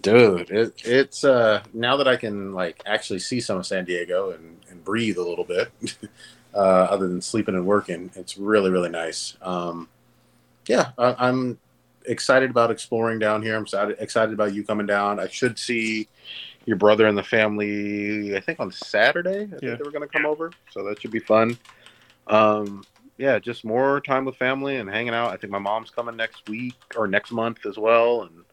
Dude, 0.00 0.50
it, 0.50 0.72
it's 0.84 1.22
uh 1.24 1.62
now 1.72 1.96
that 1.98 2.08
I 2.08 2.16
can 2.16 2.52
like 2.54 2.82
actually 2.86 3.18
see 3.20 3.40
some 3.40 3.58
of 3.58 3.66
San 3.66 3.84
Diego 3.84 4.30
and 4.30 4.58
breathe 4.86 5.18
a 5.18 5.22
little 5.22 5.44
bit, 5.44 5.70
uh, 6.54 6.58
other 6.58 7.08
than 7.08 7.20
sleeping 7.20 7.54
and 7.54 7.66
working, 7.66 8.10
it's 8.14 8.38
really 8.38 8.70
really 8.70 8.88
nice. 8.88 9.36
Um, 9.42 9.88
yeah, 10.66 10.92
I, 10.96 11.28
I'm 11.28 11.58
excited 12.06 12.50
about 12.50 12.70
exploring 12.70 13.18
down 13.18 13.42
here. 13.42 13.56
I'm 13.56 13.62
excited, 13.62 13.96
excited 13.98 14.32
about 14.32 14.54
you 14.54 14.64
coming 14.64 14.86
down. 14.86 15.20
I 15.20 15.28
should 15.28 15.58
see 15.58 16.08
your 16.64 16.76
brother 16.76 17.06
and 17.06 17.16
the 17.16 17.22
family. 17.22 18.36
I 18.36 18.40
think 18.40 18.60
on 18.60 18.70
Saturday. 18.72 19.42
I 19.42 19.46
think 19.46 19.60
they 19.60 19.84
were 19.84 19.90
going 19.90 20.06
to 20.06 20.12
come 20.12 20.26
over, 20.26 20.52
so 20.70 20.84
that 20.84 21.00
should 21.00 21.12
be 21.12 21.20
fun. 21.20 21.58
Um, 22.26 22.84
yeah, 23.18 23.38
just 23.38 23.64
more 23.64 24.00
time 24.00 24.24
with 24.24 24.36
family 24.36 24.76
and 24.76 24.90
hanging 24.90 25.14
out. 25.14 25.32
I 25.32 25.36
think 25.36 25.50
my 25.50 25.58
mom's 25.58 25.90
coming 25.90 26.16
next 26.16 26.48
week 26.48 26.74
or 26.96 27.06
next 27.06 27.32
month 27.32 27.64
as 27.64 27.78
well, 27.78 28.22
and 28.22 28.44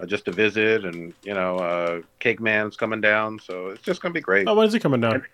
uh, 0.00 0.06
just 0.06 0.24
to 0.26 0.32
visit. 0.32 0.84
And 0.84 1.12
you 1.22 1.34
know, 1.34 1.56
uh, 1.56 2.00
Cake 2.18 2.40
Man's 2.40 2.76
coming 2.76 3.00
down, 3.00 3.38
so 3.38 3.68
it's 3.68 3.82
just 3.82 4.00
gonna 4.00 4.14
be 4.14 4.20
great. 4.20 4.48
oh, 4.48 4.54
when 4.54 4.66
is 4.66 4.72
he 4.72 4.78
coming 4.78 5.00
down? 5.00 5.24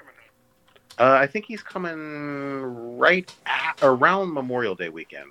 Uh, 0.98 1.12
I 1.12 1.26
think 1.26 1.46
he's 1.46 1.62
coming 1.62 2.62
right 2.98 3.32
at, 3.46 3.78
around 3.82 4.32
Memorial 4.32 4.74
Day 4.74 4.88
weekend. 4.88 5.30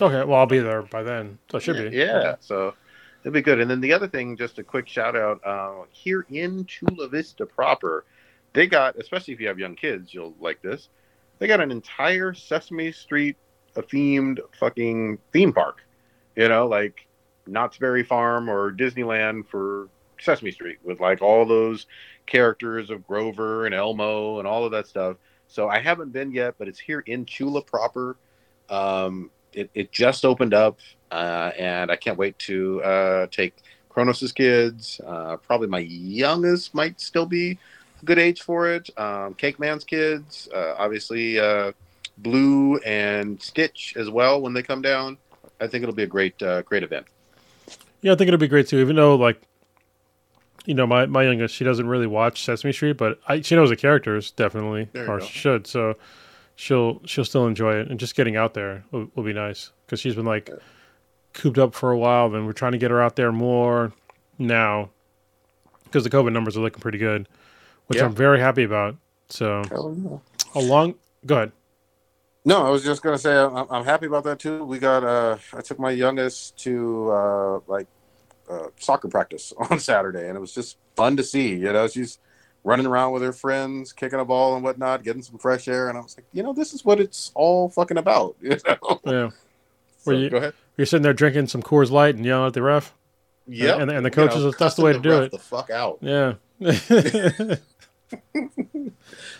Okay, 0.00 0.24
well 0.24 0.40
I'll 0.40 0.46
be 0.46 0.58
there 0.58 0.82
by 0.82 1.02
then. 1.02 1.38
So 1.50 1.58
it 1.58 1.62
should 1.62 1.76
yeah, 1.76 1.88
be. 1.90 1.96
Yeah. 1.96 2.34
So 2.40 2.74
It'd 3.22 3.32
be 3.32 3.42
good. 3.42 3.60
And 3.60 3.70
then 3.70 3.80
the 3.80 3.92
other 3.92 4.08
thing, 4.08 4.36
just 4.36 4.58
a 4.58 4.64
quick 4.64 4.88
shout 4.88 5.14
out 5.14 5.40
uh, 5.44 5.84
here 5.92 6.26
in 6.28 6.66
Chula 6.66 7.08
Vista 7.08 7.46
proper, 7.46 8.04
they 8.52 8.66
got, 8.66 8.96
especially 8.96 9.32
if 9.32 9.40
you 9.40 9.46
have 9.46 9.60
young 9.60 9.76
kids, 9.76 10.12
you'll 10.12 10.34
like 10.40 10.60
this. 10.60 10.88
They 11.38 11.46
got 11.46 11.60
an 11.60 11.70
entire 11.70 12.34
Sesame 12.34 12.90
Street 12.90 13.36
themed 13.76 14.40
fucking 14.58 15.18
theme 15.32 15.52
park. 15.52 15.82
You 16.34 16.48
know, 16.48 16.66
like 16.66 17.06
Knott's 17.46 17.78
Berry 17.78 18.02
Farm 18.02 18.50
or 18.50 18.72
Disneyland 18.72 19.46
for 19.46 19.88
Sesame 20.22 20.50
Street 20.50 20.78
with 20.82 21.00
like 21.00 21.22
all 21.22 21.44
those 21.44 21.86
characters 22.26 22.90
of 22.90 23.06
Grover 23.06 23.66
and 23.66 23.74
Elmo 23.74 24.38
and 24.38 24.46
all 24.46 24.64
of 24.64 24.72
that 24.72 24.86
stuff. 24.86 25.16
So 25.48 25.68
I 25.68 25.80
haven't 25.80 26.12
been 26.12 26.32
yet, 26.32 26.54
but 26.58 26.68
it's 26.68 26.78
here 26.80 27.00
in 27.00 27.26
Chula 27.26 27.62
proper. 27.62 28.16
Um, 28.70 29.30
it, 29.52 29.70
it 29.74 29.92
just 29.92 30.24
opened 30.24 30.54
up, 30.54 30.78
uh, 31.10 31.50
and 31.58 31.90
I 31.90 31.96
can't 31.96 32.16
wait 32.16 32.38
to 32.40 32.82
uh, 32.82 33.26
take 33.30 33.54
Kronos's 33.90 34.32
kids. 34.32 35.00
Uh, 35.06 35.36
probably 35.36 35.68
my 35.68 35.80
youngest 35.80 36.74
might 36.74 37.00
still 37.00 37.26
be 37.26 37.58
a 38.00 38.04
good 38.04 38.18
age 38.18 38.40
for 38.40 38.70
it. 38.70 38.88
Um, 38.98 39.34
Cake 39.34 39.58
Man's 39.58 39.84
kids, 39.84 40.48
uh, 40.54 40.74
obviously 40.78 41.38
uh, 41.38 41.72
Blue 42.18 42.78
and 42.78 43.40
Stitch 43.42 43.94
as 43.96 44.08
well 44.08 44.40
when 44.40 44.54
they 44.54 44.62
come 44.62 44.80
down. 44.80 45.18
I 45.60 45.66
think 45.66 45.82
it'll 45.82 45.94
be 45.94 46.02
a 46.04 46.06
great 46.06 46.40
uh, 46.42 46.62
great 46.62 46.82
event. 46.82 47.06
Yeah, 48.00 48.12
I 48.12 48.16
think 48.16 48.28
it'll 48.28 48.38
be 48.38 48.48
great 48.48 48.68
too. 48.68 48.78
Even 48.78 48.96
though, 48.96 49.14
like, 49.14 49.40
you 50.66 50.74
know, 50.74 50.86
my, 50.86 51.06
my 51.06 51.24
youngest, 51.24 51.54
she 51.54 51.64
doesn't 51.64 51.86
really 51.88 52.06
watch 52.06 52.44
Sesame 52.44 52.72
Street, 52.72 52.96
but 52.96 53.18
I, 53.26 53.40
she 53.40 53.54
knows 53.56 53.70
the 53.70 53.76
characters 53.76 54.30
definitely, 54.30 54.88
or 54.94 55.18
go. 55.18 55.20
she 55.20 55.38
should. 55.38 55.66
So 55.66 55.96
she'll 56.54 57.00
she'll 57.04 57.24
still 57.24 57.46
enjoy 57.46 57.74
it, 57.80 57.88
and 57.90 57.98
just 57.98 58.14
getting 58.14 58.36
out 58.36 58.54
there 58.54 58.84
will, 58.90 59.08
will 59.14 59.24
be 59.24 59.32
nice 59.32 59.72
because 59.86 60.00
she's 60.00 60.14
been 60.14 60.26
like 60.26 60.50
cooped 61.32 61.58
up 61.58 61.74
for 61.74 61.90
a 61.90 61.98
while. 61.98 62.28
Then 62.30 62.46
we're 62.46 62.52
trying 62.52 62.72
to 62.72 62.78
get 62.78 62.90
her 62.90 63.02
out 63.02 63.16
there 63.16 63.32
more 63.32 63.92
now 64.38 64.90
because 65.84 66.04
the 66.04 66.10
COVID 66.10 66.32
numbers 66.32 66.56
are 66.56 66.60
looking 66.60 66.80
pretty 66.80 66.98
good, 66.98 67.28
which 67.86 67.98
Yeah. 67.98 68.04
I'm 68.06 68.14
very 68.14 68.38
happy 68.38 68.62
about. 68.64 68.96
So 69.28 69.62
along, 70.54 70.94
go 71.26 71.36
ahead. 71.36 71.52
No, 72.44 72.66
I 72.66 72.70
was 72.70 72.82
just 72.84 73.02
gonna 73.02 73.18
say 73.18 73.36
I'm, 73.36 73.66
I'm 73.70 73.84
happy 73.84 74.06
about 74.06 74.24
that 74.24 74.38
too. 74.38 74.64
We 74.64 74.78
got 74.78 75.04
uh, 75.04 75.36
I 75.56 75.60
took 75.60 75.78
my 75.78 75.90
youngest 75.90 76.58
to 76.64 77.10
uh, 77.10 77.60
like 77.66 77.86
uh, 78.50 78.68
soccer 78.78 79.08
practice 79.08 79.52
on 79.70 79.78
Saturday, 79.78 80.28
and 80.28 80.36
it 80.36 80.40
was 80.40 80.52
just 80.54 80.76
fun 80.96 81.16
to 81.16 81.22
see. 81.24 81.50
You 81.54 81.72
know, 81.72 81.88
she's 81.88 82.18
running 82.64 82.86
around 82.86 83.12
with 83.12 83.22
her 83.22 83.32
friends, 83.32 83.92
kicking 83.92 84.20
a 84.20 84.24
ball 84.24 84.54
and 84.54 84.62
whatnot, 84.62 85.02
getting 85.02 85.22
some 85.22 85.38
fresh 85.38 85.66
air, 85.68 85.88
and 85.88 85.98
I 85.98 86.00
was 86.00 86.16
like, 86.16 86.26
you 86.32 86.42
know, 86.42 86.52
this 86.52 86.72
is 86.72 86.84
what 86.84 87.00
it's 87.00 87.32
all 87.34 87.68
fucking 87.68 87.98
about. 87.98 88.36
You 88.42 88.50
know? 88.66 89.00
Yeah, 89.04 89.28
So, 89.30 89.32
Were 90.06 90.12
you- 90.14 90.30
go 90.30 90.36
ahead. 90.38 90.54
you're 90.76 90.86
sitting 90.86 91.02
there 91.02 91.12
drinking 91.12 91.48
some 91.48 91.62
Coors 91.62 91.90
Light 91.90 92.14
and 92.14 92.24
yelling 92.24 92.46
at 92.46 92.52
the 92.54 92.62
ref. 92.62 92.94
Yeah, 93.48 93.80
and- 93.80 93.90
and 93.90 94.06
the 94.06 94.10
coaches, 94.10 94.54
that's 94.58 94.76
the 94.76 94.82
way 94.82 94.92
to 94.92 95.00
do 95.00 95.10
ref 95.10 95.22
it. 95.24 95.32
The 95.32 95.38
fuck 95.38 95.70
out. 95.70 95.98
Yeah. 96.00 96.34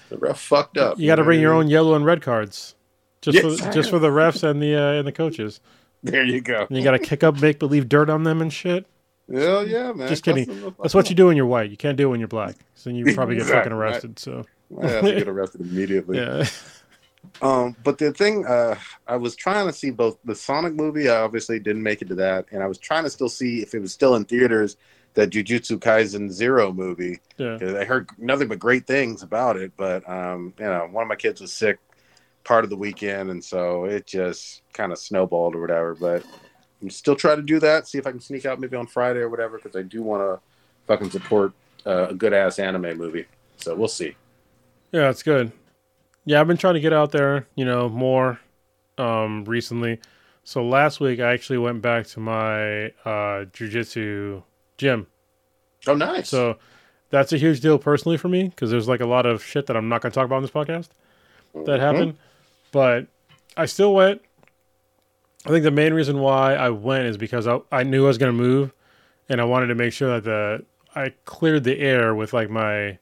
The 0.08 0.18
ref 0.18 0.38
fucked 0.38 0.76
up. 0.78 0.98
You 0.98 1.06
got 1.06 1.16
to 1.16 1.24
bring 1.24 1.40
your 1.40 1.52
own 1.54 1.68
yellow 1.68 1.94
and 1.94 2.04
red 2.04 2.20
cards, 2.22 2.74
just 3.22 3.36
Yes. 3.42 3.60
for 3.60 3.72
just 3.72 3.90
for 3.90 3.98
the 3.98 4.08
refs 4.08 4.42
and 4.42 4.60
the 4.62 4.74
uh, 4.76 4.92
and 4.92 5.06
the 5.06 5.12
coaches. 5.12 5.60
There 6.02 6.24
you 6.24 6.40
go. 6.40 6.66
And 6.68 6.76
you 6.76 6.82
got 6.84 6.92
to 6.92 6.98
kick 6.98 7.22
up, 7.22 7.40
make 7.40 7.58
believe 7.58 7.88
dirt 7.88 8.10
on 8.10 8.24
them 8.24 8.40
and 8.42 8.52
shit. 8.52 8.86
Hell 9.32 9.66
yeah, 9.66 9.92
man. 9.92 10.08
Just 10.08 10.24
kidding. 10.24 10.46
Cuss 10.46 10.54
them 10.54 10.64
the 10.64 10.70
fuck 10.72 10.82
That's 10.82 10.94
what 10.94 11.08
you 11.08 11.14
do 11.16 11.26
when 11.26 11.36
you're 11.36 11.46
white. 11.46 11.70
You 11.70 11.76
can't 11.76 11.96
do 11.96 12.08
it 12.08 12.10
when 12.10 12.20
you're 12.20 12.28
black. 12.28 12.56
So 12.74 12.90
then 12.90 12.96
you 12.96 13.04
probably 13.14 13.36
get 13.36 13.42
Exactly, 13.42 13.60
fucking 13.70 13.72
arrested. 13.72 14.18
So 14.18 14.44
I 14.82 14.88
have 14.88 15.04
to 15.04 15.14
get 15.14 15.28
arrested 15.28 15.60
immediately. 15.70 16.18
yeah, 16.18 16.44
Um, 17.40 17.76
but 17.84 17.98
the 17.98 18.12
thing, 18.12 18.44
uh, 18.46 18.76
I 19.06 19.16
was 19.16 19.36
trying 19.36 19.66
to 19.66 19.72
see 19.72 19.90
both 19.90 20.18
the 20.24 20.34
Sonic 20.34 20.74
movie. 20.74 21.08
I 21.08 21.20
obviously 21.22 21.58
didn't 21.60 21.82
make 21.82 22.02
it 22.02 22.08
to 22.08 22.14
that, 22.16 22.46
and 22.50 22.62
I 22.62 22.66
was 22.66 22.78
trying 22.78 23.04
to 23.04 23.10
still 23.10 23.28
see 23.28 23.62
if 23.62 23.74
it 23.74 23.80
was 23.80 23.92
still 23.92 24.14
in 24.16 24.24
theaters. 24.24 24.76
That 25.14 25.28
Jujutsu 25.28 25.78
Kaisen 25.78 26.30
Zero 26.30 26.72
movie. 26.72 27.20
yeah. 27.36 27.58
I 27.78 27.84
heard 27.84 28.08
nothing 28.16 28.48
but 28.48 28.58
great 28.58 28.86
things 28.86 29.22
about 29.22 29.58
it, 29.58 29.70
but 29.76 30.08
um, 30.08 30.54
you 30.58 30.64
know, 30.64 30.88
one 30.90 31.02
of 31.02 31.08
my 31.08 31.16
kids 31.16 31.38
was 31.38 31.52
sick 31.52 31.78
part 32.44 32.64
of 32.64 32.70
the 32.70 32.76
weekend, 32.76 33.30
and 33.30 33.42
so 33.44 33.84
it 33.84 34.06
just 34.06 34.62
kind 34.72 34.92
of 34.92 34.98
snowballed 34.98 35.54
or 35.54 35.60
whatever. 35.60 35.94
But 35.94 36.24
I'm 36.80 36.90
still 36.90 37.16
trying 37.16 37.36
to 37.36 37.42
do 37.42 37.58
that. 37.60 37.88
See 37.88 37.98
if 37.98 38.06
I 38.06 38.10
can 38.10 38.20
sneak 38.20 38.46
out 38.46 38.60
maybe 38.60 38.76
on 38.76 38.86
Friday 38.86 39.20
or 39.20 39.28
whatever, 39.28 39.58
because 39.58 39.76
I 39.76 39.82
do 39.82 40.02
want 40.02 40.22
to 40.22 40.40
fucking 40.86 41.10
support 41.10 41.52
uh, 41.86 42.08
a 42.08 42.14
good 42.14 42.32
ass 42.32 42.58
anime 42.58 42.96
movie. 42.98 43.26
So 43.56 43.74
we'll 43.74 43.88
see. 43.88 44.16
Yeah, 44.90 45.08
it's 45.10 45.22
good. 45.22 45.52
Yeah, 46.24 46.40
I've 46.40 46.46
been 46.46 46.56
trying 46.56 46.74
to 46.74 46.80
get 46.80 46.92
out 46.92 47.12
there, 47.12 47.46
you 47.54 47.64
know, 47.64 47.88
more 47.88 48.40
um 48.98 49.44
recently. 49.46 50.00
So 50.44 50.64
last 50.64 51.00
week 51.00 51.20
I 51.20 51.32
actually 51.32 51.58
went 51.58 51.82
back 51.82 52.06
to 52.08 52.20
my 52.20 52.86
uh 53.04 53.46
jujitsu 53.52 54.42
gym. 54.76 55.06
Oh, 55.86 55.94
nice. 55.94 56.28
So 56.28 56.58
that's 57.10 57.32
a 57.32 57.38
huge 57.38 57.60
deal 57.60 57.78
personally 57.78 58.16
for 58.16 58.28
me 58.28 58.48
because 58.48 58.70
there's 58.70 58.88
like 58.88 59.00
a 59.00 59.06
lot 59.06 59.26
of 59.26 59.42
shit 59.42 59.66
that 59.66 59.76
I'm 59.76 59.88
not 59.88 60.00
going 60.02 60.12
to 60.12 60.14
talk 60.14 60.26
about 60.26 60.36
on 60.36 60.42
this 60.42 60.50
podcast 60.50 60.88
that 61.54 61.78
Mhm. 61.78 61.80
happened. 61.80 62.16
But 62.72 63.06
I 63.56 63.66
still 63.66 63.94
went. 63.94 64.20
I 65.46 65.48
think 65.50 65.62
the 65.64 65.70
main 65.70 65.92
reason 65.94 66.18
why 66.20 66.54
I 66.54 66.70
went 66.70 67.04
is 67.06 67.16
because 67.16 67.46
I, 67.46 67.60
I 67.70 67.82
knew 67.84 68.04
I 68.04 68.08
was 68.08 68.18
going 68.18 68.36
to 68.36 68.42
move, 68.42 68.72
and 69.28 69.40
I 69.40 69.44
wanted 69.44 69.66
to 69.68 69.74
make 69.74 69.92
sure 69.92 70.18
that 70.20 70.24
the 70.24 70.64
I 70.94 71.12
cleared 71.24 71.64
the 71.64 71.78
air 71.78 72.14
with 72.14 72.32
like 72.32 72.50
my 72.50 72.98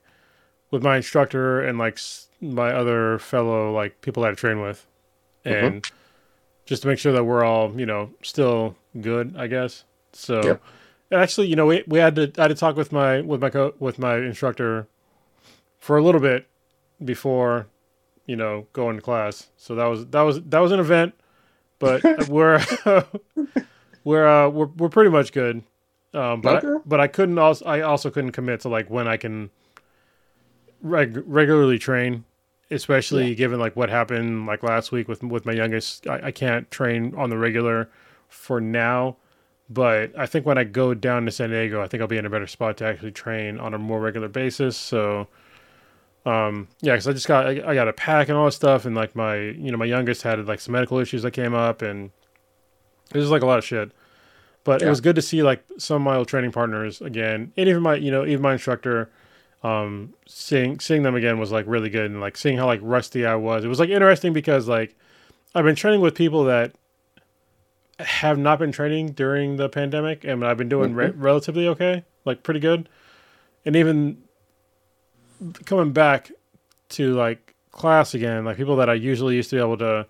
with 0.71 0.83
my 0.83 0.97
instructor 0.97 1.61
and 1.61 1.77
like 1.77 1.93
s- 1.95 2.27
my 2.39 2.71
other 2.73 3.19
fellow 3.19 3.73
like 3.73 4.01
people 4.01 4.23
that 4.23 4.31
I 4.31 4.35
train 4.35 4.61
with, 4.61 4.85
Mhm. 5.45 5.67
and 5.67 5.91
just 6.65 6.81
to 6.83 6.87
make 6.87 6.99
sure 6.99 7.11
that 7.13 7.23
we're 7.23 7.43
all 7.43 7.79
you 7.79 7.85
know 7.85 8.11
still 8.23 8.75
good, 8.99 9.35
I 9.37 9.47
guess. 9.47 9.83
So. 10.13 10.41
Yep. 10.43 10.61
And 11.13 11.19
actually, 11.19 11.47
you 11.47 11.57
know, 11.57 11.65
we, 11.65 11.83
we 11.87 11.99
had 11.99 12.15
to 12.15 12.31
I 12.37 12.43
had 12.43 12.47
to 12.47 12.55
talk 12.55 12.77
with 12.77 12.93
my 12.93 13.19
with 13.19 13.41
my 13.41 13.49
co- 13.49 13.73
with 13.79 13.99
my 13.99 14.15
instructor 14.15 14.87
for 15.77 15.97
a 15.97 16.01
little 16.03 16.21
bit 16.21 16.47
before, 17.03 17.67
you 18.31 18.37
know, 18.37 18.65
going 18.71 18.95
to 18.95 19.01
class. 19.01 19.49
So 19.57 19.75
that 19.75 19.87
was 19.87 20.05
that 20.07 20.21
was 20.21 20.41
that 20.43 20.59
was 20.59 20.71
an 20.71 20.79
event, 20.79 21.13
but 21.79 22.01
we're 22.29 22.63
we're 24.05 24.25
uh, 24.25 24.47
we're 24.47 24.67
we're 24.67 24.87
pretty 24.87 25.09
much 25.09 25.33
good. 25.33 25.63
Um, 26.13 26.39
but 26.39 26.63
I, 26.63 26.69
but 26.85 27.01
I 27.01 27.07
couldn't 27.07 27.37
also 27.37 27.65
I 27.65 27.81
also 27.81 28.09
couldn't 28.09 28.31
commit 28.31 28.61
to 28.61 28.69
like 28.69 28.89
when 28.89 29.05
I 29.05 29.17
can 29.17 29.49
reg- 30.81 31.21
regularly 31.25 31.77
train, 31.77 32.23
especially 32.69 33.35
given 33.35 33.59
like 33.59 33.75
what 33.75 33.89
happened 33.89 34.45
like 34.45 34.63
last 34.63 34.93
week 34.93 35.09
with 35.09 35.21
with 35.23 35.45
my 35.45 35.51
youngest. 35.51 36.07
I, 36.07 36.27
I 36.27 36.31
can't 36.31 36.71
train 36.71 37.13
on 37.17 37.29
the 37.29 37.37
regular 37.37 37.89
for 38.29 38.61
now 38.61 39.17
but 39.69 40.11
I 40.17 40.25
think 40.25 40.45
when 40.45 40.57
I 40.57 40.65
go 40.65 40.93
down 40.93 41.23
to 41.25 41.31
San 41.31 41.49
Diego, 41.49 41.81
I 41.81 41.87
think 41.87 42.01
I'll 42.01 42.07
be 42.07 42.17
in 42.17 42.25
a 42.25 42.29
better 42.29 42.47
spot 42.47 42.75
to 42.77 42.85
actually 42.85 43.11
train 43.11 43.57
on 43.57 43.73
a 43.73 43.77
more 43.77 44.01
regular 44.01 44.27
basis. 44.27 44.75
So, 44.75 45.29
um, 46.25 46.67
yeah, 46.81 46.93
because 46.93 47.07
I 47.07 47.13
just 47.13 47.27
got 47.27 47.47
I, 47.47 47.49
I 47.65 47.73
got 47.73 47.87
a 47.87 47.93
pack 47.93 48.29
and 48.29 48.37
all 48.37 48.45
this 48.45 48.55
stuff, 48.55 48.85
and 48.85 48.95
like 48.95 49.15
my 49.15 49.37
you 49.37 49.71
know 49.71 49.77
my 49.77 49.85
youngest 49.85 50.21
had 50.21 50.45
like 50.47 50.59
some 50.59 50.73
medical 50.73 50.99
issues 50.99 51.23
that 51.23 51.31
came 51.31 51.53
up, 51.53 51.81
and 51.81 52.11
it 53.13 53.17
was 53.17 53.31
like 53.31 53.41
a 53.41 53.45
lot 53.45 53.57
of 53.57 53.65
shit. 53.65 53.91
But 54.63 54.83
it 54.83 54.89
was 54.89 55.01
good 55.01 55.15
to 55.15 55.21
see 55.23 55.41
like 55.41 55.63
some 55.79 55.95
of 55.95 56.01
my 56.03 56.15
old 56.15 56.27
training 56.27 56.51
partners 56.51 57.01
again, 57.01 57.51
and 57.57 57.69
even 57.69 57.81
my 57.81 57.95
you 57.95 58.11
know 58.11 58.25
even 58.25 58.41
my 58.41 58.53
instructor. 58.53 59.09
Um, 59.63 60.15
seeing 60.27 60.79
seeing 60.79 61.03
them 61.03 61.13
again 61.13 61.37
was 61.37 61.51
like 61.51 61.65
really 61.67 61.89
good, 61.89 62.09
and 62.09 62.19
like 62.19 62.35
seeing 62.35 62.57
how 62.57 62.65
like 62.65 62.79
rusty 62.83 63.25
I 63.25 63.35
was. 63.35 63.63
It 63.63 63.67
was 63.67 63.79
like 63.79 63.89
interesting 63.89 64.33
because 64.33 64.67
like 64.67 64.95
I've 65.53 65.65
been 65.65 65.75
training 65.75 66.01
with 66.01 66.15
people 66.15 66.45
that 66.45 66.73
have 67.99 68.37
not 68.39 68.57
been 68.57 68.71
training 68.71 69.11
during 69.11 69.57
the 69.57 69.69
pandemic, 69.69 70.23
and 70.23 70.43
I've 70.45 70.57
been 70.57 70.69
doing 70.69 70.95
re- 70.95 71.11
relatively 71.11 71.67
okay, 71.67 72.03
like 72.25 72.41
pretty 72.41 72.59
good. 72.59 72.89
And 73.65 73.75
even 73.75 74.23
coming 75.65 75.91
back 75.93 76.31
to 76.89 77.13
like 77.13 77.55
class 77.71 78.13
again, 78.13 78.45
like 78.45 78.57
people 78.57 78.75
that 78.77 78.89
I 78.89 78.93
usually 78.95 79.35
used 79.35 79.49
to 79.51 79.55
be 79.55 79.61
able 79.61 79.77
to 79.77 80.05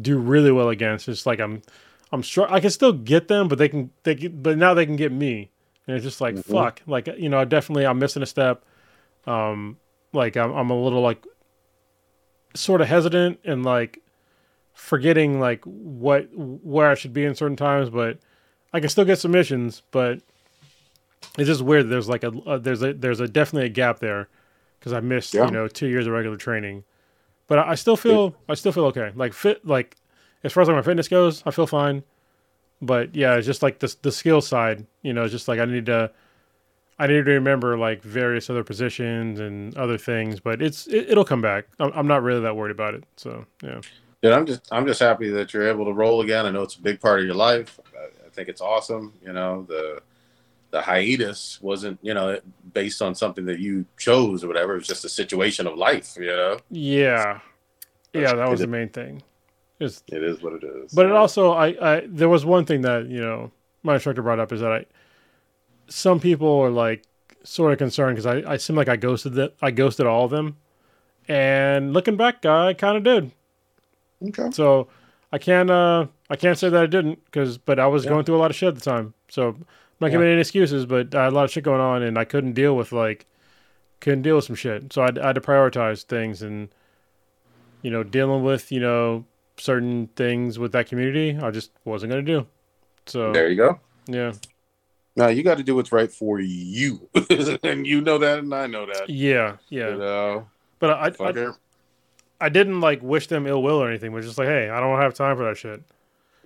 do 0.00 0.18
really 0.18 0.52
well 0.52 0.68
against, 0.68 1.08
it's 1.08 1.26
like 1.26 1.40
I'm, 1.40 1.62
I'm 2.12 2.22
str- 2.22 2.48
I 2.48 2.60
can 2.60 2.70
still 2.70 2.92
get 2.92 3.28
them, 3.28 3.48
but 3.48 3.58
they 3.58 3.68
can, 3.68 3.90
they 4.02 4.14
can, 4.14 4.42
but 4.42 4.58
now 4.58 4.74
they 4.74 4.86
can 4.86 4.96
get 4.96 5.12
me, 5.12 5.50
and 5.86 5.96
it's 5.96 6.04
just 6.04 6.20
like 6.20 6.34
Mhm. 6.34 6.44
fuck, 6.44 6.82
like 6.86 7.06
you 7.18 7.28
know, 7.28 7.44
definitely 7.44 7.86
I'm 7.86 7.98
missing 7.98 8.22
a 8.22 8.26
step. 8.26 8.64
Um, 9.26 9.78
like 10.12 10.36
I'm, 10.36 10.50
I'm 10.52 10.70
a 10.70 10.80
little 10.80 11.00
like 11.00 11.24
sort 12.54 12.80
of 12.80 12.88
hesitant 12.88 13.38
and 13.44 13.64
like 13.64 14.00
forgetting 14.74 15.38
like 15.40 15.62
what 15.64 16.28
where 16.34 16.90
I 16.90 16.94
should 16.94 17.12
be 17.12 17.24
in 17.24 17.34
certain 17.34 17.56
times, 17.56 17.90
but 17.90 18.18
I 18.72 18.80
can 18.80 18.88
still 18.88 19.04
get 19.04 19.18
submissions. 19.20 19.82
But 19.92 20.20
it's 21.38 21.46
just 21.48 21.62
weird. 21.62 21.88
There's 21.88 22.08
like 22.08 22.24
a, 22.24 22.28
a 22.46 22.58
there's 22.58 22.82
a 22.82 22.92
there's 22.92 23.20
a 23.20 23.28
definitely 23.28 23.66
a 23.66 23.72
gap 23.72 24.00
there 24.00 24.28
because 24.80 24.92
I 24.92 25.00
missed 25.00 25.34
Yeah. 25.34 25.44
you 25.44 25.50
know 25.52 25.68
two 25.68 25.86
years 25.86 26.06
of 26.06 26.12
regular 26.14 26.36
training. 26.36 26.84
But 27.46 27.58
I, 27.60 27.70
I 27.70 27.74
still 27.74 27.96
feel 27.96 28.34
I 28.48 28.54
still 28.54 28.72
feel 28.72 28.86
okay. 28.86 29.12
Like 29.14 29.32
fit 29.32 29.64
like 29.66 29.96
as 30.42 30.52
far 30.52 30.62
as 30.62 30.68
like 30.68 30.76
my 30.76 30.82
fitness 30.82 31.06
goes, 31.08 31.42
I 31.46 31.50
feel 31.50 31.66
fine. 31.66 32.02
But 32.82 33.14
yeah, 33.14 33.34
it's 33.36 33.46
just 33.46 33.62
like 33.62 33.78
the 33.80 33.94
the 34.02 34.10
skill 34.12 34.40
side. 34.40 34.86
You 35.02 35.12
know, 35.12 35.22
it's 35.24 35.32
just 35.32 35.48
like 35.48 35.60
I 35.60 35.64
need 35.66 35.86
to. 35.86 36.10
I 36.98 37.06
need 37.06 37.24
to 37.24 37.30
remember 37.32 37.78
like 37.78 38.02
various 38.02 38.50
other 38.50 38.62
positions 38.62 39.40
and 39.40 39.74
other 39.78 39.96
things, 39.96 40.38
but 40.38 40.60
it's 40.60 40.86
it, 40.86 41.08
it'll 41.08 41.24
come 41.24 41.40
back. 41.40 41.64
I'm, 41.78 41.90
I'm 41.94 42.06
not 42.06 42.22
really 42.22 42.40
that 42.42 42.54
worried 42.56 42.72
about 42.72 42.92
it. 42.92 43.04
So 43.16 43.46
yeah. 43.62 43.80
Dude, 44.22 44.32
I'm 44.32 44.44
just 44.44 44.60
I'm 44.70 44.86
just 44.86 45.00
happy 45.00 45.30
that 45.30 45.54
you're 45.54 45.66
able 45.66 45.86
to 45.86 45.94
roll 45.94 46.20
again. 46.20 46.44
I 46.44 46.50
know 46.50 46.60
it's 46.60 46.74
a 46.76 46.82
big 46.82 47.00
part 47.00 47.20
of 47.20 47.24
your 47.24 47.34
life. 47.34 47.80
I 47.98 48.04
I 48.26 48.28
think 48.30 48.50
it's 48.50 48.60
awesome. 48.60 49.14
You 49.24 49.32
know, 49.32 49.64
the 49.66 50.02
the 50.70 50.80
hiatus 50.80 51.58
wasn't 51.60 51.98
you 52.02 52.14
know 52.14 52.38
based 52.72 53.02
on 53.02 53.14
something 53.14 53.44
that 53.46 53.58
you 53.58 53.84
chose 53.98 54.44
or 54.44 54.48
whatever. 54.48 54.74
It 54.74 54.78
was 54.78 54.86
just 54.86 55.04
a 55.04 55.08
situation 55.08 55.66
of 55.66 55.76
life. 55.76 56.16
You 56.18 56.26
know, 56.26 56.58
Yeah, 56.70 57.40
yeah, 58.12 58.34
that 58.34 58.48
was 58.48 58.60
It 58.60 58.64
the 58.66 58.70
main 58.70 58.88
thing. 58.88 59.22
It's, 59.78 60.02
it 60.08 60.22
is 60.22 60.42
what 60.42 60.52
it 60.52 60.62
is. 60.64 60.92
but 60.92 61.06
it 61.06 61.12
also, 61.12 61.52
I, 61.52 61.68
I, 61.80 62.02
there 62.06 62.28
was 62.28 62.44
one 62.44 62.66
thing 62.66 62.82
that 62.82 63.06
you 63.06 63.20
know 63.20 63.50
my 63.82 63.94
instructor 63.94 64.22
brought 64.22 64.38
up 64.38 64.52
is 64.52 64.60
that 64.60 64.70
I, 64.72 64.84
some 65.88 66.20
people 66.20 66.60
are 66.60 66.70
like 66.70 67.04
sort 67.42 67.72
of 67.72 67.78
concerned 67.78 68.16
because 68.16 68.26
I, 68.26 68.52
I 68.52 68.56
seem 68.58 68.76
like 68.76 68.88
I 68.88 68.96
ghosted 68.96 69.34
that, 69.34 69.54
I 69.62 69.70
ghosted 69.70 70.06
all 70.06 70.26
of 70.26 70.30
them, 70.30 70.56
and 71.28 71.92
looking 71.92 72.16
back, 72.16 72.44
I 72.44 72.74
kind 72.74 72.96
of 72.98 73.02
did. 73.04 73.30
okay. 74.28 74.50
So 74.52 74.88
I 75.32 75.38
can't, 75.38 75.70
uh, 75.70 76.06
I 76.28 76.36
can't 76.36 76.58
say 76.58 76.68
that 76.68 76.82
I 76.82 76.86
didn't 76.86 77.24
because, 77.24 77.56
but 77.56 77.78
I 77.78 77.86
was 77.86 78.04
Yeah. 78.04 78.10
going 78.10 78.24
through 78.24 78.36
a 78.36 78.42
lot 78.42 78.50
of 78.50 78.56
shit 78.56 78.68
at 78.68 78.74
the 78.74 78.80
time. 78.82 79.14
So 79.28 79.56
not 80.00 80.08
Yeah. 80.08 80.12
giving 80.12 80.28
any 80.28 80.40
excuses, 80.40 80.86
but 80.86 81.14
I 81.14 81.24
had 81.24 81.32
a 81.32 81.36
lot 81.36 81.44
of 81.44 81.50
shit 81.50 81.64
going 81.64 81.80
on, 81.80 82.02
and 82.02 82.18
I 82.18 82.24
couldn't 82.24 82.52
deal 82.52 82.76
with 82.76 82.92
like, 82.92 83.26
couldn't 84.00 84.22
deal 84.22 84.36
with 84.36 84.44
some 84.46 84.56
shit. 84.56 84.92
So 84.92 85.02
I, 85.02 85.08
I 85.22 85.26
had 85.28 85.34
to 85.34 85.40
prioritize 85.40 86.02
things, 86.04 86.42
and 86.42 86.68
you 87.82 87.90
know, 87.90 88.02
dealing 88.02 88.42
with 88.42 88.70
you 88.72 88.80
know 88.80 89.24
certain 89.56 90.08
things 90.16 90.58
with 90.58 90.72
that 90.72 90.86
community, 90.88 91.36
I 91.40 91.50
just 91.50 91.70
wasn't 91.84 92.10
gonna 92.12 92.22
do. 92.22 92.46
So 93.06 93.32
There 93.32 93.48
you 93.48 93.56
go. 93.56 93.80
yeah, 94.06 94.32
Now 95.16 95.28
you 95.28 95.42
got 95.42 95.58
to 95.58 95.62
do 95.62 95.74
what's 95.74 95.92
right 95.92 96.10
for 96.10 96.38
you, 96.40 97.08
and 97.62 97.86
you 97.86 98.00
know 98.00 98.18
that, 98.18 98.38
and 98.40 98.54
I 98.54 98.66
know 98.66 98.86
that. 98.86 99.08
yeah, 99.10 99.56
yeah. 99.68 99.90
You 99.90 99.96
know, 99.98 100.48
But 100.78 100.90
I, 101.20 101.24
I. 101.24 101.52
I 102.42 102.48
didn't 102.48 102.80
like 102.80 103.02
wish 103.02 103.26
them 103.26 103.46
ill 103.46 103.62
will 103.62 103.82
or 103.82 103.88
anything. 103.90 104.12
Was 104.12 104.24
just 104.24 104.38
like, 104.38 104.48
hey, 104.48 104.70
I 104.70 104.80
don't 104.80 104.98
have 104.98 105.12
time 105.12 105.36
for 105.36 105.44
that 105.44 105.58
shit. 105.58 105.82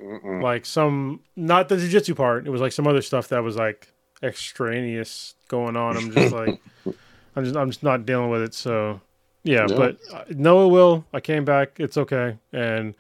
Mm-mm. 0.05 0.42
like 0.42 0.66
some 0.66 1.20
not 1.34 1.68
the 1.70 1.76
jiu-jitsu 1.78 2.14
part 2.14 2.46
it 2.46 2.50
was 2.50 2.61
like 2.61 2.72
some 2.72 2.86
other 2.86 3.00
stuff 3.00 3.28
that 3.28 3.42
was 3.42 3.57
like 3.57 3.88
extraneous 4.22 5.34
going 5.48 5.76
on. 5.76 5.96
I'm 5.96 6.11
just 6.12 6.32
like 6.34 6.61
i'm 7.36 7.44
just 7.44 7.57
i'm 7.57 7.70
just 7.70 7.82
not 7.82 8.05
dealing 8.07 8.30
with 8.30 8.42
it 8.42 8.55
so 8.55 9.00
yeah 9.44 9.66
No. 9.66 9.76
but 9.76 9.98
uh, 10.12 10.24
no 10.30 10.66
it 10.66 10.70
will. 10.70 11.05
I 11.12 11.20
came 11.20 11.44
back. 11.44 11.78
It's 11.80 11.96
okay. 11.96 12.36
And 12.52 12.94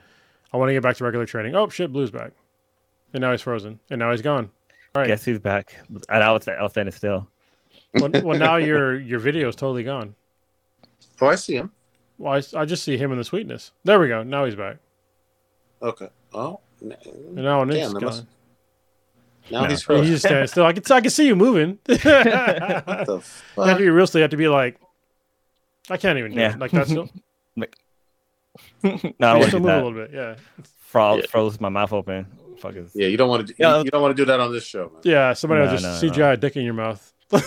i 0.52 0.56
want 0.56 0.68
to 0.70 0.72
get 0.72 0.82
back 0.82 0.96
to 0.96 1.04
regular 1.04 1.26
training. 1.26 1.54
Oh 1.54 1.68
shit 1.68 1.92
blue's 1.92 2.10
back. 2.10 2.32
And 3.12 3.20
now 3.20 3.30
he's 3.32 3.42
frozen. 3.42 3.78
And 3.90 3.98
now 3.98 4.10
he's 4.10 4.22
gone. 4.22 4.50
All 4.94 5.02
right. 5.02 5.06
Guess 5.08 5.24
who's 5.24 5.38
back? 5.38 5.76
And 6.08 6.22
I 6.22 6.32
was 6.32 6.46
I 6.48 6.62
was 6.62 6.72
standing 6.72 6.92
still. 6.92 7.28
well, 7.94 8.10
well 8.22 8.38
now 8.38 8.56
your 8.56 8.98
your 8.98 9.18
video 9.18 9.48
is 9.48 9.56
totally 9.56 9.84
gone. 9.84 10.14
Oh, 11.20 11.26
I 11.28 11.34
see 11.36 11.54
him. 11.56 11.70
well 12.18 12.32
I, 12.34 12.60
I 12.60 12.64
just 12.64 12.82
see 12.82 12.96
him 12.96 13.12
in 13.12 13.18
the 13.18 13.24
sweetness. 13.24 13.72
There 13.84 13.98
we 14.00 14.08
go. 14.08 14.22
Now 14.22 14.44
he's 14.46 14.54
back. 14.56 14.76
Okay. 15.82 16.08
Oh, 16.32 16.60
n- 16.82 16.96
and 17.04 17.34
now 17.36 17.62
it's 17.62 17.74
Damn, 17.74 17.92
gone 17.92 18.04
must- 18.04 18.26
now 19.50 19.62
No. 19.62 19.68
he's 19.68 19.84
he's 19.86 20.08
just 20.08 20.24
standing 20.24 20.46
still 20.46 20.64
i 20.64 20.72
can, 20.72 20.82
I 20.90 21.00
can 21.00 21.10
see 21.10 21.26
you 21.26 21.36
moving 21.36 21.78
What 21.86 21.98
the 22.04 23.22
You 23.56 23.62
have 23.64 23.76
to 23.78 23.82
be 23.84 23.88
real. 23.90 24.06
So 24.06 24.18
you 24.18 24.22
have 24.22 24.30
to 24.30 24.36
be 24.36 24.48
like, 24.48 24.80
I 25.90 25.96
can't 25.98 26.18
even 26.18 26.32
do 26.32 26.40
Yeah. 26.40 26.52
it. 26.54 26.58
Like 26.58 26.70
that's 26.70 26.90
still, 26.94 27.08
no, 27.56 27.66
I 28.82 29.32
want 29.34 29.42
to 29.42 29.48
still 29.48 29.60
do 29.60 29.66
move 29.66 29.66
a 29.66 29.76
little 29.84 29.92
bit. 29.92 30.10
Yeah, 30.12 30.36
Fro- 30.80 31.16
Yeah. 31.16 31.26
Froze 31.28 31.60
my 31.60 31.68
mouth 31.68 31.92
open. 31.92 32.26
Fuckers. 32.60 32.90
Yeah, 32.94 33.08
you 33.08 33.16
don't 33.16 33.28
want 33.28 33.46
to. 33.46 33.52
Do, 33.52 33.54
Yeah. 33.58 33.78
you, 33.78 33.84
you 33.84 33.90
don't 33.90 34.00
want 34.02 34.16
to 34.16 34.20
do 34.22 34.24
that 34.26 34.40
on 34.40 34.52
this 34.52 34.64
show, 34.64 34.90
man. 34.92 35.00
yeah. 35.04 35.32
Somebody 35.34 35.64
No, 35.64 35.70
will 35.72 35.76
just 35.78 36.02
no, 36.02 36.10
CGI 36.10 36.32
a 36.34 36.36
dick 36.36 36.56
in 36.56 36.64
your 36.64 36.74
mouth. 36.74 37.12
I 37.32 37.38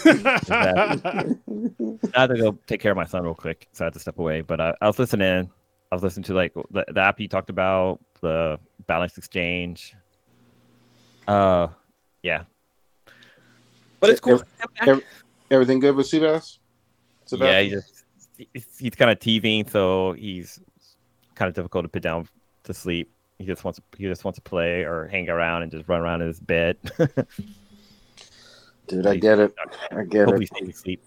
had 2.14 2.28
to 2.28 2.38
go 2.38 2.58
take 2.68 2.82
care 2.82 2.92
of 2.92 2.98
my 2.98 3.06
son 3.06 3.24
real 3.24 3.34
quick, 3.36 3.68
so 3.72 3.86
I 3.86 3.88
had 3.88 3.94
to 3.94 4.00
step 4.00 4.20
away. 4.20 4.42
But 4.42 4.60
I, 4.62 4.74
I 4.82 4.88
was 4.88 5.00
listening. 5.00 5.50
I 5.92 5.96
was 5.96 6.04
listening 6.04 6.26
to 6.26 6.34
like 6.34 6.54
the, 6.72 6.86
the 6.90 7.00
app 7.00 7.20
you 7.20 7.28
talked 7.28 7.50
about, 7.50 8.00
the 8.22 8.60
balance 8.88 9.18
exchange. 9.18 9.96
Uh, 11.28 11.68
yeah. 12.24 12.44
But 14.00 14.10
it's 14.12 14.20
cool. 14.20 14.42
Every- 14.82 15.04
Everything 15.50 15.80
good 15.80 15.96
with 15.96 16.08
Seabass? 16.08 16.58
yeah, 17.32 17.62
he 17.62 17.70
just 17.70 18.04
he's, 18.54 18.68
he's 18.80 18.96
kind 18.96 19.10
of 19.10 19.20
teething, 19.20 19.66
so 19.68 20.12
he's 20.14 20.60
kind 21.36 21.48
of 21.48 21.56
difficult 21.56 21.86
to 21.86 21.90
put 21.90 22.04
down 22.04 22.28
to 22.64 22.74
sleep. 22.74 23.10
He 23.40 23.46
just 23.46 23.64
wants 23.64 23.80
to 23.80 23.84
he 23.98 24.04
just 24.06 24.26
wants 24.26 24.36
to 24.38 24.42
play 24.42 24.84
or 24.84 25.08
hang 25.08 25.30
around 25.30 25.64
and 25.64 25.72
just 25.72 25.88
run 25.88 26.02
around 26.02 26.22
in 26.22 26.28
his 26.28 26.40
bed. 26.42 26.78
Dude, 28.88 29.06
I 29.08 29.16
get 29.18 29.40
it. 29.40 29.54
I 29.92 30.04
get 30.04 30.26
Hopefully, 30.26 30.50
it. 30.52 30.76
stay 30.76 30.92
asleep. 30.92 31.04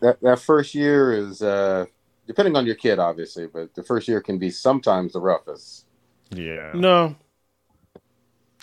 That 0.00 0.20
that 0.20 0.40
first 0.40 0.74
year 0.74 1.12
is 1.12 1.42
uh 1.42 1.86
depending 2.30 2.54
on 2.54 2.64
your 2.64 2.76
kid, 2.76 3.00
obviously, 3.00 3.48
but 3.48 3.74
the 3.74 3.82
first 3.82 4.06
year 4.06 4.20
can 4.20 4.38
be 4.38 4.50
sometimes 4.50 5.14
the 5.14 5.20
roughest. 5.20 5.84
Yeah. 6.30 6.70
no, 6.76 7.16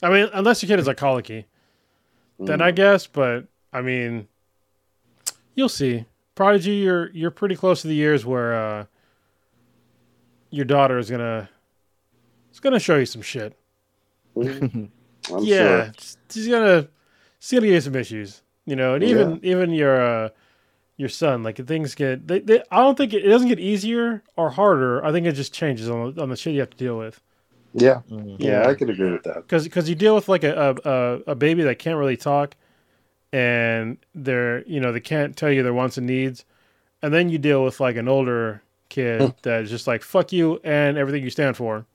I 0.01 0.09
mean, 0.09 0.30
unless 0.34 0.63
your 0.63 0.70
kid 0.70 0.80
is 0.80 0.88
like 0.88 0.95
colicky, 0.95 1.47
then 2.39 2.59
Mm. 2.59 2.63
I 2.63 2.72
guess. 2.72 3.07
But 3.07 3.43
I 3.74 3.82
mean, 3.82 4.30
you'll 5.53 5.68
see. 5.68 6.05
Prodigy, 6.34 6.76
you're 6.76 7.09
you're 7.11 7.30
pretty 7.30 7.57
close 7.57 7.82
to 7.82 7.89
the 7.89 7.95
years 7.95 8.26
where 8.26 8.53
uh, 8.53 8.86
your 10.49 10.63
daughter 10.63 10.97
is 10.97 11.09
gonna 11.09 11.49
is 12.53 12.61
gonna 12.61 12.80
show 12.80 12.95
you 12.95 13.05
some 13.05 13.22
shit. 13.22 13.53
Mm. 14.38 14.89
I'm 15.34 15.43
yeah, 15.43 15.91
sure. 15.91 15.91
she's 16.30 16.47
gonna 16.47 16.88
she's 17.39 17.51
gonna 17.51 17.65
give 17.68 17.74
you 17.74 17.82
some 17.82 17.95
issues, 17.95 18.43
you 18.65 18.78
know, 18.78 18.93
and 18.93 19.03
even 19.03 19.41
even 19.43 19.72
your 19.72 19.99
uh, 19.99 20.30
your 20.97 21.09
son, 21.09 21.43
like 21.43 21.57
things 21.65 21.95
get. 21.95 22.27
They, 22.27 22.39
they, 22.39 22.63
I 22.71 22.77
don't 22.77 22.97
think 22.97 23.13
it, 23.13 23.23
it 23.23 23.29
doesn't 23.29 23.47
get 23.47 23.59
easier 23.59 24.23
or 24.35 24.49
harder. 24.49 25.03
I 25.05 25.11
think 25.11 25.25
it 25.27 25.33
just 25.33 25.53
changes 25.53 25.89
on 25.89 26.13
the, 26.13 26.21
on 26.21 26.29
the 26.29 26.35
shit 26.35 26.53
you 26.53 26.59
have 26.59 26.71
to 26.71 26.77
deal 26.77 26.97
with. 26.97 27.21
Yeah, 27.73 28.01
Mhm. 28.11 28.37
yeah, 28.39 28.61
Yeah. 28.63 28.67
I 28.67 28.73
could 28.73 28.89
agree 28.89 29.11
with 29.11 29.23
that. 29.23 29.35
Because 29.35 29.63
because 29.65 29.87
you 29.87 29.95
deal 29.95 30.15
with 30.15 30.27
like 30.27 30.43
a, 30.43 30.75
a 30.85 30.89
a 30.89 31.19
a 31.31 31.35
baby 31.35 31.63
that 31.63 31.77
can't 31.79 31.97
really 31.97 32.17
talk, 32.17 32.55
and 33.31 33.97
they're 34.15 34.63
you 34.65 34.79
know 34.79 34.91
they 34.91 34.99
can't 34.99 35.35
tell 35.35 35.51
you 35.51 35.61
their 35.63 35.73
wants 35.73 35.97
and 35.97 36.07
needs, 36.07 36.43
and 37.01 37.13
then 37.13 37.29
you 37.29 37.37
deal 37.37 37.63
with 37.63 37.79
like 37.79 37.95
an 37.95 38.07
older 38.07 38.63
kid 38.89 39.33
that 39.43 39.63
is 39.63 39.69
just 39.69 39.85
like 39.85 40.01
fuck 40.01 40.31
you 40.31 40.59
and 40.63 40.97
everything 40.97 41.23
you 41.23 41.29
stand 41.29 41.55
for. 41.57 41.85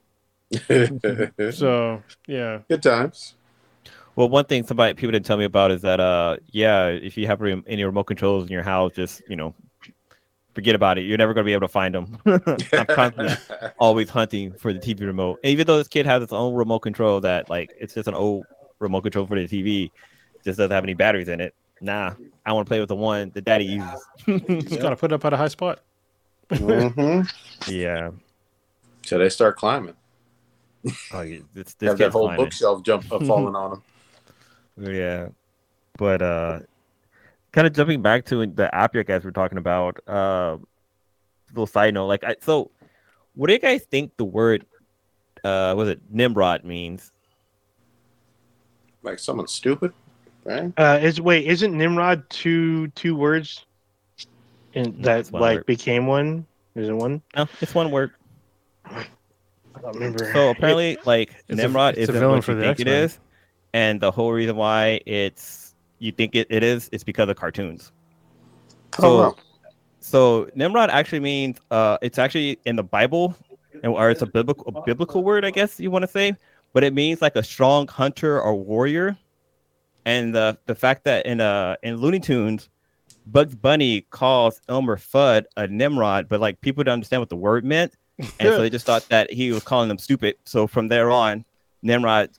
So 1.53 2.03
yeah, 2.27 2.61
Good 2.69 2.83
times. 2.83 3.35
Well, 4.15 4.29
one 4.29 4.45
thing 4.45 4.65
somebody 4.65 4.95
people 4.95 5.13
didn't 5.13 5.27
tell 5.27 5.39
me 5.39 5.45
about 5.45 5.71
is 5.71 5.83
that 5.83 6.01
uh 6.01 6.37
yeah, 6.51 6.89
if 6.89 7.17
you 7.17 7.27
have 7.27 7.41
rem- 7.41 7.65
any 7.67 7.85
remote 7.85 8.05
controls 8.05 8.45
in 8.45 8.51
your 8.51 8.63
house, 8.63 8.93
just 8.95 9.23
you 9.29 9.37
know, 9.37 9.55
forget 10.55 10.75
about 10.75 10.99
it. 10.99 11.03
You're 11.03 11.19
never 11.19 11.35
gonna 11.35 11.45
be 11.45 11.53
able 11.53 11.67
to 11.67 11.73
find 11.73 11.95
them. 11.95 12.19
I'm 12.27 12.87
constantly 12.87 13.35
always 13.79 14.11
hunting 14.11 14.53
for 14.53 14.73
the 14.73 14.79
TV 14.79 15.07
remote. 15.07 15.41
And 15.43 15.51
even 15.53 15.67
though 15.67 15.79
this 15.79 15.89
kid 15.89 16.07
has 16.07 16.23
its 16.23 16.33
own 16.33 16.55
remote 16.55 16.81
control 16.81 17.21
that 17.21 17.49
like 17.49 17.71
it's 17.81 17.95
just 17.95 18.09
an 18.09 18.15
old 18.15 18.45
remote 18.81 19.03
control 19.03 19.27
for 19.27 19.41
the 19.41 19.49
TV, 19.49 19.91
just 20.45 20.59
doesn't 20.59 20.71
have 20.71 20.85
any 20.85 20.95
batteries 20.95 21.29
in 21.29 21.41
it. 21.41 21.55
Nah, 21.81 22.15
I 22.45 22.53
want 22.53 22.67
to 22.67 22.69
play 22.69 22.81
with 22.81 22.89
the 22.91 22.97
one 22.97 23.31
that 23.35 23.45
daddy 23.45 23.65
uses. 23.65 24.07
just 24.69 24.83
gotta 24.83 24.97
put 24.97 25.11
it 25.11 25.15
up 25.15 25.25
at 25.25 25.33
a 25.33 25.37
high 25.37 25.49
spot. 25.49 25.81
hmm 26.53 27.23
yeah. 27.67 28.11
So 29.05 29.19
they 29.19 29.29
start 29.31 29.57
climbing. 29.57 29.97
Oh, 31.13 31.21
yeah, 31.23 31.39
this, 31.55 31.75
this 31.75 31.89
Have 31.89 31.99
that 31.99 32.13
whole 32.13 32.27
climbing. 32.27 32.45
bookshelf 32.45 32.83
jump 32.83 33.13
uh, 33.13 33.19
falling 33.21 33.55
on 33.55 33.71
them. 33.71 33.83
Yeah, 34.77 35.29
but 35.99 36.23
uh, 36.23 36.61
kind 37.53 37.67
of 37.67 37.73
jumping 37.75 38.03
back 38.03 38.25
to 38.27 38.47
the 38.47 38.75
app 38.75 38.95
you 38.95 39.05
guys 39.05 39.25
were 39.25 39.33
talking 39.33 39.59
about. 39.59 39.99
Uh, 40.07 40.59
little 41.51 41.67
side 41.67 41.93
note, 41.95 42.07
like, 42.07 42.25
I, 42.25 42.37
so 42.41 42.71
what 43.35 43.49
do 43.49 43.53
you 43.53 43.59
guys 43.59 43.83
think 43.85 44.13
the 44.17 44.25
word, 44.25 44.65
uh, 45.45 45.75
was 45.77 45.89
it 45.89 46.01
Nimrod 46.11 46.65
means? 46.65 47.13
Like 49.03 49.19
someone 49.19 49.49
stupid, 49.49 49.93
right? 50.45 50.73
Uh, 50.77 50.99
is 51.03 51.21
wait, 51.21 51.47
isn't 51.47 51.77
Nimrod 51.77 52.29
two 52.31 52.87
two 52.89 53.17
words, 53.17 53.67
and 54.75 54.97
No, 54.99 55.05
that 55.05 55.19
it's 55.21 55.33
like 55.33 55.57
word. 55.59 55.67
became 55.67 56.07
one? 56.07 56.47
Is 56.77 56.89
it 56.89 56.93
one? 56.93 57.21
No, 57.37 57.47
it's 57.61 57.75
one 57.75 57.91
word. 57.91 58.13
I 58.87 59.05
don't 59.83 59.95
remember. 59.95 60.31
So 60.33 60.51
apparently, 60.51 60.99
like 61.05 61.31
It's 61.49 61.59
a- 61.61 61.63
Nimrod 61.63 61.95
it's 61.95 61.99
a 61.99 62.03
isn't 62.13 62.15
villain 62.15 62.37
what 62.37 62.45
for 62.45 62.55
the 62.55 62.63
think 62.63 62.81
it 62.81 62.89
X-Men. 62.89 63.05
is, 63.05 63.19
and 63.73 64.01
the 64.01 64.11
whole 64.11 64.33
reason 64.33 64.57
why 64.57 65.01
it's 65.07 65.75
you 65.99 66.13
think 66.13 66.35
it, 66.35 66.47
it 66.51 66.63
is 66.63 66.89
is 66.91 67.05
because 67.05 67.29
of 67.29 67.37
cartoons. 67.37 67.93
Oh, 68.99 69.03
So, 69.03 69.19
wow. 69.19 69.37
so 70.01 70.51
Nimrod 70.55 70.91
actually 70.91 71.21
means 71.21 71.59
uh, 71.71 71.99
it's 72.03 72.19
actually 72.19 72.59
in 72.65 72.77
the 72.77 72.83
Bible, 72.83 73.37
or 73.85 74.11
it's 74.11 74.23
a 74.23 74.27
biblical 74.27 74.73
a 74.77 74.83
biblical 74.83 75.23
word, 75.23 75.45
I 75.45 75.51
guess 75.51 75.81
you 75.81 75.91
want 75.91 76.03
to 76.03 76.09
say, 76.09 76.35
but 76.73 76.85
it 76.85 76.93
means 76.93 77.23
like 77.23 77.37
a 77.37 77.43
strong 77.43 77.87
hunter 77.89 78.41
or 78.41 78.55
warrior. 78.55 79.17
And 80.05 80.35
the 80.35 80.59
the 80.67 80.75
fact 80.75 81.05
that 81.05 81.27
in 81.27 81.41
uh 81.41 81.77
in 81.83 81.97
Looney 81.97 82.19
Tunes, 82.19 82.69
Bugs 83.27 83.55
Bunny 83.55 84.01
calls 84.11 84.61
Elmer 84.69 84.97
Fudd 84.97 85.45
a 85.57 85.69
Nimrod, 85.69 86.29
but 86.29 86.41
like 86.41 86.61
people 86.61 86.83
didn't 86.83 86.95
understand 86.95 87.23
what 87.23 87.29
the 87.29 87.37
word 87.37 87.65
meant, 87.65 87.95
and 88.19 88.33
so 88.41 88.61
they 88.61 88.71
just 88.71 88.85
thought 88.85 89.09
that 89.11 89.33
he 89.33 89.53
was 89.53 89.63
calling 89.63 89.89
them 89.89 89.99
stupid. 89.99 90.35
So 90.45 90.67
from 90.67 90.89
there 90.89 91.13
on, 91.13 91.45
Nimrod 91.83 92.31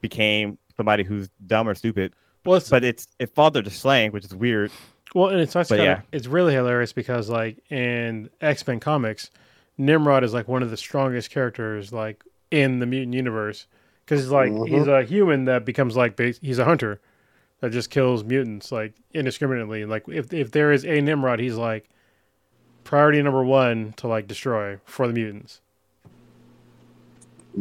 became 0.00 0.58
somebody 0.76 1.04
who's 1.04 1.28
dumb 1.46 1.68
or 1.68 1.74
stupid. 1.74 2.14
Well, 2.44 2.56
it's, 2.56 2.70
But 2.70 2.84
it's 2.84 3.06
it 3.18 3.34
fathered 3.34 3.64
to 3.66 3.70
slang, 3.70 4.12
which 4.12 4.24
is 4.24 4.34
weird. 4.34 4.70
well, 5.14 5.28
and 5.28 5.40
it's 5.40 5.54
actually 5.56 5.78
kinda, 5.78 6.02
yeah. 6.10 6.16
it's 6.16 6.26
really 6.26 6.54
hilarious 6.54 6.92
because 6.92 7.28
like 7.28 7.58
in 7.70 8.30
X 8.40 8.66
Men 8.66 8.80
comics, 8.80 9.30
Nimrod 9.78 10.24
is 10.24 10.32
like 10.34 10.48
one 10.48 10.62
of 10.62 10.70
the 10.70 10.76
strongest 10.76 11.30
characters 11.30 11.92
like 11.92 12.22
in 12.50 12.78
the 12.78 12.86
mutant 12.86 13.14
universe 13.14 13.66
because 14.04 14.20
he's 14.22 14.30
like 14.32 14.50
Mhm. 14.50 14.68
he's 14.68 14.86
a 14.86 15.02
human 15.04 15.44
that 15.44 15.64
becomes 15.64 15.96
like 15.96 16.18
he's 16.18 16.58
a 16.58 16.64
hunter 16.64 17.00
that 17.60 17.70
just 17.72 17.90
kills 17.90 18.24
mutants 18.24 18.72
like 18.72 18.94
indiscriminately. 19.12 19.84
Like 19.84 20.04
if 20.08 20.32
if 20.32 20.50
there 20.52 20.72
is 20.72 20.84
a 20.86 21.00
Nimrod, 21.00 21.40
he's 21.40 21.56
like 21.56 21.88
priority 22.84 23.20
number 23.22 23.44
one 23.44 23.92
to 23.98 24.08
like 24.08 24.26
destroy 24.26 24.78
for 24.86 25.06
the 25.06 25.12
mutants. 25.12 25.60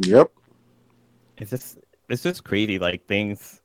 Yep. 0.01 0.31
It's 1.37 1.51
just 1.51 1.77
it's 2.09 2.23
just 2.23 2.43
crazy. 2.43 2.79
Like 2.79 3.05
things. 3.07 3.61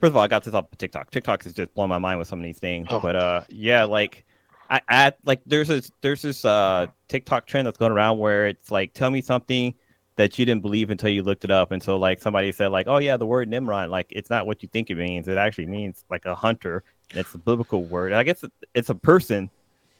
First 0.00 0.10
of 0.10 0.16
all, 0.16 0.22
I 0.22 0.28
got 0.28 0.42
this 0.44 0.54
off 0.54 0.66
of 0.70 0.78
TikTok. 0.78 1.10
TikTok 1.10 1.46
is 1.46 1.52
just 1.52 1.72
blowing 1.74 1.88
my 1.88 1.98
mind 1.98 2.18
with 2.18 2.28
some 2.28 2.40
of 2.40 2.44
these 2.44 2.58
things. 2.58 2.88
Oh. 2.90 3.00
But 3.00 3.16
uh, 3.16 3.42
yeah, 3.48 3.84
like 3.84 4.24
I, 4.70 4.80
I 4.88 5.12
like 5.24 5.40
there's 5.46 5.68
this 5.68 5.92
there's 6.00 6.22
this 6.22 6.44
uh 6.44 6.86
TikTok 7.08 7.46
trend 7.46 7.66
that's 7.66 7.78
going 7.78 7.92
around 7.92 8.18
where 8.18 8.46
it's 8.46 8.70
like 8.70 8.94
tell 8.94 9.10
me 9.10 9.20
something 9.20 9.74
that 10.16 10.38
you 10.38 10.44
didn't 10.44 10.62
believe 10.62 10.90
until 10.90 11.10
you 11.10 11.22
looked 11.22 11.44
it 11.44 11.50
up. 11.50 11.72
And 11.72 11.82
so 11.82 11.96
like 11.96 12.20
somebody 12.20 12.52
said 12.52 12.68
like, 12.68 12.86
oh 12.88 12.98
yeah, 12.98 13.16
the 13.16 13.26
word 13.26 13.48
Nimrod, 13.48 13.90
like 13.90 14.06
it's 14.10 14.30
not 14.30 14.46
what 14.46 14.62
you 14.62 14.68
think 14.68 14.90
it 14.90 14.96
means. 14.96 15.28
It 15.28 15.38
actually 15.38 15.66
means 15.66 16.04
like 16.10 16.26
a 16.26 16.34
hunter. 16.34 16.84
And 17.10 17.20
it's 17.20 17.34
a 17.34 17.38
biblical 17.38 17.84
word. 17.84 18.12
I 18.12 18.22
guess 18.22 18.44
it's 18.74 18.90
a 18.90 18.94
person. 18.94 19.50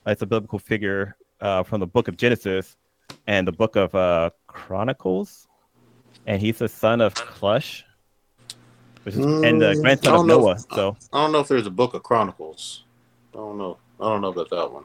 It's 0.07 0.23
a 0.23 0.27
biblical 0.27 0.59
figure 0.59 1.17
uh, 1.41 1.63
from 1.63 1.81
the 1.81 1.87
book 1.87 2.09
of 2.09 2.17
Genesis 2.17 2.77
and 3.27 3.47
the 3.47 3.53
book 3.53 3.77
of 3.77 3.95
uh, 3.95 4.31
Chronicles 4.47 5.49
and 6.27 6.41
he's 6.41 6.59
the 6.59 6.69
son 6.69 7.01
of 7.01 7.15
Cush, 7.15 7.85
which 9.05 9.15
is, 9.15 9.25
and 9.45 9.61
the 9.61 9.75
Mm, 9.75 9.83
grandson 9.83 10.15
of 10.15 10.21
don't 10.21 10.27
know. 10.27 10.41
Noah. 10.41 10.59
So 10.71 10.97
I 11.13 11.23
don't 11.23 11.33
know 11.33 11.41
if 11.41 11.49
there's 11.49 11.67
a 11.67 11.71
book 11.71 11.95
of 11.95 12.03
Chronicles. 12.03 12.85
I 13.35 13.39
don't 13.39 13.59
know. 13.59 13.79
I 14.01 14.05
don't 14.05 14.21
know 14.21 14.29
about 14.29 14.51
that 14.51 14.73
one. 14.73 14.85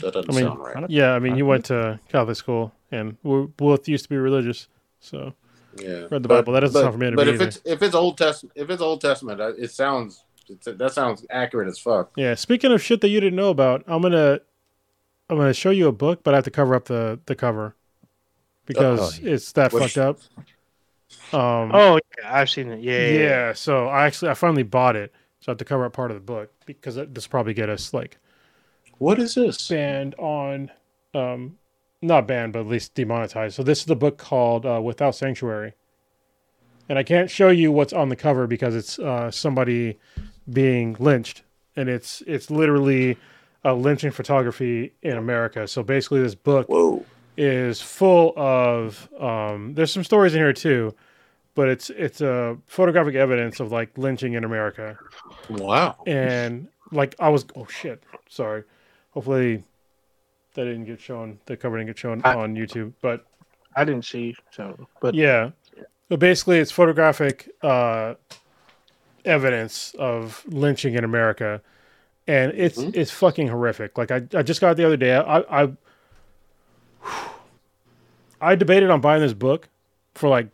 That 0.00 0.12
doesn't 0.12 0.30
I 0.30 0.34
mean, 0.34 0.44
sound 0.44 0.60
right. 0.60 0.90
Yeah, 0.90 1.12
I 1.12 1.18
mean, 1.18 1.34
he 1.34 1.42
went 1.42 1.64
to 1.66 1.98
Catholic 2.08 2.36
school, 2.36 2.72
and 2.92 3.16
we 3.22 3.46
both 3.46 3.88
used 3.88 4.04
to 4.04 4.08
be 4.10 4.16
religious, 4.16 4.68
so 5.00 5.32
Yeah. 5.76 6.06
read 6.10 6.22
the 6.22 6.28
Bible. 6.28 6.52
That 6.52 6.60
doesn't 6.60 6.74
but, 6.74 6.82
sound 6.82 6.94
familiar 6.94 7.10
to 7.12 7.16
But 7.16 7.26
me 7.28 7.34
if 7.34 7.40
either. 7.40 7.46
it's 7.46 7.60
if 7.64 7.82
it's 7.82 7.94
Old 7.94 8.18
Testament, 8.18 8.52
if 8.56 8.70
it's 8.70 8.82
Old 8.82 9.00
Testament, 9.00 9.40
uh, 9.40 9.54
it 9.58 9.70
sounds 9.70 10.24
it's, 10.48 10.66
that 10.66 10.92
sounds 10.92 11.26
accurate 11.30 11.68
as 11.68 11.78
fuck. 11.78 12.12
yeah. 12.16 12.34
Speaking 12.34 12.72
of 12.72 12.82
shit 12.82 13.00
that 13.00 13.08
you 13.08 13.20
didn't 13.20 13.36
know 13.36 13.50
about, 13.50 13.82
I'm 13.86 14.02
gonna 14.02 14.40
I'm 15.30 15.36
gonna 15.36 15.54
show 15.54 15.70
you 15.70 15.88
a 15.88 15.92
book, 15.92 16.22
but 16.22 16.34
I 16.34 16.36
have 16.38 16.44
to 16.44 16.50
cover 16.50 16.74
up 16.74 16.84
the 16.86 17.18
the 17.26 17.34
cover 17.34 17.74
because 18.68 19.18
Oh, 19.20 19.26
it's 19.26 19.50
that 19.52 19.72
Which- 19.72 19.94
fucked 19.94 19.98
up. 19.98 20.20
Um, 21.32 21.70
Oh, 21.74 21.98
yeah, 22.18 22.32
I've 22.38 22.48
seen 22.50 22.68
it. 22.70 22.80
Yeah, 22.80 22.92
yeah, 22.92 23.06
yeah. 23.08 23.20
yeah. 23.20 23.52
So 23.54 23.88
I 23.88 24.06
actually 24.06 24.30
I 24.30 24.34
finally 24.34 24.62
bought 24.62 24.94
it, 24.94 25.12
so 25.40 25.50
I 25.50 25.52
have 25.52 25.58
to 25.58 25.64
cover 25.64 25.84
up 25.84 25.92
part 25.92 26.10
of 26.10 26.16
the 26.16 26.20
book 26.22 26.52
because 26.66 26.96
it- 26.96 27.14
this 27.14 27.26
will 27.26 27.30
probably 27.30 27.54
get 27.54 27.68
us 27.68 27.92
like 27.92 28.18
What 28.98 29.18
is 29.18 29.34
this? 29.34 29.68
banned 29.68 30.14
on, 30.16 30.70
um, 31.14 31.58
not 32.02 32.26
banned, 32.28 32.52
but 32.52 32.60
at 32.60 32.66
least 32.66 32.94
demonetized. 32.94 33.56
So 33.56 33.62
this 33.62 33.80
is 33.80 33.86
the 33.86 33.96
book 33.96 34.18
called 34.18 34.64
uh, 34.66 34.80
Without 34.82 35.14
Sanctuary, 35.14 35.72
and 36.88 36.98
I 36.98 37.02
can't 37.02 37.30
show 37.30 37.48
you 37.50 37.72
what's 37.72 37.92
on 37.92 38.08
the 38.10 38.16
cover 38.16 38.46
because 38.46 38.74
it's 38.76 38.98
uh, 38.98 39.30
somebody 39.30 39.98
being 40.50 40.94
lynched, 40.98 41.42
and 41.76 41.88
it's 41.88 42.22
it's 42.26 42.50
literally 42.50 43.16
a 43.64 43.74
lynching 43.74 44.10
photography 44.12 44.92
in 45.02 45.16
America. 45.16 45.66
So 45.68 45.82
basically, 45.82 46.20
this 46.22 46.34
book 46.34 46.68
Whoa. 46.68 47.04
Is 47.38 47.80
full 47.80 48.32
of 48.36 49.08
um, 49.20 49.72
there's 49.74 49.92
some 49.92 50.02
stories 50.04 50.34
in 50.34 50.40
here 50.40 50.52
too, 50.52 50.92
but 51.54 51.68
it's 51.68 51.88
it's 51.90 52.20
a 52.20 52.32
uh, 52.32 52.54
photographic 52.66 53.14
evidence 53.14 53.60
of 53.60 53.70
like 53.72 53.96
lynching 53.96 54.32
in 54.34 54.42
America 54.44 54.98
Wow. 55.48 55.96
and 56.06 56.66
like 56.92 57.14
I 57.20 57.28
was 57.28 57.44
oh 57.56 57.66
shit 57.66 58.02
sorry 58.28 58.64
hopefully 59.10 59.62
that 60.54 60.64
didn't 60.64 60.84
get 60.86 61.00
shown 61.00 61.38
the 61.46 61.56
cover 61.56 61.76
didn't 61.78 61.88
get 61.88 61.98
shown 61.98 62.20
I- 62.24 62.34
on 62.34 62.54
YouTube 62.56 62.92
but 63.02 63.24
I 63.76 63.84
didn't 63.84 64.04
see. 64.04 64.34
So, 64.50 64.88
but 65.00 65.14
yeah 65.14 65.50
but 66.08 66.18
basically 66.18 66.58
it's 66.58 66.72
photographic 66.72 67.48
uh 67.62 68.14
evidence 69.24 69.94
of 69.98 70.44
lynching 70.48 70.94
in 70.94 71.04
America 71.04 71.60
and 72.26 72.52
it's 72.54 72.78
Mhm. 72.78 72.96
it's 72.96 73.10
fucking 73.10 73.48
horrific 73.48 73.96
like 73.98 74.10
I, 74.10 74.22
I 74.34 74.42
just 74.42 74.60
got 74.60 74.70
it 74.72 74.76
the 74.76 74.84
other 74.86 74.96
day 74.96 75.14
I 75.16 75.38
I 75.64 75.68
I 78.40 78.54
debated 78.54 78.90
on 78.90 79.00
buying 79.00 79.20
this 79.22 79.34
book 79.34 79.68
for 80.14 80.28
like 80.28 80.48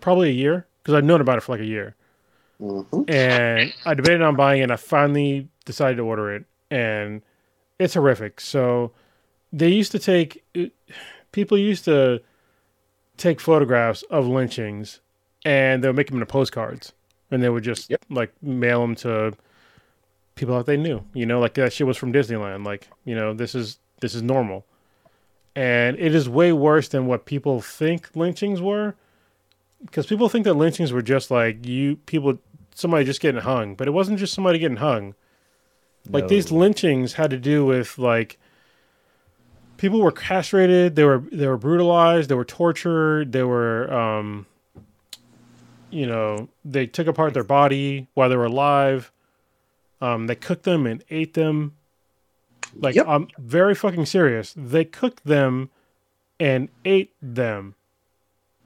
probably 0.00 0.30
a 0.30 0.32
year 0.32 0.66
because 0.82 0.94
I'd 0.94 1.04
known 1.04 1.20
about 1.20 1.38
it 1.38 1.40
for 1.42 1.52
like 1.52 1.60
a 1.60 1.66
year 1.66 1.94
Mhm. 2.60 3.10
and 3.10 3.72
I 3.84 3.94
debated 3.94 4.22
on 4.22 4.36
buying 4.36 4.60
it. 4.60 4.64
And 4.64 4.72
I 4.72 4.76
finally 4.76 5.48
decided 5.64 5.96
to 5.96 6.02
order 6.02 6.32
it, 6.34 6.44
and 6.70 7.22
it's 7.78 7.94
horrific. 7.94 8.40
So 8.40 8.92
they 9.52 9.68
used 9.68 9.92
to 9.92 9.98
take 9.98 10.44
people 11.32 11.58
used 11.58 11.84
to 11.86 12.20
take 13.16 13.40
photographs 13.40 14.02
of 14.04 14.26
lynchings, 14.26 15.00
and 15.44 15.82
they 15.82 15.88
would 15.88 15.96
make 15.96 16.06
them 16.08 16.16
into 16.16 16.26
postcards, 16.26 16.92
and 17.30 17.42
they 17.42 17.48
would 17.48 17.64
just 17.64 17.90
Yep. 17.90 18.04
like 18.08 18.32
mail 18.42 18.80
them 18.82 18.94
to 18.96 19.32
people 20.36 20.56
that 20.56 20.66
they 20.66 20.76
knew. 20.76 21.04
You 21.12 21.26
know, 21.26 21.40
like 21.40 21.54
that 21.54 21.72
shit 21.72 21.86
was 21.88 21.96
from 21.96 22.12
Disneyland. 22.12 22.64
Like 22.64 22.88
you 23.04 23.14
know, 23.16 23.34
this 23.34 23.54
is 23.56 23.78
this 24.00 24.14
is 24.14 24.22
normal, 24.22 24.64
and 25.56 25.98
it 25.98 26.14
is 26.14 26.28
way 26.28 26.52
worse 26.52 26.88
than 26.88 27.06
what 27.06 27.26
people 27.26 27.60
think 27.60 28.10
lynchings 28.14 28.60
were. 28.60 28.94
Because 29.84 30.06
people 30.06 30.28
think 30.28 30.44
that 30.44 30.54
lynchings 30.54 30.92
were 30.92 31.02
just 31.02 31.30
like 31.30 31.66
you 31.66 31.96
people 32.06 32.38
somebody 32.74 33.04
just 33.04 33.20
getting 33.20 33.42
hung. 33.42 33.74
But 33.74 33.86
it 33.86 33.92
wasn't 33.92 34.18
just 34.18 34.34
somebody 34.34 34.58
getting 34.58 34.78
hung. 34.78 35.14
Like 36.10 36.28
these 36.28 36.52
lynchings 36.52 37.14
had 37.14 37.30
to 37.30 37.38
do 37.38 37.64
with 37.64 37.98
like 37.98 38.38
people 39.76 40.00
were 40.00 40.12
castrated 40.12 40.96
they 40.96 41.04
were 41.04 41.24
they 41.32 41.46
were 41.46 41.56
brutalized 41.56 42.28
they 42.28 42.34
were 42.34 42.44
tortured 42.44 43.32
they 43.32 43.42
were 43.42 43.92
um 43.92 44.46
you 45.90 46.06
know 46.06 46.48
they 46.64 46.86
took 46.86 47.06
apart 47.06 47.34
their 47.34 47.44
body 47.44 48.06
while 48.14 48.28
they 48.28 48.36
were 48.36 48.44
alive. 48.46 49.12
Um 50.00 50.26
they 50.26 50.34
cooked 50.34 50.64
them 50.64 50.86
and 50.86 51.02
ate 51.10 51.34
them 51.34 51.74
like 52.80 52.94
Yep. 52.94 53.06
i'm 53.08 53.28
very 53.38 53.74
fucking 53.74 54.06
serious 54.06 54.54
they 54.56 54.84
cooked 54.84 55.24
them 55.24 55.70
and 56.40 56.68
ate 56.84 57.12
them 57.22 57.74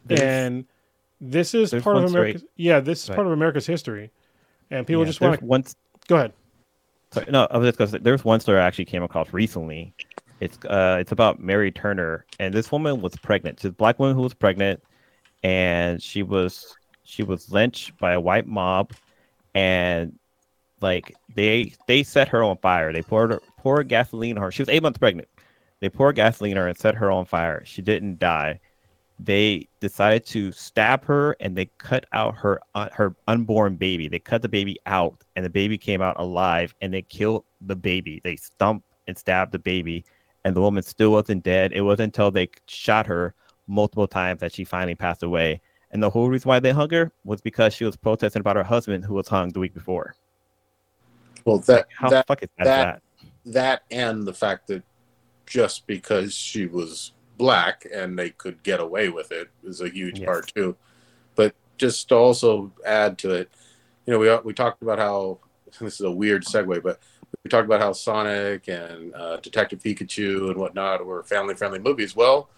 There's- 0.06 0.22
and 0.22 0.64
this 1.20 1.52
is 1.54 1.74
part 1.82 1.96
of 1.96 2.04
America's 2.04 2.44
yeah, 2.56 2.78
this 2.80 3.02
is 3.02 3.08
Right. 3.10 3.16
part 3.16 3.26
of 3.26 3.32
America's 3.32 3.66
history, 3.66 4.10
and 4.70 4.86
people 4.86 5.02
yeah, 5.02 5.06
just 5.08 5.20
want 5.20 5.40
to 5.40 5.44
once 5.44 5.74
go 6.06 6.14
ahead. 6.16 6.32
Sorry, 7.10 7.26
no, 7.28 7.48
I 7.50 7.58
was 7.58 7.66
just 7.66 7.76
gonna 7.78 7.90
say 7.90 7.98
there's 7.98 8.24
one 8.24 8.38
story 8.38 8.60
I 8.60 8.66
actually 8.66 8.84
came 8.84 9.02
across 9.02 9.32
recently. 9.32 9.92
It's 10.40 10.56
uh 10.66 10.98
it's 11.00 11.10
about 11.10 11.40
Mary 11.40 11.72
Turner 11.72 12.24
and 12.38 12.54
this 12.54 12.70
woman 12.70 13.00
was 13.00 13.16
pregnant. 13.16 13.58
She's 13.60 13.70
a 13.70 13.72
black 13.72 13.98
woman 13.98 14.14
who 14.14 14.22
was 14.22 14.32
pregnant 14.32 14.80
and 15.42 16.00
she 16.00 16.22
was 16.22 16.76
she 17.02 17.24
was 17.24 17.50
lynched 17.50 17.98
by 17.98 18.12
a 18.12 18.20
white 18.20 18.46
mob 18.46 18.92
and 19.56 20.16
like 20.80 21.14
they 21.34 21.72
they 21.86 22.02
set 22.02 22.28
her 22.28 22.42
on 22.42 22.56
fire. 22.58 22.92
They 22.92 23.02
poured 23.02 23.38
poured 23.58 23.88
gasoline 23.88 24.36
on 24.36 24.44
her. 24.44 24.52
She 24.52 24.62
was 24.62 24.68
eight 24.68 24.82
months 24.82 24.98
pregnant. 24.98 25.28
They 25.80 25.88
poured 25.88 26.16
gasoline 26.16 26.56
on 26.56 26.62
her 26.62 26.68
and 26.68 26.78
set 26.78 26.94
her 26.94 27.10
on 27.10 27.24
fire. 27.24 27.62
She 27.64 27.82
didn't 27.82 28.18
die. 28.18 28.60
They 29.20 29.68
decided 29.80 30.24
to 30.26 30.52
stab 30.52 31.04
her 31.04 31.36
and 31.40 31.56
they 31.56 31.66
cut 31.78 32.06
out 32.12 32.36
her 32.36 32.60
uh, 32.74 32.88
her 32.92 33.14
unborn 33.26 33.76
baby. 33.76 34.08
They 34.08 34.20
cut 34.20 34.42
the 34.42 34.48
baby 34.48 34.78
out 34.86 35.24
and 35.36 35.44
the 35.44 35.50
baby 35.50 35.76
came 35.76 36.00
out 36.00 36.18
alive 36.18 36.74
and 36.80 36.92
they 36.92 37.02
killed 37.02 37.44
the 37.60 37.76
baby. 37.76 38.20
They 38.22 38.36
stumped 38.36 38.86
and 39.06 39.18
stabbed 39.18 39.52
the 39.52 39.58
baby 39.58 40.04
and 40.44 40.54
the 40.54 40.60
woman 40.60 40.82
still 40.82 41.10
wasn't 41.12 41.42
dead. 41.42 41.72
It 41.72 41.82
wasn't 41.82 42.16
until 42.16 42.30
they 42.30 42.48
shot 42.66 43.06
her 43.06 43.34
multiple 43.66 44.06
times 44.06 44.40
that 44.40 44.52
she 44.52 44.64
finally 44.64 44.94
passed 44.94 45.22
away. 45.22 45.60
And 45.90 46.02
the 46.02 46.10
whole 46.10 46.28
reason 46.28 46.48
why 46.48 46.60
they 46.60 46.70
hung 46.70 46.90
her 46.90 47.12
was 47.24 47.40
because 47.40 47.74
she 47.74 47.84
was 47.84 47.96
protesting 47.96 48.40
about 48.40 48.56
her 48.56 48.62
husband 48.62 49.04
who 49.04 49.14
was 49.14 49.28
hung 49.28 49.50
the 49.50 49.60
week 49.60 49.74
before. 49.74 50.14
Well, 51.44 51.58
that 51.58 51.88
How 51.96 52.10
that 52.10 52.26
fuck 52.26 52.42
is 52.42 52.48
that? 52.58 52.64
that- 52.64 52.74
that? 52.74 53.02
that 53.52 53.82
and 53.90 54.26
the 54.26 54.34
fact 54.34 54.66
that 54.68 54.82
just 55.46 55.86
because 55.86 56.34
she 56.34 56.66
was 56.66 57.12
black 57.38 57.86
and 57.92 58.18
they 58.18 58.30
could 58.30 58.62
get 58.62 58.80
away 58.80 59.08
with 59.08 59.32
it 59.32 59.48
is 59.64 59.80
a 59.80 59.88
huge 59.88 60.18
Yes. 60.20 60.26
part 60.26 60.52
too. 60.54 60.76
But 61.34 61.54
just 61.78 62.08
to 62.10 62.16
also 62.16 62.72
add 62.84 63.16
to 63.18 63.30
it, 63.30 63.50
you 64.06 64.12
know, 64.12 64.18
we 64.18 64.36
we 64.44 64.52
talked 64.52 64.82
about 64.82 64.98
how 64.98 65.38
this 65.80 65.94
is 65.94 66.00
a 66.02 66.10
weird 66.10 66.44
segue, 66.44 66.82
but 66.82 66.98
we 67.44 67.48
talked 67.48 67.66
about 67.66 67.80
how 67.80 67.92
Sonic 67.92 68.68
and 68.68 69.14
uh, 69.14 69.36
Detective 69.38 69.82
Pikachu 69.82 70.48
and 70.50 70.56
whatnot 70.56 71.04
were 71.06 71.22
family 71.22 71.54
friendly 71.54 71.78
movies. 71.78 72.16
Well, 72.16 72.48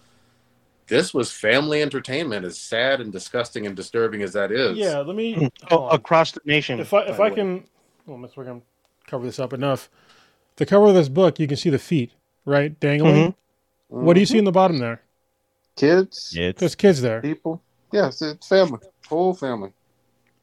this 0.87 1.13
was 1.13 1.31
family 1.31 1.81
entertainment, 1.81 2.45
as 2.45 2.59
sad 2.59 2.99
and 3.01 3.11
disgusting 3.11 3.65
and 3.65 3.75
disturbing 3.75 4.23
as 4.23 4.33
that 4.33 4.51
is. 4.51 4.77
Yeah, 4.77 4.99
let 4.99 5.15
me 5.15 5.49
Oh, 5.69 5.87
across 5.87 6.31
the 6.31 6.41
nation. 6.45 6.79
if 6.79 6.93
I 6.93 7.03
if 7.03 7.19
I 7.19 7.29
way. 7.29 7.35
can, 7.35 7.67
well, 8.05 8.19
let's 8.19 8.35
we're 8.35 8.45
gonna 8.45 8.61
cover 9.11 9.25
this 9.25 9.39
up 9.39 9.51
enough. 9.53 9.89
The 10.55 10.65
cover 10.65 10.87
of 10.87 10.95
this 10.95 11.09
book, 11.09 11.37
you 11.37 11.47
can 11.47 11.57
see 11.57 11.69
the 11.69 11.77
feet 11.77 12.11
right 12.45 12.77
dangling. 12.79 13.35
What 13.89 14.13
do 14.13 14.21
you 14.21 14.25
see 14.25 14.37
in 14.37 14.45
the 14.45 14.51
bottom 14.53 14.77
there? 14.79 15.01
Kids, 15.75 16.33
It's 16.35 16.59
There's 16.59 16.75
kids 16.75 17.01
there. 17.01 17.21
people. 17.21 17.61
Yes, 17.91 18.21
it's 18.21 18.47
family, 18.47 18.79
whole 19.07 19.33
family. 19.33 19.73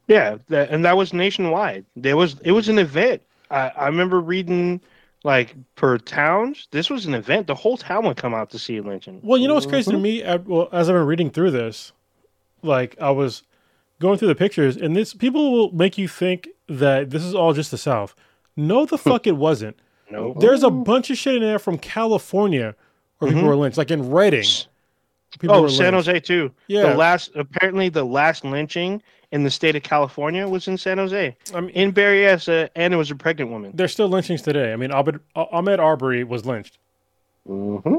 Yeah, 0.07 0.37
that, 0.49 0.69
and 0.69 0.85
that 0.85 0.95
was 0.97 1.13
nationwide. 1.13 1.85
There 1.95 2.15
was 2.15 2.35
it 2.43 2.51
was 2.51 2.69
an 2.69 2.77
event. 2.79 3.21
I, 3.49 3.69
I 3.69 3.85
remember 3.87 4.19
reading 4.19 4.81
like 5.23 5.55
per 5.75 5.97
towns. 5.97 6.67
This 6.71 6.89
was 6.89 7.05
an 7.07 7.13
event. 7.15 7.47
The 7.47 7.55
whole 7.55 7.77
town 7.77 8.05
would 8.05 8.17
come 8.17 8.33
out 8.35 8.51
to 8.51 8.59
see 8.59 8.79
lynching. 8.81 9.19
Well, 9.23 9.39
you 9.39 9.47
know 9.47 9.55
what's 9.55 9.65
crazy 9.65 9.91
to 9.91 9.97
Mhm. 9.97 10.01
me? 10.01 10.23
uh, 10.23 10.37
Well, 10.45 10.69
as 10.71 10.89
I've 10.89 10.95
been 10.95 11.05
reading 11.05 11.31
through 11.31 11.51
this, 11.51 11.91
like 12.61 12.95
I 13.01 13.09
was 13.11 13.43
going 13.99 14.17
through 14.19 14.29
the 14.29 14.35
pictures, 14.35 14.77
and 14.77 14.95
this 14.95 15.13
people 15.15 15.51
will 15.51 15.71
make 15.71 15.97
you 15.97 16.07
think 16.07 16.49
that 16.67 17.09
this 17.09 17.23
is 17.23 17.33
all 17.33 17.53
just 17.53 17.71
the 17.71 17.77
South. 17.77 18.15
No, 18.67 18.85
the 18.85 18.97
fuck 18.97 19.25
it 19.27 19.37
wasn't. 19.37 19.77
No. 20.11 20.33
There's 20.39 20.63
a 20.63 20.69
bunch 20.69 21.09
of 21.09 21.17
shit 21.17 21.35
in 21.35 21.41
there 21.41 21.59
from 21.59 21.77
California 21.77 22.75
where 23.19 23.29
people 23.31 23.43
Mhm. 23.43 23.47
were 23.47 23.55
lynched, 23.55 23.77
like 23.77 23.91
in 23.91 24.09
Redding. 24.09 24.45
People 25.39 25.55
Oh, 25.55 25.67
San. 25.67 25.93
Jose 25.93 26.19
too. 26.21 26.51
Yeah. 26.67 26.91
The 26.91 26.95
last 26.97 27.31
apparently 27.35 27.89
the 27.89 28.03
last 28.03 28.43
lynching 28.43 29.01
in 29.31 29.43
the 29.43 29.51
state 29.51 29.75
of 29.75 29.83
California 29.83 30.47
was 30.47 30.67
in 30.67 30.75
San 30.77 30.97
Jose. 30.97 31.35
I 31.53 31.61
mean, 31.61 31.69
In 31.71 31.93
Berryessa, 31.93 32.69
and 32.75 32.93
it 32.93 32.97
was 32.97 33.11
a 33.11 33.15
pregnant 33.15 33.51
woman. 33.51 33.71
there's 33.75 33.91
still 33.93 34.09
lynchings 34.09 34.41
today. 34.41 34.73
I 34.73 34.75
mean, 34.75 34.89
Ahmaud, 34.89 35.19
Ahmaud 35.35 35.77
Arbery 35.79 36.23
was 36.23 36.45
lynched. 36.47 36.79
Mm-hmm. 37.47 37.97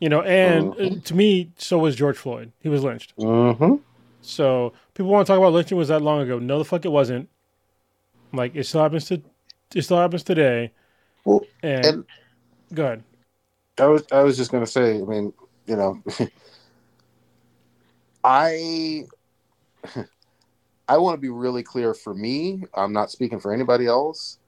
You 0.00 0.08
know, 0.08 0.22
and 0.22 0.72
uh, 0.80 0.90
to 1.04 1.14
me, 1.16 1.50
so 1.58 1.78
was 1.78 1.96
George 1.96 2.16
Floyd. 2.16 2.52
He 2.60 2.68
was 2.68 2.84
lynched. 2.84 3.16
Mm-hmm. 3.16 3.74
So 4.22 4.72
people 4.94 5.10
want 5.10 5.26
to 5.26 5.32
talk 5.32 5.38
about 5.38 5.52
lynching 5.52 5.76
was 5.76 5.88
that 5.88 6.02
long 6.02 6.20
ago. 6.20 6.38
No, 6.38 6.58
the 6.58 6.64
fuck 6.64 6.84
it 6.84 6.92
wasn't. 6.92 7.28
Like 8.32 8.54
it 8.54 8.64
still 8.64 8.82
happens 8.82 9.06
to, 9.06 9.20
it 9.74 9.82
still 9.82 9.98
happens 9.98 10.22
today. 10.22 10.72
Well, 11.24 11.42
And, 11.62 11.86
and- 11.86 12.04
go 12.74 12.84
ahead. 12.84 13.04
I 13.80 13.86
was 13.86 14.02
I 14.10 14.22
was 14.22 14.36
just 14.36 14.50
gonna 14.50 14.66
say, 14.66 14.96
I 14.96 15.04
mean, 15.04 15.32
you 15.66 15.76
know, 15.76 16.02
I 18.24 19.04
I 20.88 20.98
want 20.98 21.14
to 21.14 21.20
be 21.20 21.28
really 21.28 21.62
clear 21.62 21.94
for 21.94 22.14
me. 22.14 22.64
I'm 22.74 22.92
not 22.92 23.10
speaking 23.10 23.38
for 23.38 23.52
anybody 23.52 23.86
else, 23.86 24.38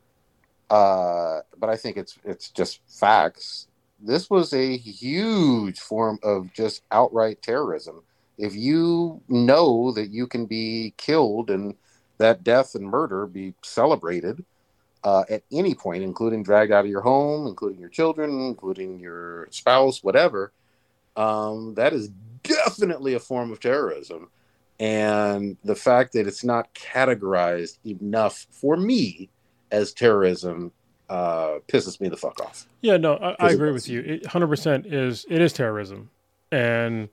uh, 0.70 1.40
but 1.59 1.70
I 1.70 1.76
think 1.76 1.97
it's 1.97 2.18
it's 2.24 2.51
just 2.51 2.80
facts. 2.88 3.68
This 4.01 4.30
was 4.30 4.52
a 4.52 4.76
huge 4.76 5.78
form 5.78 6.18
of 6.22 6.52
just 6.55 6.82
outright 6.90 7.42
terrorism. 7.42 8.02
If 8.38 8.56
you 8.56 9.20
know 9.28 9.92
that 9.92 10.09
you 10.09 10.26
can 10.26 10.47
be 10.47 10.94
killed 10.97 11.51
and 11.51 11.74
that 12.18 12.42
death 12.42 12.74
and 12.74 12.84
murder 12.84 13.26
be 13.26 13.55
celebrated, 13.62 14.44
uh, 15.02 15.24
at 15.28 15.43
any 15.51 15.74
point, 15.74 16.02
including 16.02 16.43
dragged 16.43 16.72
out 16.72 16.85
of 16.85 16.90
your 16.90 17.01
home, 17.01 17.47
including 17.47 17.81
your 17.81 17.89
children, 17.89 18.40
including 18.40 18.98
your 18.98 19.48
spouse, 19.51 20.02
whatever, 20.02 20.52
um, 21.16 21.74
that 21.74 21.93
is 21.93 22.10
definitely 22.43 23.14
a 23.14 23.20
form 23.20 23.52
of 23.52 23.60
terrorism. 23.60 24.28
And 24.78 25.56
the 25.64 25.74
fact 25.74 26.14
that 26.14 26.27
it's 26.27 26.44
not 26.44 26.72
categorized 26.74 27.78
enough 27.85 28.47
for 28.51 28.77
me 28.77 29.28
as 29.70 29.93
terrorism 29.93 30.72
uh, 31.09 31.59
pisses 31.68 32.01
me 32.01 32.09
the 32.09 32.16
fuck 32.16 32.40
off. 32.40 32.66
Yeah, 32.81 32.97
no, 32.97 33.16
I, 33.16 33.36
I 33.39 33.51
agree 33.51 33.72
with 33.72 33.89
you. 33.89 34.01
It, 34.01 34.24
100% 34.24 34.90
is 34.90 35.27
it 35.28 35.43
is 35.43 35.52
terrorism, 35.52 36.10
and 36.52 37.09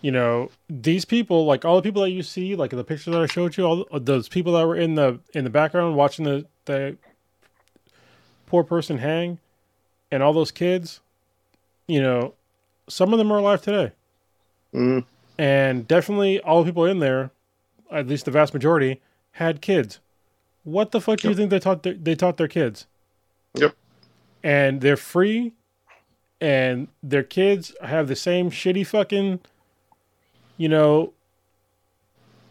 you 0.00 0.10
know 0.10 0.50
these 0.68 1.04
people, 1.04 1.44
like 1.44 1.64
all 1.64 1.76
the 1.76 1.82
people 1.82 2.02
that 2.02 2.10
you 2.10 2.22
see, 2.22 2.56
like 2.56 2.70
the 2.70 2.82
picture 2.82 3.10
that 3.10 3.20
I 3.20 3.26
showed 3.26 3.56
you, 3.56 3.64
all 3.64 3.86
those 3.92 4.28
people 4.28 4.54
that 4.54 4.66
were 4.66 4.76
in 4.76 4.94
the 4.94 5.20
in 5.34 5.44
the 5.44 5.50
background 5.50 5.94
watching 5.94 6.24
the 6.24 6.46
the 6.64 6.96
poor 8.48 8.64
person 8.64 8.98
hang, 8.98 9.38
and 10.10 10.22
all 10.22 10.32
those 10.32 10.50
kids, 10.50 11.00
you 11.86 12.00
know, 12.00 12.34
some 12.88 13.12
of 13.12 13.18
them 13.18 13.30
are 13.30 13.38
alive 13.38 13.62
today, 13.62 13.92
Mm, 14.74 15.04
and 15.38 15.88
definitely 15.88 16.40
all 16.40 16.62
the 16.62 16.70
people 16.70 16.84
in 16.84 16.98
there, 16.98 17.30
at 17.90 18.06
least 18.06 18.24
the 18.24 18.30
vast 18.30 18.52
majority, 18.52 19.00
had 19.32 19.60
kids. 19.60 20.00
What 20.64 20.90
the 20.90 21.00
fuck 21.00 21.20
do 21.20 21.28
you 21.28 21.34
think 21.34 21.50
they 21.50 21.58
taught 21.58 21.82
their, 21.82 21.94
they 21.94 22.14
taught 22.14 22.36
their 22.36 22.48
kids? 22.48 22.86
Yep. 23.54 23.74
And 24.42 24.80
they're 24.80 24.96
free, 24.96 25.52
and 26.40 26.88
their 27.02 27.22
kids 27.22 27.74
have 27.82 28.08
the 28.08 28.16
same 28.16 28.50
shitty 28.50 28.86
fucking, 28.86 29.40
you 30.56 30.68
know, 30.68 31.12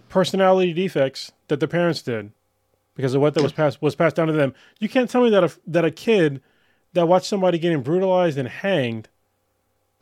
personality 0.09 0.73
defects 0.73 1.31
that 1.47 1.59
their 1.59 1.67
parents 1.67 2.01
did, 2.01 2.31
because 2.97 3.13
of 3.13 3.21
what 3.21 3.35
that 3.35 3.43
was 3.43 3.53
passed 3.53 3.81
was 3.81 3.95
passed 3.95 4.17
down 4.17 4.27
to 4.27 4.33
them. 4.33 4.53
You 4.79 4.89
can't 4.89 5.09
tell 5.09 5.23
me 5.23 5.29
that 5.29 5.43
a 5.43 5.51
that 5.67 5.85
a 5.85 5.91
kid 5.91 6.41
that 6.93 7.07
watched 7.07 7.27
somebody 7.27 7.59
getting 7.59 7.81
brutalized 7.81 8.37
and 8.37 8.49
hanged 8.49 9.07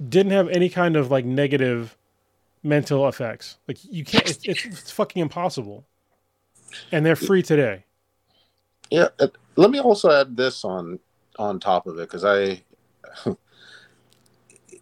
didn't 0.10 0.32
have 0.32 0.50
any 0.50 0.70
kind 0.70 0.96
of 0.96 1.12
like 1.12 1.26
negative 1.26 1.98
mental 2.64 3.08
effects. 3.08 3.58
Like 3.68 3.78
you 3.84 4.04
can't. 4.04 4.28
It's, 4.28 4.44
it's, 4.46 4.66
it's 4.66 4.92
fucking 4.92 5.22
impossible. 5.22 5.86
And 6.92 7.06
they're 7.06 7.16
free 7.16 7.44
today. 7.44 7.86
Yeah. 8.90 9.10
uh, 9.20 9.28
Let 9.56 9.72
me 9.72 9.80
also 9.80 10.10
add 10.10 10.36
this 10.36 10.66
on 10.66 11.00
on 11.38 11.60
top 11.60 11.86
of 11.86 11.98
it 12.00 12.10
because 12.10 12.24
I, 12.24 12.64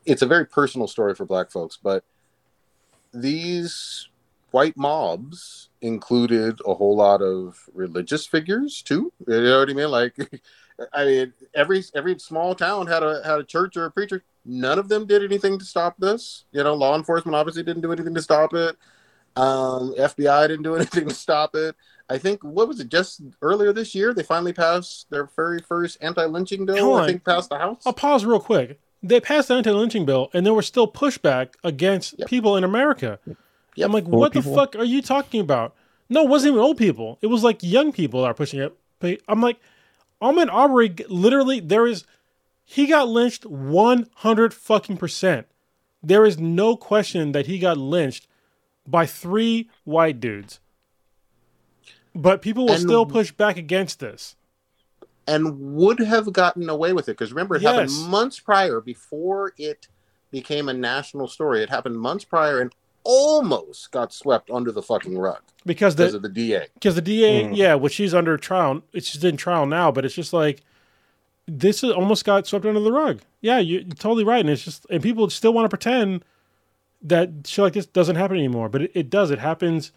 it's 0.06 0.22
a 0.22 0.28
very 0.28 0.46
personal 0.46 0.88
story 0.88 1.16
for 1.16 1.26
Black 1.26 1.52
folks, 1.52 1.80
but 1.82 2.04
these 3.12 4.08
white 4.54 4.78
mobs 4.78 5.70
included 5.82 6.60
a 6.66 6.74
whole 6.76 6.96
lot 6.96 7.22
of 7.22 7.58
religious 7.74 8.26
figures 8.28 8.82
too. 8.84 9.12
You 9.28 9.42
know 9.42 9.60
what 9.60 9.70
I 9.70 9.74
mean? 9.74 9.90
Like, 9.90 10.16
I 10.94 11.06
mean, 11.06 11.34
every 11.56 11.84
every 11.96 12.18
small 12.20 12.54
town 12.56 12.88
had 12.88 13.02
a 13.04 13.22
had 13.26 13.40
a 13.40 13.44
church 13.44 13.76
or 13.76 13.86
a 13.86 13.92
preacher. 13.92 14.24
None 14.46 14.78
of 14.78 14.90
them 14.90 15.08
did 15.08 15.24
anything 15.24 15.58
to 15.58 15.66
stop 15.66 15.96
this. 15.98 16.46
You 16.52 16.64
know, 16.64 16.74
law 16.76 16.96
enforcement 16.96 17.36
obviously 17.36 17.64
didn't 17.64 17.82
do 17.82 17.92
anything 17.92 18.14
to 18.14 18.22
stop 18.22 18.54
it. 18.54 18.76
Um, 19.36 19.96
FBI 19.98 20.48
didn't 20.48 20.64
do 20.64 20.76
anything 20.80 21.08
to 21.10 21.16
stop 21.16 21.56
it. 21.56 21.76
I 22.10 22.20
think 22.20 22.44
what 22.44 22.68
was 22.68 22.80
it? 22.80 22.90
Just 22.90 23.22
earlier 23.42 23.74
this 23.74 23.96
year, 23.96 24.14
they 24.14 24.24
finally 24.24 24.54
passed 24.54 25.10
their 25.10 25.30
very 25.36 25.62
first 25.62 25.98
anti-lynching 26.02 26.66
bill. 26.66 26.96
I 26.96 27.08
think 27.08 27.24
passed 27.26 27.50
the 27.50 27.58
House. 27.58 27.82
I'll 27.86 27.94
pause 27.94 28.24
real 28.24 28.40
quick. 28.40 28.80
They 29.02 29.20
passed 29.20 29.48
the 29.48 29.56
anti-lynching 29.56 30.06
bill, 30.06 30.30
and 30.34 30.46
there 30.46 30.54
was 30.54 30.68
still 30.68 30.88
pushback 30.88 31.54
against 31.64 32.16
Yep. 32.20 32.28
people 32.28 32.56
in 32.56 32.64
America. 32.64 33.20
Yep. 33.76 33.86
I'm 33.88 33.92
like, 33.94 34.06
what 34.06 34.34
people? 34.34 34.52
the 34.52 34.58
fuck 34.58 34.76
are 34.76 34.84
you 34.84 35.02
talking 35.02 35.40
about? 35.42 35.76
No, 36.10 36.24
it 36.24 36.30
wasn't 36.30 36.54
even 36.54 36.64
old 36.64 36.78
people. 36.78 37.18
It 37.22 37.28
was 37.28 37.44
like 37.44 37.64
young 37.64 37.92
people 37.92 38.22
that 38.22 38.28
are 38.28 38.34
pushing 38.34 38.60
it. 38.60 38.76
But 39.00 39.20
I'm 39.28 39.42
like, 39.42 39.58
Ahmaud 40.22 40.50
Arbery, 40.52 40.90
g- 40.90 41.06
literally, 41.10 41.60
there 41.60 41.88
is, 41.88 42.06
he 42.64 42.86
got 42.88 43.08
lynched 43.10 43.46
100 43.46 44.54
fucking 44.54 44.98
percent. 44.98 45.48
There 46.02 46.26
is 46.26 46.38
no 46.38 46.76
question 46.76 47.32
that 47.32 47.48
he 47.48 47.58
got 47.60 47.78
lynched 47.78 48.28
by 48.86 49.06
three 49.06 49.70
white 49.86 50.20
dudes. 50.20 50.60
But 52.16 52.42
people 52.42 52.66
will 52.66 52.74
And- 52.74 52.82
still 52.82 53.06
push 53.06 53.32
back 53.32 53.58
against 53.58 54.00
this. 54.00 54.36
and 55.26 55.74
would 55.78 56.00
have 56.00 56.34
gotten 56.34 56.68
away 56.70 56.92
with 56.92 57.08
it 57.08 57.14
because 57.14 57.32
remember 57.32 57.56
it 57.56 57.62
Yes. 57.62 57.72
happened 57.94 58.12
months 58.12 58.42
prior 58.42 58.82
before 58.82 59.54
it 59.58 59.88
became 60.32 60.68
a 60.68 60.74
national 60.74 61.30
story. 61.30 61.64
It 61.64 61.70
happened 61.70 61.98
months 61.98 62.26
prior 62.26 62.60
and 62.60 62.74
almost 63.04 63.92
got 63.92 64.14
swept 64.14 64.50
under 64.50 64.72
the 64.72 64.82
fucking 64.82 65.18
rug 65.18 65.40
Because 65.66 65.96
because 65.96 66.12
the, 66.12 66.18
of 66.18 66.22
the 66.24 66.30
DA. 66.30 66.68
Because 66.76 66.96
the 66.96 67.02
DA, 67.02 67.44
Mm. 67.46 67.56
yeah, 67.58 67.76
which 67.76 67.94
she's 67.94 68.14
under 68.14 68.38
trial, 68.38 68.82
it's 68.94 69.12
just 69.12 69.24
in 69.24 69.38
trial 69.38 69.66
now, 69.66 69.92
but 69.92 70.06
it's 70.06 70.16
just 70.16 70.34
like 70.34 70.62
this 71.48 71.84
is 71.84 71.92
almost 71.92 72.24
got 72.26 72.48
swept 72.48 72.66
under 72.66 72.80
the 72.80 72.92
rug. 72.92 73.22
Yeah, 73.42 73.60
you- 73.60 73.80
you're 73.80 73.90
totally 73.96 74.24
right, 74.24 74.40
and 74.40 74.50
it's 74.50 74.64
just 74.64 74.86
and 74.90 75.04
people 75.04 75.30
still 75.30 75.54
want 75.54 75.66
to 75.66 75.70
pretend 75.70 76.24
that 77.02 77.30
shit 77.46 77.64
like 77.64 77.74
this 77.74 77.86
doesn't 77.86 78.16
happen 78.16 78.38
anymore, 78.38 78.70
but 78.70 78.84
it, 78.84 78.92
it 78.94 79.10
does. 79.10 79.30
It 79.32 79.40
happens 79.40 79.92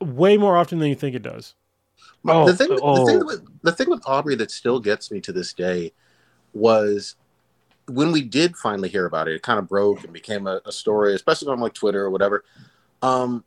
way 0.00 0.36
more 0.36 0.56
often 0.56 0.78
than 0.78 0.88
you 0.90 0.94
think 0.94 1.16
it 1.16 1.22
does. 1.22 1.54
But 2.22 2.36
Oh, 2.42 2.46
the 2.46 2.54
thing, 2.56 2.68
the 2.68 2.80
oh. 2.82 3.06
thing 3.06 3.24
with 3.24 3.46
the 3.62 3.72
thing 3.72 3.88
with 3.88 4.02
Aubrey 4.06 4.34
that 4.36 4.50
still 4.50 4.78
gets 4.80 5.10
me 5.10 5.20
to 5.22 5.32
this 5.32 5.52
day 5.54 5.92
was 6.52 7.14
when 7.88 8.12
we 8.12 8.22
did 8.22 8.56
finally 8.56 8.88
hear 8.88 9.06
about 9.06 9.28
it. 9.28 9.34
It 9.34 9.42
kind 9.42 9.58
of 9.58 9.68
broke 9.68 10.04
and 10.04 10.12
became 10.12 10.46
a, 10.46 10.60
a 10.64 10.72
story, 10.72 11.14
especially 11.14 11.48
on 11.48 11.60
like 11.60 11.74
Twitter 11.74 12.04
or 12.04 12.10
whatever. 12.10 12.44
Um, 13.02 13.44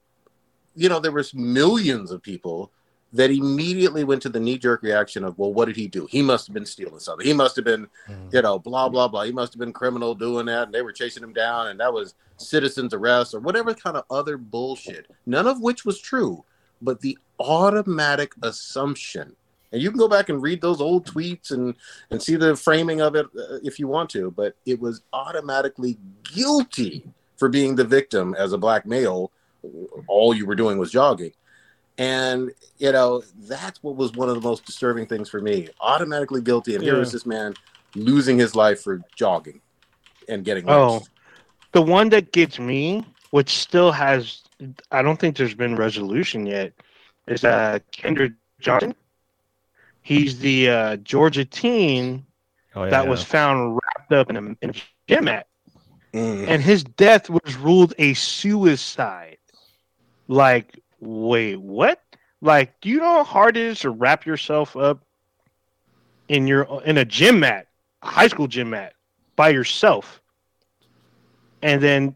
you 0.76 0.90
know, 0.90 1.00
there 1.00 1.12
was 1.12 1.34
millions 1.34 2.12
of 2.12 2.22
people 2.22 2.72
that 3.12 3.32
immediately 3.32 4.04
went 4.04 4.22
to 4.22 4.30
the 4.30 4.40
knee 4.40 4.58
jerk 4.58 4.84
reaction 4.84 5.24
of, 5.24 5.38
well, 5.38 5.52
what 5.52 5.66
did 5.66 5.76
he 5.76 5.88
do? 5.88 6.08
He 6.10 6.22
must 6.22 6.48
have 6.48 6.54
been 6.54 6.66
stealing 6.66 7.00
something. 7.00 7.26
He 7.26 7.34
must 7.34 7.56
have 7.56 7.66
been, 7.66 7.88
you 8.32 8.42
know, 8.42 8.60
blah 8.60 8.88
blah 8.88 9.08
blah. 9.08 9.24
He 9.24 9.32
must 9.32 9.54
have 9.54 9.60
been 9.60 9.74
criminal 9.74 10.14
doing 10.14 10.46
that, 10.46 10.64
and 10.68 10.74
they 10.74 10.84
were 10.84 10.92
chasing 10.92 11.24
him 11.24 11.34
down, 11.34 11.68
and 11.68 11.80
that 11.80 11.92
was 11.92 12.14
citizens 12.38 12.94
arrest 12.94 13.34
or 13.34 13.40
whatever 13.40 13.74
kind 13.74 13.98
of 13.98 14.06
other 14.10 14.38
bullshit. 14.38 15.08
None 15.26 15.48
of 15.48 15.60
which 15.60 15.86
was 15.86 16.00
true, 16.00 16.46
but 16.82 17.02
the 17.02 17.18
automatic 17.40 18.34
assumption. 18.44 19.36
And 19.72 19.82
you 19.82 19.90
can 19.92 20.00
go 20.00 20.08
back 20.08 20.30
and 20.30 20.42
read 20.42 20.62
those 20.62 20.82
old 20.82 21.06
tweets 21.06 21.52
and 21.52 21.76
and 22.10 22.22
see 22.22 22.36
the 22.36 22.56
framing 22.56 23.02
of 23.02 23.16
it 23.16 23.26
uh, 23.38 23.60
if 23.64 23.80
you 23.80 23.88
want 23.88 24.10
to, 24.12 24.32
but 24.32 24.56
it 24.66 24.80
was 24.80 25.02
automatically 25.14 25.98
guilty 26.34 27.06
for 27.38 27.50
being 27.50 27.76
the 27.76 27.84
victim 27.84 28.36
as 28.38 28.52
a 28.54 28.58
black 28.58 28.86
male. 28.86 29.32
All 30.08 30.34
you 30.34 30.46
were 30.46 30.56
doing 30.56 30.78
was 30.78 30.92
jogging. 30.92 31.34
And 31.98 32.52
you 32.78 32.92
know 32.92 33.24
that's 33.42 33.84
what 33.84 33.96
was 33.96 34.14
one 34.14 34.30
of 34.30 34.36
the 34.36 34.42
most 34.42 34.66
disturbing 34.66 35.06
things 35.06 35.30
for 35.30 35.42
me. 35.42 35.68
Automatically 35.82 36.42
guilty, 36.42 36.76
and 36.76 36.84
here 36.84 36.94
Yeah. 36.94 37.00
was 37.00 37.12
this 37.12 37.26
man 37.26 37.54
losing 37.96 38.38
his 38.40 38.56
life 38.56 38.82
for 38.82 39.02
jogging 39.16 39.62
and 40.28 40.44
getting 40.46 40.70
Oh. 40.70 40.94
lynched. 40.94 41.10
The 41.74 41.82
one 41.82 42.10
that 42.10 42.32
gets 42.32 42.58
me, 42.58 43.06
which 43.32 43.50
still 43.50 43.92
has, 43.92 44.42
I 44.92 45.02
don't 45.02 45.20
think 45.20 45.38
there's 45.38 45.54
been 45.54 45.76
resolution 45.76 46.46
yet, 46.48 46.74
is 47.28 47.44
uh, 47.44 47.80
Kendrick 47.92 48.34
Johnson. 48.60 48.96
He's 50.10 50.40
the 50.40 50.70
uh, 50.70 50.96
Georgia 50.98 51.46
teen 51.46 52.26
Oh, 52.76 52.84
yeah, 52.84 52.90
that 52.90 53.04
yeah. 53.04 53.10
was 53.10 53.24
found 53.24 53.76
wrapped 53.76 54.12
up 54.12 54.30
in 54.30 54.38
a, 54.38 54.42
in 54.62 54.70
a 54.72 54.74
gym 55.08 55.26
mat, 55.26 55.48
Mm. 56.14 56.48
and 56.48 56.62
his 56.64 56.84
death 56.84 57.30
was 57.30 57.56
ruled 57.58 57.94
a 58.00 58.14
suicide. 58.16 59.38
Like, 60.28 60.80
wait, 61.00 61.58
what? 61.58 62.02
Like, 62.42 62.80
do 62.82 62.90
you 62.90 62.98
know 62.98 63.18
how 63.18 63.24
hard 63.24 63.58
it 63.58 63.64
is 63.64 63.80
to 63.82 63.92
wrap 63.92 64.26
yourself 64.26 64.76
up 64.76 65.06
in 66.28 66.48
your 66.48 66.82
in 66.86 66.98
a 66.98 67.06
gym 67.06 67.40
mat, 67.42 67.68
a 68.02 68.08
high 68.08 68.28
school 68.28 68.48
gym 68.48 68.72
mat, 68.72 68.94
by 69.36 69.50
yourself, 69.50 70.22
and 71.62 71.82
then 71.82 72.16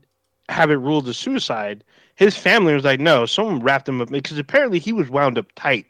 have 0.49 0.71
it 0.71 0.75
ruled 0.75 1.07
as 1.07 1.17
suicide? 1.17 1.83
His 2.15 2.35
family 2.35 2.73
was 2.73 2.83
like, 2.83 2.99
no, 2.99 3.25
someone 3.27 3.59
wrapped 3.61 3.87
him 3.87 4.01
up 4.01 4.09
because 4.09 4.39
apparently 4.39 4.79
he 4.79 4.93
was 4.93 5.09
wound 5.09 5.37
up 5.37 5.51
tight 5.55 5.85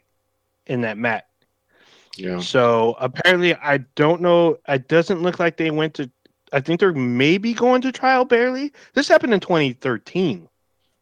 in 0.66 0.82
that 0.82 0.98
mat. 0.98 1.28
Yeah. 2.16 2.40
So 2.40 2.96
apparently, 3.00 3.54
I 3.56 3.78
don't 3.96 4.20
know. 4.20 4.58
It 4.68 4.88
doesn't 4.88 5.22
look 5.22 5.38
like 5.38 5.56
they 5.56 5.70
went 5.70 5.94
to. 5.94 6.10
I 6.52 6.60
think 6.60 6.78
they're 6.80 6.92
maybe 6.92 7.52
going 7.52 7.82
to 7.82 7.90
trial 7.92 8.24
barely. 8.24 8.72
This 8.94 9.08
happened 9.08 9.34
in 9.34 9.40
2013. 9.40 10.48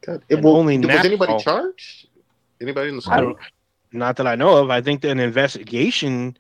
God. 0.07 0.23
And 0.31 0.43
well, 0.43 0.57
only 0.57 0.79
was 0.79 0.87
now- 0.87 1.03
anybody 1.03 1.39
charged? 1.39 2.09
Anybody 2.61 2.91
in 2.91 2.97
the 2.97 3.03
I 3.09 3.17
school? 3.17 3.27
don't, 3.35 3.39
not 3.93 4.17
that 4.17 4.27
I 4.27 4.35
know 4.37 4.57
of. 4.57 4.71
I 4.71 4.81
think 4.81 5.03
that 5.03 5.11
an 5.11 5.21
investigation 5.21 6.37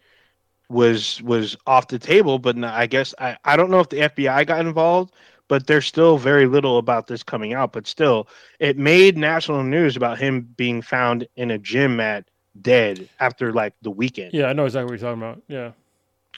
was 0.68 1.20
was 1.22 1.56
off 1.66 1.88
the 1.88 1.98
table, 1.98 2.38
but 2.38 2.56
no- 2.56 2.68
I 2.68 2.86
guess 2.86 3.14
I, 3.18 3.36
I 3.44 3.56
don't 3.56 3.70
know 3.70 3.80
if 3.80 3.90
the 3.90 3.98
FBI 3.98 4.46
got 4.46 4.60
involved. 4.60 5.12
But 5.48 5.66
there's 5.66 5.84
still 5.84 6.16
very 6.16 6.46
little 6.46 6.78
about 6.78 7.08
this 7.08 7.22
coming 7.22 7.52
out. 7.52 7.72
But 7.72 7.86
still, 7.86 8.26
it 8.58 8.78
made 8.78 9.18
national 9.18 9.64
news 9.64 9.96
about 9.96 10.18
him 10.18 10.48
being 10.56 10.80
found 10.80 11.28
in 11.36 11.50
a 11.50 11.58
gym 11.58 11.96
mat 11.96 12.24
dead 12.60 13.08
after 13.20 13.52
like 13.52 13.74
the 13.82 13.90
weekend. 13.90 14.34
Yeah, 14.34 14.46
I 14.46 14.52
know 14.52 14.64
exactly 14.66 14.92
what 14.92 15.00
you're 15.00 15.10
talking 15.10 15.22
about. 15.22 15.42
Yeah. 15.48 15.72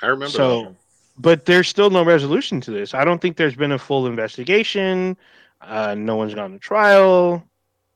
I 0.02 0.06
remember. 0.06 0.30
So- 0.32 0.62
that. 0.64 0.74
but 1.18 1.44
there's 1.46 1.68
still 1.68 1.90
no 1.90 2.04
resolution 2.04 2.60
to 2.62 2.70
this. 2.70 2.94
I 2.94 3.04
don't 3.04 3.20
think 3.20 3.36
there's 3.36 3.56
been 3.56 3.72
a 3.72 3.78
full 3.78 4.06
investigation. 4.06 5.16
Uh, 5.60 5.94
no 5.94 6.16
one's 6.16 6.34
gone 6.34 6.52
to 6.52 6.58
trial. 6.58 7.42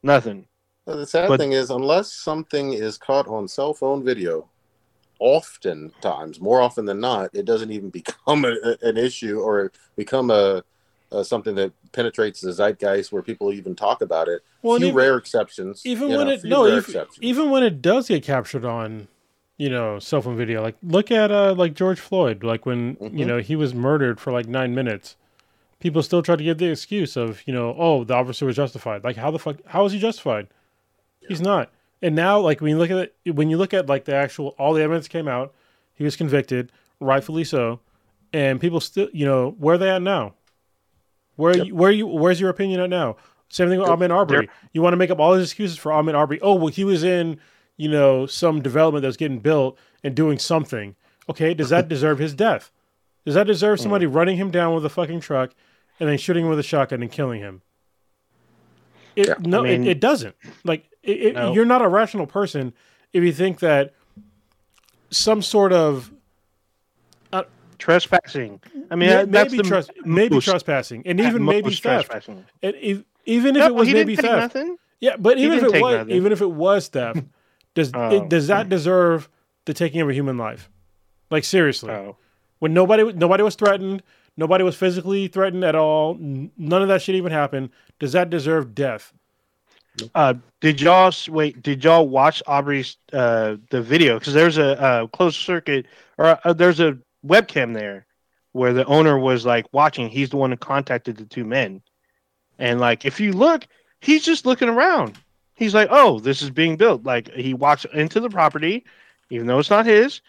Nothing. 0.03 0.47
Well, 0.87 0.97
the 0.97 1.07
sad 1.07 1.29
But- 1.29 1.39
thing 1.39 1.53
is, 1.53 1.71
unless 1.71 2.13
something 2.13 2.73
is 2.73 2.97
caught 2.97 3.29
on 3.29 3.47
cell 3.47 3.75
phone 3.75 4.03
video, 4.05 4.49
oftentimes, 5.19 6.41
more 6.41 6.61
often 6.61 6.85
than 6.85 7.01
not, 7.01 7.31
it 7.35 7.45
doesn't 7.45 7.71
even 7.71 7.91
become 7.91 8.45
a, 8.45 8.55
a- 8.65 8.89
an 8.89 8.97
issue 8.97 9.41
or 9.41 9.73
become 9.97 10.31
a, 10.31 10.63
a 11.13 11.25
something 11.25 11.55
that 11.57 11.73
penetrates 11.93 12.41
the 12.41 12.53
zeitgeist 12.53 13.13
where 13.13 13.23
people 13.23 13.53
even 13.53 13.75
talk 13.75 14.01
about 14.03 14.29
it. 14.29 14.43
Well, 14.63 14.77
few 14.79 14.87
even, 14.87 14.97
rare 14.97 15.17
exceptions. 15.17 15.83
even 15.85 16.09
when 16.09 16.27
know, 16.27 16.33
it 16.33 16.45
no, 16.45 16.67
if, 16.67 16.95
even 17.21 17.51
when 17.51 17.63
it 17.63 17.81
does 17.81 18.09
get 18.09 18.23
captured 18.25 18.65
on, 18.65 19.09
you 19.57 19.71
know, 19.71 19.99
cell 19.99 20.21
phone 20.23 20.37
video, 20.37 20.63
like 20.63 20.77
look 20.83 21.11
at 21.11 21.31
uh 21.31 21.55
like 21.55 21.75
George 21.75 22.01
Floyd, 22.01 22.43
like 22.43 22.67
when 22.67 22.97
you 23.01 23.25
Mhm. 23.25 23.27
know 23.27 23.39
he 23.39 23.57
was 23.57 23.75
murdered 23.75 24.19
for 24.21 24.33
like 24.33 24.47
nine 24.47 24.75
minutes, 24.75 25.17
people 25.79 26.03
still 26.03 26.23
try 26.23 26.37
to 26.37 26.43
give 26.45 26.59
the 26.59 26.71
excuse 26.71 27.17
of 27.17 27.43
you 27.47 27.53
know 27.55 27.75
oh 27.79 28.05
the 28.05 28.15
officer 28.15 28.47
was 28.47 28.57
justified. 28.57 29.05
Like 29.05 29.17
how 29.17 29.31
the 29.31 29.39
fuck 29.39 29.57
how 29.67 29.85
is 29.85 29.93
he 29.93 29.99
justified? 29.99 30.49
He's 31.21 31.41
not. 31.41 31.71
And 32.01 32.15
now 32.15 32.39
like 32.41 32.61
when 32.61 32.71
you 32.71 32.79
look 32.79 32.91
at 32.91 33.13
it, 33.25 33.35
when 33.35 33.51
you 33.51 33.57
look 33.59 33.75
at 33.75 33.87
like 33.89 34.05
the 34.07 34.15
actual 34.15 34.55
all 34.59 34.73
the 34.75 34.83
evidence 34.83 35.09
came 35.09 35.29
out, 35.29 35.55
he 35.95 36.05
was 36.05 36.17
convicted, 36.17 36.73
rightfully 37.01 37.45
so, 37.45 37.81
and 38.33 38.61
people 38.61 38.81
still 38.81 39.09
you 39.13 39.25
know 39.27 39.55
where 39.59 39.75
are 39.77 39.79
they 39.79 39.91
at 39.91 40.03
now? 40.03 40.35
Where 41.37 41.57
Yep. 41.57 41.67
you, 41.67 41.75
where 41.77 41.91
you 41.93 42.07
where's 42.07 42.41
your 42.41 42.51
opinion 42.51 42.81
at 42.81 42.91
now? 42.91 43.17
Same 43.51 43.69
thing 43.69 43.79
with 43.81 43.89
Ahmaud 43.89 44.11
Arbery. 44.11 44.49
You 44.73 44.83
want 44.83 44.93
to 44.93 44.97
make 44.99 45.11
up 45.11 45.19
all 45.19 45.35
these 45.35 45.45
excuses 45.45 45.79
for 45.79 45.91
Ahmaud 45.91 46.15
Arbery. 46.15 46.39
Oh, 46.43 46.55
well, 46.55 46.67
he 46.69 46.85
was 46.85 47.03
in, 47.03 47.41
you 47.77 47.89
know, 47.89 48.27
some 48.27 48.61
development 48.61 49.03
that 49.03 49.09
was 49.09 49.17
getting 49.17 49.39
built 49.39 49.79
and 50.05 50.15
doing 50.15 50.39
something. 50.39 50.95
Okay, 51.31 51.55
does 51.55 51.71
that 51.71 51.89
deserve 51.95 52.19
his 52.19 52.35
death? 52.35 52.71
Does 53.25 53.35
that 53.35 53.47
deserve 53.47 53.81
somebody 53.81 54.07
mm. 54.07 54.15
running 54.15 54.37
him 54.37 54.51
down 54.51 54.75
with 54.75 54.85
a 54.85 54.89
fucking 54.89 55.21
truck 55.21 55.53
and 56.01 56.09
then 56.09 56.19
shooting 56.19 56.45
him 56.45 56.51
with 56.51 56.59
a 56.59 56.63
shotgun 56.63 57.03
and 57.03 57.11
killing 57.13 57.41
him? 57.41 57.63
It, 59.17 59.29
Yeah, 59.29 59.35
no, 59.41 59.61
I 59.61 59.63
mean- 59.71 59.85
it, 59.87 59.93
it 59.93 60.01
doesn't. 60.01 60.35
Like, 60.65 60.89
it, 61.03 61.35
No. 61.35 61.53
you're 61.53 61.65
not 61.65 61.83
a 61.83 61.89
rational 61.89 62.27
person 62.27 62.73
if 63.13 63.23
you 63.25 63.33
think 63.33 63.61
that 63.61 63.95
some 65.11 65.43
sort 65.43 65.73
of 65.73 66.13
uh, 67.33 67.45
Trespassing. 67.79 68.61
I 68.91 68.95
mean, 68.95 68.99
may- 68.99 69.07
that- 69.09 69.33
that's 69.33 69.53
maybe 69.53 69.63
the 69.63 69.69
trust, 69.69 69.91
maybe 70.05 70.35
most- 70.37 70.45
trespassing, 70.45 71.03
and 71.07 71.21
even 71.21 71.45
maybe 71.45 71.75
theft. 71.75 72.29
And 72.29 72.45
if, 72.63 73.05
even 73.29 73.57
if 73.57 73.61
No, 73.61 73.67
it 73.67 73.75
was 73.75 73.89
maybe 73.93 74.17
theft. 74.17 74.57
Yeah, 75.01 75.17
but 75.17 75.39
even 75.39 75.59
if 75.59 75.75
it 75.75 75.81
was, 75.83 75.97
nothing. 75.99 76.15
even 76.17 76.33
if 76.33 76.41
it 76.41 76.51
was 76.51 76.89
theft, 76.89 77.21
does 77.75 77.93
Oh. 77.95 78.11
it, 78.17 78.29
does 78.29 78.49
that 78.49 78.69
deserve 78.69 79.29
the 79.67 79.75
taking 79.75 80.01
of 80.01 80.09
a 80.09 80.15
human 80.15 80.37
life? 80.39 80.69
Like 81.31 81.45
seriously, 81.45 81.91
Oh. 81.93 82.17
when 82.59 82.75
nobody 82.75 83.13
nobody 83.13 83.43
was 83.43 83.55
threatened, 83.55 84.03
nobody 84.37 84.65
was 84.65 84.75
physically 84.77 85.29
threatened 85.29 85.63
at 85.65 85.75
all, 85.75 86.17
none 86.19 86.83
of 86.83 86.89
that 86.89 87.03
shit 87.03 87.15
even 87.15 87.31
happened. 87.33 87.71
Does 88.01 88.13
that 88.13 88.31
deserve 88.31 88.75
death? 88.75 89.13
Uh, 90.15 90.35
did 90.61 90.81
y'all 90.81 91.13
wait? 91.29 91.61
Did 91.63 91.83
y'all 91.85 92.09
watch 92.09 92.43
Aubrey's 92.47 92.97
uh 93.13 93.57
the 93.71 93.83
video? 93.83 94.19
Because 94.19 94.33
there's 94.35 94.57
a, 94.59 94.81
uh 94.81 95.07
closed 95.09 95.37
circuit 95.37 95.87
or 96.19 96.39
uh, 96.45 96.53
there's 96.53 96.81
a 96.81 96.97
webcam 97.27 97.75
there 97.75 98.07
where 98.53 98.73
the 98.73 98.85
owner 98.87 99.19
was 99.19 99.45
like 99.45 99.67
watching. 99.73 100.09
He's 100.09 100.31
the 100.31 100.37
one 100.37 100.51
who 100.51 100.57
contacted 100.57 101.17
the 101.17 101.25
two 101.25 101.45
men, 101.45 101.83
and 102.59 102.81
like 102.81 103.05
if 103.05 103.21
you 103.21 103.33
look, 103.33 103.67
he's 104.01 104.25
just 104.25 104.47
looking 104.47 104.69
around. 104.69 105.19
He's 105.55 105.75
like, 105.75 105.89
"Oh, 105.91 106.21
this 106.21 106.43
is 106.43 106.51
being 106.51 106.77
built." 106.77 107.05
Like 107.05 107.33
he 107.35 107.55
walks 107.55 107.85
into 107.93 108.21
the 108.21 108.31
property, 108.31 108.85
even 109.31 109.47
though 109.47 109.59
it's 109.59 109.71
not 109.71 109.87
his, 109.87 110.21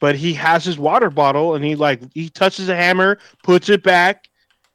but 0.00 0.14
he 0.14 0.32
has 0.34 0.64
his 0.64 0.78
water 0.78 1.10
bottle 1.10 1.54
and 1.54 1.64
he 1.64 1.74
like 1.74 2.00
he 2.12 2.28
touches 2.28 2.68
a 2.68 2.76
hammer, 2.76 3.18
puts 3.42 3.68
it 3.68 3.82
back, 3.82 4.28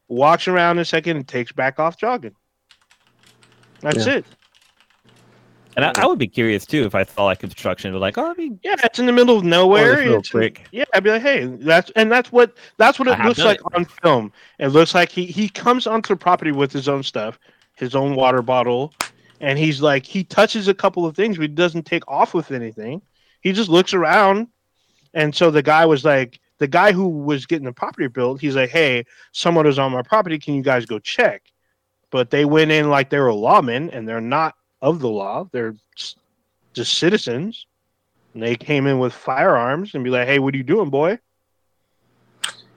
walks 0.08 0.48
around 0.48 0.80
a 0.80 0.86
second, 0.86 1.18
and 1.18 1.28
takes 1.28 1.52
back 1.52 1.80
off 1.80 1.98
jogging. 1.98 2.36
That's 3.82 4.06
Yeah. 4.06 4.16
it. 4.18 4.26
And 5.78 5.86
I, 5.86 5.94
I 5.96 6.06
would 6.06 6.20
be 6.20 6.28
curious 6.28 6.66
too 6.66 6.84
if 6.84 6.94
I 6.96 7.04
saw 7.04 7.26
like 7.26 7.40
construction, 7.40 7.94
but 7.94 8.00
like, 8.00 8.18
oh, 8.18 8.30
I 8.30 8.34
mean, 8.34 8.60
Yeah, 8.64 8.76
it's 8.84 9.00
in 9.00 9.06
the 9.06 9.14
middle 9.14 9.38
of 9.38 9.44
nowhere. 9.44 9.98
real 10.00 10.10
It's- 10.14 10.30
quick. 10.30 10.68
Yeah, 10.72 10.84
I'd 10.94 11.04
be 11.04 11.12
like, 11.12 11.22
hey, 11.22 11.46
that's 11.46 11.92
and 11.96 12.12
that's 12.12 12.32
what 12.32 12.58
that's 12.78 13.00
what 13.00 13.08
it 13.08 13.16
have 13.16 13.26
looks 13.28 13.40
like 13.40 13.60
it. 13.60 13.66
on 13.76 13.86
film. 13.86 14.34
It 14.60 14.68
looks 14.68 14.94
like 14.94 15.10
he 15.10 15.26
he 15.26 15.48
comes 15.48 15.88
onto 15.88 16.14
the 16.14 16.18
property 16.18 16.52
with 16.52 16.72
his 16.74 16.90
own 16.90 17.04
stuff, 17.04 17.40
his 17.76 17.96
own 17.96 18.16
water 18.16 18.42
bottle, 18.42 18.94
and 19.40 19.58
he's 19.58 19.82
like 19.82 20.06
he 20.06 20.24
touches 20.26 20.68
a 20.68 20.74
couple 20.74 21.06
of 21.06 21.16
things, 21.16 21.38
but 21.38 21.44
he 21.44 21.48
doesn't 21.48 21.86
take 21.86 22.04
off 22.08 22.34
with 22.34 22.52
anything. 22.52 23.02
He 23.42 23.54
just 23.54 23.70
looks 23.70 23.94
around, 23.94 24.48
and 25.14 25.34
so 25.34 25.52
the 25.52 25.64
guy 25.64 25.86
was 25.86 26.04
like, 26.04 26.40
the 26.58 26.68
guy 26.68 26.92
who 26.92 27.08
was 27.08 27.46
getting 27.46 27.66
the 27.66 27.72
property 27.74 28.08
built, 28.08 28.42
he's 28.42 28.56
like, 28.56 28.70
hey, 28.72 29.06
someone 29.32 29.66
is 29.66 29.80
on 29.80 29.92
my 29.94 30.02
property. 30.04 30.38
Can 30.38 30.54
you 30.56 30.62
guys 30.64 30.86
go 30.86 31.00
check? 31.00 31.44
But 32.12 32.30
they 32.30 32.44
went 32.46 32.72
in 32.72 32.90
like 32.90 33.10
they 33.10 33.20
were 33.20 33.30
lawmen, 33.30 33.90
and 33.94 34.06
they're 34.08 34.20
not 34.20 34.56
of 34.82 35.00
the 35.00 35.10
law. 35.10 35.48
They're 35.52 35.76
just 36.74 36.94
citizens. 36.98 37.66
And 38.34 38.42
they 38.42 38.56
came 38.56 38.88
in 38.88 38.98
with 39.00 39.14
firearms 39.14 39.94
and 39.94 40.04
be 40.04 40.10
like, 40.10 40.26
"Hey, 40.28 40.40
what 40.40 40.54
are 40.54 40.58
you 40.58 40.64
doing, 40.64 40.90
boy? 40.90 41.20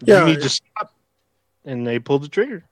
Yeah, 0.00 0.20
you 0.20 0.26
need 0.26 0.38
it- 0.38 0.42
to 0.42 0.48
stop." 0.48 0.92
And 1.64 1.86
they 1.86 1.98
pulled 1.98 2.22
the 2.24 2.28
trigger. 2.28 2.64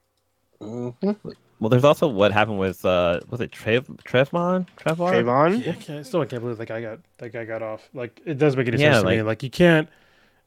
Mhm. 0.61 1.17
well, 1.59 1.69
there's 1.71 1.83
also 1.85 2.07
what 2.07 2.31
happened 2.33 2.59
with 2.59 2.85
uh, 2.85 3.21
was 3.31 3.41
it 3.41 3.51
Trev 3.53 3.87
Trevon 4.05 4.67
Trevor? 4.77 5.05
Trayvon, 5.07 5.65
Yeah, 5.65 5.73
I 5.73 5.75
can't, 5.75 6.07
still 6.07 6.25
can't 6.25 6.41
believe 6.43 6.59
that 6.59 6.67
guy 6.67 6.81
got 6.83 6.99
that 7.19 7.31
guy 7.33 7.45
got 7.45 7.63
off. 7.63 7.89
Like 7.95 8.21
it 8.25 8.39
doesn't 8.39 8.59
make 8.59 8.69
any 8.69 8.81
Yeah, 8.81 8.93
sense 8.95 9.03
to 9.05 9.09
me. 9.11 9.17
like- 9.19 9.27
Like 9.27 9.43
you 9.43 9.51
can't 9.51 9.89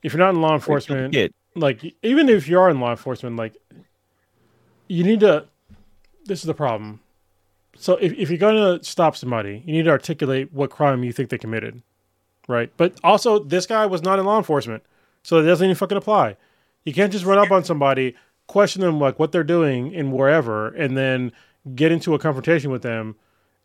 if 0.03 0.13
you're 0.13 0.19
not 0.19 0.33
in 0.35 0.41
law 0.41 0.53
enforcement. 0.53 1.13
Kid. 1.13 1.33
like 1.55 1.81
even 2.03 2.29
if 2.29 2.47
you 2.47 2.59
are 2.59 2.69
in 2.69 2.79
law 2.79 2.91
enforcement, 2.91 3.35
like 3.37 3.55
you 4.87 5.03
need 5.03 5.21
to. 5.21 5.45
This 6.25 6.39
is 6.39 6.45
the 6.45 6.53
problem. 6.53 6.99
So 7.77 7.95
if 7.97 8.13
if 8.13 8.29
you're 8.29 8.39
going 8.39 8.79
to 8.79 8.83
stop 8.83 9.15
somebody, 9.15 9.61
you 9.65 9.73
need 9.73 9.83
to 9.83 9.91
articulate 9.91 10.53
what 10.53 10.69
crime 10.69 11.03
you 11.03 11.11
think 11.11 11.29
they 11.29 11.37
committed, 11.37 11.81
right? 12.47 12.71
But 12.77 12.93
also, 13.03 13.39
this 13.39 13.65
guy 13.65 13.85
was 13.85 14.01
not 14.01 14.19
in 14.19 14.25
law 14.25 14.37
enforcement, 14.37 14.83
so 15.23 15.37
it 15.37 15.43
doesn't 15.43 15.65
even 15.65 15.75
fucking 15.75 15.97
apply. 15.97 16.37
You 16.83 16.93
can't 16.93 17.11
just 17.11 17.25
run 17.25 17.37
up 17.37 17.51
on 17.51 17.63
somebody, 17.63 18.15
question 18.47 18.81
them 18.81 18.99
like 18.99 19.19
what 19.19 19.31
they're 19.31 19.43
doing 19.43 19.91
in 19.91 20.11
wherever, 20.11 20.67
and 20.69 20.97
then 20.97 21.31
get 21.75 21.91
into 21.91 22.13
a 22.13 22.19
confrontation 22.19 22.71
with 22.71 22.81
them, 22.81 23.15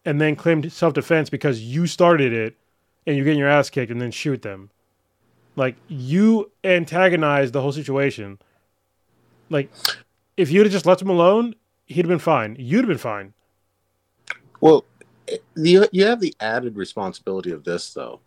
and 0.05 0.20
then 0.20 0.37
claim 0.37 0.69
self 0.70 0.95
defense 0.95 1.31
because 1.31 1.61
you 1.62 1.87
started 1.87 2.32
it, 2.32 2.57
and 3.07 3.16
you're 3.16 3.24
getting 3.24 3.39
your 3.39 3.49
ass 3.49 3.70
kicked, 3.70 3.93
and 3.93 4.01
then 4.01 4.11
shoot 4.11 4.43
them. 4.43 4.70
Like 5.57 5.77
you 5.89 6.51
antagonized 6.65 7.53
the 7.53 7.61
whole 7.61 7.73
situation. 7.73 8.39
Like 9.51 9.70
if 10.37 10.51
you'd 10.51 10.65
have 10.65 10.73
just 10.73 10.87
left 10.87 11.03
him 11.03 11.11
alone, 11.11 11.55
he'd 11.87 11.99
have 11.99 12.09
been 12.09 12.19
fine. 12.19 12.57
You'd 12.59 12.81
have 12.81 12.89
been 12.89 12.99
fine. 12.99 13.35
Well, 14.61 14.85
you 15.57 15.87
you 15.93 16.07
have 16.07 16.20
the 16.20 16.35
added 16.41 16.77
responsibility 16.77 17.51
of 17.53 17.65
this 17.65 17.93
though. 17.93 18.20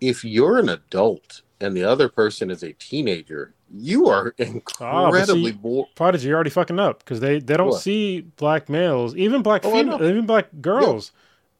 If 0.00 0.24
you're 0.24 0.58
an 0.58 0.68
adult 0.68 1.42
and 1.60 1.76
the 1.76 1.84
other 1.84 2.08
person 2.08 2.50
is 2.50 2.62
a 2.62 2.72
teenager, 2.74 3.54
you 3.72 4.06
are 4.08 4.34
Ah, 4.80 5.08
incredibly 5.08 5.52
see- 5.52 5.58
bo- 5.58 5.88
Prodigy, 5.94 6.28
you're 6.28 6.36
already 6.36 6.50
fucking 6.50 6.80
up 6.80 6.98
because 6.98 7.20
they, 7.20 7.38
they 7.38 7.56
don't 7.56 7.70
What? 7.70 7.80
see 7.80 8.22
black 8.22 8.68
males, 8.68 9.14
even 9.16 9.42
black 9.42 9.64
Oh, 9.64 9.74
I 9.76 9.80
even 10.08 10.26
black 10.26 10.48
girls, 10.60 11.12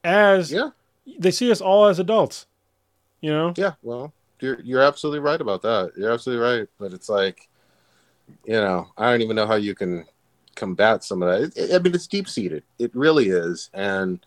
as 0.03 0.51
Yeah, 0.53 0.71
they 1.19 1.31
see 1.31 1.51
us 1.51 1.61
all 1.61 1.87
as 1.87 1.99
adults. 1.99 2.47
You 3.21 3.31
know, 3.31 3.55
yeah. 3.57 3.73
Well, 3.83 4.13
you're 4.41 4.61
you're 4.61 4.83
absolutely 4.83 5.21
right 5.21 5.41
about 5.41 5.63
that. 5.63 5.93
You're 5.97 6.13
absolutely 6.13 6.45
right. 6.45 6.69
But 6.79 6.93
it's 6.93 7.09
like, 7.09 7.49
you 8.45 8.55
know, 8.55 8.89
I 8.97 9.11
don't 9.11 9.23
even 9.23 9.37
know 9.37 9.47
how 9.47 9.55
you 9.55 9.75
can 9.75 10.05
combat 10.55 11.05
some 11.05 11.23
of 11.23 11.29
that. 11.29 11.43
It, 11.43 11.71
it- 11.71 11.75
I 11.75 11.79
mean, 11.79 11.95
it's 11.95 12.07
deep 12.07 12.29
seated. 12.29 12.63
It 12.79 12.91
really 12.95 13.29
is, 13.29 13.71
and 13.75 14.19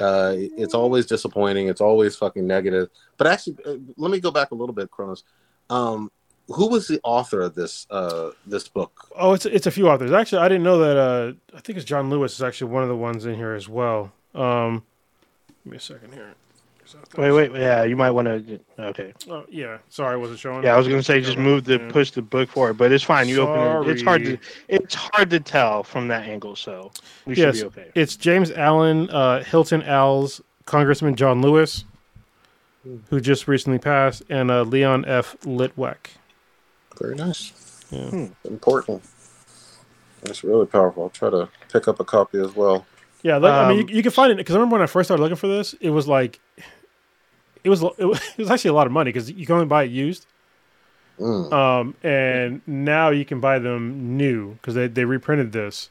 Uh, 0.00 0.34
it's 0.36 0.74
always 0.74 1.06
disappointing. 1.06 1.68
It's 1.68 1.80
always 1.80 2.16
fucking 2.16 2.44
negative. 2.44 2.88
But 3.16 3.28
actually, 3.28 3.58
uh, 3.64 3.76
let 3.96 4.10
me 4.10 4.18
go 4.18 4.32
back 4.32 4.50
a 4.50 4.54
little 4.56 4.74
bit, 4.74 4.90
Kronos. 4.90 5.22
Um, 5.70 6.10
who 6.48 6.66
was 6.68 6.88
the 6.88 6.98
author 7.04 7.42
of 7.42 7.54
this 7.54 7.86
uh, 7.90 8.30
this 8.44 8.66
book? 8.68 8.92
Oh, 9.14 9.34
it's 9.34 9.46
it's 9.46 9.68
a 9.68 9.70
few 9.70 9.88
authors. 9.88 10.10
Actually, 10.10 10.42
I 10.42 10.48
didn't 10.48 10.64
know 10.64 10.78
that. 10.78 10.96
Uh, 10.96 11.32
I 11.56 11.60
think 11.60 11.76
it's 11.78 11.86
John 11.86 12.10
Lewis 12.10 12.34
is 12.34 12.42
actually 12.42 12.72
one 12.72 12.82
of 12.82 12.88
the 12.88 12.96
ones 12.96 13.24
in 13.24 13.36
here 13.36 13.54
as 13.54 13.68
well. 13.68 14.10
Um, 14.34 14.82
give 15.62 15.70
me 15.70 15.76
a 15.76 15.80
second 15.80 16.12
here. 16.12 16.34
Wait, 17.16 17.32
wait, 17.32 17.52
yeah, 17.52 17.84
you 17.84 17.96
might 17.96 18.10
want 18.10 18.26
to. 18.26 18.60
Okay. 18.78 19.12
Oh, 19.30 19.44
yeah. 19.48 19.78
Sorry, 19.88 20.14
I 20.14 20.16
wasn't 20.16 20.38
showing. 20.38 20.64
Yeah, 20.64 20.74
I 20.74 20.78
was 20.78 20.88
gonna 20.88 21.02
say 21.02 21.20
just 21.20 21.38
move 21.38 21.64
the 21.64 21.78
Yeah. 21.78 21.90
push 21.90 22.10
the 22.10 22.22
book 22.22 22.48
forward, 22.48 22.74
but 22.74 22.92
it's 22.92 23.04
fine. 23.04 23.28
You 23.28 23.42
open 23.42 23.88
it. 23.88 23.92
It's 23.92 24.02
hard 24.02 24.24
to 24.24 24.38
it's 24.68 24.94
hard 24.94 25.30
to 25.30 25.40
tell 25.40 25.82
from 25.82 26.08
that 26.08 26.26
angle, 26.28 26.56
so 26.56 26.90
we 27.26 27.34
Yes, 27.34 27.56
should 27.58 27.74
be 27.74 27.80
okay. 27.80 27.90
It's 27.94 28.16
James 28.16 28.50
Allen, 28.50 29.08
uh, 29.10 29.42
Hilton 29.44 29.82
Als, 29.82 30.40
Congressman 30.66 31.14
John 31.14 31.40
Lewis, 31.40 31.84
who 33.10 33.20
just 33.20 33.48
recently 33.48 33.78
passed, 33.78 34.22
and 34.28 34.50
uh, 34.50 34.62
Leon 34.62 35.04
F. 35.06 35.36
Litwack. 35.42 36.08
Very 37.00 37.14
nice. 37.14 37.52
Yeah. 37.90 38.10
Hmm. 38.10 38.26
Important. 38.44 39.02
That's 40.22 40.42
really 40.42 40.66
powerful. 40.66 41.04
I'll 41.04 41.10
try 41.10 41.30
to 41.30 41.48
pick 41.72 41.86
up 41.88 42.00
a 42.00 42.04
copy 42.04 42.38
as 42.40 42.54
well. 42.56 42.86
Yeah, 43.22 43.38
like, 43.38 43.52
I 43.52 43.68
mean, 43.68 43.82
Um, 43.82 43.88
you, 43.88 43.96
you 43.96 44.02
can 44.02 44.12
find 44.12 44.30
it 44.32 44.36
because 44.36 44.54
I 44.54 44.58
remember 44.58 44.74
when 44.74 44.82
I 44.82 44.86
first 44.86 45.06
started 45.08 45.22
looking 45.22 45.36
for 45.36 45.46
this, 45.48 45.74
it 45.80 45.90
was 45.90 46.06
like, 46.06 46.40
it 47.64 47.68
was 47.70 47.82
it 47.98 48.04
was, 48.04 48.20
it 48.36 48.38
was 48.38 48.50
actually 48.50 48.70
a 48.70 48.74
lot 48.74 48.86
of 48.86 48.92
money 48.92 49.10
because 49.10 49.30
you 49.30 49.44
can 49.46 49.54
only 49.56 49.66
buy 49.66 49.84
it 49.84 49.90
used. 49.90 50.26
Mm. 51.18 51.52
Um, 51.52 51.94
and 52.02 52.60
now 52.66 53.10
you 53.10 53.24
can 53.24 53.40
buy 53.40 53.58
them 53.60 54.16
new 54.16 54.54
because 54.54 54.74
they, 54.74 54.88
they 54.88 55.04
reprinted 55.04 55.52
this. 55.52 55.88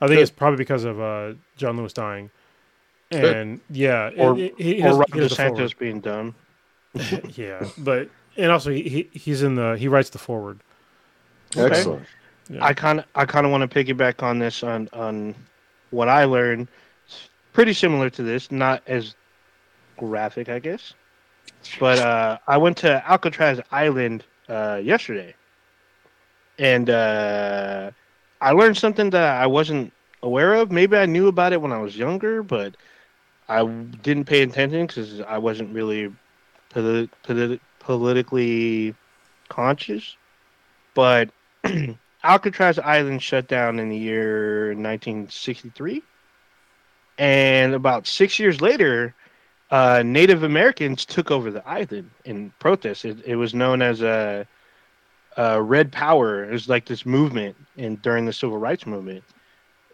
I 0.00 0.06
think 0.06 0.18
Good. 0.18 0.22
it's 0.22 0.30
probably 0.30 0.58
because 0.58 0.84
of 0.84 1.00
uh, 1.00 1.32
John 1.56 1.76
Lewis 1.76 1.92
dying. 1.92 2.30
Good. 3.10 3.36
And 3.36 3.60
yeah, 3.68 4.08
it- 4.08 4.18
Or- 4.18 4.38
it- 4.38 4.54
he, 4.58 4.74
he 4.76 4.82
or 4.82 4.88
does- 4.88 4.96
Ron 4.98 5.06
he 5.12 5.20
does 5.20 5.30
the 5.30 5.36
forward. 5.36 5.58
DeSantis 5.58 5.78
being 5.78 6.00
dumb. 6.00 6.34
yeah, 7.36 7.68
but 7.78 8.08
and 8.36 8.50
also 8.52 8.70
he, 8.70 8.82
he 8.82 9.08
he's 9.12 9.42
in 9.42 9.54
the 9.56 9.76
he 9.78 9.88
writes 9.88 10.10
the 10.10 10.18
forward. 10.18 10.60
Okay. 11.56 11.66
Excellent. 11.76 12.06
Yeah. 12.48 12.64
I 12.64 12.72
kind 12.74 13.00
of 13.00 13.04
I 13.14 13.24
kind 13.26 13.44
of 13.46 13.52
want 13.52 13.68
to 13.68 13.84
piggyback 13.84 14.22
on 14.22 14.38
this 14.38 14.62
on 14.64 14.88
on 14.92 15.34
what 15.90 16.08
I 16.08 16.24
learned. 16.24 16.68
It's 17.06 17.28
pretty 17.52 17.72
similar 17.74 18.08
to 18.10 18.22
this, 18.22 18.50
not 18.52 18.82
as 18.86 19.14
graphic, 19.96 20.48
I 20.48 20.58
guess. 20.60 20.94
But 21.78 21.98
uh, 21.98 22.38
I 22.46 22.58
went 22.58 22.78
to 22.78 23.02
Alcatraz 23.08 23.60
Island 23.70 24.24
uh, 24.48 24.80
yesterday, 24.82 25.34
and 26.58 26.88
uh, 26.90 27.90
I 28.40 28.52
learned 28.52 28.76
something 28.76 29.10
that 29.10 29.40
I 29.42 29.46
wasn't 29.46 29.92
aware 30.22 30.54
of. 30.54 30.70
Maybe 30.70 30.96
I 30.96 31.06
knew 31.06 31.28
about 31.28 31.52
it 31.52 31.60
when 31.60 31.72
I 31.72 31.78
was 31.78 31.96
younger, 31.96 32.42
but 32.42 32.76
I 33.48 33.64
didn't 33.66 34.24
pay 34.24 34.42
attention 34.42 34.86
because 34.86 35.20
I 35.20 35.38
wasn't 35.38 35.74
really 35.74 36.12
politi- 36.72 37.10
politi- 37.24 37.60
politically 37.80 38.94
conscious. 39.48 40.16
But 40.94 41.30
Alcatraz 42.24 42.78
Island 42.78 43.22
shut 43.22 43.48
down 43.48 43.78
in 43.78 43.88
the 43.88 43.96
year 43.96 44.74
1963. 44.74 46.02
And 47.18 47.74
about 47.74 48.06
six 48.06 48.38
years 48.38 48.60
later, 48.60 49.14
uh, 49.70 50.02
Native 50.04 50.42
Americans 50.42 51.04
took 51.04 51.30
over 51.30 51.50
the 51.50 51.66
island 51.66 52.10
in 52.24 52.52
protest. 52.58 53.04
It, 53.04 53.18
it 53.24 53.36
was 53.36 53.54
known 53.54 53.82
as 53.82 54.02
a, 54.02 54.46
a 55.36 55.62
Red 55.62 55.92
Power. 55.92 56.44
It 56.44 56.52
was 56.52 56.68
like 56.68 56.86
this 56.86 57.06
movement 57.06 57.56
in 57.76 57.96
during 57.96 58.26
the 58.26 58.32
Civil 58.32 58.58
Rights 58.58 58.86
Movement, 58.86 59.22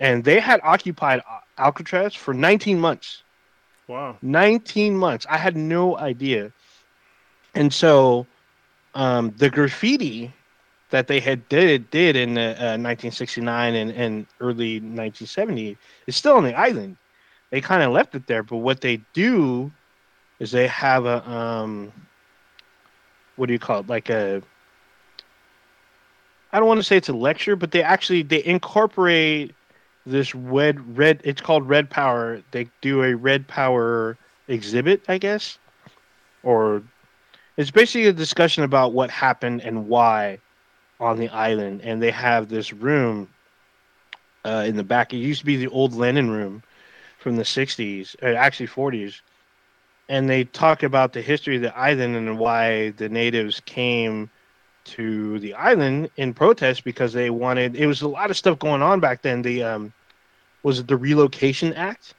and 0.00 0.24
they 0.24 0.40
had 0.40 0.60
occupied 0.62 1.22
Alcatraz 1.58 2.14
for 2.14 2.32
19 2.32 2.78
months. 2.78 3.22
Wow. 3.88 4.16
19 4.22 4.96
months. 4.96 5.26
I 5.28 5.36
had 5.36 5.56
no 5.56 5.96
idea. 5.98 6.52
And 7.54 7.72
so 7.72 8.26
um, 8.94 9.32
the 9.36 9.48
graffiti 9.48 10.32
that 10.90 11.06
they 11.06 11.20
had 11.20 11.48
did 11.48 11.90
did 11.90 12.16
in 12.16 12.34
the, 12.34 12.50
uh, 12.50 12.78
1969 12.78 13.74
and, 13.74 13.90
and 13.92 14.26
early 14.40 14.76
1970 14.76 15.76
is 16.06 16.16
still 16.16 16.36
on 16.36 16.44
the 16.44 16.54
island. 16.54 16.96
They 17.56 17.62
kind 17.62 17.82
of 17.82 17.90
left 17.90 18.14
it 18.14 18.26
there, 18.26 18.42
but 18.42 18.58
what 18.58 18.82
they 18.82 18.98
do 19.14 19.72
is 20.40 20.50
they 20.50 20.66
have 20.66 21.06
a 21.06 21.26
um, 21.26 21.90
what 23.36 23.46
do 23.46 23.54
you 23.54 23.58
call 23.58 23.80
it? 23.80 23.86
Like 23.86 24.10
a 24.10 24.42
I 26.52 26.58
don't 26.58 26.68
want 26.68 26.80
to 26.80 26.84
say 26.84 26.98
it's 26.98 27.08
a 27.08 27.14
lecture, 27.14 27.56
but 27.56 27.70
they 27.70 27.82
actually 27.82 28.20
they 28.20 28.44
incorporate 28.44 29.54
this 30.04 30.34
red 30.34 30.98
red 30.98 31.22
it's 31.24 31.40
called 31.40 31.66
red 31.66 31.88
power. 31.88 32.42
They 32.50 32.68
do 32.82 33.02
a 33.02 33.16
red 33.16 33.48
power 33.48 34.18
exhibit 34.48 35.00
i 35.08 35.16
guess. 35.16 35.56
Or 36.42 36.82
it's 37.56 37.70
basically 37.70 38.08
a 38.08 38.12
discussion 38.12 38.64
about 38.64 38.92
what 38.92 39.08
happened 39.08 39.62
and 39.62 39.88
why 39.88 40.40
on 41.00 41.16
the 41.16 41.30
island. 41.30 41.80
And 41.84 42.02
they 42.02 42.10
have 42.10 42.50
this 42.50 42.74
room 42.74 43.30
uh, 44.44 44.64
in 44.66 44.76
the 44.76 44.84
back. 44.84 45.14
It 45.14 45.20
used 45.20 45.40
to 45.40 45.46
be 45.46 45.56
the 45.56 45.68
old 45.68 45.94
lenin 45.94 46.30
room 46.30 46.62
from 47.18 47.36
the 47.36 47.42
60s 47.42 48.16
uh, 48.22 48.26
actually 48.26 48.68
40s 48.68 49.20
and 50.08 50.28
they 50.28 50.44
talk 50.44 50.82
about 50.82 51.12
the 51.12 51.22
history 51.22 51.56
of 51.56 51.62
the 51.62 51.76
island 51.76 52.16
and 52.16 52.38
why 52.38 52.90
the 52.90 53.08
natives 53.08 53.60
came 53.60 54.30
to 54.84 55.38
the 55.40 55.54
island 55.54 56.08
in 56.16 56.32
protest 56.32 56.84
because 56.84 57.12
they 57.12 57.30
wanted 57.30 57.74
it 57.74 57.86
was 57.86 58.02
a 58.02 58.08
lot 58.08 58.30
of 58.30 58.36
stuff 58.36 58.58
going 58.58 58.82
on 58.82 59.00
back 59.00 59.22
then. 59.22 59.42
The 59.42 59.62
um 59.62 59.92
was 60.62 60.78
it 60.78 60.86
the 60.86 60.96
relocation 60.96 61.72
act? 61.74 62.14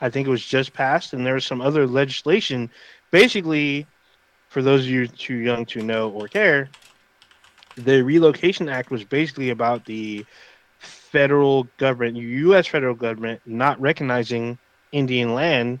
I 0.00 0.08
think 0.08 0.26
it 0.26 0.30
was 0.30 0.44
just 0.44 0.72
passed 0.72 1.12
and 1.12 1.26
there 1.26 1.34
was 1.34 1.44
some 1.44 1.60
other 1.60 1.86
legislation. 1.86 2.70
Basically 3.10 3.86
for 4.48 4.62
those 4.62 4.82
of 4.82 4.90
you 4.90 5.06
too 5.06 5.36
young 5.36 5.66
to 5.66 5.82
know 5.82 6.10
or 6.10 6.26
care 6.26 6.68
the 7.76 8.02
relocation 8.02 8.68
act 8.68 8.90
was 8.90 9.04
basically 9.04 9.50
about 9.50 9.84
the 9.84 10.24
federal 11.10 11.64
government 11.76 12.16
us 12.16 12.66
federal 12.66 12.94
government 12.94 13.40
not 13.46 13.80
recognizing 13.80 14.58
indian 14.92 15.34
land 15.34 15.78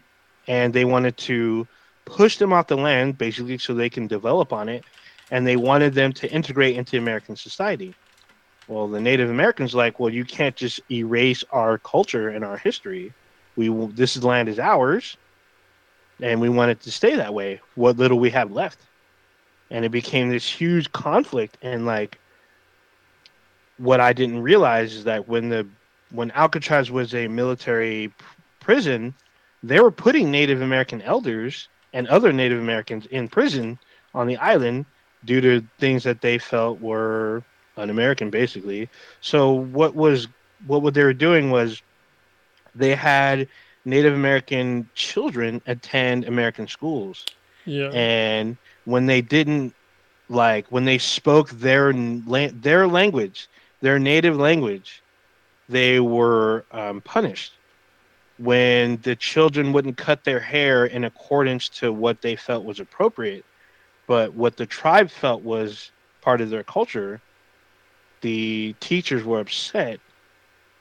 and 0.48 0.72
they 0.72 0.84
wanted 0.84 1.16
to 1.16 1.66
push 2.04 2.38
them 2.38 2.52
off 2.52 2.66
the 2.66 2.76
land 2.76 3.16
basically 3.16 3.58
so 3.58 3.72
they 3.72 3.90
can 3.90 4.06
develop 4.06 4.52
on 4.52 4.68
it 4.68 4.84
and 5.30 5.46
they 5.46 5.56
wanted 5.56 5.94
them 5.94 6.12
to 6.12 6.30
integrate 6.30 6.76
into 6.76 6.98
American 6.98 7.36
society. 7.36 7.94
Well, 8.68 8.88
the 8.88 9.00
Native 9.00 9.30
Americans 9.30 9.74
like, 9.74 9.98
well, 9.98 10.12
you 10.12 10.24
can't 10.24 10.56
just 10.56 10.80
erase 10.90 11.44
our 11.50 11.78
culture 11.78 12.28
and 12.28 12.44
our 12.44 12.56
history. 12.56 13.12
We 13.56 13.68
this 13.88 14.16
land 14.22 14.48
is 14.48 14.58
ours, 14.58 15.16
and 16.20 16.40
we 16.40 16.48
want 16.48 16.70
it 16.70 16.80
to 16.82 16.92
stay 16.92 17.16
that 17.16 17.34
way. 17.34 17.60
What 17.74 17.96
little 17.96 18.18
we 18.18 18.30
have 18.30 18.52
left, 18.52 18.78
and 19.70 19.84
it 19.84 19.90
became 19.90 20.30
this 20.30 20.48
huge 20.48 20.92
conflict. 20.92 21.58
And 21.62 21.84
like, 21.84 22.19
what 23.80 24.00
I 24.00 24.12
didn't 24.12 24.42
realize 24.42 24.94
is 24.94 25.04
that 25.04 25.28
when 25.28 25.48
the 25.50 25.66
when 26.10 26.30
Alcatraz 26.32 26.90
was 26.90 27.14
a 27.14 27.28
military 27.28 28.08
p- 28.08 28.24
prison, 28.60 29.14
they 29.62 29.80
were 29.80 29.90
putting 29.92 30.30
Native 30.30 30.60
American 30.60 31.02
elders 31.02 31.68
and 31.92 32.08
other 32.08 32.32
Native 32.32 32.60
Americans 32.60 33.06
in 33.06 33.28
prison 33.28 33.78
on 34.14 34.26
the 34.26 34.36
island 34.38 34.86
due 35.24 35.40
to 35.40 35.66
things 35.78 36.04
that 36.04 36.20
they 36.20 36.38
felt 36.38 36.80
were 36.80 37.44
un-American, 37.76 38.30
basically. 38.30 38.88
So 39.20 39.52
what 39.52 39.94
was 39.94 40.28
what 40.66 40.82
what 40.82 40.94
they 40.94 41.04
were 41.04 41.14
doing 41.14 41.50
was 41.50 41.82
they 42.74 42.94
had 42.94 43.48
Native 43.84 44.14
American 44.14 44.88
children 44.94 45.62
attend 45.66 46.24
American 46.24 46.68
schools, 46.68 47.26
Yeah. 47.66 47.90
and 47.92 48.56
when 48.84 49.06
they 49.06 49.22
didn't 49.22 49.74
like 50.28 50.66
when 50.70 50.84
they 50.84 50.98
spoke 50.98 51.50
their 51.50 51.92
their 51.92 52.86
language, 52.88 53.48
their 53.80 53.98
native 53.98 54.36
language, 54.36 55.02
they 55.68 56.00
were 56.00 56.64
um, 56.72 57.00
punished. 57.00 57.54
When 58.38 58.98
the 59.02 59.16
children 59.16 59.72
wouldn't 59.72 59.96
cut 59.96 60.24
their 60.24 60.40
hair 60.40 60.86
in 60.86 61.04
accordance 61.04 61.68
to 61.80 61.92
what 61.92 62.22
they 62.22 62.36
felt 62.36 62.64
was 62.64 62.80
appropriate, 62.80 63.44
but 64.06 64.34
what 64.34 64.56
the 64.56 64.66
tribe 64.66 65.10
felt 65.10 65.42
was 65.42 65.90
part 66.20 66.40
of 66.40 66.50
their 66.50 66.62
culture, 66.62 67.20
the 68.22 68.74
teachers 68.80 69.24
were 69.24 69.40
upset. 69.40 70.00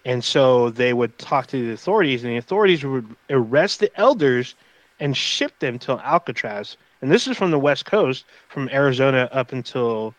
And 0.06 0.24
so 0.24 0.70
they 0.70 0.94
would 0.94 1.18
talk 1.18 1.48
to 1.48 1.66
the 1.66 1.74
authorities, 1.74 2.24
and 2.24 2.34
the 2.34 2.38
authorities 2.38 2.84
would 2.84 3.16
arrest 3.30 3.82
the 3.82 3.92
elders 4.00 4.56
and 5.00 5.16
ship 5.16 5.58
them 5.60 5.78
to 5.80 6.00
Alcatraz. 6.00 6.78
And 7.02 7.12
this 7.12 7.28
is 7.28 7.38
from 7.38 7.52
the 7.52 7.60
West 7.60 7.86
Coast, 7.86 8.26
from 8.48 8.70
Arizona 8.70 9.30
up 9.32 9.52
until 9.54 10.14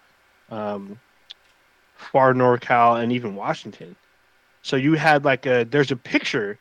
um, 0.51 0.98
far 2.01 2.35
NorCal 2.35 3.02
and 3.02 3.12
even 3.12 3.36
Washington. 3.36 3.94
So 4.62 4.77
you 4.77 4.94
had 4.94 5.24
like 5.24 5.47
a 5.47 5.64
there's 5.64 5.90
a 5.90 5.97
picture 5.97 6.59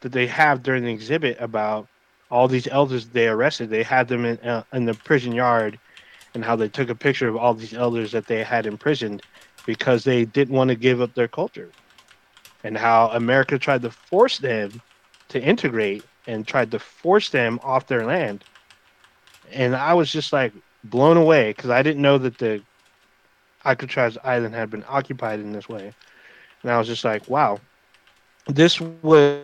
that 0.00 0.12
they 0.12 0.26
have 0.26 0.62
during 0.62 0.84
the 0.84 0.92
exhibit 0.92 1.36
about 1.40 1.88
all 2.30 2.48
these 2.48 2.66
elders 2.68 3.08
they 3.08 3.28
arrested. 3.28 3.70
They 3.70 3.82
had 3.82 4.08
them 4.08 4.24
in 4.24 4.38
uh, 4.38 4.64
in 4.72 4.84
the 4.84 4.94
prison 4.94 5.32
yard, 5.32 5.78
and 6.34 6.44
how 6.44 6.56
they 6.56 6.68
took 6.68 6.88
a 6.88 6.94
picture 6.94 7.28
of 7.28 7.36
all 7.36 7.54
these 7.54 7.74
elders 7.74 8.12
that 8.12 8.26
they 8.26 8.42
had 8.42 8.66
imprisoned 8.66 9.22
because 9.66 10.04
they 10.04 10.24
didn't 10.24 10.54
want 10.54 10.68
to 10.68 10.74
give 10.74 11.00
up 11.00 11.14
their 11.14 11.28
culture, 11.28 11.70
and 12.64 12.76
how 12.76 13.08
America 13.08 13.58
tried 13.58 13.82
to 13.82 13.90
force 13.90 14.38
them 14.38 14.80
to 15.28 15.42
integrate 15.42 16.04
and 16.26 16.46
tried 16.46 16.70
to 16.70 16.78
force 16.78 17.30
them 17.30 17.58
off 17.62 17.86
their 17.86 18.06
land. 18.06 18.44
And 19.50 19.74
I 19.76 19.92
was 19.94 20.10
just 20.10 20.32
like 20.32 20.52
blown 20.84 21.16
away 21.16 21.50
because 21.50 21.70
I 21.70 21.82
didn't 21.82 22.02
know 22.02 22.18
that 22.18 22.38
the 22.38 22.62
Alcatraz 23.64 24.18
Island 24.24 24.54
had 24.54 24.70
been 24.70 24.84
occupied 24.88 25.40
in 25.40 25.52
this 25.52 25.68
way. 25.68 25.92
And 26.62 26.70
I 26.70 26.78
was 26.78 26.86
just 26.86 27.04
like, 27.04 27.28
wow, 27.28 27.60
this 28.46 28.80
was 28.80 29.42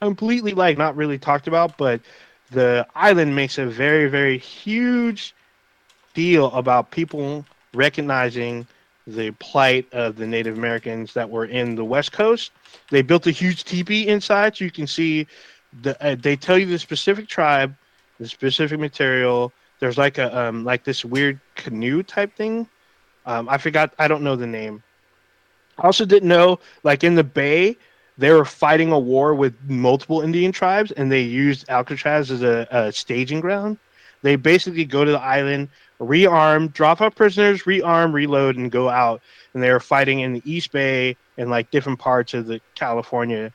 completely 0.00 0.52
like 0.52 0.78
not 0.78 0.96
really 0.96 1.18
talked 1.18 1.48
about, 1.48 1.76
but 1.76 2.00
the 2.50 2.86
island 2.94 3.34
makes 3.34 3.58
a 3.58 3.66
very, 3.66 4.08
very 4.08 4.38
huge 4.38 5.34
deal 6.14 6.46
about 6.52 6.90
people 6.90 7.44
recognizing 7.74 8.66
the 9.06 9.30
plight 9.32 9.86
of 9.92 10.16
the 10.16 10.26
Native 10.26 10.56
Americans 10.56 11.14
that 11.14 11.28
were 11.28 11.46
in 11.46 11.74
the 11.74 11.84
West 11.84 12.12
Coast. 12.12 12.50
They 12.90 13.02
built 13.02 13.26
a 13.26 13.30
huge 13.30 13.64
teepee 13.64 14.06
inside, 14.06 14.56
so 14.56 14.64
you 14.64 14.70
can 14.70 14.86
see 14.86 15.26
the. 15.82 16.02
Uh, 16.04 16.14
they 16.14 16.36
tell 16.36 16.58
you 16.58 16.66
the 16.66 16.78
specific 16.78 17.26
tribe, 17.26 17.74
the 18.20 18.28
specific 18.28 18.78
material. 18.78 19.52
There's 19.80 19.96
like 19.96 20.18
a 20.18 20.36
um, 20.38 20.64
like 20.64 20.84
this 20.84 21.04
weird 21.04 21.40
canoe 21.54 22.02
type 22.02 22.34
thing. 22.34 22.68
Um, 23.28 23.48
I 23.48 23.58
forgot. 23.58 23.92
I 23.98 24.08
don't 24.08 24.22
know 24.22 24.36
the 24.36 24.46
name. 24.46 24.82
I 25.78 25.86
also 25.86 26.04
didn't 26.04 26.28
know, 26.28 26.58
like 26.82 27.04
in 27.04 27.14
the 27.14 27.22
bay, 27.22 27.76
they 28.16 28.32
were 28.32 28.46
fighting 28.46 28.90
a 28.90 28.98
war 28.98 29.34
with 29.34 29.54
multiple 29.68 30.22
Indian 30.22 30.50
tribes, 30.50 30.90
and 30.92 31.12
they 31.12 31.20
used 31.20 31.68
Alcatraz 31.68 32.30
as 32.30 32.42
a, 32.42 32.66
a 32.70 32.90
staging 32.90 33.40
ground. 33.40 33.78
They 34.22 34.34
basically 34.34 34.84
go 34.86 35.04
to 35.04 35.12
the 35.12 35.20
island, 35.20 35.68
rearm, 36.00 36.72
drop 36.72 37.00
off 37.00 37.14
prisoners, 37.14 37.62
rearm, 37.64 38.12
reload, 38.12 38.56
and 38.56 38.72
go 38.72 38.88
out. 38.88 39.20
And 39.54 39.62
they 39.62 39.70
were 39.70 39.78
fighting 39.78 40.20
in 40.20 40.32
the 40.32 40.42
East 40.44 40.72
Bay 40.72 41.16
and 41.36 41.50
like 41.50 41.70
different 41.70 41.98
parts 41.98 42.34
of 42.34 42.46
the 42.46 42.60
California, 42.74 43.52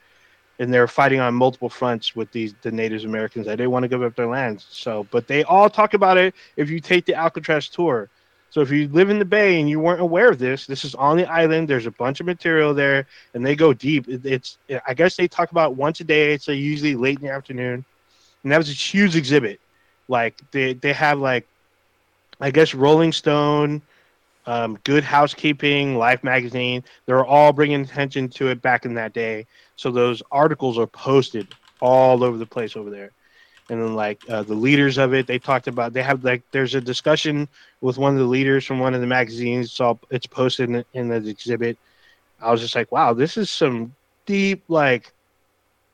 and 0.59 0.71
they 0.71 0.79
were 0.79 0.87
fighting 0.87 1.19
on 1.19 1.33
multiple 1.33 1.69
fronts 1.69 2.15
with 2.15 2.31
these 2.31 2.53
the 2.61 2.71
Native 2.71 3.03
Americans. 3.05 3.47
They 3.47 3.55
didn't 3.55 3.71
want 3.71 3.83
to 3.83 3.89
give 3.89 4.03
up 4.03 4.15
their 4.15 4.27
lands. 4.27 4.67
So, 4.69 5.07
but 5.11 5.27
they 5.27 5.43
all 5.43 5.69
talk 5.69 5.95
about 5.95 6.17
it 6.17 6.35
if 6.57 6.69
you 6.69 6.79
take 6.79 7.05
the 7.05 7.15
Alcatraz 7.15 7.67
tour. 7.69 8.07
So 8.53 8.61
if 8.61 8.69
you 8.69 8.87
live 8.89 9.09
in 9.09 9.17
the 9.17 9.25
Bay 9.25 9.59
and 9.59 9.67
you 9.67 9.79
weren't 9.79 9.99
aware 9.99 10.29
of 10.29 10.37
this, 10.37 10.67
this 10.67 10.85
is 10.85 10.93
on 10.93 11.17
the 11.17 11.25
island. 11.25 11.67
There's 11.67 11.87
a 11.87 11.91
bunch 11.91 12.19
of 12.19 12.27
material 12.27 12.75
there, 12.75 13.07
and 13.33 13.43
they 13.43 13.55
go 13.55 13.73
deep. 13.73 14.05
It's 14.07 14.59
I 14.85 14.93
guess 14.93 15.15
they 15.15 15.27
talk 15.27 15.49
about 15.49 15.75
once 15.75 16.01
a 16.01 16.03
day. 16.03 16.33
It's 16.33 16.47
usually 16.47 16.93
late 16.93 17.17
in 17.17 17.25
the 17.25 17.31
afternoon, 17.31 17.83
and 18.43 18.51
that 18.51 18.59
was 18.59 18.69
a 18.69 18.73
huge 18.73 19.15
exhibit. 19.15 19.59
Like 20.07 20.35
they 20.51 20.73
they 20.73 20.93
have 20.93 21.17
like, 21.17 21.47
I 22.39 22.51
guess 22.51 22.75
Rolling 22.75 23.11
Stone, 23.11 23.81
um, 24.45 24.77
Good 24.83 25.03
Housekeeping, 25.03 25.97
Life 25.97 26.23
Magazine. 26.23 26.83
They're 27.07 27.25
all 27.25 27.53
bringing 27.53 27.81
attention 27.81 28.29
to 28.29 28.49
it 28.49 28.61
back 28.61 28.85
in 28.85 28.93
that 28.93 29.13
day. 29.13 29.47
So 29.77 29.89
those 29.89 30.21
articles 30.31 30.77
are 30.77 30.85
posted 30.85 31.47
all 31.81 32.23
over 32.23 32.37
the 32.37 32.45
place 32.45 32.75
over 32.75 32.91
there 32.91 33.09
and 33.69 33.81
then 33.81 33.95
like 33.95 34.19
uh, 34.29 34.43
the 34.43 34.53
leaders 34.53 34.97
of 34.97 35.13
it 35.13 35.27
they 35.27 35.39
talked 35.39 35.67
about 35.67 35.93
they 35.93 36.03
have 36.03 36.23
like 36.23 36.43
there's 36.51 36.75
a 36.75 36.81
discussion 36.81 37.47
with 37.81 37.97
one 37.97 38.13
of 38.13 38.19
the 38.19 38.25
leaders 38.25 38.65
from 38.65 38.79
one 38.79 38.93
of 38.93 39.01
the 39.01 39.07
magazines 39.07 39.71
so 39.71 39.99
it's 40.09 40.27
posted 40.27 40.69
in, 40.69 40.85
in 40.93 41.07
the 41.07 41.27
exhibit. 41.29 41.77
I 42.41 42.51
was 42.51 42.61
just 42.61 42.75
like 42.75 42.91
wow 42.91 43.13
this 43.13 43.37
is 43.37 43.49
some 43.49 43.93
deep 44.25 44.63
like 44.67 45.13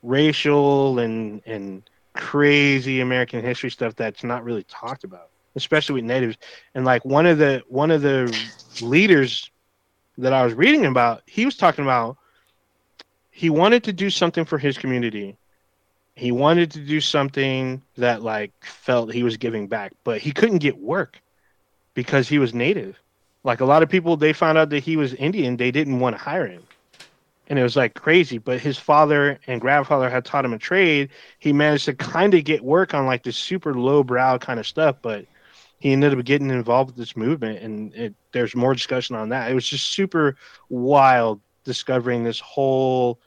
racial 0.04 1.00
and 1.00 1.41
and 1.46 1.84
crazy 2.14 3.02
american 3.02 3.44
history 3.44 3.70
stuff 3.70 3.96
that's 3.96 4.24
not 4.24 4.44
really 4.44 4.64
talked 4.64 5.04
about 5.04 5.30
especially 5.56 5.96
with 5.96 6.06
natives. 6.06 6.38
And 6.76 6.86
like 6.86 7.04
one 7.06 7.26
of 7.26 7.38
the 7.38 7.64
one 7.68 7.91
of 7.91 8.02
the 8.02 8.36
leaders 8.82 9.52
that 10.18 10.34
i 10.34 10.44
was 10.44 10.54
reading 10.54 10.86
about 10.86 11.22
he 11.26 11.46
was 11.46 11.56
talking 11.56 11.84
about 11.84 12.18
he 13.32 13.50
wanted 13.50 13.84
to 13.84 13.94
do 13.94 14.10
something 14.10 14.46
for 14.46 14.58
his 14.58 14.78
community 14.78 15.38
he 16.20 16.34
wanted 16.34 16.70
to 16.72 16.80
do 16.80 17.00
something 17.00 17.82
that 17.98 18.22
like 18.22 18.52
felt 18.62 19.14
he 19.14 19.24
was 19.24 19.38
giving 19.38 19.68
back, 19.68 19.94
but 20.04 20.20
he 20.20 20.32
couldn't 20.32 20.58
get 20.58 20.78
work 20.78 21.22
because 21.94 22.28
he 22.28 22.38
was 22.40 22.54
native. 22.54 23.00
Like 23.46 23.62
a 23.62 23.66
lot 23.66 23.84
of 23.84 23.90
people, 23.90 24.18
they 24.18 24.34
found 24.34 24.58
out 24.58 24.70
that 24.72 24.84
he 24.84 24.98
was 24.98 25.14
Indian, 25.14 25.56
they 25.56 25.72
didn't 25.72 26.02
want 26.02 26.18
to 26.18 26.22
hire 26.22 26.46
him. 26.46 26.64
And 27.48 27.58
it 27.58 27.64
was 27.64 27.78
like 27.78 27.94
crazy. 27.94 28.38
But 28.38 28.60
his 28.60 28.78
father 28.78 29.40
and 29.48 29.62
grandfather 29.62 30.10
had 30.10 30.26
taught 30.26 30.44
him 30.44 30.54
a 30.54 30.60
trade. 30.60 31.10
He 31.40 31.54
managed 31.54 31.86
to 31.86 31.94
kind 31.94 32.34
of 32.34 32.44
get 32.44 32.64
work 32.64 32.94
on 32.94 33.06
like 33.06 33.24
this 33.24 33.38
super 33.38 33.74
low 33.74 34.04
brow 34.04 34.38
kind 34.38 34.60
of 34.60 34.68
stuff, 34.68 34.98
but 35.02 35.26
he 35.80 35.94
ended 35.94 36.14
up 36.14 36.26
getting 36.26 36.50
involved 36.50 36.90
with 36.90 36.98
this 36.98 37.16
movement. 37.16 37.60
And 37.64 37.94
it, 37.96 38.14
there's 38.34 38.56
more 38.58 38.74
discussion 38.74 39.16
on 39.16 39.30
that. 39.30 39.50
It 39.50 39.56
was 39.56 39.68
just 39.68 39.94
super 39.94 40.36
wild 40.68 41.40
discovering 41.64 42.26
this 42.26 42.41
whole 42.41 43.20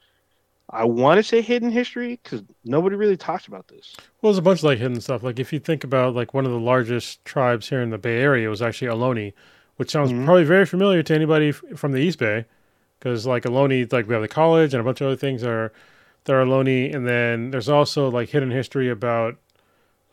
I 0.72 0.84
want 0.84 1.18
to 1.18 1.22
say 1.22 1.42
hidden 1.42 1.70
history 1.70 2.18
because 2.22 2.42
nobody 2.64 2.96
really 2.96 3.16
talks 3.16 3.46
about 3.46 3.68
this. 3.68 3.94
Well, 4.20 4.32
there's 4.32 4.38
a 4.38 4.42
bunch 4.42 4.60
of 4.60 4.64
like 4.64 4.78
hidden 4.78 5.00
stuff. 5.02 5.22
Like 5.22 5.38
if 5.38 5.52
you 5.52 5.58
think 5.58 5.84
about 5.84 6.14
like 6.14 6.32
one 6.32 6.46
of 6.46 6.50
the 6.50 6.58
largest 6.58 7.22
tribes 7.26 7.68
here 7.68 7.82
in 7.82 7.90
the 7.90 7.98
Bay 7.98 8.20
Area 8.20 8.48
was 8.48 8.62
actually 8.62 8.88
Ohlone, 8.88 9.34
which 9.76 9.90
sounds 9.90 10.10
mm-hmm. 10.12 10.24
probably 10.24 10.44
very 10.44 10.64
familiar 10.64 11.02
to 11.02 11.14
anybody 11.14 11.50
f- 11.50 11.62
from 11.76 11.92
the 11.92 11.98
East 11.98 12.18
Bay, 12.18 12.46
because 12.98 13.26
like 13.26 13.42
Ohlone, 13.42 13.92
like 13.92 14.08
we 14.08 14.14
have 14.14 14.22
the 14.22 14.28
college 14.28 14.72
and 14.72 14.80
a 14.80 14.84
bunch 14.84 15.02
of 15.02 15.08
other 15.08 15.16
things 15.16 15.44
are 15.44 15.72
there 16.24 16.40
are 16.40 16.44
Ohlone, 16.46 16.94
and 16.94 17.06
then 17.06 17.50
there's 17.50 17.68
also 17.68 18.10
like 18.10 18.30
hidden 18.30 18.50
history 18.50 18.88
about 18.88 19.36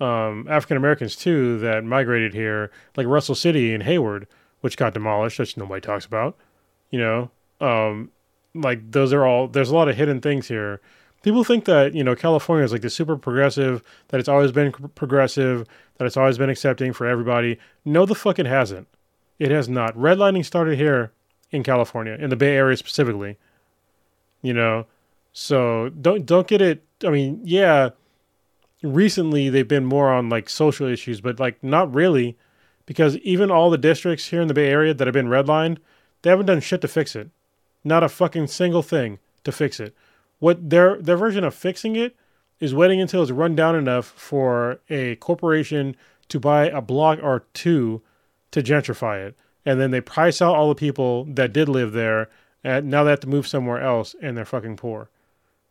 um, 0.01 0.45
African 0.49 0.75
Americans 0.75 1.15
too 1.15 1.57
that 1.59 1.85
migrated 1.85 2.33
here, 2.33 2.69
like 2.97 3.07
Russell 3.07 3.35
City 3.35 3.73
and 3.73 3.83
Hayward, 3.83 4.27
which 4.59 4.75
got 4.75 4.93
demolished, 4.93 5.39
which 5.39 5.55
nobody 5.55 5.79
talks 5.79 6.05
about. 6.05 6.35
You 6.89 6.99
know, 6.99 7.31
um, 7.61 8.11
like 8.53 8.91
those 8.91 9.13
are 9.13 9.25
all 9.25 9.47
there's 9.47 9.69
a 9.69 9.75
lot 9.75 9.89
of 9.89 9.95
hidden 9.95 10.21
things 10.21 10.47
here. 10.47 10.81
People 11.21 11.43
think 11.43 11.65
that 11.65 11.93
you 11.93 12.03
know 12.03 12.15
california 12.15 12.63
is 12.63 12.71
like 12.71 12.81
the 12.81 12.89
super 12.89 13.17
progressive 13.17 13.83
that 14.07 14.19
it's 14.19 14.29
always 14.29 14.51
been 14.51 14.71
progressive 14.71 15.67
that 15.97 16.05
it's 16.05 16.17
always 16.17 16.37
been 16.37 16.49
accepting 16.49 16.93
for 16.93 17.05
everybody. 17.07 17.57
No 17.85 18.05
the 18.05 18.15
fuck 18.15 18.39
it 18.39 18.45
hasn't. 18.45 18.87
It 19.37 19.51
has 19.51 19.69
not. 19.69 19.95
Redlining 19.95 20.45
started 20.45 20.77
here 20.77 21.11
in 21.51 21.63
california 21.63 22.13
in 22.13 22.29
the 22.29 22.35
bay 22.35 22.55
area 22.55 22.77
specifically 22.77 23.37
you 24.41 24.53
know? 24.53 24.85
So 25.33 25.89
don't 25.89 26.25
don't 26.25 26.47
get 26.47 26.61
it 26.61 26.83
i 27.05 27.09
mean 27.09 27.39
yeah 27.43 27.89
recently 28.81 29.47
they've 29.47 29.67
been 29.67 29.85
more 29.85 30.11
on 30.11 30.27
like 30.27 30.49
social 30.49 30.87
issues 30.87 31.21
but 31.21 31.39
like 31.39 31.63
not 31.63 31.93
really 31.93 32.35
because 32.85 33.15
even 33.17 33.51
all 33.51 33.69
the 33.69 33.77
districts 33.77 34.25
here 34.25 34.41
in 34.41 34.47
the 34.47 34.53
bay 34.53 34.67
area 34.67 34.93
that 34.93 35.07
have 35.07 35.13
been 35.13 35.27
redlined 35.27 35.77
they 36.23 36.29
haven't 36.29 36.47
done 36.47 36.59
shit 36.59 36.81
to 36.81 36.87
fix 36.87 37.15
it 37.15 37.29
not 37.83 38.03
a 38.03 38.09
fucking 38.09 38.47
single 38.47 38.83
thing 38.83 39.19
to 39.43 39.51
fix 39.51 39.79
it. 39.79 39.95
What 40.39 40.69
their 40.69 41.01
their 41.01 41.17
version 41.17 41.43
of 41.43 41.53
fixing 41.53 41.95
it 41.95 42.15
is 42.59 42.73
waiting 42.73 42.99
until 42.99 43.21
it's 43.21 43.31
run 43.31 43.55
down 43.55 43.75
enough 43.75 44.05
for 44.05 44.79
a 44.89 45.15
corporation 45.17 45.95
to 46.29 46.39
buy 46.39 46.67
a 46.67 46.81
block 46.81 47.19
or 47.21 47.45
two 47.53 48.01
to 48.51 48.61
gentrify 48.61 49.25
it. 49.25 49.37
And 49.65 49.79
then 49.79 49.91
they 49.91 50.01
price 50.01 50.41
out 50.41 50.55
all 50.55 50.69
the 50.69 50.75
people 50.75 51.25
that 51.25 51.53
did 51.53 51.69
live 51.69 51.91
there 51.91 52.29
and 52.63 52.89
now 52.89 53.03
they 53.03 53.09
have 53.11 53.19
to 53.21 53.29
move 53.29 53.47
somewhere 53.47 53.81
else 53.81 54.15
and 54.21 54.35
they're 54.35 54.45
fucking 54.45 54.77
poor. 54.77 55.09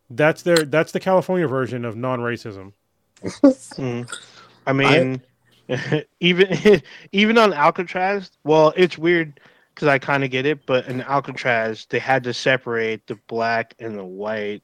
That's 0.09 0.41
their 0.41 0.57
that's 0.57 0.91
the 0.91 0.99
California 0.99 1.47
version 1.47 1.85
of 1.85 1.95
non-racism. 1.95 2.73
mm. 3.23 4.17
I 4.65 4.73
mean 4.73 5.21
I... 5.69 6.05
even 6.19 6.81
even 7.11 7.37
on 7.37 7.53
Alcatraz, 7.53 8.31
well, 8.43 8.73
it's 8.75 8.97
weird 8.97 9.39
because 9.79 9.87
I 9.93 9.97
kind 9.97 10.25
of 10.25 10.29
get 10.29 10.45
it. 10.45 10.65
But 10.65 10.87
in 10.87 11.01
Alcatraz, 11.01 11.87
they 11.89 11.99
had 11.99 12.23
to 12.25 12.33
separate 12.33 13.07
the 13.07 13.17
black 13.27 13.75
and 13.79 13.97
the 13.97 14.03
white 14.03 14.61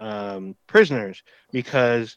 um, 0.00 0.56
prisoners 0.66 1.22
because 1.52 2.16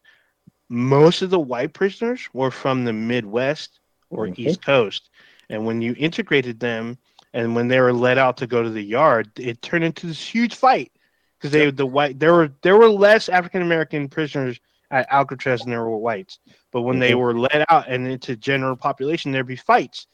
most 0.67 1.21
of 1.21 1.29
the 1.29 1.39
white 1.39 1.73
prisoners 1.73 2.27
were 2.33 2.49
from 2.49 2.83
the 2.83 2.93
Midwest 2.93 3.79
or 4.09 4.25
mm-hmm. 4.25 4.41
East 4.41 4.65
Coast, 4.65 5.09
and 5.49 5.67
when 5.67 5.81
you 5.81 5.93
integrated 5.99 6.59
them, 6.59 6.97
and 7.33 7.55
when 7.55 7.67
they 7.67 7.79
were 7.79 7.93
let 7.93 8.17
out 8.17 8.37
to 8.37 8.47
go 8.47 8.63
to 8.63 8.71
the 8.71 8.81
yard, 8.81 9.29
it 9.37 9.61
turned 9.61 9.83
into 9.83 10.07
this 10.07 10.19
huge 10.19 10.55
fight 10.55 10.91
because 11.37 11.51
they 11.51 11.69
the 11.69 11.85
white 11.85 12.19
there 12.19 12.33
were 12.33 12.51
there 12.63 12.75
were 12.75 12.89
less 12.89 13.29
African 13.29 13.61
American 13.61 14.09
prisoners 14.09 14.59
at 14.89 15.07
Alcatraz 15.11 15.61
than 15.61 15.69
there 15.69 15.83
were 15.83 15.95
whites. 15.95 16.39
But 16.71 16.81
when 16.81 16.95
mm-hmm. 16.95 17.01
they 17.01 17.15
were 17.15 17.37
let 17.37 17.71
out 17.71 17.87
and 17.87 18.07
into 18.07 18.35
general 18.35 18.75
population, 18.75 19.31
there'd 19.31 19.45
be 19.45 19.55
fights 19.55 20.07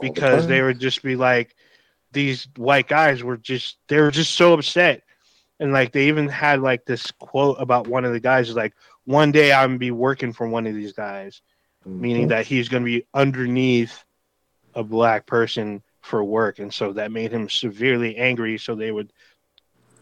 because 0.00 0.46
they 0.46 0.62
would 0.62 0.80
just 0.80 1.02
be 1.02 1.16
like, 1.16 1.54
these 2.14 2.48
white 2.56 2.88
guys 2.88 3.22
were 3.22 3.36
just 3.36 3.78
they 3.88 4.00
were 4.00 4.10
just 4.10 4.34
so 4.34 4.54
upset. 4.54 5.02
And 5.60 5.72
like 5.72 5.92
they 5.92 6.08
even 6.08 6.28
had 6.28 6.60
like 6.60 6.84
this 6.84 7.10
quote 7.10 7.56
about 7.60 7.86
one 7.86 8.04
of 8.04 8.12
the 8.12 8.20
guys 8.20 8.54
like 8.54 8.74
one 9.04 9.30
day 9.30 9.52
i'm 9.52 9.70
gonna 9.70 9.78
be 9.78 9.90
working 9.92 10.32
for 10.32 10.48
one 10.48 10.66
of 10.66 10.74
these 10.74 10.92
guys 10.92 11.42
mm-hmm. 11.86 12.00
meaning 12.00 12.28
that 12.28 12.46
he's 12.46 12.68
gonna 12.68 12.84
be 12.84 13.06
underneath 13.14 14.04
a 14.74 14.82
black 14.82 15.26
person 15.26 15.82
for 16.04 16.22
work. 16.22 16.58
And 16.58 16.72
so 16.72 16.92
that 16.92 17.10
made 17.10 17.32
him 17.32 17.48
severely 17.48 18.16
angry. 18.16 18.58
So 18.58 18.74
they 18.74 18.92
would 18.92 19.12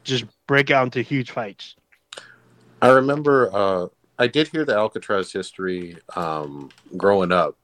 just 0.04 0.24
break 0.46 0.70
out 0.70 0.84
into 0.84 1.00
huge 1.00 1.30
fights. 1.30 1.76
I 2.80 2.88
remember 2.88 3.48
uh 3.52 3.86
i 4.18 4.26
did 4.26 4.48
hear 4.48 4.64
the 4.64 4.74
alcatraz 4.74 5.32
history 5.32 5.96
um 6.16 6.68
growing 6.96 7.30
up 7.30 7.56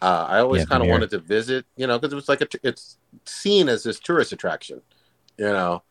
uh, 0.00 0.26
I 0.28 0.38
always 0.38 0.62
yeah, 0.62 0.66
kind 0.66 0.82
of 0.82 0.88
wanted 0.88 1.10
to 1.10 1.18
visit, 1.18 1.66
you 1.76 1.86
know, 1.86 1.98
because 1.98 2.12
it 2.12 2.16
was 2.16 2.28
like 2.28 2.40
a, 2.40 2.48
it's 2.62 2.98
seen 3.24 3.68
as 3.68 3.82
this 3.82 3.98
tourist 3.98 4.32
attraction, 4.32 4.80
you 5.36 5.46
know. 5.46 5.82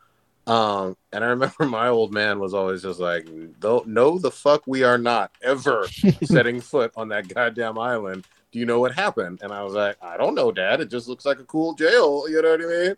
Um, 0.46 0.96
and 1.12 1.24
I 1.24 1.28
remember 1.36 1.66
my 1.66 1.90
old 1.90 2.14
man 2.14 2.40
was 2.40 2.54
always 2.54 2.82
just 2.82 3.00
like, 3.00 3.28
no, 3.62 4.18
the 4.18 4.32
fuck 4.32 4.64
we 4.66 4.84
are 4.84 4.98
not 4.98 5.32
ever 5.44 5.88
setting 6.24 6.62
foot 6.62 6.92
on 6.96 7.10
that 7.10 7.28
goddamn 7.28 7.78
island." 7.78 8.26
Do 8.54 8.60
you 8.60 8.66
know 8.66 8.80
what 8.80 8.94
happened? 8.94 9.40
And 9.42 9.52
I 9.52 9.62
was 9.64 9.74
like, 9.74 9.98
"I 10.02 10.16
don't 10.16 10.36
know, 10.36 10.52
Dad. 10.54 10.80
It 10.80 10.90
just 10.90 11.10
looks 11.10 11.26
like 11.26 11.40
a 11.40 11.44
cool 11.44 11.74
jail." 11.74 12.26
You 12.30 12.42
know 12.42 12.52
what 12.52 12.62
I 12.62 12.66
mean? 12.66 12.96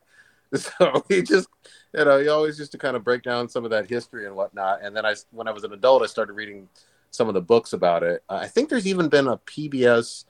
So 0.55 1.05
he 1.07 1.21
just, 1.21 1.47
you 1.93 2.05
know, 2.05 2.19
he 2.19 2.27
always 2.27 2.57
used 2.57 2.71
to 2.71 2.77
kind 2.79 2.95
of 2.95 3.03
break 3.03 3.21
down 3.21 3.49
some 3.49 3.65
of 3.65 3.71
that 3.71 3.87
history 3.87 4.25
and 4.25 4.35
whatnot. 4.35 4.81
And 4.81 4.95
then 4.95 5.05
I, 5.05 5.13
when 5.31 5.47
I 5.47 5.51
was 5.51 5.63
an 5.63 5.73
adult, 5.73 6.01
I 6.01 6.07
started 6.07 6.33
reading 6.33 6.67
some 7.11 7.27
of 7.27 7.35
the 7.35 7.41
books 7.41 7.73
about 7.73 8.01
it. 8.01 8.23
I 8.29 8.47
think 8.47 8.69
there's 8.69 8.87
even 8.87 9.09
been 9.09 9.27
a 9.27 9.37
PBS 9.37 10.25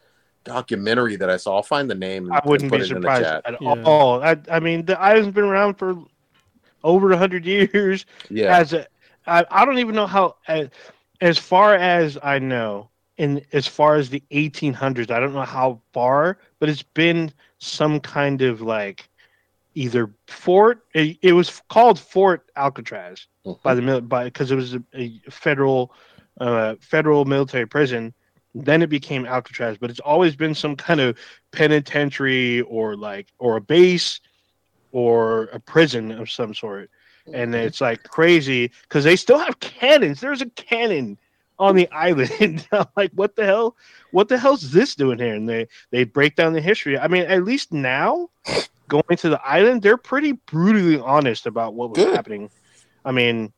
documentary 0.50 1.16
that 1.16 1.30
I 1.30 1.38
saw. 1.38 1.56
I'll 1.58 1.64
find 1.64 1.90
the 1.90 1.96
name. 1.96 2.26
And, 2.26 2.34
I 2.34 2.42
wouldn't 2.44 2.70
put 2.72 2.80
be 2.80 2.86
it 2.86 2.92
in 2.92 3.02
the 3.02 3.08
surprised 3.08 3.46
at 3.46 3.62
Yeah. 3.62 3.84
all. 3.86 4.22
I, 4.24 4.36
I 4.52 4.60
mean, 4.60 4.86
the 4.86 5.00
island's 5.00 5.34
been 5.36 5.44
around 5.46 5.76
for 5.76 5.96
over 6.84 7.12
a 7.12 7.18
hundred 7.18 7.46
years. 7.56 8.06
Yeah, 8.30 8.58
As 8.58 8.74
a, 8.74 8.88
I, 9.28 9.46
I 9.52 9.66
don't 9.66 9.78
even 9.80 9.96
know 9.96 10.08
how. 10.08 10.36
As, 10.48 10.70
as 11.22 11.38
far 11.38 11.76
as 11.76 12.18
I 12.24 12.40
know, 12.40 12.90
in 13.18 13.46
as 13.54 13.68
far 13.68 13.96
as 13.96 14.10
the 14.10 14.24
1800s, 14.32 15.12
I 15.12 15.20
don't 15.20 15.34
know 15.34 15.42
how 15.44 15.82
far, 15.94 16.38
but 16.60 16.70
it's 16.70 16.84
been 16.84 17.32
some 17.60 18.00
kind 18.00 18.42
of 18.42 18.62
like 18.62 19.08
either 19.76 20.10
fort. 20.28 20.86
It, 20.94 21.18
it 21.22 21.34
was 21.34 21.62
called 21.70 22.00
Fort 22.00 22.50
Alcatraz 22.56 23.28
by 23.64 23.76
the 23.76 23.82
mil- 23.82 24.02
by 24.02 24.24
because 24.26 24.52
it 24.52 24.56
was 24.56 24.74
a, 24.74 24.84
a 24.94 25.20
federal 25.30 25.94
uh, 26.40 26.76
federal 26.80 27.26
military 27.26 27.66
prison. 27.68 28.14
Then 28.56 28.82
it 28.82 28.90
became 28.90 29.26
Alcatraz, 29.26 29.78
but 29.78 29.90
it's 29.90 30.00
always 30.00 30.36
been 30.36 30.56
some 30.56 30.76
kind 30.76 31.00
of 31.00 31.18
penitentiary 31.52 32.62
or 32.62 32.96
like 32.96 33.28
or 33.38 33.58
a 33.58 33.62
base 33.62 34.20
or 34.92 35.44
a 35.54 35.60
prison 35.60 36.12
of 36.12 36.32
some 36.32 36.54
sort. 36.54 36.90
And 37.32 37.54
mm-hmm. 37.54 37.68
it's 37.68 37.82
like 37.82 38.04
crazy 38.04 38.72
because 38.84 39.04
they 39.04 39.16
still 39.16 39.38
have 39.38 39.60
cannons. 39.60 40.20
There's 40.20 40.42
a 40.42 40.50
cannon 40.52 41.18
on 41.60 41.76
the 41.76 41.90
island. 41.92 42.68
I'm 42.72 42.86
like, 42.96 43.12
what 43.14 43.36
the 43.36 43.46
hell? 43.46 43.76
What 44.12 44.30
the 44.30 44.38
hell's 44.40 44.72
this 44.72 44.96
doing 44.96 45.20
here? 45.20 45.36
And 45.36 45.48
they 45.48 45.68
they 45.92 46.04
break 46.04 46.36
down 46.36 46.54
the 46.54 46.62
history. 46.62 46.98
I 46.98 47.08
mean, 47.08 47.24
at 47.24 47.44
least 47.44 47.72
now 47.72 48.30
going 48.88 49.18
to 49.18 49.30
the 49.30 49.42
island, 49.46 49.84
they're 49.84 49.98
pretty 49.98 50.32
brutally 50.32 51.00
honest 51.00 51.46
about 51.46 51.76
what 51.76 51.92
was 51.92 52.04
Good. 52.04 52.16
happening. 52.16 52.50
I 53.06 53.12
mean, 53.12 53.54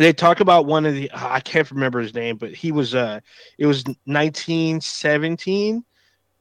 they 0.00 0.14
talk 0.14 0.40
about 0.40 0.64
one 0.64 0.86
of 0.86 0.94
the 0.94 1.10
I 1.14 1.40
can't 1.40 1.70
remember 1.70 2.00
his 2.00 2.14
name, 2.14 2.36
but 2.36 2.52
he 2.52 2.72
was 2.72 2.94
uh 2.94 3.20
it 3.58 3.66
was 3.66 3.84
1917 3.84 5.84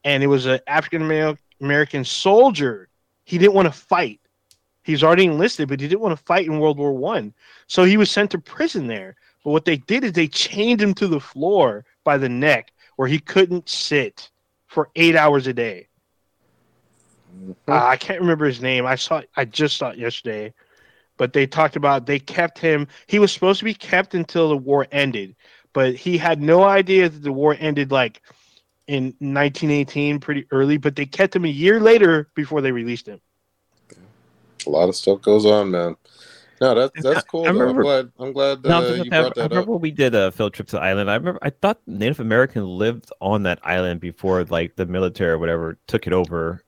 and 0.05 0.23
it 0.23 0.27
was 0.27 0.45
an 0.45 0.59
African 0.67 1.37
American 1.61 2.05
soldier. 2.05 2.87
He 3.25 3.37
didn't 3.37 3.53
want 3.53 3.67
to 3.67 3.77
fight. 3.77 4.21
He's 4.83 5.03
already 5.03 5.25
enlisted, 5.25 5.67
but 5.67 5.81
he 5.81 5.87
didn't 5.87 6.01
want 6.01 6.17
to 6.17 6.23
fight 6.23 6.47
in 6.47 6.59
World 6.59 6.77
War 6.77 6.93
One. 6.93 7.33
So 7.67 7.83
he 7.83 7.97
was 7.97 8.09
sent 8.09 8.31
to 8.31 8.39
prison 8.39 8.87
there. 8.87 9.15
But 9.43 9.51
what 9.51 9.65
they 9.65 9.77
did 9.77 10.05
is 10.05 10.13
they 10.13 10.27
chained 10.27 10.81
him 10.81 10.93
to 10.95 11.07
the 11.07 11.19
floor 11.19 11.85
by 12.03 12.17
the 12.17 12.29
neck 12.29 12.71
where 12.95 13.07
he 13.07 13.19
couldn't 13.19 13.69
sit 13.69 14.31
for 14.67 14.89
eight 14.95 15.15
hours 15.15 15.47
a 15.47 15.53
day. 15.53 15.87
Uh, 17.67 17.85
I 17.85 17.97
can't 17.97 18.21
remember 18.21 18.45
his 18.45 18.61
name. 18.61 18.85
I 18.85 18.95
saw 18.95 19.21
I 19.35 19.45
just 19.45 19.77
saw 19.77 19.89
it 19.89 19.97
yesterday. 19.97 20.53
But 21.19 21.33
they 21.33 21.45
talked 21.45 21.75
about 21.75 22.07
they 22.07 22.17
kept 22.17 22.57
him 22.57 22.87
he 23.05 23.19
was 23.19 23.31
supposed 23.31 23.59
to 23.59 23.65
be 23.65 23.73
kept 23.75 24.15
until 24.15 24.49
the 24.49 24.57
war 24.57 24.87
ended, 24.91 25.35
but 25.73 25.93
he 25.93 26.17
had 26.17 26.41
no 26.41 26.63
idea 26.63 27.09
that 27.09 27.21
the 27.21 27.31
war 27.31 27.55
ended 27.59 27.91
like 27.91 28.21
in 28.87 29.13
1918 29.19 30.19
pretty 30.19 30.47
early, 30.51 30.77
but 30.77 30.95
they 30.95 31.05
kept 31.05 31.35
him 31.35 31.45
a 31.45 31.49
year 31.49 31.79
later 31.79 32.29
before 32.33 32.61
they 32.61 32.71
released 32.71 33.05
him. 33.07 33.19
a 34.65 34.69
lot 34.69 34.89
of 34.89 34.95
stuff 34.95 35.21
goes 35.21 35.45
on, 35.45 35.69
man. 35.71 35.95
No, 36.61 36.73
that's 36.75 37.03
that's 37.03 37.23
cool. 37.25 37.43
I 37.45 37.51
though. 37.51 37.59
remember- 37.59 37.81
I'm 37.81 37.85
glad. 37.85 38.11
I'm 38.19 38.33
glad 38.33 38.63
No, 38.63 38.69
I 38.71 38.77
uh, 38.77 38.81
was 38.81 38.97
you 38.99 39.09
gonna 39.11 39.17
I, 39.17 39.21
brought 39.23 39.35
that 39.35 39.43
up. 39.45 39.51
remember 39.51 39.71
when 39.73 39.81
we 39.81 39.91
did 39.91 40.15
a 40.15 40.31
field 40.31 40.53
trip 40.53 40.67
to 40.69 40.75
the 40.77 40.81
island. 40.81 41.09
I 41.11 41.15
remember 41.15 41.39
I 41.41 41.49
thought 41.51 41.79
Native 41.85 42.19
American 42.21 42.65
lived 42.65 43.11
on 43.21 43.43
that 43.43 43.59
island 43.63 43.99
before 44.01 44.43
like 44.45 44.75
the 44.77 44.85
military 44.85 45.31
or 45.31 45.37
whatever 45.37 45.77
took 45.87 46.07
it 46.07 46.13
over. 46.13 46.63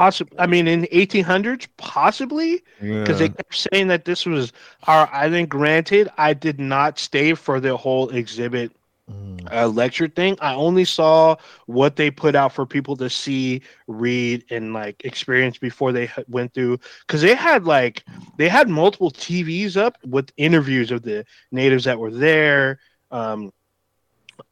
Possibly, 0.00 0.38
I 0.38 0.46
mean, 0.46 0.66
in 0.66 0.86
1800s, 0.92 1.68
possibly, 1.76 2.62
because 3.00 3.18
they 3.18 3.28
kept 3.28 3.54
saying 3.54 3.88
that 3.88 4.06
this 4.06 4.24
was 4.24 4.52
our 4.86 5.08
island. 5.12 5.50
Granted, 5.50 6.08
I 6.16 6.32
did 6.32 6.58
not 6.58 6.98
stay 6.98 7.34
for 7.34 7.60
the 7.60 7.76
whole 7.76 8.08
exhibit 8.08 8.72
Mm. 9.10 9.52
uh, 9.52 9.66
lecture 9.66 10.06
thing. 10.08 10.36
I 10.40 10.54
only 10.54 10.84
saw 10.84 11.36
what 11.66 11.96
they 11.96 12.10
put 12.12 12.36
out 12.36 12.52
for 12.52 12.64
people 12.64 12.96
to 12.98 13.10
see, 13.10 13.62
read, 13.88 14.44
and 14.50 14.72
like 14.72 15.04
experience 15.04 15.58
before 15.58 15.92
they 15.92 16.10
went 16.28 16.54
through. 16.54 16.78
Because 17.06 17.20
they 17.20 17.34
had 17.34 17.64
like 17.64 18.04
they 18.38 18.48
had 18.48 18.68
multiple 18.68 19.10
TVs 19.10 19.76
up 19.76 19.96
with 20.06 20.30
interviews 20.36 20.92
of 20.92 21.02
the 21.02 21.24
natives 21.50 21.84
that 21.84 21.98
were 21.98 22.12
there. 22.12 22.78
Um, 23.10 23.52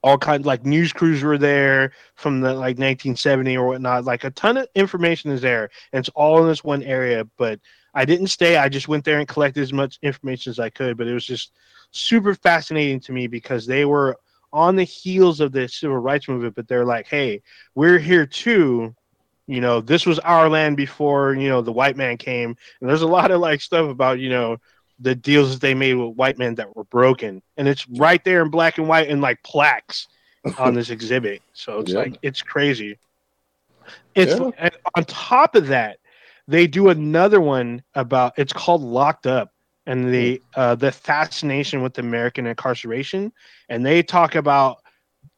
all 0.03 0.19
kinds 0.19 0.47
like 0.47 0.65
news 0.65 0.93
crews 0.93 1.23
were 1.23 1.39
there 1.39 1.93
from 2.15 2.41
the 2.41 2.53
like 2.53 2.79
1970 2.79 3.57
or 3.57 3.67
whatnot. 3.67 4.05
Like 4.05 4.25
a 4.25 4.31
ton 4.31 4.57
of 4.57 4.69
information 4.75 5.31
is 5.31 5.41
there, 5.41 5.71
and 5.93 6.01
it's 6.01 6.09
all 6.15 6.43
in 6.43 6.49
this 6.49 6.65
one 6.65 6.83
area. 6.83 7.25
But 7.37 7.61
I 7.95 8.05
didn't 8.05 8.29
stay. 8.29 8.57
I 8.57 8.69
just 8.69 8.89
went 8.89 9.05
there 9.05 9.19
and 9.19 9.29
collected 9.29 9.63
as 9.63 9.73
much 9.73 9.99
information 10.03 10.51
as 10.51 10.59
I 10.59 10.71
could. 10.71 10.97
But 10.97 11.07
it 11.07 11.15
was 11.15 11.27
just 11.27 11.53
super 11.91 12.35
fascinating 12.35 13.01
to 13.01 13.13
me 13.13 13.27
because 13.27 13.67
they 13.67 13.85
were 13.85 14.17
on 14.53 14.77
the 14.77 14.85
heels 14.85 15.41
of 15.41 15.53
the 15.53 15.69
civil 15.69 15.99
rights 15.99 16.29
movement, 16.29 16.55
but 16.55 16.69
they're 16.69 16.85
like, 16.85 17.07
hey, 17.07 17.43
we're 17.75 17.99
here 17.99 18.27
too. 18.27 18.95
You 19.47 19.61
know, 19.61 19.81
this 19.81 20.05
was 20.05 20.19
our 20.21 20.49
land 20.49 20.77
before, 20.77 21.35
you 21.35 21.49
know, 21.49 21.63
the 21.63 21.73
white 21.73 21.97
man 21.97 22.19
came. 22.19 22.55
And 22.81 22.89
there's 22.89 23.03
a 23.03 23.07
lot 23.07 23.31
of 23.31 23.41
like 23.41 23.61
stuff 23.63 23.89
about, 23.89 24.19
you 24.19 24.29
know, 24.29 24.59
the 24.99 25.15
deals 25.15 25.53
that 25.53 25.61
they 25.61 25.75
made 25.75 25.95
with 25.95 26.17
white 26.17 26.39
men 26.39 26.55
that 26.57 26.75
were 26.77 26.85
broken. 26.85 27.43
And 27.57 27.69
it's 27.69 27.89
right 27.89 28.23
there 28.25 28.43
in 28.43 28.51
black 28.51 28.79
and 28.79 28.89
white 28.89 29.09
and 29.09 29.21
like 29.21 29.43
plaques 29.43 30.09
on 30.59 30.75
this 30.75 30.91
exhibit. 30.91 31.43
So 31.53 31.79
it's 31.81 31.93
Yeah. 31.93 32.01
like, 32.01 32.19
it's 32.23 32.43
crazy. 32.43 32.99
It's 34.15 34.35
Yeah. 34.35 34.51
and 34.59 34.73
on 34.97 35.05
top 35.05 35.55
of 35.55 35.69
that, 35.69 35.99
they 36.49 36.67
do 36.67 36.89
another 36.89 37.41
one 37.41 37.83
about 37.95 38.33
it's 38.39 38.53
called 38.53 38.83
Locked 38.83 39.27
Up 39.27 39.51
and 39.87 40.13
the 40.13 40.43
uh, 40.55 40.75
the 40.75 40.91
fascination 40.93 41.83
with 41.83 41.99
American 41.99 42.47
incarceration 42.47 43.33
and 43.69 43.85
they 43.85 44.03
talk 44.03 44.35
about 44.35 44.79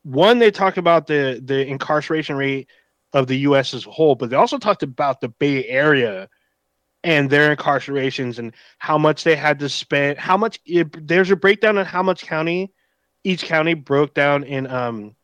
one 0.03 0.39
they 0.39 0.51
talk 0.51 0.77
about 0.77 1.07
the 1.07 1.41
the 1.45 1.67
incarceration 1.67 2.37
rate 2.37 2.69
of 3.13 3.27
the 3.27 3.39
US 3.39 3.75
as 3.75 3.87
a 3.87 3.91
whole 3.91 4.15
but 4.15 4.31
they 4.31 4.37
also 4.37 4.59
talked 4.59 4.83
about 4.83 5.21
the 5.21 5.29
Bay 5.29 5.67
Area 5.67 6.29
and 7.03 7.31
their 7.31 7.55
incarcerations 7.55 8.39
and 8.39 8.53
how 8.79 8.99
much 8.99 9.25
they 9.25 9.37
had 9.37 9.59
to 9.59 9.69
spend 9.69 10.19
how 10.19 10.37
much 10.37 10.61
it, 10.67 11.07
there's 11.07 11.31
a 11.31 11.37
breakdown 11.37 11.79
on 11.79 11.85
how 11.87 12.03
much 12.03 12.25
county 12.25 12.73
each 13.25 13.45
county 13.45 13.75
broke 13.75 14.15
down 14.15 14.45
in 14.45 14.67
um 14.67 15.15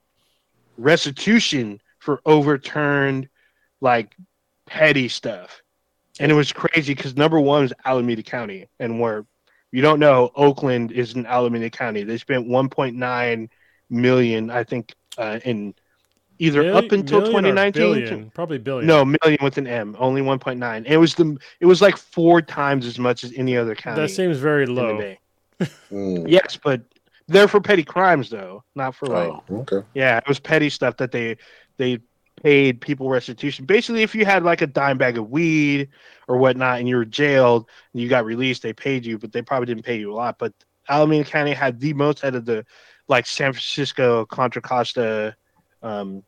restitution 0.78 1.80
for 1.98 2.20
overturned 2.24 3.28
like 3.80 4.16
petty 4.66 5.08
stuff 5.08 5.62
and 6.18 6.32
it 6.32 6.34
was 6.34 6.52
crazy 6.52 6.94
because 6.94 7.16
number 7.16 7.38
one 7.38 7.62
was 7.62 7.72
Alameda 7.84 8.22
County, 8.22 8.68
and 8.78 9.00
where 9.00 9.26
you 9.72 9.82
don't 9.82 10.00
know, 10.00 10.30
Oakland 10.34 10.92
is 10.92 11.14
in 11.14 11.26
Alameda 11.26 11.70
County. 11.70 12.02
They 12.04 12.18
spent 12.18 12.48
1.9 12.48 13.48
million, 13.90 14.50
I 14.50 14.64
think, 14.64 14.94
uh, 15.18 15.40
in 15.44 15.74
either 16.38 16.62
Million- 16.62 16.84
up 16.84 16.92
until 16.92 17.20
million 17.20 17.36
or 17.36 17.72
2019. 17.72 18.30
probably 18.34 18.58
billion. 18.58 18.86
No, 18.86 19.04
million 19.04 19.38
with 19.42 19.58
an 19.58 19.66
M, 19.66 19.96
only 19.98 20.20
1.9. 20.22 20.84
It 20.86 20.96
was 20.96 21.14
the 21.14 21.36
it 21.60 21.66
was 21.66 21.80
like 21.82 21.96
four 21.96 22.42
times 22.42 22.86
as 22.86 22.98
much 22.98 23.24
as 23.24 23.32
any 23.36 23.56
other 23.56 23.74
county. 23.74 24.02
that 24.02 24.08
seems 24.10 24.38
very 24.38 24.64
in 24.64 24.74
low. 24.74 25.14
Mm. 25.90 26.28
Yes, 26.28 26.58
but 26.62 26.82
they're 27.28 27.48
for 27.48 27.60
petty 27.62 27.82
crimes 27.82 28.28
though, 28.28 28.62
not 28.74 28.94
for 28.94 29.06
like 29.06 29.28
Oh, 29.30 29.42
okay. 29.60 29.80
yeah, 29.94 30.18
it 30.18 30.28
was 30.28 30.38
petty 30.38 30.68
stuff 30.68 30.98
that 30.98 31.12
they 31.12 31.38
they 31.78 31.98
paid 32.42 32.80
people 32.82 33.08
restitution. 33.08 33.64
Basically, 33.64 34.02
if 34.02 34.14
you 34.14 34.26
had 34.26 34.42
like 34.42 34.60
a 34.60 34.66
dime 34.66 34.98
bag 34.98 35.16
of 35.16 35.30
weed 35.30 35.88
or 36.28 36.36
whatnot, 36.36 36.78
and 36.78 36.86
you 36.88 36.96
were 36.96 37.06
jailed 37.06 37.70
and 37.94 38.02
you 38.02 38.08
got 38.08 38.26
released, 38.26 38.62
they 38.62 38.74
paid 38.74 39.06
you, 39.06 39.16
but 39.18 39.32
they 39.32 39.40
probably 39.40 39.64
didn't 39.66 39.84
pay 39.86 39.98
you 39.98 40.12
a 40.12 40.14
lot. 40.14 40.38
But 40.38 40.52
Alameda 40.90 41.24
County 41.24 41.54
had 41.54 41.80
the 41.80 41.94
most 41.94 42.22
out 42.22 42.34
of 42.34 42.44
the 42.44 42.64
like 43.08 43.26
San 43.26 43.52
Francisco, 43.54 44.26
Contra 44.26 44.60
Costa. 44.60 45.34
Um, 45.86 46.22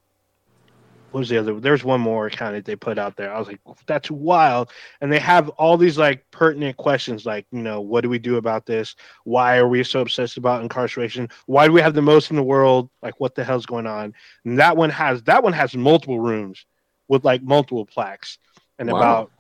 what 1.11 1.21
was 1.21 1.29
the 1.31 1.39
other? 1.39 1.59
There's 1.59 1.85
one 1.85 2.01
more 2.03 2.29
county 2.29 2.61
they 2.61 2.77
put 2.77 2.99
out 2.99 3.17
there. 3.17 3.33
I 3.33 3.39
was 3.39 3.49
like, 3.49 3.61
that's 3.87 4.11
wild. 4.11 4.71
And 5.01 5.11
they 5.11 5.19
have 5.19 5.49
all 5.51 5.79
these 5.79 5.97
like 5.97 6.25
pertinent 6.31 6.77
questions, 6.77 7.25
like 7.25 7.47
you 7.51 7.63
know, 7.63 7.81
what 7.81 8.03
do 8.03 8.11
we 8.11 8.19
do 8.19 8.37
about 8.37 8.67
this? 8.67 8.95
Why 9.25 9.57
are 9.57 9.69
we 9.69 9.83
so 9.85 10.01
obsessed 10.01 10.37
about 10.37 10.63
incarceration? 10.63 11.29
Why 11.47 11.67
do 11.67 11.73
we 11.73 11.81
have 11.81 11.95
the 11.95 12.03
most 12.03 12.31
in 12.31 12.37
the 12.37 12.43
world? 12.43 12.91
Like, 13.03 13.19
what 13.21 13.35
the 13.35 13.45
hell's 13.45 13.67
going 13.67 13.87
on? 13.87 14.15
And 14.45 14.59
that 14.59 14.77
one 14.77 14.91
has 14.91 15.23
that 15.23 15.43
one 15.43 15.55
has 15.55 15.75
multiple 15.75 16.21
rooms 16.21 16.67
with 17.09 17.25
like 17.25 17.43
multiple 17.43 17.87
plaques 17.87 18.39
and 18.79 18.91
Wow. 18.91 18.97
about 18.97 19.33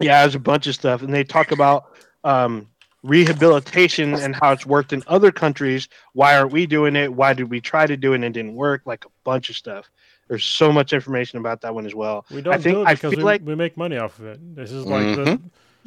yeah, 0.00 0.22
there's 0.22 0.34
a 0.36 0.40
bunch 0.40 0.66
of 0.68 0.74
stuff. 0.74 1.02
And 1.02 1.12
they 1.12 1.24
talk 1.24 1.50
about 1.52 1.86
um, 2.22 2.68
rehabilitation 3.06 4.14
and 4.14 4.34
how 4.36 4.52
it's 4.52 4.66
worked 4.66 4.92
in 4.92 5.02
other 5.06 5.30
countries. 5.32 5.88
Why 6.12 6.36
aren't 6.38 6.52
we 6.52 6.66
doing 6.66 6.96
it? 6.96 7.14
Why 7.14 7.32
did 7.32 7.50
we 7.50 7.60
try 7.60 7.86
to 7.86 7.96
do 7.96 8.12
it 8.12 8.16
and 8.16 8.24
it 8.24 8.32
didn't 8.32 8.54
work? 8.54 8.82
Like 8.84 9.04
a 9.04 9.08
bunch 9.24 9.50
of 9.50 9.56
stuff. 9.56 9.90
There's 10.28 10.44
so 10.44 10.72
much 10.72 10.92
information 10.92 11.38
about 11.38 11.60
that 11.60 11.74
one 11.74 11.86
as 11.86 11.94
well. 11.94 12.24
We 12.30 12.42
don't 12.42 12.60
think- 12.60 12.76
do 12.76 12.82
it 12.82 12.86
I 12.86 12.94
because 12.94 13.10
feel 13.12 13.18
we, 13.20 13.24
like- 13.24 13.42
we 13.44 13.54
make 13.54 13.76
money 13.76 13.96
off 13.96 14.18
of 14.18 14.26
it. 14.26 14.56
This 14.56 14.72
is 14.72 14.84
like 14.84 15.16
the 15.16 15.24
Mhm. 15.24 15.40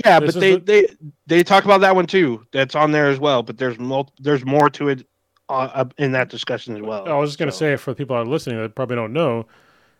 Yeah, 0.06 0.20
This 0.22 0.34
but 0.34 0.40
they, 0.40 0.52
the- 0.56 0.60
they 0.62 0.88
they 1.28 1.44
talk 1.44 1.66
about 1.66 1.82
that 1.82 1.94
one 1.94 2.06
too. 2.06 2.46
That's 2.54 2.74
on 2.74 2.92
there 2.92 3.10
as 3.10 3.20
well. 3.20 3.44
But 3.44 3.58
there's 3.58 3.78
mul- 3.78 4.14
there's 4.20 4.46
more 4.46 4.70
to 4.72 4.88
it 4.90 5.06
uh, 5.50 5.70
uh, 5.74 5.86
in 5.98 6.14
that 6.14 6.30
discussion 6.30 6.76
as 6.76 6.82
well. 6.82 7.06
I 7.10 7.16
was 7.18 7.32
just 7.32 7.40
going 7.40 7.50
to 7.50 7.56
So- 7.56 7.60
say 7.60 7.76
for 7.76 7.92
the 7.92 7.96
people 7.96 8.16
that 8.16 8.22
are 8.22 8.26
listening 8.26 8.62
that 8.62 8.76
probably 8.76 8.96
don't 8.96 9.12
know, 9.12 9.46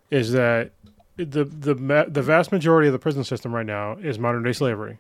is 0.10 0.32
that 0.32 0.72
the 1.18 1.44
the 1.44 1.74
the 2.08 2.22
vast 2.22 2.54
majority 2.54 2.88
of 2.88 2.94
the 2.94 3.00
prison 3.00 3.26
system 3.26 3.54
right 3.54 3.66
now 3.66 3.98
is 4.02 4.18
modern 4.20 4.42
day 4.44 4.54
slavery, 4.54 5.00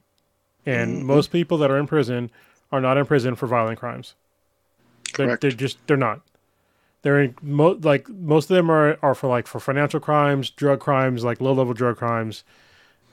and 0.70 1.02
Mhm. 1.04 1.06
most 1.06 1.32
people 1.32 1.58
that 1.60 1.72
are 1.72 1.78
in 1.78 1.88
prison 1.88 2.30
are 2.72 2.82
not 2.82 2.98
in 2.98 3.06
prison 3.06 3.36
for 3.36 3.48
violent 3.48 3.80
crimes. 3.80 4.16
They're, 5.18 5.28
they're 5.42 5.52
just 5.52 5.78
they're 5.88 5.98
not. 5.98 6.22
They're 7.02 7.20
in 7.22 7.36
mo- 7.42 7.80
like 7.82 8.10
most 8.10 8.50
of 8.52 8.56
them 8.56 8.70
are 8.70 8.98
are 9.02 9.16
for 9.16 9.28
like 9.28 9.48
for 9.48 9.60
financial 9.60 10.00
crimes, 10.00 10.50
drug 10.50 10.80
crimes, 10.80 11.24
like 11.24 11.40
low 11.42 11.54
level 11.54 11.74
drug 11.74 11.98
crimes, 11.98 12.44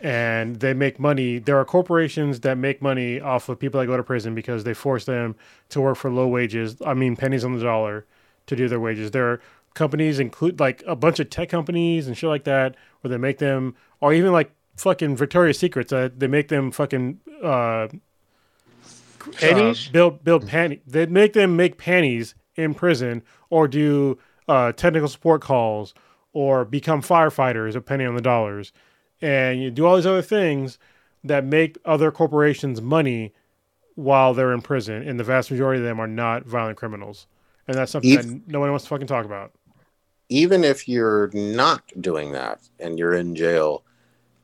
and 0.00 0.56
they 0.60 0.74
make 0.74 0.98
money. 1.00 1.38
There 1.38 1.58
are 1.58 1.64
corporations 1.64 2.40
that 2.40 2.58
make 2.58 2.82
money 2.82 3.20
off 3.20 3.48
of 3.48 3.58
people 3.58 3.80
that 3.80 3.86
go 3.86 3.96
to 3.96 4.02
prison 4.02 4.34
because 4.34 4.64
they 4.64 4.74
force 4.74 5.04
them 5.04 5.36
to 5.70 5.80
work 5.80 5.96
for 5.96 6.10
low 6.10 6.26
wages. 6.28 6.76
I 6.84 6.94
mean 6.94 7.16
pennies 7.16 7.44
on 7.44 7.56
the 7.56 7.62
dollar 7.64 8.04
to 8.46 8.56
do 8.56 8.68
their 8.68 8.80
wages. 8.80 9.12
There 9.12 9.26
are 9.32 9.40
companies 9.74 10.18
include 10.18 10.58
like 10.60 10.82
a 10.86 10.96
bunch 10.96 11.18
of 11.20 11.30
tech 11.30 11.48
companies 11.48 12.06
and 12.06 12.16
shit 12.16 12.28
like 12.28 12.44
that 12.44 12.74
where 13.00 13.10
they 13.10 13.16
make 13.18 13.38
them 13.38 13.74
or 14.00 14.12
even 14.12 14.32
like 14.32 14.50
fucking 14.76 15.16
Victoria's 15.16 15.58
Secrets 15.58 15.92
uh, 15.92 16.08
they 16.16 16.26
make 16.28 16.48
them 16.48 16.70
fucking 16.70 17.20
uh 17.42 17.88
Pennies? 19.32 19.88
uh, 19.88 19.92
build 19.92 20.24
build 20.24 20.46
panty 20.46 20.80
they 20.86 21.06
make 21.06 21.32
them 21.32 21.56
make 21.56 21.78
panties 21.78 22.34
in 22.54 22.74
prison 22.74 23.22
or 23.50 23.66
do 23.68 24.18
uh 24.48 24.72
technical 24.72 25.08
support 25.08 25.40
calls 25.42 25.94
or 26.32 26.64
become 26.64 27.02
firefighters 27.02 27.74
a 27.74 27.80
penny 27.80 28.04
on 28.04 28.14
the 28.14 28.20
dollars. 28.20 28.72
And 29.22 29.62
you 29.62 29.70
do 29.70 29.86
all 29.86 29.96
these 29.96 30.06
other 30.06 30.22
things 30.22 30.78
that 31.24 31.44
make 31.44 31.78
other 31.86 32.10
corporations 32.12 32.80
money 32.82 33.32
while 33.94 34.34
they're 34.34 34.52
in 34.52 34.60
prison 34.60 35.02
and 35.08 35.18
the 35.18 35.24
vast 35.24 35.50
majority 35.50 35.80
of 35.80 35.86
them 35.86 35.98
are 35.98 36.06
not 36.06 36.44
violent 36.44 36.76
criminals. 36.76 37.26
And 37.66 37.76
that's 37.76 37.90
something 37.90 38.14
that 38.14 38.48
no 38.48 38.60
one 38.60 38.70
wants 38.70 38.84
to 38.84 38.90
fucking 38.90 39.06
talk 39.08 39.24
about. 39.24 39.52
even 40.28 40.64
if 40.64 40.86
you're 40.88 41.30
not 41.32 41.82
doing 42.00 42.32
that 42.32 42.60
and 42.78 42.98
you're 42.98 43.14
in 43.14 43.34
jail, 43.34 43.84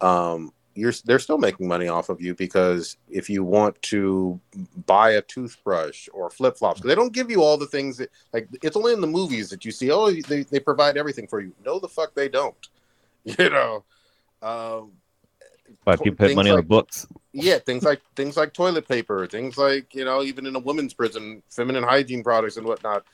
um, 0.02 0.52
you're 0.74 0.92
they're 1.04 1.18
still 1.18 1.36
making 1.38 1.68
money 1.68 1.88
off 1.88 2.08
of 2.08 2.20
you 2.20 2.34
because 2.34 2.96
if 3.10 3.28
you 3.28 3.44
want 3.44 3.80
to 3.82 4.40
buy 4.86 5.10
a 5.12 5.22
toothbrush 5.22 6.08
or 6.14 6.30
flip 6.30 6.56
flops, 6.56 6.80
they 6.80 6.94
don't 6.94 7.12
give 7.12 7.30
you 7.30 7.42
all 7.42 7.58
the 7.58 7.66
things 7.66 7.98
that 7.98 8.10
like 8.32 8.48
it's 8.62 8.76
only 8.76 8.92
in 8.94 9.00
the 9.02 9.06
movies 9.06 9.50
that 9.50 9.64
you 9.64 9.70
see. 9.70 9.90
Oh, 9.90 10.10
they 10.10 10.42
they 10.44 10.60
provide 10.60 10.96
everything 10.96 11.26
for 11.26 11.40
you. 11.40 11.52
No, 11.64 11.78
the 11.78 11.88
fuck 11.88 12.14
they 12.14 12.28
don't. 12.28 12.56
You 13.38 13.50
know. 13.50 13.84
Um, 14.42 14.92
But 15.84 15.96
To- 15.98 16.04
people 16.04 16.26
put 16.26 16.34
money 16.34 16.50
on 16.50 16.56
the 16.56 16.62
books. 16.62 17.06
yeah, 17.32 17.58
things 17.58 17.82
like 17.84 18.00
things 18.16 18.36
like 18.36 18.52
toilet 18.52 18.88
paper, 18.88 19.26
things 19.26 19.56
like 19.58 19.94
you 19.94 20.04
know, 20.04 20.22
even 20.22 20.46
in 20.46 20.56
a 20.56 20.58
women's 20.58 20.92
prison, 20.94 21.42
feminine 21.50 21.84
hygiene 21.84 22.22
products 22.24 22.56
and 22.56 22.66
whatnot. 22.66 23.04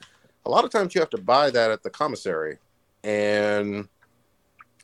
A 0.46 0.50
lot 0.50 0.64
of 0.64 0.70
times 0.70 0.94
you 0.94 1.00
have 1.00 1.10
to 1.10 1.18
buy 1.18 1.50
that 1.50 1.70
at 1.70 1.82
the 1.82 1.90
commissary, 1.90 2.56
and 3.04 3.88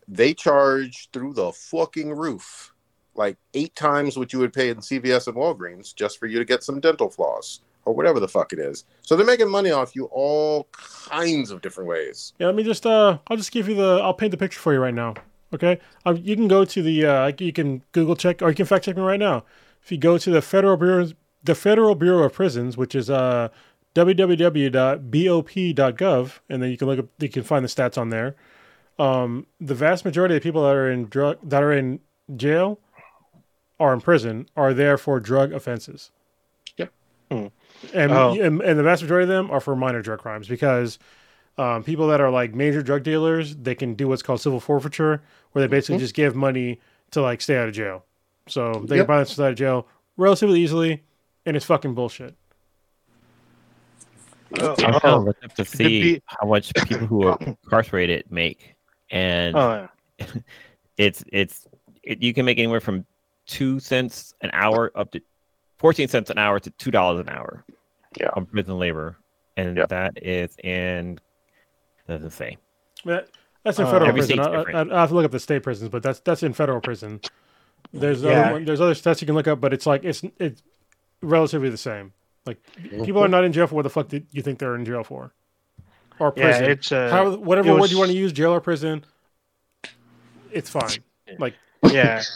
they 0.09 0.35
charge 0.35 1.09
through 1.13 1.35
the 1.35 1.53
fucking 1.53 2.11
roof, 2.11 2.75
like 3.15 3.37
eight 3.55 3.75
times 3.75 4.17
what 4.17 4.33
you 4.33 4.39
would 4.39 4.53
pay 4.53 4.69
in 4.71 4.79
CVS 4.79 5.27
and 5.27 5.37
Walgreens 5.37 5.95
just 5.95 6.19
for 6.19 6.27
you 6.27 6.39
to 6.39 6.45
get 6.45 6.63
some 6.63 6.81
dental 6.81 7.11
floss 7.11 7.61
or 7.85 7.95
whatever 7.95 8.21
the 8.21 8.29
fuck 8.29 8.53
it 8.53 8.59
is. 8.59 8.85
So 9.03 9.17
they're 9.17 9.27
making 9.27 9.51
money 9.51 9.71
off 9.71 9.95
you 9.95 10.05
all 10.07 10.69
kinds 10.73 11.51
of 11.51 11.61
different 11.63 11.89
ways. 11.89 12.33
Yeah, 12.39 12.47
let 12.47 12.55
me 12.57 12.63
just 12.63 12.87
uh 12.87 13.19
I'll 13.29 13.37
just 13.37 13.53
give 13.53 13.69
you 13.69 13.75
the 13.75 14.01
I'll 14.03 14.15
paint 14.15 14.31
the 14.31 14.37
picture 14.37 14.61
for 14.61 14.73
you 14.73 14.81
right 14.81 14.95
now. 14.95 15.15
Okay? 15.53 15.79
Um, 16.05 16.17
you 16.17 16.35
can 16.37 16.49
go 16.49 16.65
to 16.65 16.83
the 16.83 17.07
uh 17.07 17.33
you 17.39 17.53
can 17.53 17.83
Google 17.93 18.17
check 18.17 18.43
or 18.43 18.49
you 18.49 18.55
can 18.55 18.67
fact 18.67 18.85
check 18.85 18.97
me 18.97 19.03
right 19.03 19.21
now. 19.21 19.45
If 19.83 19.93
you 19.93 19.99
go 19.99 20.19
to 20.19 20.31
the 20.31 20.43
Federal 20.43 20.77
Bureau 20.77 21.09
the 21.43 21.55
Federal 21.55 21.95
Bureau 21.95 22.25
of 22.25 22.33
Prisons, 22.33 22.77
which 22.77 22.95
is 22.95 23.11
uh 23.11 23.49
www.bop.gov 23.95 24.71
and 26.49 26.63
then 26.63 26.71
you 26.71 26.77
can 26.77 26.89
look 26.89 26.99
up 26.99 27.07
you 27.19 27.29
can 27.29 27.43
find 27.43 27.65
the 27.65 27.69
stats 27.69 27.99
on 27.99 28.11
there. 28.11 28.35
Um 28.99 29.47
the 29.61 29.75
vast 29.75 30.05
majority 30.05 30.37
of 30.37 30.43
people 30.43 30.62
that 30.62 30.75
are 30.75 30.91
in 30.91 31.07
drug 31.09 31.39
that 31.43 31.62
are 31.62 31.73
in 31.73 32.01
jail 32.37 32.79
or 33.79 33.93
in 33.93 34.01
prison 34.01 34.49
are 34.57 34.73
there 34.73 34.97
for 34.97 35.19
drug 35.21 35.53
offenses. 35.53 36.11
Yep. 36.77 36.93
Hmm. 37.31 37.47
And, 37.93 38.12
Oh. 38.12 38.33
and 38.41 38.62
and 38.62 38.79
the 38.79 38.83
vast 38.85 39.03
majority 39.03 39.25
of 39.25 39.29
them 39.29 39.51
are 39.51 39.61
for 39.61 39.75
minor 39.75 40.01
drug 40.01 40.21
crimes 40.21 40.47
because 40.49 40.99
um, 41.59 41.83
people 41.85 42.09
that 42.09 42.21
are 42.21 42.31
like 42.31 42.55
major 42.55 42.83
drug 42.83 43.03
dealers, 43.05 43.55
they 43.57 43.75
can 43.77 43.95
do 43.95 44.09
what's 44.09 44.23
called 44.23 44.41
civil 44.41 44.59
forfeiture, 44.59 45.23
where 45.53 45.62
they 45.62 45.69
basically 45.69 45.97
Mhm. 45.99 46.01
just 46.01 46.15
give 46.15 46.35
money 46.35 46.81
to 47.12 47.23
like 47.23 47.41
stay 47.41 47.57
out 47.57 47.69
of 47.69 47.75
jail. 47.75 48.05
So 48.49 48.85
they 48.89 48.97
Yep. 48.97 49.07
can 49.07 49.07
buy 49.07 49.16
themselves 49.19 49.41
out 49.41 49.51
of 49.51 49.57
jail 49.57 49.87
relatively 50.16 50.61
easily, 50.61 51.03
and 51.47 51.57
it's 51.57 51.65
fucking 51.66 51.95
bullshit. 51.95 52.35
Oh, 54.61 54.71
I'm 54.71 54.77
trying 54.77 54.93
to 55.01 55.12
oh, 55.12 55.19
look 55.19 55.37
up 55.45 55.55
to 55.55 55.65
see 55.65 56.23
how 56.27 56.47
much 56.47 56.73
people 56.75 57.07
who 57.07 57.27
are 57.27 57.39
incarcerated 57.41 58.25
make, 58.31 58.74
and 59.15 59.57
oh, 59.57 59.89
yeah. 60.19 60.27
it's 60.99 61.24
it's 61.32 61.66
it, 62.03 62.23
you 62.23 62.35
can 62.35 62.45
make 62.45 62.59
anywhere 62.59 62.81
from 62.81 63.07
two 63.47 63.81
cents 63.81 64.35
an 64.43 64.51
hour 64.53 64.93
up 64.95 65.12
to 65.12 65.20
fourteen 65.78 66.09
cents 66.09 66.28
an 66.31 66.39
hour 66.39 66.61
to 66.61 66.70
two 66.70 66.91
dollars 66.91 67.20
an 67.20 67.28
hour. 67.31 67.65
Yeah. 68.20 68.28
on 68.35 68.47
prison 68.47 68.78
labor, 68.78 69.16
and 69.57 69.77
Yep. 69.77 69.89
that 69.89 70.23
is 70.23 70.57
in 70.62 71.19
doesn't 72.07 72.31
say. 72.31 72.59
That, 73.05 73.28
that's 73.65 73.78
in 73.81 73.86
Uh, 73.86 73.91
federal 73.91 74.09
Every 74.11 74.20
prison. 74.20 74.39
I, 74.39 74.45
I, 74.45 74.81
I, 74.82 75.01
have 75.01 75.09
to 75.09 75.15
look 75.16 75.24
up 75.24 75.32
the 75.32 75.41
state 75.41 75.65
prisons, 75.65 75.89
but 75.89 76.03
that's 76.03 76.20
that's 76.20 76.45
in 76.45 76.53
federal 76.53 76.81
prison. 76.81 77.20
There's 77.93 78.23
Yeah. 78.23 78.31
other 78.43 78.53
one, 78.53 78.65
there's 78.66 78.81
other 78.81 78.95
stats 78.95 79.20
you 79.20 79.27
can 79.27 79.35
look 79.35 79.49
up, 79.49 79.61
but 79.61 79.73
it's 79.73 79.85
like 79.86 80.05
it's 80.05 80.23
it's 80.39 80.62
relatively 81.23 81.70
the 81.70 81.77
same. 81.77 82.12
Like 82.47 82.59
people 83.05 83.24
are 83.24 83.28
not 83.28 83.43
in 83.43 83.53
jail 83.53 83.66
for 83.66 83.74
what 83.74 83.82
the 83.82 83.91
fuck 83.91 84.09
did 84.09 84.27
you 84.31 84.43
think 84.43 84.59
they're 84.61 84.77
in 84.77 84.85
jail 84.85 85.03
for, 85.03 85.32
or 86.19 86.32
prison. 86.32 86.65
yeah, 86.65 86.70
it's 86.70 86.93
uh, 86.93 87.11
How, 87.11 87.36
whatever 87.36 87.70
it 87.70 87.81
word 87.81 87.91
you 87.91 87.99
want 87.99 88.11
to 88.11 88.16
use, 88.16 88.32
jail 88.32 88.53
or 88.53 88.61
prison, 88.61 89.05
it's 90.51 90.70
fine. 90.70 91.03
Like 91.39 91.55
yeah. 91.82 92.23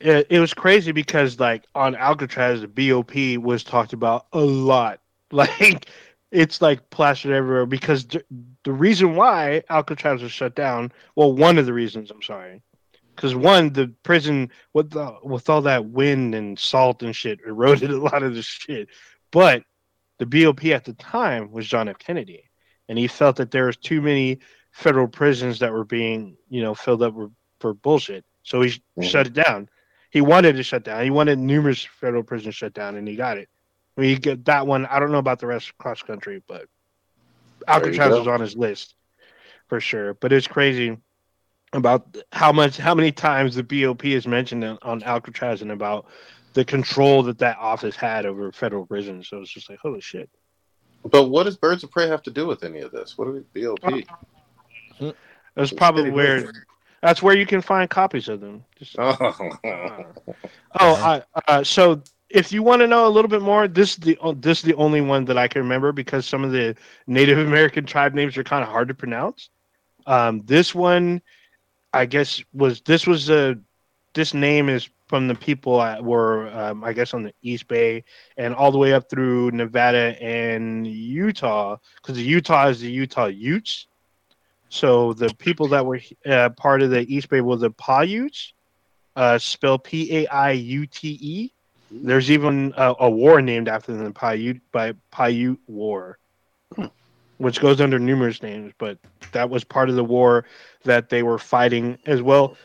It, 0.00 0.28
it 0.30 0.40
was 0.40 0.54
crazy 0.54 0.92
because 0.92 1.38
like 1.38 1.66
on 1.74 1.94
Alcatraz, 1.94 2.62
the 2.62 2.68
BOP 2.68 3.44
was 3.44 3.62
talked 3.62 3.92
about 3.92 4.26
a 4.32 4.40
lot. 4.40 5.00
Like 5.32 5.86
it's 6.32 6.60
like 6.60 6.90
plastered 6.90 7.30
everywhere 7.30 7.64
because 7.64 8.04
the, 8.04 8.24
the 8.64 8.72
reason 8.72 9.14
why 9.14 9.62
Alcatraz 9.70 10.22
was 10.22 10.32
shut 10.32 10.56
down. 10.56 10.90
Well, 11.14 11.32
one 11.32 11.56
of 11.56 11.66
the 11.66 11.72
reasons. 11.72 12.10
I'm 12.10 12.20
sorry, 12.22 12.62
because 13.14 13.36
one 13.36 13.72
the 13.72 13.94
prison 14.02 14.50
with 14.72 14.90
the, 14.90 15.14
with 15.22 15.48
all 15.48 15.62
that 15.62 15.84
wind 15.84 16.34
and 16.34 16.58
salt 16.58 17.04
and 17.04 17.14
shit 17.14 17.38
eroded 17.46 17.90
a 17.90 17.98
lot 17.98 18.24
of 18.24 18.34
the 18.34 18.42
shit. 18.42 18.88
But 19.30 19.62
the 20.18 20.26
BOP 20.26 20.64
at 20.66 20.84
the 20.84 20.94
time 20.94 21.52
was 21.52 21.68
John 21.68 21.88
F. 21.88 21.98
Kennedy, 21.98 22.49
and 22.90 22.98
he 22.98 23.06
felt 23.06 23.36
that 23.36 23.52
there 23.52 23.66
was 23.66 23.76
too 23.76 24.02
many 24.02 24.40
federal 24.72 25.06
prisons 25.06 25.60
that 25.60 25.72
were 25.72 25.84
being 25.84 26.36
you 26.50 26.60
know 26.60 26.74
filled 26.74 27.02
up 27.02 27.14
for, 27.14 27.30
for 27.60 27.72
bullshit. 27.72 28.24
So 28.42 28.60
he 28.60 28.70
Mhm. 28.98 29.04
shut 29.04 29.26
it 29.28 29.32
down. 29.32 29.68
He 30.10 30.20
wanted 30.20 30.56
to 30.56 30.64
shut 30.64 30.82
down. 30.82 31.04
He 31.04 31.10
wanted 31.10 31.38
numerous 31.38 31.84
federal 31.84 32.24
prisons 32.24 32.56
shut 32.56 32.74
down, 32.74 32.96
and 32.96 33.06
he 33.06 33.14
got 33.14 33.38
it. 33.38 33.48
I 33.96 34.00
mean, 34.00 34.10
he 34.10 34.16
got 34.18 34.44
that 34.46 34.66
one. 34.66 34.86
I 34.86 34.98
don't 34.98 35.12
know 35.12 35.18
about 35.18 35.38
the 35.38 35.46
rest 35.46 35.70
across 35.70 36.02
country, 36.02 36.42
but 36.48 36.66
Alcatraz 37.68 38.18
was 38.18 38.26
on 38.26 38.40
his 38.40 38.56
list 38.56 38.96
for 39.68 39.80
sure. 39.80 40.14
But 40.14 40.32
it's 40.32 40.48
crazy 40.48 40.96
about 41.72 42.16
how 42.32 42.50
much, 42.50 42.76
how 42.76 42.96
many 42.96 43.12
times 43.12 43.54
the 43.54 43.62
BOP 43.62 44.04
is 44.06 44.26
mentioned 44.26 44.64
on, 44.64 44.78
on 44.82 45.02
Alcatraz 45.04 45.62
and 45.62 45.70
about 45.70 46.06
the 46.54 46.64
control 46.64 47.22
that 47.24 47.38
that 47.38 47.58
office 47.58 47.94
had 47.94 48.26
over 48.26 48.50
federal 48.50 48.84
prisons. 48.84 49.28
So 49.28 49.40
it's 49.40 49.52
just 49.52 49.70
like, 49.70 49.78
holy 49.78 50.00
shit. 50.00 50.28
But 51.04 51.24
what 51.24 51.44
does 51.44 51.56
Birds 51.56 51.82
of 51.82 51.90
Prey 51.90 52.08
have 52.08 52.22
to 52.24 52.30
do 52.30 52.46
with 52.46 52.62
any 52.62 52.80
of 52.80 52.92
this? 52.92 53.16
What 53.16 53.26
do 53.26 53.44
we 53.54 53.64
BOP? 53.64 55.14
That's 55.54 55.72
probably 55.72 56.10
where. 56.10 56.52
That's 57.02 57.22
where 57.22 57.34
you 57.34 57.46
can 57.46 57.62
find 57.62 57.88
copies 57.88 58.28
of 58.28 58.40
them. 58.40 58.62
Just, 58.76 58.96
Oh, 58.98 59.16
Oh, 60.78 60.94
I, 60.94 61.22
uh, 61.48 61.64
so 61.64 62.02
if 62.28 62.52
you 62.52 62.62
want 62.62 62.80
to 62.80 62.86
know 62.86 63.06
a 63.06 63.08
little 63.08 63.28
bit 63.28 63.42
more, 63.42 63.66
this 63.66 63.90
is 63.92 63.96
the 63.96 64.16
o- 64.18 64.34
this 64.34 64.58
is 64.58 64.64
the 64.64 64.74
only 64.74 65.00
one 65.00 65.24
that 65.24 65.36
I 65.38 65.48
can 65.48 65.62
remember 65.62 65.92
because 65.92 66.26
some 66.26 66.44
of 66.44 66.52
the 66.52 66.76
Native 67.06 67.38
American 67.38 67.86
tribe 67.86 68.14
names 68.14 68.36
are 68.36 68.44
kind 68.44 68.62
of 68.62 68.68
hard 68.68 68.88
to 68.88 68.94
pronounce. 68.94 69.48
Um, 70.06 70.40
this 70.40 70.74
one, 70.74 71.22
I 71.92 72.06
guess, 72.06 72.42
was 72.52 72.82
this 72.82 73.06
was 73.06 73.30
a 73.30 73.58
this 74.14 74.32
name 74.34 74.68
is 74.68 74.88
from 75.10 75.26
the 75.26 75.34
people 75.34 75.78
that 75.78 76.04
were 76.04 76.48
um, 76.56 76.84
I 76.84 76.92
guess 76.92 77.14
on 77.14 77.24
the 77.24 77.34
East 77.42 77.66
Bay 77.66 78.04
and 78.36 78.54
all 78.54 78.70
the 78.70 78.78
way 78.78 78.92
up 78.92 79.10
through 79.10 79.50
Nevada 79.50 80.16
and 80.22 80.86
Utah 80.86 81.78
because 81.96 82.22
Utah 82.22 82.68
is 82.68 82.80
the 82.80 82.92
Utah 82.92 83.26
Utes. 83.26 83.88
So 84.68 85.12
the 85.12 85.34
people 85.34 85.66
that 85.66 85.84
were 85.84 86.00
uh, 86.24 86.50
part 86.50 86.80
of 86.80 86.90
the 86.90 87.02
East 87.12 87.28
Bay 87.28 87.40
were 87.40 87.56
the 87.56 87.72
Paiutes 87.72 88.54
uh, 89.16 89.36
spelled 89.36 89.82
P 89.82 90.18
A 90.18 90.28
I 90.28 90.52
U 90.52 90.86
T 90.86 91.18
E. 91.20 91.52
There's 91.90 92.30
even 92.30 92.72
a, 92.76 92.94
a 93.00 93.10
war 93.10 93.42
named 93.42 93.66
after 93.66 93.92
them, 93.92 94.04
the 94.04 94.12
Paiute 94.12 94.60
by 94.70 94.94
Paiute 95.10 95.58
War, 95.66 96.20
which 97.38 97.60
goes 97.60 97.80
under 97.80 97.98
numerous 97.98 98.44
names. 98.44 98.72
But 98.78 98.98
that 99.32 99.50
was 99.50 99.64
part 99.64 99.90
of 99.90 99.96
the 99.96 100.04
war 100.04 100.44
that 100.84 101.08
they 101.08 101.24
were 101.24 101.38
fighting 101.38 101.98
as 102.06 102.22
well. 102.22 102.56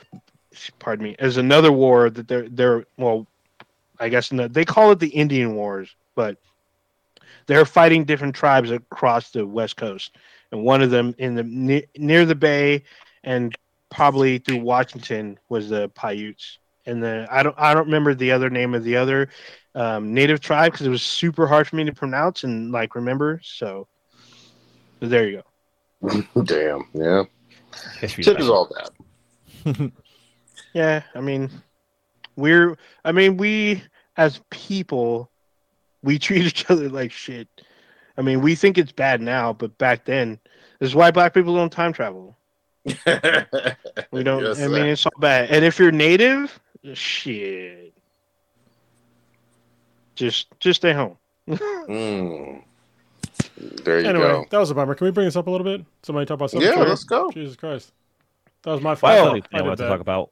Pardon 0.80 1.04
me, 1.04 1.16
as 1.20 1.38
another 1.38 1.72
war 1.72 2.10
that 2.10 2.28
they're 2.28 2.50
they're 2.50 2.86
well, 2.98 3.28
I 4.00 4.10
guess 4.10 4.32
in 4.32 4.38
the, 4.38 4.50
they 4.50 4.66
call 4.66 4.92
it 4.92 5.00
the 5.00 5.10
Indian 5.10 5.56
Wars, 5.56 5.96
but 6.16 6.38
they're 7.48 7.66
fighting 7.66 8.06
different 8.06 8.36
tribes 8.36 8.72
across 8.72 9.32
the 9.32 9.46
West 9.46 9.78
Coast, 9.78 10.16
and 10.52 10.64
one 10.64 10.82
of 10.82 10.90
them 10.90 11.16
in 11.18 11.36
the 11.36 11.44
ne- 11.44 11.88
near 11.98 12.26
the 12.26 12.36
Bay 12.36 12.84
and 13.24 13.56
probably 13.90 14.38
through 14.40 14.58
Washington 14.58 15.40
was 15.50 15.70
the 15.70 15.90
Paiutes, 15.90 16.60
and 16.86 17.04
then 17.04 17.28
I 17.30 17.44
don't 17.44 17.56
I 17.58 17.74
don't 17.74 17.86
remember 17.86 18.14
the 18.14 18.32
other 18.32 18.50
name 18.50 18.74
of 18.74 18.84
the 18.84 18.96
other 18.96 19.30
um, 19.76 20.14
native 20.14 20.40
tribe 20.40 20.72
because 20.72 20.88
it 20.88 20.92
was 20.92 21.04
super 21.04 21.48
hard 21.48 21.68
for 21.68 21.76
me 21.76 21.84
to 21.84 21.94
pronounce 21.94 22.44
and 22.44 22.72
like 22.72 22.96
remember. 22.96 23.40
So, 23.44 23.88
so 25.00 25.08
there 25.08 25.28
you 25.28 25.42
go. 26.02 26.24
Damn. 26.44 26.88
Yeah. 26.94 27.24
History 28.00 28.24
Tip 28.24 28.40
is 28.40 28.50
all 28.50 28.70
that. 28.76 29.92
Yeah, 30.76 31.04
I 31.16 31.22
mean, 31.22 31.50
we're 32.36 32.78
I 33.06 33.12
mean 33.14 33.38
we 33.38 33.82
as 34.18 34.42
people 34.52 35.32
we 36.04 36.20
treat 36.26 36.46
each 36.46 36.70
other 36.70 36.90
like 36.90 37.12
shit. 37.12 37.48
I 38.18 38.22
mean, 38.22 38.42
we 38.42 38.56
think 38.56 38.78
it's 38.78 38.92
bad 38.92 39.22
now, 39.22 39.52
but 39.54 39.78
back 39.78 40.06
then, 40.06 40.38
this 40.80 40.88
is 40.90 40.96
why 40.96 41.12
black 41.12 41.34
people 41.34 41.56
don't 41.56 41.72
time 41.72 41.92
travel. 41.94 42.38
We 44.12 44.24
don't. 44.24 44.44
Yes, 44.44 44.60
I 44.60 44.68
mean, 44.68 44.76
sir. 44.76 44.88
it's 44.92 45.06
all 45.06 45.12
bad. 45.20 45.50
And 45.50 45.66
if 45.66 45.80
you're 45.80 45.92
native, 45.92 46.60
shit, 46.94 47.94
just 50.16 50.48
just 50.60 50.82
stay 50.82 50.94
home. 50.94 51.18
Mm. 51.88 52.64
There 53.58 54.00
you 54.02 54.08
Anyway, 54.08 54.24
go. 54.26 54.46
that 54.50 54.58
was 54.58 54.72
a 54.72 54.76
bummer. 54.76 54.96
Can 54.96 55.06
we 55.06 55.12
bring 55.12 55.26
this 55.28 55.36
up 55.36 55.46
a 55.48 55.52
little 55.52 55.64
bit? 55.66 55.86
Somebody 56.04 56.26
talk 56.26 56.36
about 56.36 56.50
something. 56.52 56.68
Yeah, 56.68 56.76
funny? 56.76 56.90
let's 56.90 57.04
go. 57.04 57.30
Jesus 57.32 57.56
Christ, 57.56 57.92
that 58.64 58.72
was 58.72 58.82
my 58.82 58.90
Well, 58.90 58.98
fault. 58.98 59.18
something 59.28 59.44
I, 59.54 59.58
I 59.58 59.60
did 59.60 59.66
wanted 59.68 59.84
to 59.84 59.88
talk 59.88 60.00
about. 60.02 60.32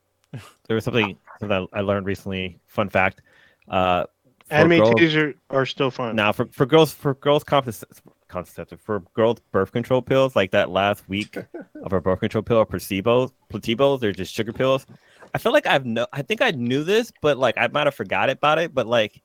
There 0.68 0.76
was 0.76 0.84
something 0.84 1.18
that 1.42 1.68
I 1.74 1.82
learned 1.82 2.06
recently. 2.06 2.60
Fun 2.68 2.90
fact. 2.90 3.22
Uh, 3.68 4.06
for 4.48 4.54
Anime 4.56 4.78
girls- 4.80 4.90
titties 4.96 5.16
are, 5.16 5.34
are 5.50 5.66
still 5.66 5.92
fun. 5.92 6.16
Now, 6.16 6.32
for, 6.32 6.48
for 6.52 6.66
girls, 6.66 6.92
for 6.94 7.14
girls, 7.16 7.44
contraceptive, 7.44 8.02
contraceptive, 8.28 8.82
for 8.82 9.02
girls, 9.14 9.40
birth 9.52 9.72
control 9.72 10.02
pills, 10.02 10.36
like 10.36 10.52
that 10.52 10.70
last 10.70 11.08
week 11.08 11.38
of 11.84 11.94
our 11.94 12.02
birth 12.02 12.20
control 12.20 12.42
pill, 12.44 12.58
or 12.58 12.66
placebo, 12.66 13.32
placebos, 13.52 14.00
they're 14.00 14.12
just 14.12 14.34
sugar 14.34 14.52
pills. 14.54 14.86
I 15.34 15.38
feel 15.38 15.52
like 15.54 15.66
I've 15.66 15.86
no, 15.86 16.06
I 16.14 16.22
think 16.22 16.42
I 16.42 16.52
knew 16.52 16.84
this, 16.84 17.12
but 17.22 17.38
like 17.38 17.58
I 17.58 17.68
might 17.68 17.88
have 17.88 17.96
forgot 17.96 18.30
about 18.30 18.60
it. 18.60 18.74
But 18.74 18.86
like, 18.88 19.22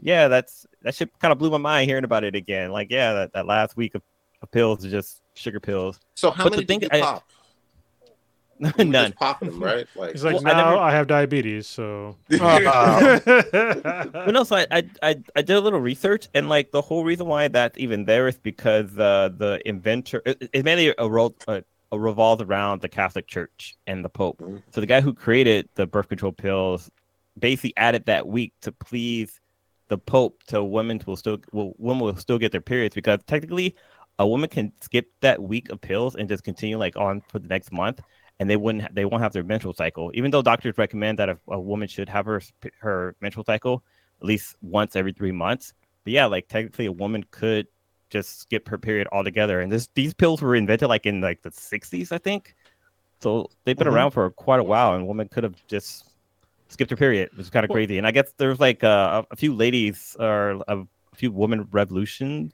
yeah, 0.00 0.28
that's 0.28 0.66
that 0.82 0.94
shit 0.94 1.10
kind 1.20 1.32
of 1.32 1.38
blew 1.38 1.50
my 1.50 1.58
mind 1.58 1.88
hearing 1.88 2.04
about 2.04 2.24
it 2.24 2.34
again. 2.34 2.70
Like, 2.72 2.90
yeah, 2.90 3.12
that, 3.14 3.32
that 3.34 3.46
last 3.46 3.76
week 3.76 3.94
of, 3.94 4.02
of 4.42 4.50
pills 4.50 4.84
are 4.84 4.90
just 4.90 5.22
sugar 5.34 5.60
pills. 5.60 5.98
So 6.14 6.30
how 6.30 6.44
But 6.44 6.52
many 6.54 6.64
thing- 6.66 6.80
did 6.80 6.90
you 6.92 6.98
I- 6.98 7.02
pop? 7.02 7.24
You 8.58 8.72
were 8.78 8.84
None. 8.84 9.10
Just 9.10 9.16
popping 9.18 9.50
them, 9.50 9.62
right? 9.62 9.86
Like, 9.94 10.12
He's 10.12 10.24
like, 10.24 10.34
Well, 10.36 10.46
I 10.48 10.52
now 10.52 10.70
never- 10.70 10.76
I 10.82 10.90
have 10.92 11.06
diabetes, 11.06 11.66
so. 11.66 12.16
Uh, 12.40 13.20
But 13.22 14.30
no, 14.32 14.44
so 14.44 14.56
I, 14.56 14.66
I 14.70 14.82
I 15.02 15.16
I 15.36 15.42
did 15.42 15.56
a 15.56 15.60
little 15.60 15.80
research, 15.80 16.28
and 16.34 16.48
like 16.48 16.70
the 16.72 16.80
whole 16.82 17.04
reason 17.04 17.26
why 17.26 17.48
that's 17.48 17.78
even 17.78 18.04
there 18.04 18.28
is 18.28 18.38
because 18.38 18.96
uh, 18.98 19.30
the 19.36 19.60
inventor 19.66 20.22
it, 20.24 20.48
it 20.52 20.64
mainly 20.64 20.94
a, 20.96 21.08
ro- 21.08 21.34
uh, 21.48 21.60
a 21.92 21.98
revolves 21.98 22.42
around 22.42 22.80
the 22.80 22.88
Catholic 22.88 23.26
Church 23.26 23.76
and 23.86 24.04
the 24.04 24.08
Pope. 24.08 24.38
Mhm. 24.38 24.62
So 24.72 24.80
the 24.80 24.86
guy 24.86 25.00
who 25.00 25.12
created 25.14 25.68
the 25.74 25.86
birth 25.86 26.08
control 26.08 26.32
pills 26.32 26.90
basically 27.38 27.74
added 27.76 28.06
that 28.06 28.26
week 28.26 28.52
to 28.62 28.72
please 28.72 29.40
the 29.88 29.98
Pope, 29.98 30.40
so 30.48 30.64
women 30.64 31.00
will 31.06 31.16
still 31.16 31.38
will 31.52 31.74
women 31.78 32.00
will 32.04 32.16
still 32.16 32.38
get 32.38 32.52
their 32.52 32.60
periods 32.62 32.94
because 32.94 33.20
technically 33.26 33.74
a 34.18 34.26
woman 34.26 34.48
can 34.48 34.72
skip 34.80 35.06
that 35.20 35.42
week 35.42 35.68
of 35.68 35.78
pills 35.80 36.16
and 36.16 36.26
just 36.28 36.42
continue 36.42 36.78
like 36.78 36.96
on 36.96 37.20
for 37.28 37.38
the 37.38 37.48
next 37.48 37.70
month 37.70 38.00
and 38.38 38.48
they 38.50 38.56
wouldn't 38.56 38.94
they 38.94 39.04
won't 39.04 39.22
have 39.22 39.32
their 39.32 39.44
menstrual 39.44 39.74
cycle. 39.74 40.10
Even 40.14 40.30
though 40.30 40.42
doctors 40.42 40.76
recommend 40.78 41.18
that 41.18 41.28
a, 41.28 41.38
a 41.48 41.58
woman 41.60 41.88
should 41.88 42.08
have 42.08 42.26
her 42.26 42.40
her 42.80 43.14
menstrual 43.20 43.44
cycle 43.44 43.82
at 44.20 44.26
least 44.26 44.56
once 44.62 44.96
every 44.96 45.12
three 45.12 45.30
months 45.32 45.74
but 46.04 46.12
yeah 46.14 46.24
like 46.24 46.48
technically 46.48 46.86
a 46.86 46.92
woman 46.92 47.22
could 47.30 47.66
just 48.08 48.40
skip 48.40 48.68
her 48.68 48.78
period 48.78 49.08
altogether. 49.12 49.60
And 49.60 49.70
this 49.72 49.88
these 49.94 50.14
pills 50.14 50.40
were 50.40 50.54
invented 50.54 50.88
like 50.88 51.06
in 51.06 51.20
like 51.20 51.42
the 51.42 51.50
60s 51.50 52.12
i 52.12 52.18
think. 52.18 52.54
So 53.20 53.48
they've 53.64 53.76
been 53.76 53.88
Mhm. 53.88 53.92
around 53.94 54.10
for 54.12 54.30
quite 54.30 54.60
a 54.60 54.64
while 54.64 54.94
and 54.94 55.08
women 55.08 55.28
could 55.28 55.42
have 55.44 55.56
just 55.66 56.04
skipped 56.68 56.90
her 56.90 56.96
period. 56.96 57.30
Which 57.32 57.40
is 57.46 57.50
kind 57.50 57.64
of 57.64 57.70
Well- 57.70 57.76
crazy. 57.76 57.98
And 57.98 58.06
i 58.06 58.10
guess 58.12 58.32
there's 58.36 58.60
like 58.60 58.84
uh, 58.84 59.24
a, 59.30 59.32
a 59.34 59.36
few 59.36 59.54
ladies 59.54 60.16
or 60.20 60.62
a 60.68 60.84
few 61.14 61.32
women 61.32 61.66
revolution 61.72 62.52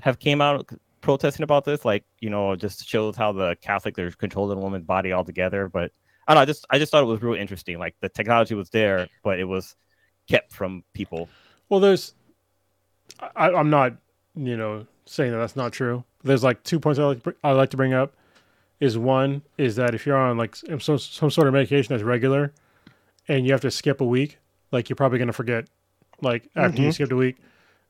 have 0.00 0.18
came 0.18 0.40
out 0.42 0.68
protesting 1.02 1.42
about 1.44 1.64
this 1.64 1.84
like 1.84 2.04
you 2.20 2.30
know 2.30 2.56
just 2.56 2.88
shows 2.88 3.16
how 3.16 3.32
the 3.32 3.54
catholic 3.60 3.94
they're 3.94 4.10
controlling 4.12 4.56
a 4.56 4.60
woman's 4.60 4.84
body 4.84 5.12
altogether 5.12 5.68
but 5.68 5.90
i 6.26 6.32
don't 6.32 6.36
know 6.38 6.42
i 6.42 6.44
just 6.46 6.64
i 6.70 6.78
just 6.78 6.90
thought 6.90 7.02
it 7.02 7.06
was 7.06 7.20
real 7.20 7.34
interesting 7.34 7.78
like 7.78 7.94
the 8.00 8.08
technology 8.08 8.54
was 8.54 8.70
there 8.70 9.08
but 9.22 9.38
it 9.38 9.44
was 9.44 9.76
kept 10.28 10.52
from 10.52 10.82
people 10.94 11.28
Well, 11.68 11.80
there's, 11.80 12.14
I, 13.36 13.50
I'm 13.50 13.70
not, 13.70 13.94
you 14.34 14.56
know, 14.56 14.86
saying 15.06 15.32
that 15.32 15.38
that's 15.38 15.56
not 15.56 15.72
true. 15.72 16.04
There's 16.22 16.44
like 16.44 16.62
two 16.62 16.78
points 16.78 16.98
I 16.98 17.04
like, 17.04 17.22
to 17.24 17.34
I 17.42 17.52
like 17.52 17.70
to 17.70 17.76
bring 17.76 17.92
up. 17.92 18.14
Is 18.80 18.98
one 18.98 19.42
is 19.58 19.76
that 19.76 19.94
if 19.94 20.06
you're 20.06 20.16
on 20.16 20.36
like 20.36 20.56
some 20.56 20.98
some 20.98 21.30
sort 21.30 21.46
of 21.48 21.54
medication 21.54 21.92
that's 21.94 22.02
regular, 22.02 22.52
and 23.28 23.46
you 23.46 23.52
have 23.52 23.60
to 23.62 23.70
skip 23.70 24.00
a 24.00 24.04
week, 24.04 24.38
like 24.70 24.88
you're 24.88 24.96
probably 24.96 25.18
gonna 25.18 25.32
forget, 25.32 25.66
like 26.20 26.48
after 26.56 26.82
you 26.82 26.88
Mhm. 26.88 26.94
skipped 26.94 27.12
a 27.12 27.16
week, 27.16 27.36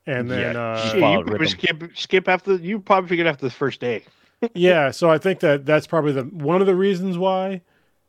and 0.07 0.31
then 0.31 0.55
Yeah, 0.55 0.61
uh, 0.61 0.91
Shit, 0.91 1.01
follow 1.01 1.19
you 1.19 1.25
probably 1.25 1.47
skip 1.49 1.83
skip 1.95 2.29
after 2.29 2.55
you 2.57 2.81
probably 2.81 3.09
figured 3.09 3.27
after 3.27 3.47
the 3.47 3.53
first 3.53 3.81
day. 3.81 4.05
yeah 4.55 4.91
so 4.91 5.09
i 5.09 5.19
think 5.19 5.39
that 5.39 5.65
that's 5.65 5.87
probably 5.87 6.11
the 6.11 6.23
one 6.25 6.61
of 6.61 6.67
the 6.67 6.75
reasons 6.75 7.17
why 7.17 7.61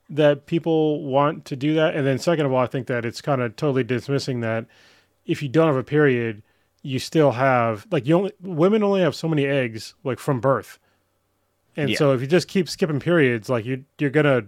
that 0.09 0.47
people 0.47 1.03
want 1.03 1.45
to 1.45 1.55
do 1.55 1.75
that 1.75 1.95
and 1.95 2.07
then 2.07 2.17
second 2.17 2.47
of 2.47 2.51
all 2.51 2.57
i 2.57 2.65
think 2.65 2.87
that 2.87 3.05
it's 3.05 3.21
kind 3.21 3.39
of 3.39 3.55
totally 3.55 3.83
dismissing 3.83 4.39
that 4.41 4.65
if 5.27 5.43
you 5.43 5.47
don't 5.49 5.67
have 5.67 5.75
a 5.75 5.83
period 5.83 6.41
you 6.81 6.97
still 6.97 7.33
have 7.33 7.85
like 7.91 8.07
you 8.07 8.15
only 8.15 8.31
women 8.41 8.81
only 8.81 8.99
have 9.01 9.13
so 9.13 9.27
many 9.27 9.45
eggs 9.45 9.93
like 10.03 10.17
from 10.17 10.39
birth 10.39 10.79
and 11.77 11.91
Yeah. 11.91 11.97
so 11.97 12.13
if 12.13 12.21
you 12.21 12.25
just 12.27 12.47
keep 12.47 12.67
skipping 12.67 12.99
periods 12.99 13.47
like 13.47 13.63
you 13.63 13.85
you're 13.99 14.09
gonna 14.09 14.45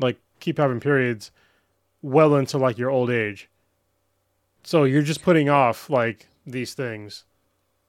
like 0.00 0.18
keep 0.40 0.58
having 0.58 0.80
periods 0.80 1.30
well 2.02 2.34
into 2.34 2.58
like 2.58 2.76
your 2.76 2.90
old 2.90 3.08
age 3.08 3.48
so 4.64 4.82
you're 4.82 5.02
just 5.02 5.22
putting 5.22 5.48
off 5.48 5.88
like 5.88 6.26
these 6.46 6.74
things 6.74 7.24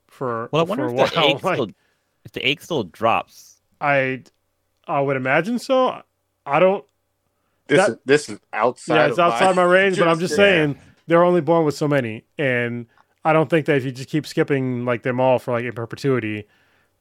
for 0.08 0.50
well 0.52 0.62
i 0.62 0.64
wonder 0.66 0.86
if 0.86 0.92
the 0.92 0.96
while 1.20 1.30
egg 1.30 1.44
like 1.44 1.56
still 1.56 1.70
if 2.26 2.32
the 2.34 2.46
egg 2.46 2.62
still 2.62 2.84
drops 2.84 3.58
I 3.80 4.22
I 4.88 5.00
would 5.02 5.16
imagine 5.18 5.58
so. 5.58 6.02
I 6.46 6.60
don't. 6.60 6.86
This 7.68 7.80
That- 7.80 7.90
is 7.94 7.98
this 8.06 8.30
is 8.30 8.40
outside. 8.54 8.96
yeah, 8.96 9.08
it's 9.08 9.18
of 9.18 9.32
outside 9.34 9.56
my 9.56 9.64
range, 9.64 9.98
but 9.98 10.08
I'm 10.08 10.20
just 10.20 10.36
jurisdiction. 10.36 10.76
saying 10.76 10.94
they're 11.08 11.24
only 11.24 11.42
born 11.42 11.66
with 11.66 11.76
so 11.76 11.88
many, 11.88 12.24
and 12.38 12.86
I 13.26 13.34
don't 13.34 13.50
think 13.50 13.66
that 13.66 13.78
if 13.78 13.86
you 13.86 13.92
just 13.92 14.10
keep 14.10 14.28
skipping 14.28 14.86
like 14.86 15.02
them 15.02 15.20
all 15.20 15.40
for 15.40 15.52
like 15.54 15.66
in 15.66 15.72
perpetuity, 15.74 16.48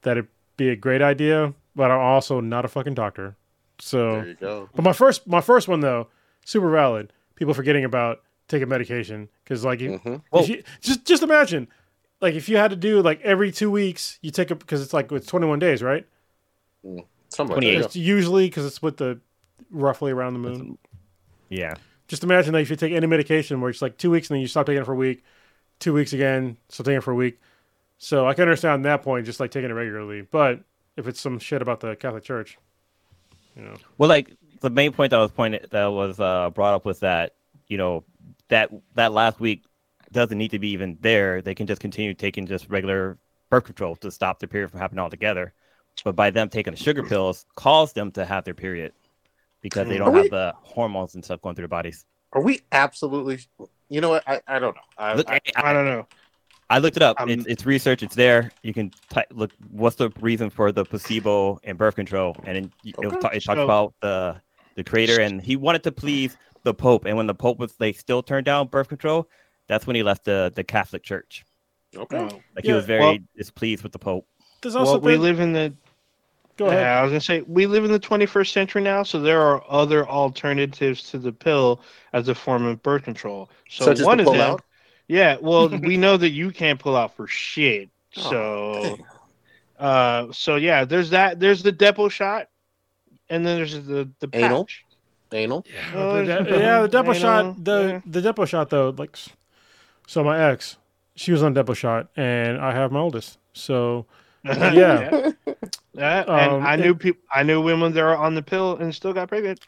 that 0.02 0.12
it'd 0.16 0.28
be 0.56 0.70
a 0.70 0.76
great 0.76 1.02
idea. 1.02 1.52
But 1.76 1.90
I'm 1.90 2.00
also 2.00 2.40
not 2.40 2.64
a 2.64 2.68
fucking 2.68 2.94
doctor, 2.94 3.36
so. 3.78 4.12
There 4.12 4.28
you 4.28 4.34
go. 4.34 4.68
But 4.74 4.82
my 4.84 4.92
first 4.94 5.26
my 5.26 5.42
first 5.42 5.68
one 5.68 5.80
though, 5.80 6.08
super 6.46 6.70
valid. 6.70 7.12
People 7.34 7.52
forgetting 7.52 7.84
about 7.84 8.22
taking 8.50 8.68
medication 8.68 9.28
because 9.44 9.64
like 9.64 9.80
you, 9.80 9.98
Mhm. 10.04 10.22
Well- 10.30 10.42
if 10.42 10.48
you 10.50 10.62
just 10.80 11.06
just 11.06 11.22
imagine, 11.22 11.68
like 12.20 12.34
if 12.34 12.48
you 12.48 12.56
had 12.58 12.70
to 12.70 12.76
do 12.76 13.00
like 13.00 13.20
every 13.22 13.50
two 13.50 13.70
weeks, 13.70 14.18
you 14.20 14.30
take 14.30 14.50
it 14.50 14.58
because 14.58 14.82
it's 14.82 14.92
like 14.92 15.10
it's 15.12 15.26
21 15.26 15.58
days, 15.58 15.82
right? 15.82 16.06
Something 17.28 17.56
like 17.56 17.64
that. 17.64 17.84
It's 17.86 17.96
usually 17.96 18.46
because 18.48 18.66
it's 18.66 18.82
with 18.82 18.96
the 18.98 19.20
roughly 19.70 20.10
around 20.12 20.32
the 20.34 20.38
moon. 20.40 20.78
yeah 21.48 21.74
just 22.08 22.24
imagine 22.24 22.52
that 22.52 22.60
if 22.60 22.68
you 22.70 22.74
take 22.74 22.92
any 22.92 23.06
medication 23.06 23.60
where 23.60 23.70
it's 23.70 23.80
like 23.80 23.96
two 23.96 24.10
weeks 24.10 24.28
and 24.28 24.34
then 24.34 24.40
you 24.40 24.48
stop 24.48 24.66
taking 24.66 24.82
it 24.82 24.84
for 24.84 24.94
a 24.94 24.96
week, 24.96 25.22
two 25.78 25.92
weeks 25.92 26.12
again, 26.12 26.56
stop 26.68 26.84
taking 26.86 26.96
it 26.98 27.04
for 27.04 27.12
a 27.12 27.14
week. 27.14 27.38
So 27.98 28.26
I 28.26 28.34
can 28.34 28.42
understand 28.42 28.84
that 28.84 29.04
point, 29.04 29.26
just 29.26 29.38
like 29.38 29.52
taking 29.52 29.70
it 29.70 29.74
regularly. 29.74 30.22
But 30.22 30.58
if 30.96 31.06
it's 31.06 31.20
some 31.20 31.38
shit 31.38 31.62
about 31.62 31.78
the 31.78 31.94
Catholic 31.94 32.24
Church, 32.24 32.58
you 33.54 33.62
know, 33.62 33.74
Well, 33.96 34.08
like 34.08 34.32
the 34.60 34.70
main 34.70 34.90
point 34.90 35.10
that 35.12 35.18
was 35.18 35.30
pointed 35.30 35.68
that 35.70 35.86
was 35.86 36.18
uh, 36.18 36.50
brought 36.50 36.74
up 36.74 36.84
was 36.84 36.98
that 36.98 37.34
you 37.68 37.78
know 37.78 38.02
that 38.50 38.70
that 38.94 39.12
last 39.12 39.40
week 39.40 39.64
doesn't 40.12 40.36
need 40.38 40.50
to 40.50 40.58
be 40.58 40.70
even 40.70 40.98
there. 41.00 41.40
They 41.42 41.54
can 41.54 41.66
just 41.66 41.80
continue 41.80 42.14
taking 42.14 42.46
just 42.46 42.68
regular 42.68 43.18
birth 43.48 43.64
control 43.64 43.96
to 43.96 44.10
stop 44.10 44.38
their 44.38 44.48
period 44.48 44.70
from 44.70 44.80
happening 44.80 45.00
altogether. 45.00 45.52
But 46.04 46.14
by 46.16 46.30
them 46.30 46.48
taking 46.48 46.72
the 46.72 46.78
sugar 46.78 47.02
pills, 47.02 47.46
cause 47.56 47.92
them 47.92 48.10
to 48.12 48.24
have 48.24 48.44
their 48.44 48.54
period 48.54 48.92
because 49.60 49.88
they 49.88 49.98
don't 49.98 50.12
we- 50.12 50.20
have 50.20 50.30
the 50.30 50.54
hormones 50.62 51.14
and 51.14 51.24
stuff 51.24 51.40
going 51.42 51.54
through 51.54 51.62
their 51.64 51.68
bodies. 51.68 52.04
Are 52.32 52.42
we 52.42 52.60
absolutely? 52.70 53.40
You 53.88 54.00
know 54.00 54.10
what? 54.10 54.22
I, 54.26 54.40
I 54.46 54.58
don't 54.60 54.76
know. 54.76 54.82
I, 54.96 55.14
Look, 55.14 55.28
I, 55.28 55.40
I 55.56 55.72
don't 55.72 55.84
know. 55.84 56.06
I 56.70 56.78
looked 56.78 56.96
it 56.96 57.02
up. 57.02 57.20
Um, 57.20 57.28
it's, 57.28 57.44
it's 57.46 57.66
research. 57.66 58.04
It's 58.04 58.14
there. 58.14 58.52
You 58.62 58.72
can 58.72 58.92
ty- 59.08 59.26
look. 59.32 59.50
What's 59.70 59.96
the 59.96 60.10
reason 60.20 60.48
for 60.48 60.70
the 60.70 60.84
placebo 60.84 61.58
and 61.64 61.76
birth 61.76 61.96
control? 61.96 62.36
And 62.44 62.54
then 62.56 62.72
it, 62.84 62.94
Okay. 63.04 63.16
ta- 63.18 63.28
it 63.28 63.42
talks 63.42 63.58
So- 63.58 63.64
about 63.64 63.94
the 64.00 64.40
the 64.76 64.84
creator, 64.84 65.20
and 65.20 65.42
he 65.42 65.56
wanted 65.56 65.82
to 65.82 65.90
please 65.92 66.36
the 66.62 66.74
Pope. 66.74 67.04
And 67.06 67.16
when 67.16 67.26
the 67.26 67.34
Pope 67.34 67.58
was 67.58 67.74
they 67.76 67.92
still 67.92 68.22
turned 68.22 68.46
down 68.46 68.68
birth 68.68 68.88
control, 68.88 69.28
that's 69.66 69.86
when 69.86 69.96
he 69.96 70.02
left 70.02 70.24
the 70.24 70.52
the 70.54 70.64
Catholic 70.64 71.02
Church. 71.02 71.44
okay. 71.96 72.16
Oh. 72.18 72.40
Like 72.56 72.64
he 72.64 72.72
was 72.72 72.84
very 72.86 73.00
well- 73.00 73.18
displeased 73.36 73.82
with 73.82 73.92
the 73.92 73.98
Pope. 73.98 74.26
there's 74.62 74.76
also 74.76 74.92
Well, 74.92 75.00
we 75.00 75.16
live 75.16 75.40
in 75.40 75.52
the 75.52 75.72
go 76.56 76.66
ahead. 76.66 76.80
Yeah, 76.82 76.98
I 77.00 77.02
was 77.02 77.10
gonna 77.10 77.20
say 77.20 77.40
we 77.42 77.66
live 77.66 77.84
in 77.84 77.90
the 77.92 77.98
21st 78.00 78.52
century 78.52 78.82
now, 78.82 79.02
so 79.02 79.18
there 79.20 79.40
are 79.40 79.64
other 79.68 80.06
alternatives 80.08 81.10
to 81.10 81.18
the 81.18 81.32
pill 81.32 81.80
as 82.12 82.28
a 82.28 82.34
form 82.34 82.64
of 82.66 82.82
birth 82.82 83.02
control. 83.04 83.48
So 83.68 83.86
Such 83.86 84.04
one 84.04 84.18
the 84.18 84.26
of 84.26 84.32
them, 84.32 84.40
out. 84.40 84.62
Yeah, 85.08 85.36
well, 85.40 85.68
we 85.90 85.96
know 85.96 86.16
that 86.16 86.30
you 86.30 86.50
can't 86.50 86.78
pull 86.78 86.96
out 86.96 87.16
for 87.16 87.26
shit. 87.26 87.88
Oh, 88.16 88.20
So, 88.30 88.82
dang. 88.82 89.04
uh, 89.78 90.32
so 90.32 90.56
yeah, 90.56 90.84
there's 90.84 91.10
that. 91.10 91.40
There's 91.40 91.62
the 91.62 91.72
Depo 91.72 92.10
shot, 92.10 92.48
and 93.28 93.44
then 93.46 93.56
there's 93.56 93.72
the 93.86 94.10
the 94.20 94.28
Anal? 94.32 94.66
Patch. 95.30 95.38
anal. 95.38 95.66
Oh, 95.94 96.24
the 96.24 96.42
de- 96.44 96.58
yeah, 96.58 96.82
the 96.82 96.88
Depo 96.88 97.14
you 97.14 97.20
shot. 97.20 97.64
The 97.64 97.80
yeah. 97.82 98.00
the 98.06 98.20
Depo 98.20 98.46
shot 98.46 98.70
though, 98.70 98.90
like, 98.96 99.16
so 100.06 100.22
my 100.24 100.38
ex, 100.50 100.76
she 101.14 101.32
was 101.32 101.42
on 101.42 101.54
Depo 101.54 101.74
shot, 101.74 102.08
and 102.16 102.58
I 102.58 102.72
have 102.72 102.92
my 102.92 103.00
oldest. 103.00 103.38
So 103.52 104.06
Yeah. 104.44 104.72
yeah. 104.72 105.30
Yeah, 105.92 106.20
and 106.22 106.52
Um, 106.52 106.62
I 106.66 106.76
knew 106.76 106.94
people. 106.94 107.20
I 107.34 107.42
knew 107.42 107.60
women 107.60 107.92
that 107.94 108.00
are 108.02 108.16
on 108.16 108.34
the 108.34 108.42
pill 108.42 108.76
and 108.76 108.94
still 108.94 109.12
got 109.12 109.28
pregnant. 109.28 109.60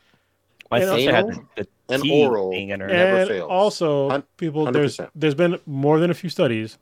My 0.70 0.78
And 0.78 0.88
sister 0.88 1.12
had 1.14 1.24
anal 1.26 1.44
the, 1.56 1.66
the 1.88 1.94
and 1.94 2.10
oral. 2.10 2.50
thing 2.50 2.70
in 2.70 2.80
her. 2.80 2.86
Never 2.86 3.16
and 3.18 3.28
fails. 3.28 3.50
also 3.50 4.22
people 4.38 4.70
there's 4.72 4.96
100%. 4.96 5.10
there's 5.14 5.34
been 5.34 5.58
more 5.66 5.98
than 5.98 6.10
a 6.10 6.14
few 6.14 6.30
studies 6.30 6.78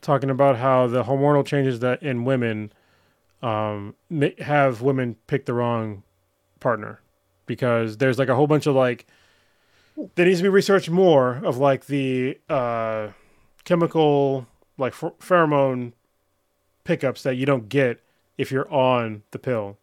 talking 0.00 0.30
about 0.30 0.56
how 0.56 0.86
the 0.86 1.02
hormonal 1.04 1.44
changes 1.44 1.80
that 1.80 2.02
in 2.02 2.24
women 2.24 2.72
um 3.42 3.94
have 4.38 4.80
women 4.82 5.16
pick 5.26 5.44
the 5.46 5.52
wrong 5.52 6.02
partner 6.60 7.00
because 7.50 7.96
there's 7.96 8.16
like 8.16 8.28
a 8.28 8.34
whole 8.36 8.46
bunch 8.46 8.66
of 8.66 8.76
like 8.76 9.06
there 10.14 10.24
needs 10.24 10.38
to 10.38 10.44
be 10.44 10.48
researched 10.48 10.88
more 10.88 11.40
of 11.44 11.58
like 11.58 11.86
the 11.86 12.38
uh 12.48 13.08
chemical 13.64 14.46
like 14.78 14.94
ph- 14.94 15.12
pheromone 15.18 15.92
pickups 16.84 17.24
that 17.24 17.34
you 17.34 17.44
don't 17.44 17.68
get 17.68 18.00
if 18.38 18.52
you're 18.52 18.70
on 18.72 19.22
the 19.32 19.38
pill 19.38 19.76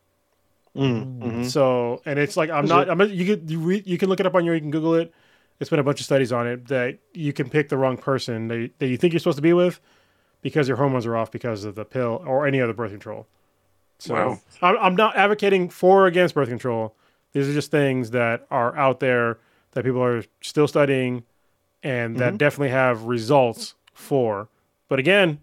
Mm, 0.75 1.19
mhm. 1.19 1.45
so, 1.49 2.03
and 2.05 2.19
it's 2.19 2.37
like 2.37 2.51
I'm 2.51 2.65
Is 2.65 2.69
not. 2.69 2.87
it- 2.87 2.91
I'm. 2.91 3.01
You 3.01 3.25
can 3.35 3.47
you, 3.47 3.57
re, 3.59 3.81
you 3.83 3.97
can 3.97 4.09
look 4.09 4.19
it 4.19 4.27
up 4.27 4.35
on 4.35 4.45
your. 4.45 4.53
You 4.53 4.61
can 4.61 4.69
Google 4.69 4.93
it. 4.93 5.11
It's 5.59 5.71
been 5.71 5.79
a 5.79 5.83
bunch 5.83 5.99
of 5.99 6.05
studies 6.05 6.31
on 6.31 6.45
it 6.45 6.67
that 6.67 6.99
you 7.15 7.33
can 7.33 7.49
pick 7.49 7.69
the 7.69 7.77
wrong 7.77 7.97
person 7.97 8.47
that, 8.49 8.69
that 8.77 8.85
you 8.87 8.95
think 8.95 9.11
you're 9.11 9.19
supposed 9.19 9.37
to 9.39 9.41
be 9.41 9.53
with 9.53 9.79
because 10.43 10.67
your 10.67 10.77
hormones 10.77 11.07
are 11.07 11.17
off 11.17 11.31
because 11.31 11.63
of 11.63 11.73
the 11.73 11.83
pill 11.83 12.21
or 12.27 12.45
any 12.45 12.61
other 12.61 12.73
birth 12.73 12.91
control. 12.91 13.25
So 13.97 14.13
Wow. 14.13 14.39
I'm, 14.61 14.77
I'm 14.77 14.95
not 14.95 15.15
advocating 15.17 15.69
for 15.69 16.03
or 16.03 16.05
against 16.05 16.35
birth 16.35 16.49
control. 16.49 16.93
These 17.33 17.49
are 17.49 17.53
just 17.53 17.71
things 17.71 18.11
that 18.11 18.47
are 18.49 18.75
out 18.75 18.99
there 18.99 19.39
that 19.71 19.83
people 19.83 20.03
are 20.03 20.23
still 20.41 20.67
studying 20.67 21.23
and 21.83 22.17
that 22.17 22.37
definitely 22.37 22.69
have 22.69 23.03
results 23.03 23.75
for. 23.93 24.49
But 24.89 24.99
again, 24.99 25.39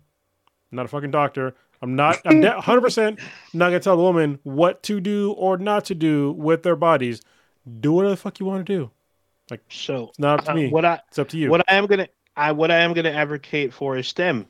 I'm 0.73 0.77
not 0.77 0.86
a 0.86 0.89
fucking 0.89 1.11
doctor. 1.11 1.55
I'm 1.81 1.94
not. 1.97 2.20
I'm 2.24 2.40
de- 2.40 2.51
100% 2.62 3.20
not 3.52 3.66
gonna 3.66 3.81
tell 3.81 3.97
the 3.97 4.02
woman 4.02 4.39
what 4.43 4.82
to 4.85 5.01
do 5.01 5.32
or 5.32 5.59
not 5.59 5.85
to 5.86 5.94
do 5.94 6.32
with 6.32 6.62
their 6.62 6.77
bodies. 6.77 7.20
Do 7.81 7.93
whatever 7.93 8.11
the 8.11 8.16
fuck 8.16 8.40
you 8.40 8.47
want 8.47 8.66
to 8.66 8.77
do. 8.77 8.90
Like 9.51 9.61
so 9.69 10.09
It's 10.09 10.19
not 10.19 10.40
up 10.40 10.44
to 10.47 10.51
uh, 10.52 10.55
me. 10.55 10.69
what 10.70 10.85
I 10.85 11.01
it's 11.09 11.19
up 11.19 11.28
to 11.28 11.39
you. 11.39 11.51
what 11.51 11.62
I 11.69 11.74
am 11.74 11.86
gonna 11.86 12.09
I 12.36 12.52
what 12.52 12.70
I 12.70 12.78
am 12.78 12.94
gonna 12.94 13.11
advocate 13.11 13.73
for 13.74 13.97
is 13.98 14.09
STEM, 14.09 14.47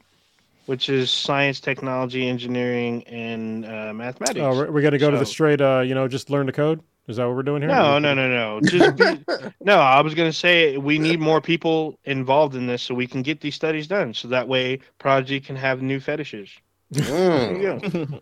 which 0.67 0.89
is 0.89 1.11
science, 1.11 1.59
technology, 1.61 2.29
engineering, 2.29 3.03
and 3.05 3.67
uh, 3.67 3.93
mathematics. 3.93 4.41
oh, 4.41 4.51
we're, 4.57 4.71
we're 4.71 4.83
gonna 4.83 4.99
go 4.99 5.11
to 5.11 5.19
the 5.19 5.27
straight. 5.27 5.61
Uh, 5.61 5.81
you 5.85 5.95
know, 5.95 6.07
just 6.07 6.31
learn 6.31 6.47
to 6.47 6.53
code. 6.53 6.81
Is 7.07 7.17
that 7.17 7.27
what 7.27 7.37
we're 7.37 7.43
doing 7.43 7.61
here? 7.63 7.69
No, 7.71 7.99
no, 7.99 8.15
no, 8.15 8.29
no. 8.29 8.61
Just 8.63 8.97
be, 8.97 9.25
no. 9.65 9.79
I 9.79 10.01
was 10.01 10.15
gonna 10.15 10.33
say 10.33 10.79
we 10.79 10.99
need 10.99 11.21
more 11.21 11.41
people 11.41 11.99
involved 12.05 12.55
in 12.55 12.67
this 12.67 12.83
so 12.83 12.95
we 12.95 13.07
can 13.07 13.23
get 13.23 13.41
these 13.41 13.55
studies 13.55 13.87
done. 13.87 14.15
So 14.15 14.29
that 14.29 14.49
way, 14.49 14.81
Prodigy 14.99 15.39
can 15.41 15.55
have 15.57 15.83
new 15.83 16.01
fetishes. 16.01 16.49
There 16.91 17.03
Mm. 17.05 17.61
you 17.61 17.63
go. 18.11 18.21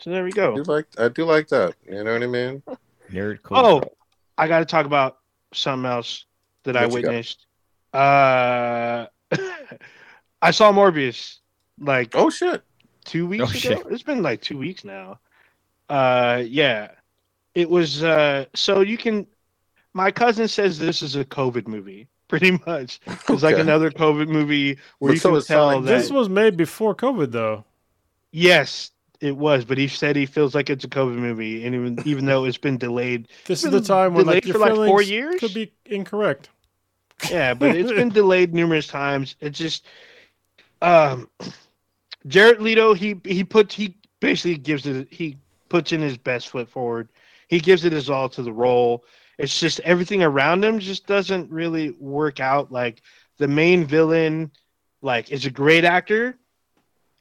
So 0.00 0.10
there 0.10 0.24
we 0.24 0.30
I 0.30 0.34
go. 0.34 0.56
do 0.56 0.62
like 0.64 0.86
I 0.98 1.08
do 1.08 1.24
like 1.24 1.48
that. 1.48 1.74
You 1.88 2.04
know 2.04 2.12
what 2.12 2.22
I 2.22 2.26
mean? 2.26 2.62
Nerd 3.10 3.42
cool. 3.42 3.58
Oh, 3.58 3.82
I 4.38 4.48
got 4.48 4.58
to 4.60 4.64
talk 4.66 4.86
about 4.86 5.18
something 5.52 5.90
else 5.90 6.24
that 6.64 6.76
I 6.76 6.86
What 6.86 6.96
you 6.96 7.02
got? 7.02 7.08
witnessed. 7.08 7.46
Uh, 7.92 9.06
I 10.42 10.50
saw 10.50 10.72
Morbius 10.72 11.38
like 11.78 12.14
Oh 12.14 12.30
shit. 12.30 12.62
two 13.04 13.26
weeks 13.26 13.42
Oh, 13.42 13.46
ago. 13.46 13.80
shit. 13.82 13.86
It's 13.90 14.02
been 14.02 14.22
like 14.22 14.40
two 14.42 14.58
weeks 14.58 14.84
now. 14.84 15.18
Uh, 15.88 16.42
yeah, 16.46 16.92
it 17.54 17.68
was. 17.68 18.02
Uh, 18.02 18.46
so 18.54 18.80
you 18.80 18.96
can. 18.96 19.26
My 19.92 20.10
cousin 20.10 20.46
says 20.48 20.78
this 20.78 21.02
is 21.02 21.16
a 21.16 21.24
COVID 21.24 21.66
movie, 21.66 22.06
pretty 22.28 22.52
much. 22.66 23.00
It's 23.28 23.42
like 23.42 23.58
another 23.58 23.90
COVID 23.90 24.28
movie 24.28 24.78
where 24.98 25.10
But 25.10 25.14
you 25.14 25.20
so 25.20 25.32
can 25.34 25.42
tell 25.42 25.66
like 25.66 25.84
that. 25.84 25.90
This 25.90 26.10
was 26.10 26.28
made 26.28 26.56
before 26.56 26.94
COVID, 26.94 27.32
though. 27.32 27.64
yes, 28.32 28.92
it 29.20 29.36
was, 29.36 29.64
but 29.64 29.76
he 29.76 29.86
said 29.88 30.16
he 30.16 30.26
feels 30.26 30.54
like 30.54 30.70
it's 30.70 30.84
a 30.84 30.88
COVID 30.88 31.16
movie, 31.16 31.66
and 31.66 31.74
even 31.74 31.98
even 32.06 32.24
though 32.24 32.44
it's 32.44 32.56
been 32.58 32.78
delayed, 32.78 33.28
This 33.46 33.64
is 33.64 33.70
the 33.70 33.80
time 33.80 34.14
when 34.14 34.26
like 34.26 34.44
your 34.46 34.54
for, 34.54 34.74
like, 34.74 34.88
four 34.88 35.02
years? 35.02 35.38
could 35.40 35.52
be 35.52 35.72
incorrect. 35.86 36.48
Yeah, 37.30 37.52
but 37.54 37.76
it's 37.76 37.92
been 37.92 38.08
delayed 38.20 38.54
numerous 38.54 38.86
times. 38.86 39.36
It's 39.40 39.58
just 39.58 39.86
um 40.82 41.28
Jared 42.26 42.60
Leto, 42.62 42.94
he 42.94 43.16
he 43.24 43.44
puts 43.44 43.74
he 43.74 43.94
basically 44.20 44.56
gives 44.56 44.86
it 44.86 45.08
he 45.12 45.36
puts 45.68 45.92
in 45.92 46.00
his 46.00 46.16
best 46.16 46.48
foot 46.48 46.68
forward. 46.68 47.08
He 47.50 47.58
gives 47.58 47.84
it 47.84 47.92
his 47.92 48.08
all 48.08 48.28
to 48.30 48.42
the 48.42 48.52
role. 48.52 49.04
It's 49.36 49.58
just 49.58 49.80
everything 49.80 50.22
around 50.22 50.64
him 50.64 50.78
just 50.78 51.06
doesn't 51.06 51.50
really 51.50 51.90
work 51.98 52.38
out. 52.40 52.70
Like 52.70 53.02
the 53.38 53.48
main 53.48 53.84
villain, 53.84 54.52
like 55.02 55.32
is 55.32 55.46
a 55.46 55.50
great 55.50 55.84
actor, 55.84 56.38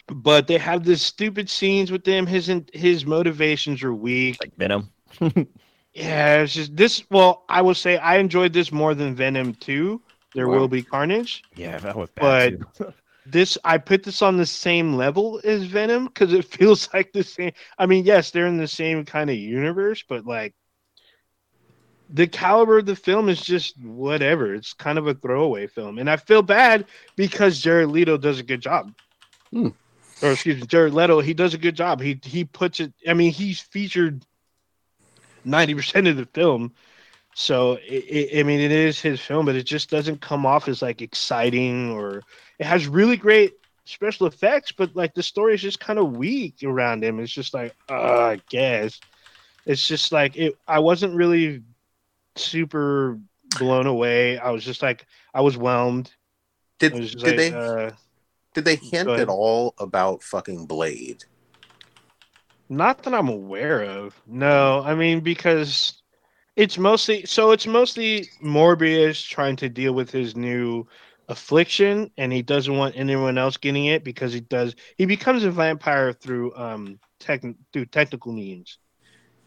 but 0.07 0.47
they 0.47 0.59
have 0.59 0.83
this 0.83 1.01
stupid 1.01 1.49
scenes 1.49 1.91
with 1.91 2.05
him. 2.05 2.27
His 2.27 2.51
his 2.73 3.05
motivations 3.05 3.83
are 3.83 3.93
weak. 3.93 4.37
like 4.39 4.55
Venom. 4.55 4.89
Yeah, 5.91 6.43
it's 6.43 6.53
just 6.53 6.75
this. 6.77 7.03
Well, 7.09 7.43
I 7.49 7.63
will 7.63 7.73
say 7.73 7.97
I 7.97 8.17
enjoyed 8.17 8.53
this 8.53 8.71
more 8.71 8.93
than 8.93 9.15
Venom 9.15 9.55
2. 9.55 9.99
There 10.35 10.47
Wow. 10.47 10.59
will 10.59 10.67
be 10.67 10.83
Carnage. 10.83 11.43
Yeah, 11.55 11.79
that 11.79 11.95
was 11.95 12.09
bad 12.11 12.59
too. 12.77 12.93
This 13.31 13.57
I 13.63 13.77
put 13.77 14.03
this 14.03 14.21
on 14.21 14.37
the 14.37 14.45
same 14.45 14.95
level 14.95 15.39
as 15.43 15.63
Venom 15.63 16.05
because 16.05 16.33
it 16.33 16.45
feels 16.53 16.89
like 16.93 17.11
the 17.13 17.23
same. 17.23 17.51
I 17.77 17.85
mean, 17.85 18.05
yes, 18.05 18.31
they're 18.31 18.47
in 18.47 18.57
the 18.57 18.67
same 18.67 19.05
kind 19.05 19.29
of 19.29 19.35
universe, 19.35 20.03
but 20.07 20.25
like 20.25 20.53
the 22.09 22.27
caliber 22.27 22.79
of 22.79 22.85
the 22.85 22.95
film 22.95 23.29
is 23.29 23.41
just 23.41 23.79
whatever. 23.81 24.53
It's 24.53 24.73
kind 24.73 24.97
of 24.97 25.07
a 25.07 25.13
throwaway 25.13 25.67
film, 25.67 25.99
and 25.99 26.09
I 26.09 26.17
feel 26.17 26.41
bad 26.41 26.85
because 27.15 27.59
Jared 27.59 27.89
Leto 27.89 28.17
does 28.17 28.39
a 28.39 28.43
good 28.43 28.61
job. 28.61 28.93
Hmm. 29.51 29.69
Or 30.21 30.31
excuse 30.31 30.59
me, 30.59 30.67
Jared 30.67 30.93
Leto, 30.93 31.21
he 31.21 31.33
does 31.33 31.53
a 31.53 31.59
good 31.59 31.75
job. 31.75 32.01
He 32.01 32.19
he 32.23 32.45
puts 32.45 32.79
it. 32.79 32.93
I 33.07 33.13
mean, 33.13 33.31
he's 33.31 33.59
featured 33.59 34.25
ninety 35.45 35.75
percent 35.75 36.07
of 36.07 36.17
the 36.17 36.25
film, 36.25 36.73
so 37.35 37.73
it, 37.87 38.03
it, 38.09 38.39
I 38.39 38.43
mean, 38.43 38.59
it 38.59 38.71
is 38.71 38.99
his 38.99 39.21
film, 39.21 39.45
but 39.45 39.55
it 39.55 39.63
just 39.63 39.89
doesn't 39.89 40.19
come 40.19 40.45
off 40.45 40.67
as 40.67 40.81
like 40.81 41.01
exciting 41.01 41.91
or 41.91 42.23
it 42.59 42.65
has 42.65 42.87
really 42.87 43.17
great 43.17 43.53
special 43.85 44.27
effects, 44.27 44.71
but 44.71 44.95
like 44.95 45.13
the 45.13 45.23
story 45.23 45.55
is 45.55 45.61
just 45.61 45.79
kind 45.79 45.97
of 45.97 46.17
weak 46.17 46.57
around 46.63 47.03
him. 47.03 47.19
It's 47.19 47.31
just 47.31 47.53
like, 47.53 47.75
uh, 47.89 47.93
I 47.93 48.41
guess 48.49 48.99
it's 49.65 49.87
just 49.87 50.11
like 50.11 50.35
it. 50.37 50.55
I 50.67 50.79
wasn't 50.79 51.15
really 51.15 51.63
super 52.35 53.17
blown 53.57 53.87
away. 53.87 54.37
I 54.37 54.51
was 54.51 54.63
just 54.63 54.81
like, 54.81 55.05
I 55.33 55.41
was 55.41 55.57
whelmed. 55.57 56.11
Did 56.79 56.93
was 56.93 57.13
did 57.13 57.23
like, 57.23 57.35
they 57.37 57.53
uh, 57.53 57.91
did 58.53 58.65
they 58.65 58.75
hint 58.75 59.09
at 59.09 59.29
all 59.29 59.73
about 59.79 60.23
fucking 60.23 60.65
Blade? 60.65 61.23
Not 62.69 63.03
that 63.03 63.13
I'm 63.13 63.29
aware 63.29 63.81
of. 63.83 64.19
No, 64.27 64.81
I 64.85 64.95
mean 64.95 65.21
because 65.21 66.01
it's 66.55 66.77
mostly 66.77 67.25
so 67.25 67.51
it's 67.51 67.65
mostly 67.65 68.29
Morbius 68.43 69.27
trying 69.27 69.55
to 69.57 69.69
deal 69.69 69.93
with 69.93 70.11
his 70.11 70.35
new 70.35 70.85
affliction 71.29 72.09
and 72.17 72.33
he 72.33 72.41
doesn't 72.41 72.75
want 72.75 72.97
anyone 72.97 73.37
else 73.37 73.55
getting 73.55 73.85
it 73.85 74.03
because 74.03 74.33
he 74.33 74.41
does 74.41 74.75
he 74.97 75.05
becomes 75.05 75.43
a 75.43 75.51
vampire 75.51 76.11
through 76.11 76.53
um 76.55 76.99
tech 77.19 77.43
through 77.71 77.85
technical 77.85 78.33
means. 78.33 78.79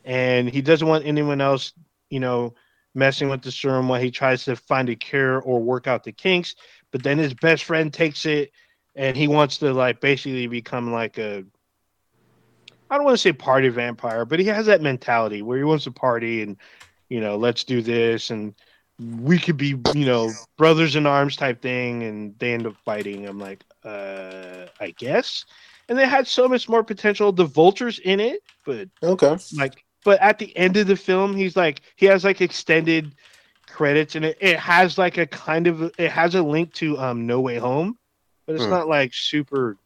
And 0.05 0.49
he 0.49 0.63
doesn't 0.63 0.87
want 0.87 1.07
anyone 1.07 1.41
else, 1.41 1.73
you 2.09 2.21
know, 2.21 2.55
messing 2.95 3.29
with 3.29 3.43
the 3.43 3.51
serum 3.51 3.89
while 3.89 4.01
he 4.01 4.11
tries 4.11 4.45
to 4.45 4.57
find 4.57 4.89
a 4.89 4.97
cure 4.97 5.41
or 5.41 5.61
work 5.61 5.87
out 5.87 6.05
the 6.05 6.13
kinks, 6.13 6.55
but 6.93 7.03
then 7.03 7.19
his 7.19 7.35
best 7.35 7.65
friend 7.65 7.93
takes 7.93 8.27
it 8.27 8.53
and 8.95 9.17
he 9.17 9.29
wants 9.29 9.59
to 9.59 9.73
like 9.73 10.01
basically 10.01 10.47
become 10.47 10.93
like 10.93 11.19
a 11.19 11.45
I 12.91 12.97
don't 12.97 13.05
want 13.05 13.17
to 13.17 13.23
say 13.23 13.33
party 13.33 13.71
vampire, 13.71 14.25
but 14.25 14.39
he 14.39 14.47
has 14.47 14.67
that 14.67 14.83
mentality 14.83 15.41
where 15.43 15.57
he 15.57 15.65
wants 15.65 15.85
to 15.85 15.91
party 15.91 16.43
and, 16.43 16.59
you 17.09 17.21
know, 17.21 17.37
let's 17.37 17.65
do 17.65 17.81
this 17.81 18.31
and 18.31 18.55
we 19.03 19.39
could 19.39 19.57
be, 19.57 19.69
you 19.93 20.07
know, 20.07 20.39
brothers 20.59 20.97
in 20.97 21.07
arms 21.07 21.37
type 21.37 21.63
thing. 21.63 22.03
And 22.03 22.39
they 22.39 22.53
end 22.55 22.67
up 22.67 22.77
fighting. 22.85 23.27
I'm 23.27 23.39
like, 23.39 23.65
uh, 23.85 24.67
I 24.81 24.91
guess. 24.97 25.45
And 25.89 25.99
they 25.99 26.07
had 26.07 26.27
so 26.27 26.49
much 26.49 26.69
more 26.69 26.85
potential. 26.85 27.33
The 27.33 27.45
vultures 27.45 27.99
in 27.99 28.21
it, 28.21 28.41
but 28.65 28.89
Okay. 29.03 29.37
like, 29.53 29.85
but 30.05 30.21
at 30.21 30.39
the 30.39 30.57
end 30.57 30.77
of 30.77 30.87
the 30.87 30.97
film, 30.97 31.37
he's 31.37 31.57
like, 31.57 31.83
he 31.97 32.07
has 32.07 32.25
like 32.25 32.41
extended 32.41 33.15
credits 33.67 34.15
and 34.17 34.25
it, 34.25 34.39
it 34.41 34.59
has 34.59 34.99
like 34.99 35.17
a 35.19 35.27
kind 35.27 35.67
of, 35.67 35.93
it 35.99 36.11
has 36.11 36.35
a 36.35 36.43
link 36.43 36.73
to 36.75 36.99
um 36.99 37.27
No 37.27 37.41
Way 37.41 37.59
Home, 37.59 37.99
but 38.47 38.57
it's 38.57 38.69
Hmm. 38.69 38.71
not 38.71 38.89
like 38.89 39.13
super, 39.15 39.79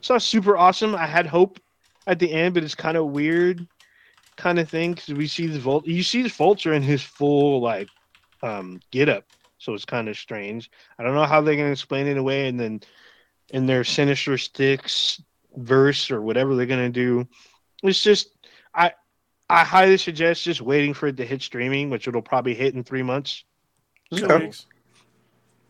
it's 0.00 0.10
not 0.10 0.22
super 0.22 0.56
awesome. 0.56 0.94
I 0.94 1.06
had 1.06 1.26
hope 1.26 1.58
at 2.06 2.18
the 2.18 2.32
end, 2.32 2.54
but 2.54 2.64
it's 2.64 2.74
kind 2.74 2.96
of 2.96 3.06
weird 3.06 3.66
kind 4.36 4.58
of 4.58 4.68
thing 4.68 4.94
because 4.94 5.12
we 5.14 5.26
see 5.26 5.46
the 5.46 5.58
Vult. 5.58 5.86
You 5.86 6.02
see 6.02 6.22
the 6.22 6.28
Vulture 6.28 6.72
in 6.72 6.82
his 6.82 7.02
full 7.02 7.60
like 7.60 7.90
um 8.42 8.80
get 8.90 9.08
up, 9.08 9.24
so 9.58 9.74
it's 9.74 9.84
kind 9.84 10.08
of 10.08 10.16
strange. 10.16 10.70
I 10.98 11.02
don't 11.02 11.14
know 11.14 11.24
how 11.24 11.40
they're 11.40 11.56
gonna 11.56 11.70
explain 11.70 12.06
it 12.06 12.18
away, 12.18 12.48
and 12.48 12.58
then 12.58 12.80
in 13.50 13.66
their 13.66 13.84
Sinister 13.84 14.36
Six 14.38 15.22
verse 15.56 16.10
or 16.10 16.20
whatever 16.20 16.54
they're 16.54 16.66
gonna 16.66 16.90
do, 16.90 17.26
it's 17.82 18.02
just 18.02 18.30
I 18.74 18.92
I 19.48 19.64
highly 19.64 19.96
suggest 19.96 20.42
just 20.44 20.60
waiting 20.60 20.92
for 20.94 21.06
it 21.06 21.16
to 21.18 21.24
hit 21.24 21.42
streaming, 21.42 21.90
which 21.90 22.08
it'll 22.08 22.22
probably 22.22 22.54
hit 22.54 22.74
in 22.74 22.82
three 22.84 23.02
months 23.02 23.44
Two 24.12 24.26
Okay. 24.26 24.46
weeks. 24.46 24.66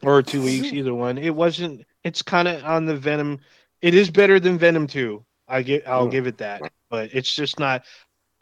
or 0.03 0.23
two 0.23 0.43
weeks, 0.43 0.73
either 0.73 0.95
one. 0.95 1.19
It 1.19 1.35
wasn't. 1.35 1.85
It's 2.05 2.23
kind 2.23 2.49
of 2.49 2.63
on 2.65 2.85
the 2.87 2.97
Venom. 2.97 3.41
It 3.83 3.95
is 3.95 4.11
better 4.11 4.39
than 4.39 4.59
Venom 4.59 4.87
Two. 4.87 5.25
I 5.49 5.63
get. 5.63 5.87
I'll 5.89 6.07
Mm. 6.09 6.13
give 6.13 6.27
it 6.27 6.39
that. 6.39 6.63
But 6.91 7.11
it's 7.13 7.35
just 7.35 7.59
not. 7.59 7.85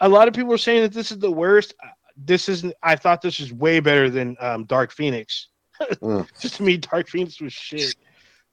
A 0.00 0.08
lot 0.08 0.28
of 0.28 0.34
people 0.34 0.52
are 0.52 0.58
saying 0.58 0.82
that 0.82 0.92
this 0.92 1.12
is 1.12 1.18
the 1.18 1.30
worst. 1.30 1.74
Uh, 2.16 2.22
This 2.26 2.48
isn't. 2.48 2.74
I 2.82 2.96
thought 2.96 3.22
this 3.22 3.40
was 3.40 3.52
way 3.52 3.80
better 3.80 4.08
than 4.10 4.36
um, 4.40 4.64
Dark 4.64 4.92
Phoenix. 4.92 5.48
Mm. 5.80 6.26
just 6.40 6.56
to 6.56 6.62
me, 6.62 6.76
Dark 6.76 7.08
Phoenix 7.08 7.40
was 7.40 7.52
shit. 7.52 7.94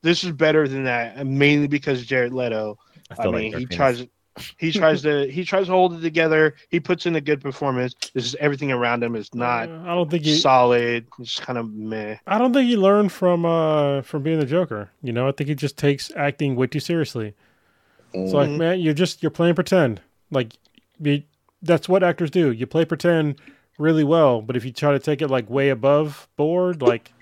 This 0.01 0.23
is 0.23 0.31
better 0.31 0.67
than 0.67 0.85
that, 0.85 1.15
and 1.15 1.37
mainly 1.37 1.67
because 1.67 2.05
Jared 2.05 2.33
Leto. 2.33 2.77
I 3.17 3.23
I 3.23 3.25
mean, 3.31 3.51
like 3.51 3.59
he 3.59 3.65
Dark 3.65 3.71
tries. 3.95 4.07
He 4.57 4.71
tries 4.71 5.01
to. 5.03 5.29
He 5.29 5.43
tries 5.43 5.65
to 5.67 5.71
hold 5.73 5.93
it 5.93 6.01
together. 6.01 6.55
He 6.69 6.79
puts 6.79 7.05
in 7.05 7.15
a 7.17 7.21
good 7.21 7.41
performance. 7.41 7.93
This 8.13 8.25
is 8.25 8.35
everything 8.39 8.71
around 8.71 9.03
him 9.03 9.15
is 9.15 9.35
not 9.35 9.69
Uh, 9.69 9.81
I 9.83 9.87
don't 9.93 10.09
think 10.09 10.23
he. 10.23 10.35
solid. 10.37 11.05
It's 11.19 11.39
kind 11.39 11.59
of 11.59 11.69
meh. 11.71 12.15
I 12.25 12.37
don't 12.37 12.53
think 12.53 12.67
he 12.69 12.77
learned 12.77 13.11
from 13.11 13.45
uh 13.45 14.01
from 14.03 14.23
being 14.23 14.39
the 14.39 14.45
Joker. 14.45 14.89
You 15.03 15.11
know, 15.13 15.27
I 15.27 15.33
think 15.33 15.49
he 15.49 15.53
just 15.55 15.77
takes 15.77 16.11
acting 16.15 16.55
way 16.55 16.67
too 16.67 16.79
seriously. 16.79 17.33
It's 18.13 18.33
like, 18.33 18.49
Mhm. 18.49 18.57
man, 18.57 18.79
you're 18.79 18.93
just 18.93 19.21
you're 19.21 19.29
playing 19.31 19.55
pretend. 19.55 20.01
Like, 20.31 20.53
be, 21.01 21.27
that's 21.61 21.87
what 21.89 22.03
actors 22.03 22.31
do. 22.31 22.51
You 22.51 22.67
play 22.67 22.85
pretend 22.85 23.39
really 23.77 24.03
well, 24.03 24.41
but 24.41 24.55
if 24.55 24.65
you 24.65 24.71
try 24.71 24.91
to 24.91 24.99
take 24.99 25.21
it 25.21 25.27
like 25.29 25.49
way 25.49 25.69
above 25.69 26.27
board, 26.35 26.81
like, 26.81 27.13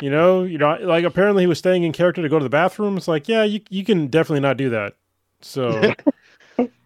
you 0.00 0.10
know, 0.10 0.42
you 0.42 0.58
know, 0.58 0.76
like 0.80 1.04
apparently 1.04 1.42
he 1.42 1.46
was 1.46 1.58
staying 1.58 1.82
in 1.82 1.92
character 1.92 2.22
to 2.22 2.28
go 2.28 2.38
to 2.38 2.44
the 2.44 2.50
bathroom. 2.50 2.96
It's 2.96 3.08
like, 3.08 3.28
yeah, 3.28 3.44
you 3.44 3.60
you 3.70 3.84
can 3.84 4.08
definitely 4.08 4.40
not 4.40 4.56
do 4.56 4.70
that. 4.70 4.94
So 5.40 5.94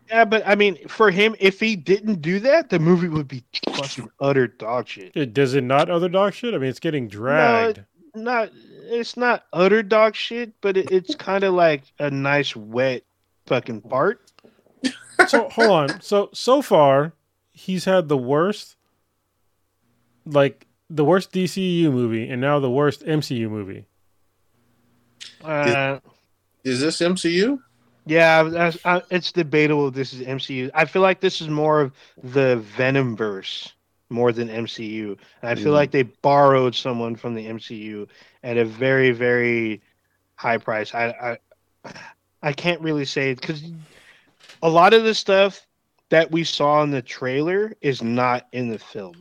Yeah, 0.09 0.25
but 0.25 0.43
I 0.47 0.55
mean, 0.55 0.77
for 0.89 1.11
him, 1.11 1.35
if 1.41 1.59
he 1.59 1.75
didn't 1.75 2.23
do 2.23 2.39
that, 2.41 2.71
the 2.71 2.79
movie 2.79 3.09
would 3.09 3.29
be 3.29 3.45
fucking 3.75 4.09
utter 4.21 4.47
dog 4.47 4.89
shit. 4.89 5.13
it, 5.17 5.35
does 5.35 5.55
it 5.55 5.65
not 5.65 5.91
other 5.91 6.09
dog 6.09 6.33
shit? 6.35 6.55
I 6.55 6.59
mean, 6.59 6.71
it's 6.71 6.81
getting 6.81 7.09
dragged. 7.09 7.85
No, 8.15 8.23
Not, 8.23 8.51
it's 8.85 9.17
not 9.17 9.45
utter 9.53 9.83
dog 9.83 10.15
shit, 10.15 10.53
but 10.61 10.77
it, 10.77 10.91
it's 10.93 11.15
kind 11.15 11.43
of 11.45 11.55
like 11.55 11.83
a 11.99 12.11
nice 12.11 12.55
wet 12.55 13.03
fucking 13.47 13.83
fart. 13.83 14.26
So 15.29 15.49
hold 15.51 15.71
on. 15.71 16.01
So 16.01 16.31
so 16.33 16.63
far, 16.63 17.13
he's 17.53 17.85
had 17.85 18.09
the 18.09 18.17
worst, 18.17 18.77
like 20.25 20.67
the 20.91 21.05
worst 21.05 21.33
DCU 21.33 21.91
movie, 21.93 22.29
and 22.29 22.41
now 22.41 22.59
the 22.61 22.71
worst 22.71 23.05
MCU 23.05 23.49
movie. 23.51 23.87
Uh, 25.45 25.99
Is 26.65 26.81
this 26.81 26.99
MCU? 27.01 27.61
yeah, 28.07 28.43
that's- 28.45 28.79
I, 28.85 29.03
it's 29.11 29.33
debatable. 29.33 29.89
if 29.89 29.95
This 29.95 30.13
is 30.13 30.21
MCU. 30.27 30.71
I 30.75 30.85
feel 30.85 31.03
like 31.03 31.21
this 31.21 31.41
is 31.41 31.49
more 31.49 31.81
of 31.81 31.93
the 32.23 32.57
Venom 32.57 33.17
verse 33.17 33.73
more 34.09 34.31
than 34.33 34.49
MCU. 34.49 35.17
And 35.43 35.51
I 35.51 35.55
feel 35.57 35.73
Mm. 35.73 35.77
like 35.77 35.91
they 35.91 36.05
borrowed 36.05 36.75
someone 36.75 37.17
from 37.17 37.35
the 37.35 37.47
MCU 37.47 38.07
at 38.45 38.57
a 38.57 38.65
very, 38.65 39.11
very 39.11 39.83
high 40.37 40.59
price. 40.59 40.95
I, 40.95 41.39
I, 41.85 41.93
I 42.43 42.53
can't 42.53 42.81
really 42.81 43.05
say 43.05 43.35
because 43.35 43.63
a 44.63 44.69
lot 44.69 44.95
of 44.95 45.05
the 45.05 45.15
stuff 45.15 45.67
that 46.09 46.31
we 46.31 46.45
saw 46.45 46.83
in 46.83 46.91
the 46.91 47.03
trailer 47.03 47.75
is 47.81 48.03
not 48.03 48.47
in 48.53 48.69
the 48.69 48.79
film. 48.79 49.15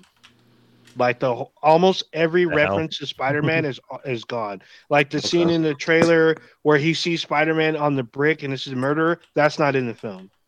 Like 0.97 1.19
the 1.19 1.45
almost 1.61 2.03
every 2.13 2.45
The 2.45 2.51
hell? 2.51 2.57
reference 2.57 2.97
to 2.99 3.07
Spider-Man 3.07 3.65
is 3.71 3.79
is 4.05 4.23
gone. 4.23 4.61
Like 4.89 5.09
the 5.09 5.21
scene 5.21 5.49
in 5.49 5.61
the 5.61 5.73
trailer 5.73 6.35
where 6.61 6.77
he 6.77 6.93
sees 6.93 7.21
Spider-Man 7.21 7.75
on 7.75 7.95
the 7.95 8.03
brick 8.03 8.43
and 8.43 8.53
this 8.53 8.65
is 8.65 8.73
a 8.73 8.77
murderer. 8.77 9.19
That's 9.33 9.59
not 9.59 9.75
in 9.75 9.87
the 9.87 9.93
film. 9.95 10.29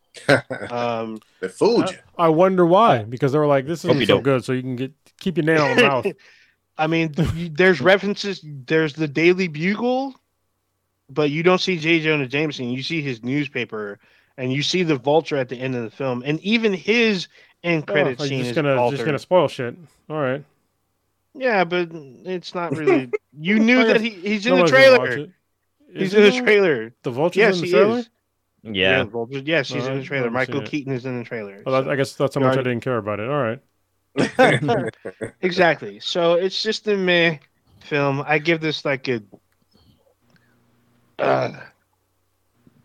Um, 0.70 1.20
they 1.40 1.48
fooled 1.48 1.90
you. 1.90 1.98
I 2.18 2.28
wonder 2.28 2.66
why. 2.66 3.04
Because 3.04 3.30
they 3.32 3.38
were 3.38 3.46
like, 3.46 3.66
"This 3.66 3.84
isn't 3.84 4.00
so 4.00 4.06
don't. 4.06 4.22
good," 4.22 4.44
so 4.44 4.52
you 4.52 4.62
can 4.62 4.74
get 4.74 4.92
keep 5.20 5.36
your 5.36 5.44
nail 5.44 5.66
in 5.66 5.76
the 5.76 5.82
mouth. 5.82 6.06
I 6.78 6.86
mean, 6.88 7.12
there's 7.52 7.80
references. 7.80 8.40
There's 8.44 8.94
the 8.94 9.06
Daily 9.06 9.46
Bugle, 9.48 10.14
but 11.08 11.30
you 11.30 11.42
don't 11.44 11.60
see 11.60 11.78
J. 11.78 12.00
Jonah 12.00 12.26
Jameson. 12.26 12.70
You 12.70 12.82
see 12.82 13.00
his 13.00 13.22
newspaper, 13.22 14.00
and 14.38 14.50
you 14.52 14.62
see 14.62 14.82
the 14.82 14.96
Vulture 14.96 15.36
at 15.36 15.50
the 15.50 15.56
end 15.60 15.74
of 15.74 15.82
the 15.82 15.90
film, 15.90 16.22
and 16.24 16.40
even 16.40 16.72
his 16.72 17.28
end 17.62 17.84
Oh, 17.88 17.92
credit 17.92 18.18
like, 18.18 18.28
scene 18.30 18.38
just 18.38 18.50
is 18.52 18.56
gonna 18.56 18.74
altered. 18.76 18.96
just 18.96 19.04
gonna 19.06 19.18
spoil 19.18 19.48
shit. 19.48 19.76
All 20.08 20.16
right. 20.20 20.42
Yeah, 21.34 21.64
but 21.64 21.90
it's 21.92 22.54
not 22.54 22.74
really. 22.74 23.10
You 23.38 23.58
knew 23.60 23.84
that 23.84 24.00
he, 24.00 24.10
he's 24.10 24.46
in 24.46 24.52
the 24.54 24.58
Nobody's 24.62 24.72
gonna 24.72 24.98
watch 24.98 25.08
trailer. 25.10 25.28
He's 25.92 26.14
in 26.14 26.22
the 26.22 26.30
though? 26.30 26.40
trailer. 26.44 26.94
The 27.02 27.10
vultures 27.10 27.36
Yes, 27.38 27.54
in 27.56 27.60
the 27.60 27.66
he 27.66 27.72
trailer. 27.72 27.98
is. 27.98 28.10
Yeah. 28.62 29.04
Vulture. 29.04 29.38
Yes, 29.38 29.68
he's 29.68 29.84
No, 29.86 29.92
in 29.92 29.98
the 29.98 30.04
trailer. 30.04 30.30
Michael. 30.30 30.62
Keaton 30.62 30.92
is 30.92 31.04
in 31.06 31.18
the 31.18 31.24
trailer. 31.24 31.62
Well, 31.66 31.84
so- 31.84 31.90
I 31.90 31.96
guess 31.96 32.14
that's 32.14 32.34
how 32.34 32.40
You 32.40 32.46
much 32.48 32.58
I 32.58 32.62
didn't 32.62 32.80
care 32.80 32.96
about 32.98 33.20
it. 33.20 33.28
All 33.28 33.42
right. 33.42 33.60
exactly. 35.42 36.00
So 36.00 36.34
it's 36.34 36.62
just 36.62 36.86
a 36.88 36.96
meh 36.96 37.38
film. 37.80 38.22
I 38.26 38.38
give 38.38 38.60
this 38.60 38.84
like 38.84 39.08
a. 39.08 39.22
Uh, 41.18 41.52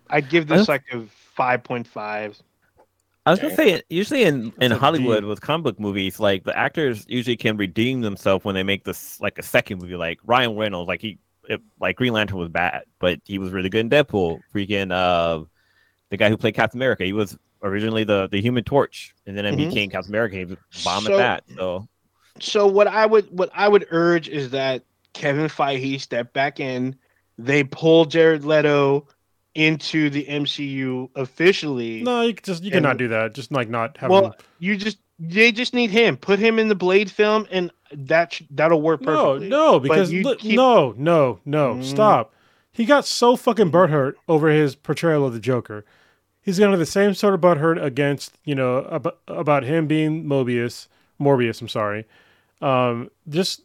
I 0.10 0.22
give 0.22 0.48
this 0.48 0.68
like 0.68 0.84
a 0.92 1.04
five 1.35 1.64
point 1.64 1.88
five. 1.88 2.39
I 3.26 3.31
was 3.31 3.39
gonna 3.39 3.55
say, 3.55 3.81
usually 3.89 4.23
in 4.23 4.51
in 4.60 4.69
That's 4.72 4.81
Hollywood 4.81 5.22
D. 5.22 5.27
with 5.27 5.39
comic 5.41 5.64
book 5.64 5.80
movies, 5.80 6.19
like 6.19 6.43
the 6.43 6.57
actors 6.57 7.05
usually 7.07 7.38
can 7.38 7.55
redeem 7.57 8.01
themselves 8.01 8.43
when 8.43 8.53
they 8.55 8.64
make 8.64 8.84
this 8.84 9.19
like 9.22 9.38
a 9.39 9.43
second 9.43 9.81
movie. 9.81 9.95
Like 9.95 10.19
Ryan 10.26 10.57
Reynolds, 10.57 10.88
like 10.89 11.01
he, 11.01 11.18
it, 11.47 11.61
like 11.80 11.95
Green 11.95 12.11
Lantern 12.14 12.38
was 12.38 12.49
bad, 12.49 12.84
but 12.99 13.19
he 13.26 13.39
was 13.39 13.51
really 13.51 13.69
good 13.69 13.80
in 13.81 13.89
Deadpool. 13.89 14.41
Freaking 14.53 14.91
uh, 14.91 15.45
the 16.10 16.18
guy 16.18 16.30
who 16.30 16.35
played 16.38 16.55
Captain 16.55 16.77
America, 16.80 17.05
he 17.05 17.14
was 17.14 17.38
originally 17.61 18.03
the 18.03 18.27
the 18.27 18.41
Human 18.41 18.65
Torch, 18.65 19.14
and 19.26 19.38
then 19.38 19.45
it 19.45 19.53
Mhm. 19.55 19.69
became 19.69 19.89
Captain 19.89 20.11
America. 20.11 20.35
He 20.35 20.45
was 20.45 20.57
bomb 20.84 21.03
So- 21.05 21.14
at 21.14 21.18
that. 21.18 21.43
So 21.55 21.88
So 22.41 22.68
what 22.68 22.88
I 22.88 23.05
would 23.05 23.27
what 23.31 23.49
I 23.53 23.69
would 23.69 23.88
urge 23.91 24.27
is 24.27 24.49
that 24.49 24.84
Kevin 25.14 25.47
Feige 25.47 26.01
step 26.01 26.34
back 26.34 26.60
in. 26.60 26.95
They 27.38 27.64
pull 27.64 28.03
Jared 28.05 28.43
Leto 28.43 29.07
into 29.56 30.10
the 30.10 30.26
MCU 30.26 31.10
officially. 31.16 32.02
No, 32.02 32.22
you 32.22 32.34
just 32.34 32.64
you 32.64 32.68
And- 32.68 32.78
cannot 32.84 32.98
do 32.98 33.08
that. 33.10 33.34
Just 33.34 33.52
like 33.52 33.70
not 33.70 33.98
have 33.98 34.10
well, 34.10 34.26
him- 34.28 34.34
you 34.60 34.78
just 34.78 34.98
they 35.20 35.52
just 35.52 35.74
need 35.74 35.92
him. 35.92 36.18
Put 36.18 36.40
him 36.40 36.58
in 36.60 36.68
the 36.70 36.76
Blade 36.76 37.10
film, 37.12 37.48
and 37.52 37.72
that 37.92 38.34
sh- 38.34 38.44
that'll 38.50 38.82
work 38.82 39.04
perfectly. 39.04 39.48
no, 39.48 39.74
no, 39.74 39.80
because 39.80 40.10
keep- 40.10 40.56
no, 40.56 40.94
no, 40.98 41.40
no, 41.46 41.76
Mm. 41.76 41.84
stop. 41.84 42.34
He 42.72 42.86
got 42.86 43.06
so 43.06 43.36
fucking 43.36 43.72
butthurt 43.72 44.14
over 44.28 44.50
his 44.50 44.74
portrayal 44.76 45.28
of 45.28 45.34
the 45.34 45.40
Joker. 45.40 45.86
He's 46.42 46.58
gonna 46.58 46.72
have 46.72 46.80
the 46.80 46.86
same 46.88 47.14
sort 47.14 47.36
of 47.36 47.42
butthurt 47.42 47.82
against 47.82 48.38
you 48.44 48.56
know 48.56 48.78
about, 48.80 49.20
about 49.28 49.64
him 49.64 49.86
being 49.86 50.24
Mobius, 50.26 50.88
Morbius. 51.22 51.62
I'm 51.62 51.68
sorry. 51.70 52.06
Um, 52.62 53.12
just 53.30 53.62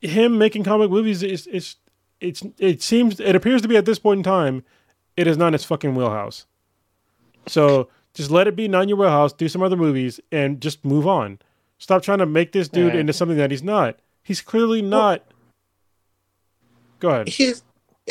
him 0.00 0.38
making 0.38 0.62
comic 0.64 0.90
movies 0.90 1.22
is 1.24 1.46
it's 1.48 1.76
it's 2.20 2.44
it 2.58 2.80
seems 2.82 3.18
it 3.18 3.34
appears 3.34 3.62
to 3.62 3.68
be 3.68 3.76
at 3.76 3.84
this 3.84 3.98
point 3.98 4.18
in 4.18 4.24
time, 4.24 4.64
it 5.16 5.26
is 5.26 5.36
not 5.36 5.52
his 5.52 5.64
fucking 5.64 5.94
wheelhouse. 5.94 6.46
So 7.46 7.88
just 8.14 8.30
let 8.30 8.46
it 8.46 8.56
be 8.56 8.68
not 8.68 8.84
in 8.84 8.88
your 8.88 8.98
wheelhouse. 8.98 9.32
Do 9.32 9.48
some 9.48 9.62
other 9.62 9.76
movies 9.76 10.20
and 10.30 10.60
just 10.60 10.84
move 10.84 11.06
on. 11.06 11.38
Stop 11.78 12.02
trying 12.02 12.18
to 12.18 12.26
make 12.26 12.52
this 12.52 12.68
dude 12.68 12.94
Yeah. 12.94 13.00
into 13.00 13.12
something 13.12 13.36
that 13.38 13.50
he's 13.50 13.62
not. 13.62 13.98
He's 14.22 14.40
clearly 14.40 14.82
not. 14.82 15.24
Go 17.00 17.08
ahead. 17.08 17.28
His, 17.28 17.62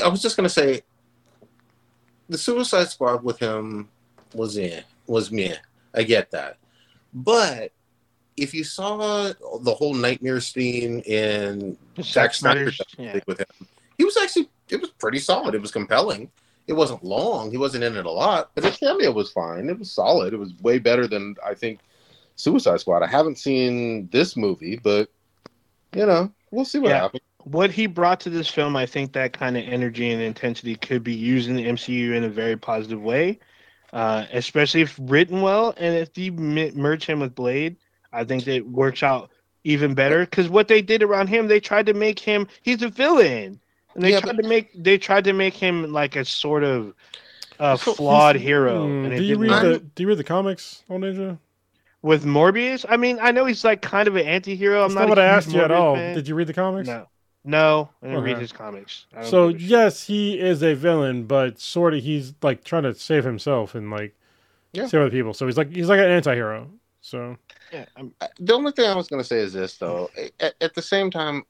I 0.04 0.10
was 0.10 0.22
just 0.22 0.36
gonna 0.36 0.50
say, 0.50 0.82
the 2.28 2.38
Suicide 2.38 2.90
Squad 2.90 3.24
with 3.24 3.40
him 3.40 3.90
was 4.34 4.58
in 4.58 4.84
was 5.08 5.32
me. 5.32 5.54
I 5.94 6.04
get 6.04 6.32
that, 6.32 6.58
but 7.14 7.72
if 8.38 8.54
you 8.54 8.64
saw 8.64 9.32
the 9.62 9.74
whole 9.74 9.94
nightmare 9.94 10.40
scene 10.40 11.02
in 11.02 11.78
Zack 12.02 12.34
Snyder 12.34 12.72
yeah. 12.98 13.20
with 13.28 13.40
him, 13.40 13.68
he 13.98 14.04
was 14.04 14.18
actually 14.18 14.50
it 14.70 14.80
was 14.82 14.90
pretty 14.92 15.20
solid. 15.20 15.56
It 15.56 15.62
was 15.62 15.72
compelling. 15.72 16.30
It 16.72 16.76
wasn't 16.78 17.04
long. 17.04 17.52
He 17.52 17.58
wasn't 17.58 17.84
in 17.84 17.98
it 17.98 18.06
a 18.06 18.12
lot, 18.12 18.52
but 18.56 18.64
his 18.64 18.78
cameo 18.78 19.12
was 19.12 19.30
fine. 19.30 19.70
It 19.70 19.78
was 19.78 19.92
solid. 19.92 20.34
It 20.34 20.38
was 20.38 20.54
way 20.62 20.80
better 20.80 21.06
than 21.06 21.36
I 21.46 21.54
think 21.54 21.80
Suicide 22.38 22.80
Squad. 22.80 23.04
I 23.04 23.08
haven't 23.08 23.38
seen 23.38 24.08
this 24.12 24.38
movie, 24.38 24.80
but 24.82 25.10
you 25.94 26.06
know, 26.06 26.32
we'll 26.50 26.64
see 26.64 26.80
what 26.80 26.90
Yeah. 26.92 27.02
happens. 27.02 27.22
what 27.44 27.72
he 27.72 27.88
brought 27.88 28.20
to 28.22 28.30
this 28.30 28.48
film, 28.48 28.76
I 28.76 28.86
think 28.86 29.12
that 29.14 29.34
kind 29.34 29.58
of 29.58 29.64
energy 29.68 30.12
and 30.12 30.22
intensity 30.22 30.76
could 30.76 31.04
be 31.04 31.14
used 31.14 31.50
in 31.50 31.56
the 31.56 31.66
MCU 31.66 32.14
in 32.14 32.24
a 32.24 32.30
very 32.30 32.56
positive 32.56 33.02
way, 33.02 33.40
uh, 33.94 34.26
especially 34.32 34.82
if 34.82 34.96
written 35.02 35.42
well. 35.42 35.74
And 35.78 35.98
if 35.98 36.16
you 36.18 36.32
mi- 36.34 36.72
merge 36.76 37.06
him 37.06 37.20
with 37.20 37.34
Blade, 37.34 37.76
I 38.14 38.24
think 38.24 38.44
that 38.46 38.66
works 38.70 39.02
out 39.04 39.32
even 39.64 39.94
better. 39.96 40.20
Because 40.22 40.50
what 40.50 40.68
they 40.68 40.82
did 40.84 41.02
around 41.04 41.28
him, 41.28 41.48
they 41.48 41.60
tried 41.60 41.88
to 41.88 41.94
make 41.96 42.20
him 42.20 42.48
he's 42.62 42.84
a 42.84 42.90
villain, 42.90 43.60
and 43.96 44.04
they 44.04 44.12
Yeah, 44.12 44.20
tried 44.22 44.36
but- 44.38 44.42
to 44.44 44.48
make 44.48 44.72
they 44.84 44.98
tried 44.98 45.24
to 45.26 45.34
make 45.34 45.54
him 45.54 45.92
like 45.92 46.16
a 46.16 46.26
sort 46.26 46.64
of 46.64 46.94
uh, 47.60 47.76
So 47.78 47.94
flawed 47.94 48.36
He's- 48.36 48.48
hero. 48.48 48.86
And 48.86 49.16
do 49.16 49.24
you 49.24 49.38
read 49.38 49.52
work. 49.52 49.62
the 49.64 49.80
Do 49.80 50.04
you 50.04 50.10
read 50.10 50.18
the 50.18 50.24
comics 50.24 50.84
on 50.90 51.02
Ninja? 51.02 51.38
with 52.04 52.26
Morbius, 52.26 52.84
I 52.90 52.98
mean, 52.98 53.20
I 53.22 53.30
know 53.32 53.46
he's 53.46 53.64
like 53.64 53.84
kind 53.84 54.08
of 54.08 54.16
an 54.16 54.26
anti-hero. 54.26 54.84
I'm 54.84 54.92
not, 54.96 55.02
not 55.02 55.06
a 55.06 55.10
what 55.10 55.20
I 55.20 55.28
huge 55.36 55.38
asked 55.46 55.54
you 55.56 55.62
at 55.62 55.70
all. 55.70 55.94
fan. 55.96 56.16
Did 56.16 56.28
you 56.28 56.34
read 56.34 56.48
the 56.48 56.54
comics? 56.54 56.88
No, 56.88 57.08
no, 57.44 57.90
I 58.02 58.08
didn't 58.08 58.24
read 58.24 58.38
his 58.40 58.52
comics. 58.52 59.06
So 59.24 59.50
give 59.50 59.58
a 59.58 59.60
shit. 59.60 59.70
yes, 59.70 60.04
he 60.08 60.40
is 60.40 60.64
a 60.64 60.74
villain, 60.74 61.26
but 61.26 61.60
sort 61.60 61.94
of 61.94 62.02
he's 62.02 62.34
like 62.42 62.64
trying 62.64 62.84
to 62.84 62.96
save 62.96 63.24
himself 63.24 63.76
and 63.76 63.92
like 63.92 64.16
Yeah. 64.74 64.88
save 64.88 65.02
other 65.02 65.12
people. 65.12 65.36
So 65.36 65.46
he's 65.46 65.58
like 65.58 65.70
he's 65.72 65.90
like 65.90 66.00
an 66.00 66.06
anti-hero. 66.10 66.72
So 67.02 67.38
yeah, 67.72 67.86
I'm- 67.96 68.14
The 68.40 68.54
only 68.56 68.72
thing 68.72 68.90
I 68.90 68.96
was 68.96 69.08
going 69.08 69.22
to 69.22 69.28
say 69.28 69.38
is 69.38 69.54
this, 69.54 69.78
though. 69.78 70.10
At, 70.40 70.56
at 70.60 70.74
the 70.74 70.82
same 70.82 71.12
time, 71.12 71.44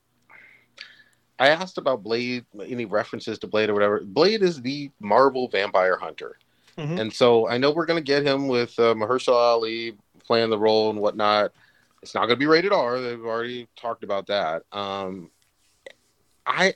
I 1.42 1.48
asked 1.48 1.80
about 1.80 2.04
Blade, 2.04 2.46
any 2.64 2.86
references 2.86 3.40
to 3.40 3.48
Blade 3.48 3.72
or 3.72 3.74
whatever. 3.74 4.02
Blade 4.02 4.44
is 4.44 4.62
the 4.62 4.92
Marvel 5.00 5.48
vampire 5.48 5.98
hunter. 5.98 6.38
Mhm. 6.78 7.00
And 7.00 7.12
so 7.12 7.50
I 7.50 7.58
know 7.58 7.72
we're 7.72 7.88
going 7.88 7.98
to 7.98 8.06
get 8.06 8.24
him 8.24 8.48
with 8.48 8.78
uh, 8.78 8.94
Mahershala 8.94 9.34
Ali 9.38 9.98
playing 10.24 10.52
the 10.52 10.60
role 10.60 10.92
and 10.92 11.00
whatnot. 11.00 11.52
It's 12.04 12.14
not 12.14 12.28
going 12.28 12.36
to 12.36 12.36
be 12.36 12.46
rated 12.46 12.72
R. 12.72 13.02
They've 13.02 13.26
already 13.26 13.68
talked 13.76 14.04
about 14.04 14.28
that. 14.28 14.62
Um, 14.72 15.32
I, 16.46 16.76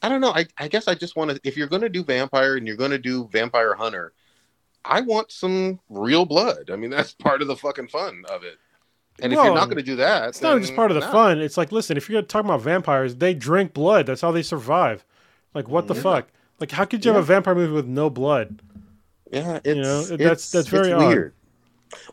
I 0.00 0.08
don't 0.08 0.22
know. 0.22 0.32
I, 0.32 0.46
I 0.56 0.68
guess 0.68 0.88
I 0.88 0.94
just 0.94 1.14
want 1.14 1.32
to. 1.32 1.40
If 1.44 1.54
you're 1.54 1.68
going 1.68 1.82
to 1.82 1.90
do 1.90 2.02
vampire 2.02 2.56
and 2.56 2.66
you're 2.66 2.76
going 2.76 2.90
to 2.90 2.98
do 2.98 3.28
vampire 3.30 3.74
hunter, 3.74 4.14
I 4.82 5.02
want 5.02 5.30
some 5.30 5.78
real 5.90 6.24
blood. 6.24 6.70
I 6.70 6.76
mean, 6.76 6.90
that's 6.96 7.12
part 7.12 7.42
of 7.42 7.48
the 7.48 7.56
fucking 7.56 7.88
fun 7.88 8.24
of 8.30 8.44
it. 8.44 8.56
And 9.22 9.32
if 9.32 9.36
you're 9.36 9.54
not 9.54 9.66
going 9.66 9.76
to 9.76 9.82
do 9.82 9.96
that, 9.96 10.28
it's 10.30 10.42
not 10.42 10.60
just 10.60 10.74
part 10.74 10.90
of 10.90 10.96
the 10.96 11.00
no. 11.06 11.12
fun. 11.12 11.40
It's 11.40 11.56
like 11.56 11.70
listen, 11.72 11.96
if 11.96 12.10
you're 12.10 12.22
talking 12.22 12.48
about 12.50 12.62
vampires, 12.62 13.16
they 13.16 13.32
drink 13.34 13.72
blood. 13.72 14.06
That's 14.06 14.20
how 14.20 14.32
they 14.32 14.42
survive. 14.42 15.04
Like 15.54 15.68
what 15.68 15.86
the 15.86 15.94
Yeah. 15.94 16.02
fuck? 16.02 16.28
Like 16.60 16.72
how 16.72 16.84
could 16.84 17.04
you 17.04 17.12
have 17.12 17.20
a 17.22 17.24
vampire 17.24 17.54
movie 17.54 17.72
with 17.72 17.86
no 17.86 18.10
blood? 18.10 18.60
Yeah, 19.30 19.56
it's, 19.64 19.66
You 19.66 19.82
know, 19.82 19.98
it's 20.00 20.08
that's- 20.10 20.50
that's 20.50 20.68
very 20.68 20.90
it's 20.90 21.00
odd. 21.02 21.08
weird. 21.08 21.34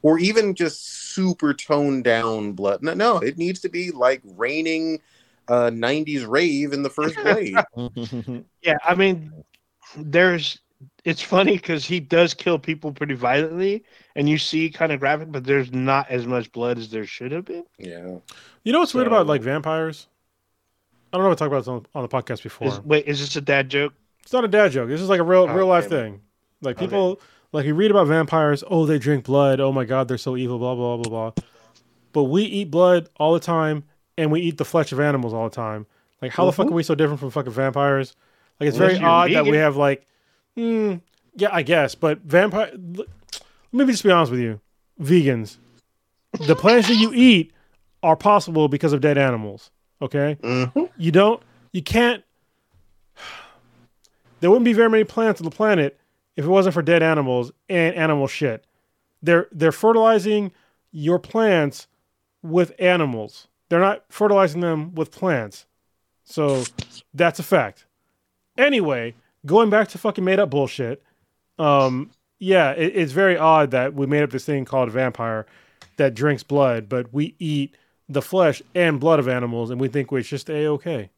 Or 0.03 0.19
even 0.19 0.53
just 0.53 0.85
super 1.13 1.53
toned 1.55 2.03
down 2.03 2.51
blood. 2.53 2.83
No, 2.83 2.93
no, 2.93 3.17
it 3.17 3.37
needs 3.37 3.59
to 3.61 3.69
be 3.69 3.89
like 3.91 4.21
raining 4.35 4.99
uh 5.47 5.71
90s 5.71 6.27
rave 6.27 6.71
in 6.71 6.83
the 6.83 6.89
first 6.89 7.15
blade. 7.23 7.55
yeah. 8.61 8.77
I 8.85 8.93
mean, 8.95 9.31
there's. 9.97 10.59
It's 11.03 11.21
funny 11.21 11.53
because 11.53 11.85
he 11.85 11.99
does 11.99 12.33
kill 12.33 12.59
people 12.59 12.91
pretty 12.91 13.15
violently, 13.15 13.83
and 14.15 14.29
you 14.29 14.37
see 14.37 14.69
kind 14.69 14.91
of 14.91 14.99
graphic, 14.99 15.31
but 15.31 15.43
there's 15.45 15.71
not 15.73 16.09
as 16.11 16.27
much 16.27 16.51
blood 16.51 16.77
as 16.77 16.89
there 16.91 17.05
should 17.05 17.31
have 17.31 17.45
been. 17.45 17.63
yeah. 17.79 18.17
You 18.63 18.71
know 18.71 18.79
what's 18.79 18.93
weird 18.93 19.07
about 19.07 19.25
like 19.25 19.41
vampires? 19.41 20.07
I 21.11 21.17
don't 21.17 21.25
know 21.25 21.31
if 21.31 21.37
I 21.37 21.39
talked 21.39 21.47
about 21.47 21.59
this 21.61 21.67
on, 21.67 21.85
on 21.95 22.03
the 22.03 22.07
podcast 22.07 22.43
before. 22.43 22.67
Is, 22.67 22.79
wait, 22.81 23.05
is 23.05 23.19
this 23.19 23.35
a 23.35 23.41
dad 23.41 23.69
joke? 23.69 23.93
It's 24.21 24.31
not 24.31 24.45
a 24.45 24.47
dad 24.47 24.71
joke. 24.71 24.87
This 24.87 25.01
is 25.01 25.09
like 25.09 25.19
a 25.19 25.23
real 25.23 25.47
Oh, 25.49 25.53
real 25.53 25.65
life 25.65 25.85
okay. 25.87 26.03
thing. 26.03 26.21
Like 26.61 26.77
Okay. 26.77 26.85
people 26.85 27.19
like 27.51 27.65
you 27.65 27.73
read 27.73 27.91
about 27.91 28.07
vampires, 28.07 28.63
oh 28.69 28.85
they 28.85 28.99
drink 28.99 29.25
blood, 29.25 29.59
oh 29.59 29.71
my 29.71 29.83
god, 29.83 30.07
they're 30.07 30.19
so 30.19 30.37
evil, 30.37 30.59
blah 30.59 30.75
blah 30.75 30.97
blah 30.97 31.09
blah 31.09 31.31
blah. 31.31 31.43
But 32.13 32.25
we 32.25 32.43
eat 32.43 32.69
blood 32.69 33.09
all 33.17 33.33
the 33.33 33.39
time 33.39 33.83
and 34.17 34.31
we 34.31 34.41
eat 34.41 34.57
the 34.57 34.65
flesh 34.65 34.91
of 34.91 34.99
animals 34.99 35.33
all 35.33 35.49
the 35.49 35.55
time. 35.55 35.87
Like 36.21 36.31
how 36.31 36.45
the 36.45 36.51
fuck 36.51 36.67
mm-hmm. 36.67 36.73
are 36.73 36.77
we 36.77 36.83
so 36.83 36.93
different 36.93 37.19
from 37.19 37.31
fucking 37.31 37.51
vampires? 37.51 38.15
Like 38.59 38.69
it's 38.69 38.77
very 38.77 38.95
Unless 38.97 39.01
you're 39.01 39.09
odd 39.09 39.31
that 39.33 39.51
we 39.51 39.57
have 39.57 39.75
like 39.75 40.05
hmm, 40.55 40.95
yeah, 41.35 41.49
I 41.51 41.61
guess, 41.63 41.95
but 41.95 42.19
vampire 42.19 42.71
let 43.73 43.87
me 43.87 43.91
just 43.91 44.03
be 44.03 44.11
honest 44.11 44.31
with 44.31 44.41
you. 44.41 44.59
Vegans. 45.01 45.57
The 46.45 46.55
plants 46.55 46.87
that 46.87 46.95
you 46.95 47.11
eat 47.15 47.53
are 48.03 48.15
possible 48.15 48.67
because 48.67 48.93
of 48.93 49.01
dead 49.01 49.17
animals. 49.17 49.71
Okay? 50.01 50.37
Mhm. 50.41 50.89
You 50.97 51.11
don't 51.11 51.41
you 51.71 51.81
can't 51.81 52.23
there 54.39 54.49
wouldn't 54.49 54.65
be 54.65 54.73
very 54.73 54.89
many 54.89 55.03
plants 55.03 55.39
on 55.39 55.45
the 55.45 55.55
planet 55.55 55.99
if 56.35 56.45
it 56.45 56.49
wasn't 56.49 56.73
for 56.73 56.81
dead 56.81 57.03
animals 57.03 57.51
and 57.69 57.95
animal 57.95 58.27
shit. 58.27 58.65
They're 59.21 59.47
they're 59.51 59.71
fertilizing 59.71 60.51
your 60.91 61.19
plants 61.19 61.87
with 62.41 62.73
animals. 62.79 63.47
They're 63.69 63.79
not 63.79 64.03
fertilizing 64.09 64.61
them 64.61 64.93
with 64.95 65.11
plants. 65.11 65.65
So 66.23 66.63
that's 67.13 67.39
a 67.39 67.43
fact. 67.43 67.85
Anyway, 68.57 69.15
going 69.45 69.69
back 69.69 69.87
to 69.89 69.97
fucking 69.97 70.23
made 70.23 70.39
up 70.39 70.49
bullshit. 70.49 71.03
Um, 71.59 72.11
yeah, 72.39 72.71
it, 72.71 72.93
it's 72.95 73.11
very 73.11 73.37
odd 73.37 73.71
that 73.71 73.93
we 73.93 74.05
made 74.05 74.23
up 74.23 74.31
this 74.31 74.45
thing 74.45 74.65
called 74.65 74.89
a 74.89 74.91
vampire 74.91 75.45
that 75.97 76.13
drinks 76.15 76.43
blood, 76.43 76.89
but 76.89 77.13
we 77.13 77.35
eat 77.39 77.75
the 78.09 78.21
flesh 78.21 78.61
and 78.75 78.99
blood 78.99 79.19
of 79.19 79.27
animals, 79.27 79.69
and 79.69 79.79
we 79.79 79.87
think 79.87 80.11
it's 80.11 80.27
just 80.27 80.49
a 80.49 80.67
okay. 80.67 81.09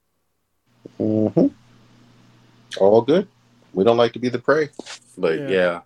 Mhm. 1.00 1.52
All 2.80 3.02
good. 3.02 3.28
We 3.74 3.84
don't 3.84 3.98
like 3.98 4.14
to 4.14 4.20
be 4.20 4.30
the 4.30 4.40
prey. 4.40 4.70
But 5.18 5.40
Yeah. 5.40 5.50
yeah. 5.50 5.82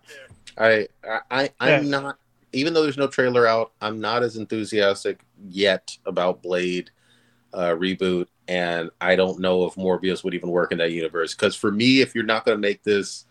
I 0.58 0.88
I, 1.04 1.20
I 1.30 1.50
I'm 1.60 1.84
Yeah. 1.84 1.90
not 1.90 2.18
even 2.52 2.72
though 2.72 2.82
there's 2.82 2.96
no 2.96 3.06
trailer 3.06 3.46
out, 3.46 3.72
I'm 3.80 4.00
not 4.00 4.22
as 4.22 4.36
enthusiastic 4.36 5.20
yet 5.48 5.96
about 6.06 6.42
Blade 6.42 6.90
uh, 7.52 7.70
reboot, 7.70 8.26
and 8.48 8.90
I 9.00 9.16
don't 9.16 9.40
know 9.40 9.66
if 9.66 9.74
Morbius 9.76 10.24
would 10.24 10.34
even 10.34 10.50
work 10.50 10.72
in 10.72 10.78
that 10.78 10.92
universe. 10.92 11.34
Because 11.34 11.56
for 11.56 11.70
me, 11.72 12.00
if 12.00 12.14
you're 12.14 12.24
not 12.24 12.44
going 12.46 12.56
to 12.56 12.62
make 12.62 12.82
this 12.84 13.26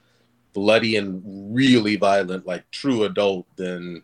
bloody 0.53 0.97
and 0.97 1.23
really 1.55 1.97
violent, 1.97 2.47
like 2.47 2.69
true 2.71 3.03
adult, 3.05 3.47
then 3.57 4.03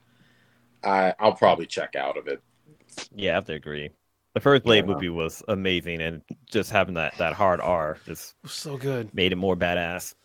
I 0.83 1.13
I'll 1.19 1.33
probably 1.35 1.67
check 1.67 1.95
out 1.95 2.17
of 2.17 2.27
it. 2.27 2.41
yeah, 3.15 3.31
I 3.31 3.35
have 3.35 3.45
to 3.45 3.53
agree. 3.53 3.91
The 4.33 4.39
first 4.39 4.65
Blade 4.65 4.85
Yeah. 4.85 4.85
movie 4.85 5.09
was 5.09 5.43
amazing, 5.47 6.01
and 6.01 6.21
just 6.49 6.71
having 6.71 6.95
that, 6.95 7.17
that 7.17 7.33
hard 7.33 7.61
R 7.61 7.97
just 8.05 8.35
So 8.45 8.77
good. 8.77 9.11
made 9.13 9.31
it 9.33 9.37
more 9.37 9.55
badass. 9.55 10.15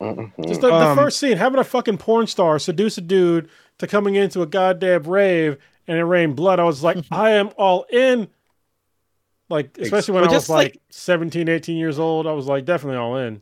Mhm. 0.00 0.32
Just 0.46 0.60
the, 0.60 0.72
the 0.72 0.86
Um, 0.86 0.86
first 0.86 1.18
scene, 1.18 1.36
having 1.36 1.58
a 1.58 1.64
fucking 1.64 1.98
porn 1.98 2.26
star 2.26 2.58
seduce 2.58 2.98
a 2.98 3.00
dude 3.00 3.48
to 3.78 3.86
coming 3.86 4.14
into 4.14 4.42
a 4.42 4.46
goddamn 4.46 5.02
rave 5.04 5.58
and 5.86 5.98
it 5.98 6.04
rained 6.04 6.36
blood. 6.36 6.60
I 6.60 6.64
was 6.64 6.82
like, 6.82 7.02
I 7.10 7.30
am 7.30 7.50
all 7.56 7.84
in. 7.90 8.28
Like, 9.48 9.76
especially 9.78 10.14
when 10.14 10.24
But 10.24 10.30
I 10.32 10.34
was 10.34 10.48
like- 10.48 10.74
like 10.74 10.80
17, 10.90 11.48
18 11.48 11.76
years 11.76 11.98
old, 11.98 12.26
I 12.26 12.32
was 12.32 12.46
like, 12.46 12.64
definitely 12.64 12.98
all 12.98 13.16
in. 13.16 13.40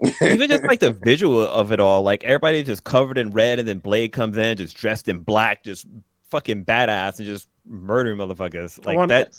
Even 0.22 0.48
just 0.50 0.64
like 0.64 0.80
the 0.80 0.92
visual 0.92 1.46
of 1.46 1.70
it 1.70 1.78
all, 1.78 2.02
like 2.02 2.24
everybody 2.24 2.62
just 2.64 2.82
covered 2.84 3.18
in 3.18 3.30
red, 3.30 3.58
and 3.58 3.68
then 3.68 3.78
Blade 3.78 4.12
comes 4.12 4.36
in 4.36 4.56
just 4.56 4.76
dressed 4.76 5.06
in 5.08 5.20
black, 5.20 5.62
just 5.62 5.86
fucking 6.30 6.64
badass, 6.64 7.18
and 7.18 7.26
just 7.26 7.48
murdering 7.66 8.16
motherfuckers. 8.18 8.84
Like 8.84 8.96
want- 8.96 9.10
that. 9.10 9.32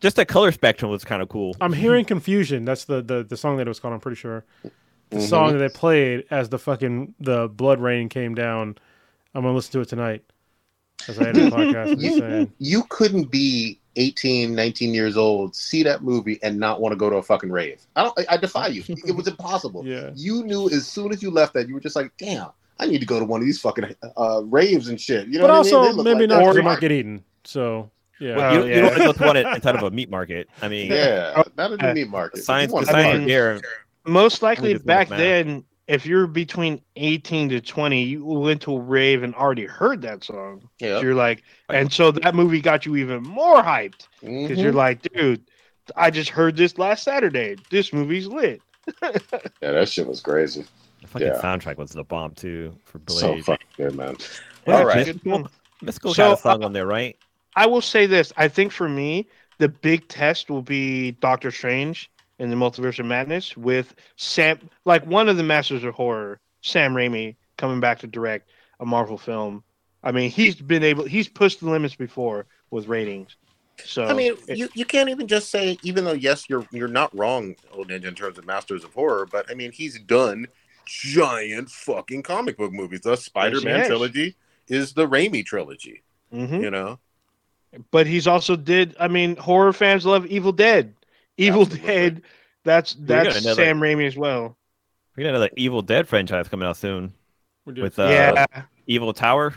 Just 0.00 0.16
the 0.16 0.26
color 0.26 0.52
spectrum 0.52 0.90
was 0.90 1.04
kind 1.04 1.22
of 1.22 1.30
cool. 1.30 1.56
I'm 1.58 1.72
hearing 1.72 2.04
confusion. 2.04 2.66
That's 2.66 2.84
the, 2.84 3.00
the, 3.00 3.24
the 3.24 3.36
song 3.36 3.56
that 3.56 3.66
it 3.66 3.70
was 3.70 3.80
called, 3.80 3.94
I'm 3.94 4.00
pretty 4.00 4.16
sure. 4.16 4.44
The 5.08 5.16
Mhm. 5.16 5.28
song 5.28 5.52
that 5.52 5.58
they 5.58 5.70
played 5.70 6.24
as 6.30 6.50
the 6.50 6.58
fucking 6.58 7.14
the 7.18 7.48
blood 7.48 7.80
rain 7.80 8.10
came 8.10 8.34
down. 8.34 8.76
I'm 9.34 9.42
gonna 9.42 9.54
listen 9.54 9.72
to 9.72 9.80
it 9.80 9.88
tonight. 9.88 10.22
As 11.08 11.18
I 11.18 11.28
edit 11.28 11.50
the 11.50 11.50
podcast. 11.56 11.92
I'm 11.92 11.98
just 12.00 12.18
saying. 12.18 12.52
you 12.58 12.82
couldn't 12.90 13.30
be 13.30 13.80
18 13.96 14.54
19 14.54 14.94
years 14.94 15.16
old 15.16 15.54
see 15.56 15.82
that 15.82 16.02
movie 16.02 16.38
and 16.42 16.58
not 16.58 16.80
want 16.80 16.92
to 16.92 16.96
go 16.96 17.08
to 17.10 17.16
a 17.16 17.22
fucking 17.22 17.50
rave 17.50 17.80
i 17.96 18.02
don't 18.04 18.18
i, 18.18 18.34
I 18.34 18.36
defy 18.36 18.68
you 18.68 18.82
it 18.88 19.14
was 19.16 19.26
impossible 19.26 19.84
Yeah. 19.86 20.10
you 20.14 20.44
knew 20.44 20.68
as 20.70 20.86
soon 20.86 21.12
as 21.12 21.22
you 21.22 21.30
left 21.30 21.54
that 21.54 21.68
you 21.68 21.74
were 21.74 21.80
just 21.80 21.96
like 21.96 22.12
damn 22.18 22.48
i 22.78 22.86
need 22.86 22.98
to 23.00 23.06
go 23.06 23.18
to 23.18 23.24
one 23.24 23.40
of 23.40 23.46
these 23.46 23.60
fucking 23.60 23.94
uh, 24.16 24.42
raves 24.44 24.88
and 24.88 25.00
shit 25.00 25.28
you 25.28 25.38
know 25.38 25.46
But 25.46 25.50
what 25.58 25.66
I 25.66 25.70
mean? 25.70 25.74
also, 25.74 26.02
maybe 26.02 26.20
like 26.20 26.28
not 26.28 26.34
that. 26.36 26.40
because 26.42 26.56
it 26.58 26.64
might 26.64 26.80
get 26.80 26.92
eaten. 26.92 27.24
So, 27.44 27.90
yeah. 28.20 28.36
Well, 28.36 28.54
you, 28.54 28.64
you 28.64 28.74
yeah. 28.82 28.88
don't 28.90 28.98
just 28.98 29.20
want 29.20 29.38
it 29.38 29.46
inside 29.46 29.76
of 29.76 29.82
a 29.82 29.90
meat 29.90 30.10
market. 30.10 30.48
I 30.62 30.68
mean, 30.68 30.90
yeah 30.90 31.42
not 31.56 31.72
a 31.72 31.90
Uh, 31.90 31.94
meat 31.94 32.08
market 32.08 32.42
science, 32.44 32.70
You 32.70 32.74
want 32.74 32.86
the 32.86 32.92
to 32.92 32.98
I 32.98 33.02
science 33.02 33.18
mean- 33.20 33.28
here. 33.28 33.60
Most 34.06 34.42
likely 34.42 34.74
back 34.78 35.10
went 35.10 35.20
mad. 35.20 35.20
then, 35.20 35.64
if 35.88 36.04
you're 36.06 36.26
between 36.26 36.80
18 36.96 37.48
to 37.50 37.60
20, 37.60 38.02
you 38.02 38.24
went 38.24 38.62
to 38.62 38.74
a 38.76 38.80
rave 38.80 39.22
and 39.22 39.34
already 39.34 39.66
heard 39.66 40.02
that 40.02 40.24
song. 40.24 40.68
yeah 40.80 41.00
You're 41.00 41.14
like, 41.14 41.42
and 41.68 41.92
so 41.92 42.10
that 42.10 42.34
movie 42.34 42.60
got 42.60 42.86
you 42.86 42.96
even 42.96 43.22
more 43.22 43.62
hyped 43.62 44.08
because 44.20 44.58
Mhm. 44.58 44.62
you're 44.62 44.72
like, 44.72 45.02
dude, 45.02 45.42
I 45.94 46.10
just 46.10 46.30
heard 46.30 46.56
this 46.56 46.78
last 46.78 47.04
Saturday. 47.04 47.56
This 47.70 47.92
movie's 47.92 48.26
lit. 48.26 48.62
yeah 49.02 49.72
that 49.72 49.88
shit 49.88 50.06
was 50.06 50.20
crazy 50.20 50.64
The 51.02 51.08
fucking 51.08 51.26
Yeah. 51.28 51.40
soundtrack 51.42 51.76
was 51.76 51.90
the 51.90 52.04
bomb 52.04 52.32
too 52.34 52.76
for 52.84 52.98
Blade. 53.00 53.20
so 53.20 53.32
Blade. 53.32 53.44
fucking 53.44 53.66
good 53.76 53.94
man 53.96 54.16
Yeah, 54.66 54.78
all 54.78 54.84
right 54.86 55.06
Mystikal, 55.06 55.48
Mystikal 55.84 56.14
So, 56.14 56.22
had 56.24 56.32
a 56.32 56.36
song 56.36 56.62
uh, 56.62 56.66
on 56.66 56.72
there, 56.72 56.86
right? 56.86 57.16
I 57.56 57.66
will 57.66 57.80
say 57.80 58.06
this. 58.06 58.32
I 58.36 58.48
think 58.48 58.70
for 58.72 58.88
me, 58.88 59.28
the 59.58 59.68
big 59.68 60.08
test 60.08 60.50
will 60.50 60.62
be 60.62 61.12
Doctor 61.12 61.50
Strange 61.50 62.10
in 62.38 62.50
the 62.50 62.56
Multiverse 62.56 62.98
of 62.98 63.06
Madness 63.06 63.56
with 63.56 63.94
Sam, 64.16 64.58
like 64.84 65.04
one 65.06 65.28
of 65.28 65.36
the 65.36 65.42
masters 65.42 65.84
of 65.84 65.94
horror, 65.94 66.40
Sam 66.62 66.94
Raimi, 66.94 67.36
coming 67.56 67.80
back 67.80 68.00
to 68.00 68.06
direct 68.06 68.50
a 68.80 68.86
Marvel 68.86 69.16
film. 69.18 69.62
I 70.02 70.12
mean, 70.12 70.30
he's 70.30 70.54
been 70.56 70.82
able, 70.84 71.04
he's 71.04 71.28
pushed 71.28 71.60
the 71.60 71.70
limits 71.70 71.94
before 71.96 72.46
with 72.70 72.88
ratings. 72.88 73.36
So 73.84 74.04
I 74.06 74.14
mean, 74.14 74.34
it- 74.48 74.58
you, 74.58 74.68
you 74.74 74.84
can't 74.84 75.08
even 75.08 75.26
just 75.28 75.50
say, 75.50 75.78
even 75.82 76.04
though 76.04 76.12
yes, 76.12 76.48
you're 76.48 76.66
you're 76.70 76.88
not 76.88 77.14
wrong, 77.16 77.56
old 77.72 77.88
ninja, 77.88 78.06
in 78.06 78.14
terms 78.14 78.38
of 78.38 78.46
Masters 78.46 78.84
of 78.84 78.92
Horror, 78.94 79.26
but 79.26 79.50
I 79.50 79.54
mean, 79.54 79.72
he's 79.72 79.98
done 80.00 80.46
giant 80.86 81.68
fucking 81.70 82.22
comic 82.22 82.56
book 82.56 82.72
movies. 82.72 83.00
The 83.00 83.16
Spider-Man 83.16 83.80
has. 83.80 83.86
trilogy 83.88 84.36
is 84.68 84.92
the 84.92 85.06
Raimi 85.06 85.44
trilogy. 85.44 86.02
mhm. 86.32 86.62
You 86.62 86.70
know, 86.70 86.98
but 87.90 88.06
he's 88.06 88.26
also 88.26 88.56
did. 88.56 88.96
I 88.98 89.08
mean, 89.08 89.36
horror 89.36 89.72
fans 89.72 90.06
love 90.06 90.26
Evil 90.26 90.52
Dead. 90.52 90.94
Evil 91.36 91.62
Absolutely. 91.62 91.86
Dead. 91.88 92.22
That's 92.64 92.96
that's 92.98 93.36
another- 93.44 93.54
Sam 93.62 93.78
Raimi 93.80 94.06
as 94.06 94.16
well. 94.16 94.56
We 95.16 95.22
got 95.22 95.30
another 95.30 95.50
Evil 95.56 95.82
Dead 95.82 96.06
franchise 96.08 96.48
coming 96.48 96.68
out 96.68 96.76
soon 96.76 97.12
We 97.64 97.72
did. 97.74 97.82
with 97.82 97.98
uh, 97.98 98.04
yeah, 98.08 98.46
Evil 98.86 99.12
Tower. 99.12 99.54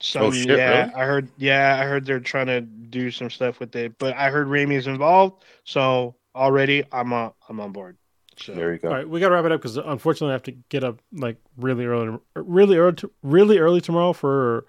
Some, 0.00 0.22
Oh, 0.22 0.30
shit, 0.32 0.48
yeah, 0.48 0.80
really? 0.82 0.94
I 0.94 1.04
heard. 1.04 1.28
Yeah, 1.38 1.78
I 1.80 1.84
heard 1.86 2.04
they're 2.04 2.18
trying 2.20 2.48
to 2.48 2.60
do 2.60 3.10
some 3.12 3.30
stuff 3.30 3.60
with 3.60 3.74
it, 3.76 3.96
but 3.98 4.16
I 4.16 4.30
heard 4.30 4.48
Raimi 4.48 4.74
is 4.74 4.88
involved, 4.88 5.44
so 5.64 6.16
already 6.34 6.82
I'm 6.92 7.12
on. 7.12 7.32
I'm 7.48 7.60
on 7.60 7.70
board. 7.72 7.96
So 8.36 8.54
There 8.54 8.72
you 8.72 8.78
go. 8.78 8.88
All 8.88 8.94
right, 8.94 9.08
we 9.08 9.20
gotta 9.20 9.34
wrap 9.34 9.44
it 9.44 9.52
up 9.52 9.60
because 9.60 9.76
unfortunately 9.76 10.30
I 10.30 10.34
have 10.34 10.42
to 10.44 10.52
get 10.70 10.82
up 10.82 10.98
like 11.12 11.36
really 11.56 11.84
early, 11.86 12.18
really 12.34 12.76
early, 12.78 12.96
really 13.22 13.58
early 13.58 13.80
tomorrow 13.80 14.12
for 14.12 14.66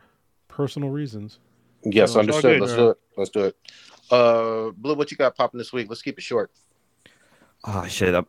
personal 0.49 0.89
reasons. 0.89 1.39
Yes, 1.83 2.13
So 2.13 2.19
understood. 2.19 2.59
good. 2.59 2.61
Let's 2.61 2.75
do 2.75 2.89
it. 2.91 2.97
Let's 3.17 3.29
do 3.31 3.43
it. 3.45 3.55
Uh, 4.11 4.71
Blue, 4.75 4.95
what 4.95 5.11
you 5.11 5.17
got 5.17 5.35
popping 5.35 5.57
this 5.57 5.73
week? 5.73 5.87
Let's 5.89 6.01
keep 6.01 6.17
it 6.17 6.23
short. 6.23 6.51
Oh 7.65 7.85
shit! 7.87 8.13
I'm, 8.13 8.25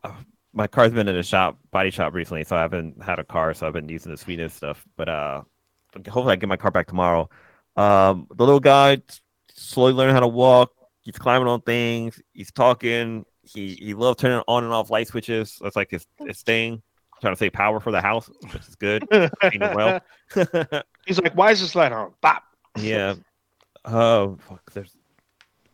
my 0.52 0.66
car's 0.66 0.92
been 0.92 1.08
in 1.08 1.16
a 1.16 1.22
shop, 1.22 1.58
body 1.72 1.90
shop 1.90 2.14
recently, 2.14 2.44
so 2.44 2.56
I 2.56 2.60
haven't 2.60 3.02
had 3.02 3.18
a 3.18 3.24
car, 3.24 3.52
so 3.54 3.66
I've 3.66 3.72
been 3.72 3.88
using 3.88 4.12
the 4.12 4.18
sweetness 4.18 4.54
stuff. 4.54 4.84
But 4.96 5.08
uh, 5.08 5.42
hopefully 5.96 6.32
I 6.32 6.36
get 6.36 6.48
my 6.48 6.56
car 6.56 6.70
back 6.70 6.86
tomorrow. 6.86 7.28
Um, 7.76 8.28
the 8.34 8.44
little 8.44 8.60
guy 8.60 9.02
slowly 9.54 9.92
learning 9.92 10.14
how 10.14 10.20
to 10.20 10.28
walk. 10.28 10.72
He's 11.02 11.18
climbing 11.18 11.48
on 11.48 11.60
things. 11.62 12.20
He's 12.32 12.52
talking. 12.52 13.24
He 13.42 13.74
he 13.74 13.94
loves 13.94 14.20
turning 14.20 14.42
on 14.46 14.64
and 14.64 14.72
off 14.72 14.90
light 14.90 15.08
switches. 15.08 15.58
That's 15.60 15.76
like 15.76 15.90
his 15.90 16.06
his 16.18 16.42
thing. 16.42 16.82
Trying 17.20 17.34
to 17.34 17.38
save 17.38 17.52
power 17.52 17.80
for 17.80 17.90
the 17.90 18.00
house, 18.00 18.30
which 18.52 18.68
is 18.68 18.76
good. 18.76 19.06
Well. 19.10 20.00
he's 21.06 21.20
like, 21.20 21.34
"Why 21.34 21.50
is 21.50 21.60
this 21.60 21.74
light 21.74 21.92
on?" 21.92 22.12
Bop. 22.20 22.42
yeah. 22.76 23.14
Oh, 23.84 24.36
fuck. 24.40 24.70
There's. 24.72 24.93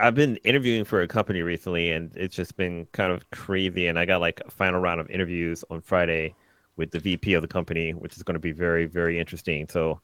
I've 0.00 0.14
been 0.14 0.36
interviewing 0.38 0.84
for 0.84 1.02
a 1.02 1.08
company 1.08 1.42
recently, 1.42 1.92
and 1.92 2.10
it's 2.16 2.34
just 2.34 2.56
been 2.56 2.86
kind 2.92 3.12
of 3.12 3.28
crazy. 3.30 3.86
And 3.86 3.98
I 3.98 4.06
got 4.06 4.20
like 4.20 4.40
a 4.46 4.50
final 4.50 4.80
round 4.80 5.00
of 5.00 5.10
interviews 5.10 5.64
on 5.70 5.80
Friday 5.80 6.34
with 6.76 6.90
the 6.90 6.98
VP 6.98 7.34
of 7.34 7.42
the 7.42 7.48
company, 7.48 7.92
which 7.92 8.16
is 8.16 8.22
going 8.22 8.34
to 8.34 8.40
be 8.40 8.52
very, 8.52 8.86
very 8.86 9.18
interesting. 9.18 9.68
So 9.68 10.00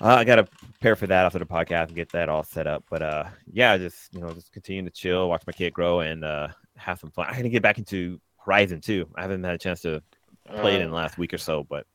uh, 0.00 0.14
I 0.14 0.24
got 0.24 0.36
to 0.36 0.44
prepare 0.44 0.96
for 0.96 1.06
that 1.08 1.26
after 1.26 1.38
the 1.38 1.46
podcast 1.46 1.88
and 1.88 1.96
get 1.96 2.12
that 2.12 2.28
all 2.28 2.44
set 2.44 2.66
up. 2.66 2.84
But 2.88 3.02
uh, 3.02 3.24
yeah, 3.52 3.76
just 3.76 4.14
you 4.14 4.20
know, 4.20 4.32
just 4.32 4.52
continue 4.52 4.84
to 4.84 4.90
chill, 4.90 5.28
watch 5.28 5.42
my 5.46 5.52
kid 5.52 5.72
grow, 5.72 6.00
and 6.00 6.24
uh, 6.24 6.48
have 6.76 7.00
some 7.00 7.10
fun. 7.10 7.26
I 7.28 7.36
got 7.36 7.42
to 7.42 7.48
get 7.48 7.62
back 7.62 7.78
into 7.78 8.20
Horizon 8.44 8.80
too. 8.80 9.08
I 9.16 9.22
haven't 9.22 9.42
had 9.42 9.54
a 9.54 9.58
chance 9.58 9.80
to 9.82 10.02
play 10.46 10.76
it 10.76 10.80
in 10.80 10.90
the 10.90 10.96
last 10.96 11.18
week 11.18 11.34
or 11.34 11.38
so, 11.38 11.64
but 11.64 11.86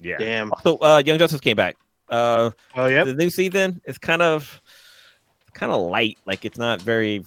yeah. 0.00 0.18
Damn. 0.18 0.52
So 0.62 0.76
uh, 0.78 1.02
Young 1.04 1.18
Justice 1.18 1.40
came 1.40 1.56
back. 1.56 1.76
Uh, 2.08 2.50
Oh 2.76 2.86
yeah, 2.86 3.04
the 3.04 3.14
new 3.14 3.30
season 3.30 3.80
is 3.86 3.96
kind 3.96 4.22
of 4.22 4.60
kind 5.54 5.72
of 5.72 5.80
light. 5.82 6.18
Like 6.26 6.44
it's 6.44 6.58
not 6.58 6.80
very 6.82 7.24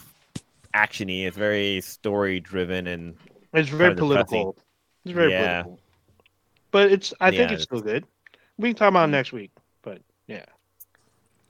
actiony. 0.73 1.26
It's 1.26 1.38
very 1.38 1.81
story 1.81 2.39
driven 2.39 2.88
and 2.88 3.15
It's 3.53 3.69
very 3.69 3.91
kinda 3.95 4.02
depressing. 4.02 4.26
political. 4.27 4.56
It's 5.06 5.14
very 5.14 5.31
Yeah. 5.31 5.64
political. 5.64 5.80
But 6.72 6.91
it's. 6.91 7.14
I 7.22 7.30
think 7.31 7.49
Yeah, 7.49 7.56
it's 7.56 7.64
still 7.64 7.80
good. 7.81 8.06
We 8.57 8.69
can 8.69 8.76
talk 8.76 8.89
about 8.89 9.10
it 9.10 9.11
next 9.11 9.31
week. 9.31 9.52
But 9.81 10.02
yeah. 10.27 10.45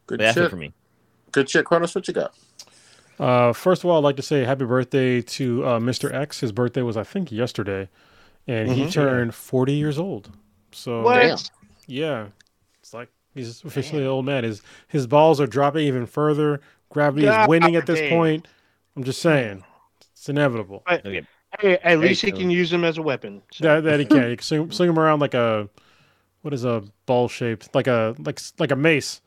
Good 0.07 0.19
but 0.19 0.23
that's 0.25 0.37
it 0.37 0.41
shit. 0.41 0.49
for 0.51 0.57
me. 0.57 0.73
Good 1.31 1.49
shit, 1.49 1.65
Kronos. 1.65 1.95
What 1.95 2.07
you 2.07 2.13
got? 2.13 2.33
Uh, 3.19 3.53
first 3.53 3.83
of 3.83 3.89
all, 3.89 3.97
I'd 3.97 4.03
like 4.03 4.17
to 4.17 4.21
say 4.21 4.43
happy 4.43 4.65
birthday 4.65 5.21
to 5.21 5.65
uh, 5.65 5.79
Mr. 5.79 6.13
X. 6.13 6.41
His 6.41 6.51
birthday 6.51 6.81
was, 6.81 6.97
I 6.97 7.03
think, 7.03 7.31
yesterday, 7.31 7.87
and 8.45 8.69
he 8.71 8.83
Mhm. 8.83 8.91
turned 8.91 9.33
40 9.35 9.73
years 9.73 9.97
old. 9.97 10.31
So 10.71 11.01
What? 11.01 11.15
Yeah, 11.15 11.33
it's 11.33 11.43
like 11.43 12.31
he's 13.35 13.63
officially 13.63 14.01
an 14.01 14.07
old 14.07 14.25
man. 14.25 14.43
His 14.43 14.63
his 14.87 15.05
balls 15.05 15.39
are 15.39 15.45
dropping 15.47 15.85
even 15.85 16.07
further. 16.07 16.59
Gravity 16.89 17.25
God 17.27 17.43
is 17.43 17.47
winning 17.47 17.75
at 17.75 17.85
this 17.85 17.99
damn. 17.99 18.09
point. 18.09 18.47
I'm 18.95 19.03
just 19.03 19.21
saying, 19.21 19.63
it's 20.13 20.27
inevitable. 20.29 20.81
Okay. 20.91 21.27
Hey, 21.59 21.77
at 21.83 21.99
least 21.99 22.21
he 22.21 22.31
so- 22.31 22.37
can 22.37 22.49
use 22.49 22.69
them 22.71 22.83
as 22.83 22.97
a 22.97 23.01
weapon. 23.01 23.41
So. 23.51 23.63
That, 23.63 23.83
that 23.83 23.99
he 23.99 24.05
can. 24.05 24.23
He 24.29 24.35
can 24.37 24.43
swing, 24.43 24.71
swing 24.71 24.89
him 24.89 24.97
around 24.99 25.19
like 25.19 25.33
a 25.35 25.69
what 26.41 26.53
is 26.53 26.63
a 26.65 26.83
ball 27.05 27.27
shaped 27.27 27.73
like 27.75 27.87
a 27.87 28.15
like 28.19 28.39
like 28.59 28.71
a 28.71 28.75
mace. 28.75 29.21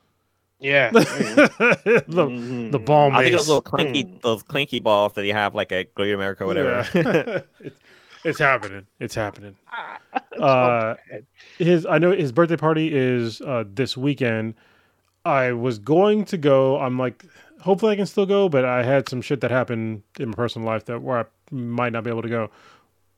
yeah. 0.61 0.91
the 0.93 2.07
Mhm. 2.09 2.73
the 2.73 2.79
ball 2.79 3.13
I 3.13 3.23
think 3.25 3.37
those 3.37 3.49
little 3.49 3.63
clinky, 3.63 4.19
those 4.23 4.43
clinky 4.43 4.81
balls 4.81 5.13
that 5.15 5.25
you 5.27 5.33
have 5.33 5.55
like 5.55 5.71
at 5.73 5.95
Great 5.95 6.13
America, 6.15 6.45
or 6.45 6.47
whatever. 6.49 6.87
Yeah. 7.63 7.71
it's, 8.25 8.39
happening. 8.39 8.87
It's 9.01 9.15
happening. 9.15 9.57
Uh, 10.39 10.95
his 11.59 11.85
I 11.85 11.99
know 11.99 12.13
his 12.13 12.31
birthday 12.31 12.57
party 12.57 12.95
is 12.95 13.41
uh, 13.41 13.65
this 13.67 13.97
weekend. 13.97 14.55
I 15.25 15.53
was 15.53 15.81
going 15.81 16.25
to 16.27 16.39
go. 16.39 16.79
I'm 16.79 16.97
like, 16.97 17.25
hopefully 17.61 17.93
I 17.93 17.97
can 17.97 18.07
still 18.07 18.25
go, 18.25 18.49
but 18.49 18.65
I 18.65 18.85
had 18.85 19.09
some 19.09 19.21
shit 19.21 19.41
that 19.41 19.51
happened 19.51 20.03
in 20.19 20.29
my 20.29 20.35
personal 20.35 20.67
life 20.67 20.85
that 20.85 21.03
where 21.03 21.19
I 21.19 21.25
might 21.51 21.93
not 21.93 22.05
be 22.05 22.11
able 22.11 22.23
to 22.23 22.29
go. 22.29 22.51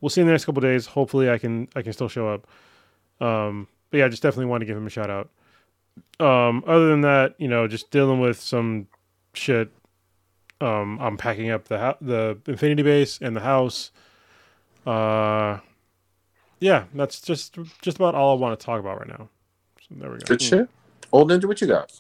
We'll 0.01 0.09
see 0.09 0.23
in 0.23 0.27
the 0.27 0.33
next 0.33 0.47
couple 0.47 0.63
days. 0.63 0.87
Hopefully 0.87 1.31
I 1.31 1.39
can 1.39 1.69
I 1.77 1.83
can 1.83 1.93
still 1.93 2.09
show 2.09 2.29
up. 2.29 2.47
Um, 3.21 3.69
but 3.91 3.99
yeah, 3.99 4.07
I 4.07 4.09
just 4.09 4.23
definitely 4.23 4.47
want 4.47 4.63
to 4.63 4.67
give 4.67 4.77
him 4.77 4.87
a 4.87 4.91
shout 4.91 5.11
out. 5.11 5.31
Um, 6.19 6.65
other 6.67 6.89
than 6.89 7.03
that, 7.03 7.35
you 7.39 7.49
know, 7.49 7.67
just 7.67 7.91
dealing 7.91 8.21
with 8.21 8.41
some 8.41 8.89
shit. 9.35 9.71
Um, 10.61 10.99
I'm 11.01 11.17
packing 11.17 11.51
up 11.51 11.69
the 11.69 11.79
ho- 11.79 11.97
the 12.01 12.39
Infinity 12.47 12.83
Base 12.83 13.19
and 13.21 13.37
the 13.37 13.41
house. 13.41 13.91
Uh, 14.87 15.59
yeah, 16.61 16.85
that's 16.95 17.21
just 17.21 17.59
just 17.83 17.97
about 17.97 18.15
all 18.15 18.37
I 18.37 18.41
want 18.41 18.59
to 18.59 18.65
talk 18.65 18.81
about 18.81 18.99
right 18.99 19.09
now. 19.09 19.29
So 19.81 19.95
there 19.97 20.11
we 20.11 20.19
go. 20.19 20.27
Good 20.27 20.43
shit. 20.43 20.69
Old 21.13 21.31
Ninja, 21.31 21.47
what 21.47 21.61
you 21.61 21.67
got? 21.67 21.93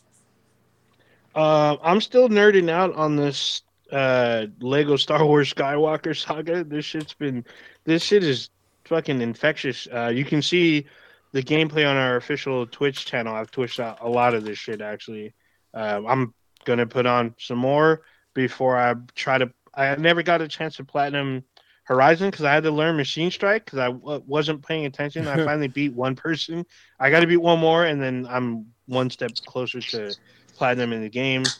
Uh, 1.35 1.77
I'm 1.82 2.01
still 2.01 2.28
nerding 2.28 2.70
out 2.70 2.94
on 2.94 3.16
this 3.16 3.62
uh 3.93 4.47
Lego 4.61 4.97
Star 4.97 5.24
Wars 5.24 5.52
Skywalker 5.52 6.16
saga. 6.16 6.62
This 6.65 6.85
shit's 6.85 7.15
been 7.15 7.44
this 7.85 8.02
shit 8.02 8.23
is 8.23 8.51
fucking 8.85 9.20
infectious. 9.20 9.89
Uh, 9.93 10.09
you 10.09 10.24
can 10.24 10.43
see 10.43 10.86
the 11.32 11.43
gameplay 11.43 11.89
on 11.89 11.97
our 11.97 12.16
official 12.16 12.66
Twitch 12.66 13.07
channel. 13.07 13.35
I've 13.35 13.51
twitched 13.51 13.81
out 13.81 13.98
a 14.01 14.09
lot 14.09 14.35
of 14.35 14.44
this 14.44 14.59
shit 14.59 14.81
actually. 14.81 15.35
Uh, 15.73 16.02
I'm 16.07 16.35
gonna 16.65 16.86
put 16.86 17.07
on 17.07 17.35
some 17.39 17.59
more 17.59 18.02
before 18.35 18.77
I 18.77 18.94
try 19.15 19.39
to. 19.39 19.51
I 19.74 19.94
never 19.97 20.23
got 20.23 20.43
a 20.43 20.48
chance 20.48 20.77
to 20.77 20.85
platinum 20.85 21.44
Horizon 21.91 22.31
because 22.31 22.45
I 22.45 22.53
had 22.53 22.62
to 22.62 22.71
learn 22.71 22.97
Machine 22.97 23.33
Strike 23.33 23.65
because 23.65 23.81
I 23.81 23.87
w- 23.87 24.23
wasn't 24.25 24.65
paying 24.65 24.87
attention. 24.87 25.27
I 25.27 25.37
finally 25.45 25.67
beat 25.67 25.93
one 25.93 26.15
person. 26.15 26.65
I 27.01 27.11
got 27.11 27.21
to 27.21 27.27
beat 27.27 27.39
one 27.39 27.59
more, 27.59 27.85
and 27.85 28.01
then 28.01 28.29
I'm 28.31 28.67
one 28.87 29.11
step 29.11 29.33
closer 29.45 29.81
to 29.81 30.15
platinum 30.57 30.93
in 30.93 31.03
the 31.03 31.09
game. 31.09 31.53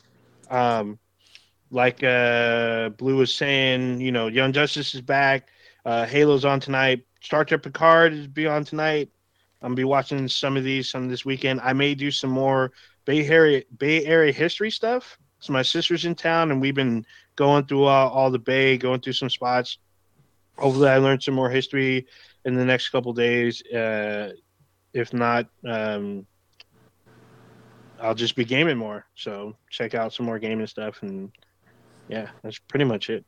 Um, 0.48 1.01
like 1.73 2.05
uh, 2.05 2.90
Blue 2.90 3.16
was 3.16 3.35
saying, 3.35 4.01
you 4.01 4.12
know, 4.12 4.28
Young 4.28 4.52
Justice 4.52 4.94
is 4.94 5.01
back. 5.01 5.48
Uh, 5.85 6.07
Halo's 6.07 6.44
on 6.44 6.61
tonight. 6.61 7.05
Star 7.20 7.44
Trek 7.44 7.65
Picard 7.65 8.12
is 8.12 8.28
be 8.28 8.47
on 8.47 8.65
tonight. 8.65 9.11
I'm 9.62 9.70
gonna 9.70 9.74
be 9.74 9.85
watching 9.85 10.28
some 10.28 10.57
of 10.57 10.62
these 10.62 10.89
some 10.89 11.09
this 11.09 11.24
weekend. 11.24 11.61
I 11.61 11.73
may 11.73 11.97
do 11.97 12.12
some 12.12 12.31
more 12.31 12.70
Bay 13.05 13.27
Area 13.27 13.65
Bay 13.77 14.07
Area 14.07 14.32
history 14.32 14.70
stuff. 14.70 15.19
So 15.40 15.52
my 15.52 15.62
sister's 15.62 16.05
in 16.05 16.15
town, 16.15 16.52
and 16.52 16.61
we've 16.61 16.74
been 16.74 17.05
going 17.35 17.66
through 17.66 17.85
all, 17.85 18.11
all 18.11 18.31
the 18.31 18.39
Bay, 18.39 18.78
going 18.78 19.01
through 19.01 19.15
some 19.15 19.31
spots. 19.31 19.78
Hopefully, 20.60 20.90
I 20.90 20.98
learned 20.98 21.22
some 21.22 21.34
more 21.34 21.48
history 21.48 22.06
in 22.44 22.54
the 22.54 22.64
next 22.64 22.90
couple 22.90 23.12
days. 23.12 23.62
Uh, 23.66 24.32
if 24.92 25.12
not, 25.12 25.46
um, 25.66 26.26
I'll 28.00 28.14
just 28.14 28.36
be 28.36 28.44
gaming 28.44 28.76
more. 28.76 29.06
So 29.14 29.56
check 29.70 29.94
out 29.94 30.12
some 30.12 30.26
more 30.26 30.38
gaming 30.38 30.66
stuff, 30.66 31.02
and 31.02 31.30
yeah, 32.08 32.28
that's 32.42 32.58
pretty 32.58 32.84
much 32.84 33.08
it. 33.10 33.24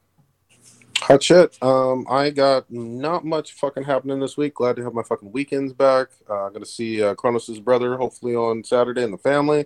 Hot 0.98 1.22
shit. 1.22 1.60
Um, 1.62 2.06
I 2.08 2.30
got 2.30 2.70
not 2.70 3.24
much 3.24 3.54
fucking 3.54 3.84
happening 3.84 4.20
this 4.20 4.36
week. 4.36 4.54
Glad 4.54 4.76
to 4.76 4.84
have 4.84 4.94
my 4.94 5.02
fucking 5.02 5.32
weekends 5.32 5.72
back. 5.72 6.08
Uh, 6.28 6.48
gonna 6.50 6.66
see 6.66 7.02
uh, 7.02 7.14
Kronos' 7.14 7.58
brother 7.60 7.96
hopefully 7.96 8.36
on 8.36 8.62
Saturday 8.62 9.02
and 9.02 9.12
the 9.12 9.18
family, 9.18 9.64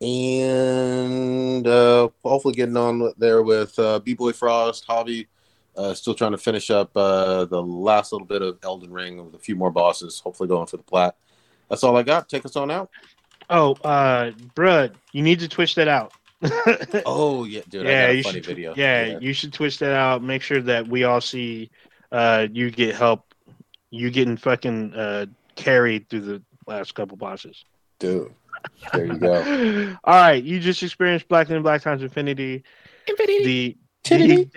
and 0.00 1.66
uh, 1.66 2.08
hopefully 2.22 2.54
getting 2.54 2.76
on 2.76 3.12
there 3.18 3.42
with 3.42 3.78
uh, 3.78 3.98
B 4.00 4.14
Boy 4.14 4.32
Frost, 4.32 4.84
Hobby. 4.86 5.28
Uh, 5.76 5.94
still 5.94 6.14
trying 6.14 6.32
to 6.32 6.38
finish 6.38 6.70
up 6.70 6.94
uh, 6.96 7.44
the 7.44 7.62
last 7.62 8.12
little 8.12 8.26
bit 8.26 8.42
of 8.42 8.58
Elden 8.62 8.92
Ring 8.92 9.24
with 9.24 9.34
a 9.34 9.38
few 9.38 9.56
more 9.56 9.70
bosses. 9.70 10.20
Hopefully 10.20 10.48
going 10.48 10.66
for 10.66 10.76
the 10.76 10.82
plat. 10.82 11.16
That's 11.68 11.84
all 11.84 11.96
I 11.96 12.02
got. 12.02 12.28
Take 12.28 12.44
us 12.44 12.56
on 12.56 12.70
out. 12.70 12.90
Oh, 13.48 13.72
uh, 13.84 14.32
bruh, 14.54 14.92
you 15.12 15.22
need 15.22 15.40
to 15.40 15.48
twitch 15.48 15.74
that 15.76 15.88
out. 15.88 16.12
Oh 17.04 17.44
yeah, 17.44 17.60
dude. 17.68 17.86
I 17.86 17.90
yeah, 17.90 18.06
got 18.06 18.10
a 18.10 18.16
you 18.16 18.22
funny 18.22 18.34
should. 18.36 18.46
video. 18.46 18.74
Yeah, 18.76 19.18
you 19.18 19.32
should 19.32 19.52
twitch 19.52 19.78
that 19.78 19.92
out. 19.92 20.22
Make 20.22 20.42
sure 20.42 20.62
that 20.62 20.88
we 20.88 21.04
all 21.04 21.20
see 21.20 21.70
uh, 22.12 22.46
you 22.50 22.70
get 22.70 22.94
help. 22.94 23.34
You 23.90 24.10
getting 24.10 24.36
fucking 24.36 24.94
uh, 24.94 25.26
carried 25.56 26.08
through 26.08 26.20
the 26.20 26.42
last 26.66 26.94
couple 26.94 27.16
bosses. 27.16 27.64
dude. 27.98 28.32
There 28.92 29.06
you 29.06 29.18
go. 29.18 29.96
all 30.04 30.14
right, 30.14 30.42
you 30.42 30.60
just 30.60 30.82
experienced 30.82 31.28
Black 31.28 31.50
and 31.50 31.62
Black 31.62 31.82
Times 31.82 32.02
Infinity. 32.02 32.64
Infinity. 33.06 33.44
The 33.44 33.76
the, 34.02 34.48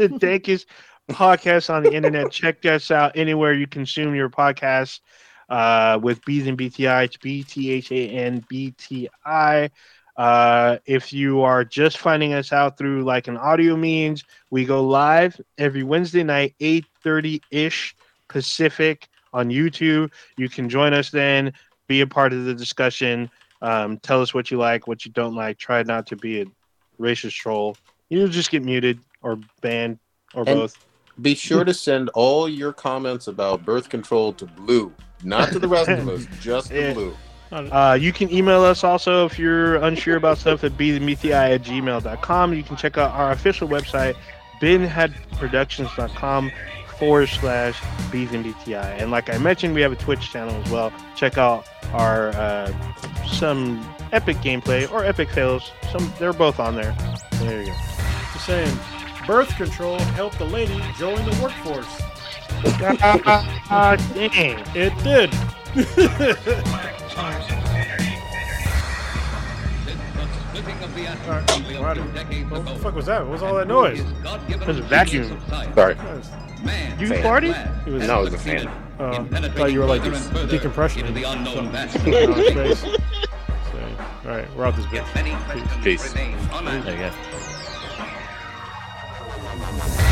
the 0.00 0.08
dankest 0.08 0.64
podcast 1.10 1.72
on 1.72 1.82
the 1.82 1.92
internet. 1.92 2.30
Check 2.30 2.64
us 2.64 2.90
out 2.90 3.16
anywhere 3.16 3.52
you 3.52 3.66
consume 3.66 4.14
your 4.14 4.30
podcast. 4.30 5.00
Uh, 5.48 5.98
with 6.00 6.24
B's 6.24 6.46
and 6.46 6.56
BTI, 6.56 7.04
it's 7.04 7.16
B 7.16 7.42
T 7.42 7.70
H 7.72 7.90
A 7.92 8.08
N 8.08 8.44
B 8.48 8.72
T 8.78 9.08
I. 9.26 9.70
Uh, 10.16 10.78
if 10.86 11.12
you 11.12 11.42
are 11.42 11.64
just 11.64 11.98
finding 11.98 12.32
us 12.32 12.52
out 12.52 12.78
through 12.78 13.02
like 13.02 13.26
an 13.26 13.36
audio 13.36 13.76
means, 13.76 14.24
we 14.50 14.64
go 14.64 14.82
live 14.82 15.38
every 15.58 15.82
Wednesday 15.82 16.22
night, 16.22 16.54
8:30 16.60 17.42
ish 17.50 17.94
Pacific 18.28 19.08
on 19.32 19.48
YouTube. 19.48 20.12
You 20.36 20.48
can 20.48 20.68
join 20.68 20.94
us 20.94 21.10
then, 21.10 21.52
be 21.88 22.00
a 22.00 22.06
part 22.06 22.32
of 22.32 22.44
the 22.44 22.54
discussion. 22.54 23.30
Um, 23.60 23.98
tell 23.98 24.22
us 24.22 24.32
what 24.32 24.50
you 24.50 24.56
like, 24.56 24.86
what 24.86 25.04
you 25.04 25.10
don't 25.12 25.34
like. 25.34 25.58
Try 25.58 25.82
not 25.82 26.06
to 26.06 26.16
be 26.16 26.40
a 26.42 26.46
racist 27.00 27.34
troll. 27.34 27.76
You'll 28.08 28.28
just 28.28 28.50
get 28.50 28.64
muted 28.64 29.00
or 29.22 29.38
banned 29.60 29.98
or 30.34 30.44
And- 30.46 30.60
both. 30.60 30.76
Be 31.20 31.34
sure 31.34 31.64
to 31.64 31.74
send 31.74 32.08
all 32.14 32.48
your 32.48 32.72
comments 32.72 33.26
about 33.26 33.62
birth 33.64 33.90
control 33.90 34.32
to 34.34 34.46
Blue, 34.46 34.90
not 35.22 35.52
to 35.52 35.58
the 35.58 35.68
rest 35.68 35.90
of 35.90 36.08
us, 36.08 36.24
just 36.40 36.68
to 36.70 36.80
Yeah. 36.80 36.92
Blue. 36.94 37.14
Uh, 37.52 37.98
you 38.00 38.10
can 38.12 38.32
email 38.32 38.62
us 38.62 38.84
also 38.84 39.26
if 39.26 39.38
you're 39.38 39.76
unsure 39.76 40.16
about 40.16 40.38
stuff 40.38 40.62
at 40.64 40.72
bethemethi 40.78 41.32
at 41.32 41.62
gmail.com. 41.62 42.54
You 42.54 42.62
can 42.62 42.76
check 42.76 42.96
out 42.96 43.10
our 43.10 43.32
official 43.32 43.68
website, 43.68 44.14
binheadproductions.com 44.62 46.50
forward 46.98 47.28
slash 47.28 47.78
bethemethi. 48.10 48.74
And 49.00 49.10
like 49.10 49.28
I 49.28 49.38
mentioned, 49.38 49.74
we 49.74 49.80
have 49.82 49.92
a 49.92 49.96
Twitch 49.96 50.30
channel 50.30 50.54
as 50.64 50.70
well. 50.70 50.92
Check 51.16 51.38
out 51.38 51.66
our 51.92 52.28
uh, 52.30 52.72
some 53.26 53.84
epic 54.12 54.36
gameplay 54.38 54.90
or 54.90 55.04
epic 55.04 55.28
fails. 55.30 55.70
Some 55.92 56.12
they're 56.18 56.32
both 56.32 56.60
on 56.60 56.76
there. 56.76 56.94
There 57.32 57.60
you 57.60 57.66
go. 57.66 57.74
Just 58.32 58.46
saying, 58.46 58.78
birth 59.30 59.54
control 59.56 59.96
helped 60.18 60.36
the 60.38 60.44
lady 60.44 60.82
join 60.98 61.14
the 61.24 61.30
workforce. 61.40 62.02
Ah, 63.70 63.94
dang. 64.12 64.58
It 64.74 64.92
did. 65.04 65.32
Alright, 71.28 71.78
we're 71.78 71.86
out 71.86 71.98
of 71.98 72.28
here. 72.28 72.44
What 72.46 72.64
the 72.66 72.74
fuck 72.74 72.96
was 72.96 73.06
that? 73.06 73.22
What 73.22 73.30
was 73.30 73.42
all 73.44 73.54
that 73.54 73.68
noise? 73.68 74.02
There's 74.48 74.78
a 74.78 74.82
vacuum. 74.82 75.40
Sorry. 75.76 75.94
You 76.98 77.06
Fan. 77.06 77.22
farted? 77.22 77.86
It 77.86 77.92
was, 77.92 78.06
No, 78.08 78.22
it 78.22 78.24
was 78.24 78.34
a 78.34 78.38
fan. 78.38 78.66
uh, 78.98 79.24
I 79.30 79.48
thought 79.50 79.72
you 79.72 79.78
were 79.78 79.86
like 79.86 80.02
decompression. 80.50 81.06
into 81.06 81.12
the 81.12 81.22
unknown 81.30 81.70
vast. 81.70 82.84
All 84.26 84.36
right, 84.36 84.56
we're 84.56 84.64
out 84.64 84.74
this 84.74 84.86
bitch. 84.86 85.14
Many 85.14 85.36
questions 85.44 85.84
Peace. 85.84 86.14
remain 86.14 86.36
unanswered. 86.50 86.98
There 86.98 87.06
you 87.06 87.10
go. 87.10 87.49
Música 89.60 90.09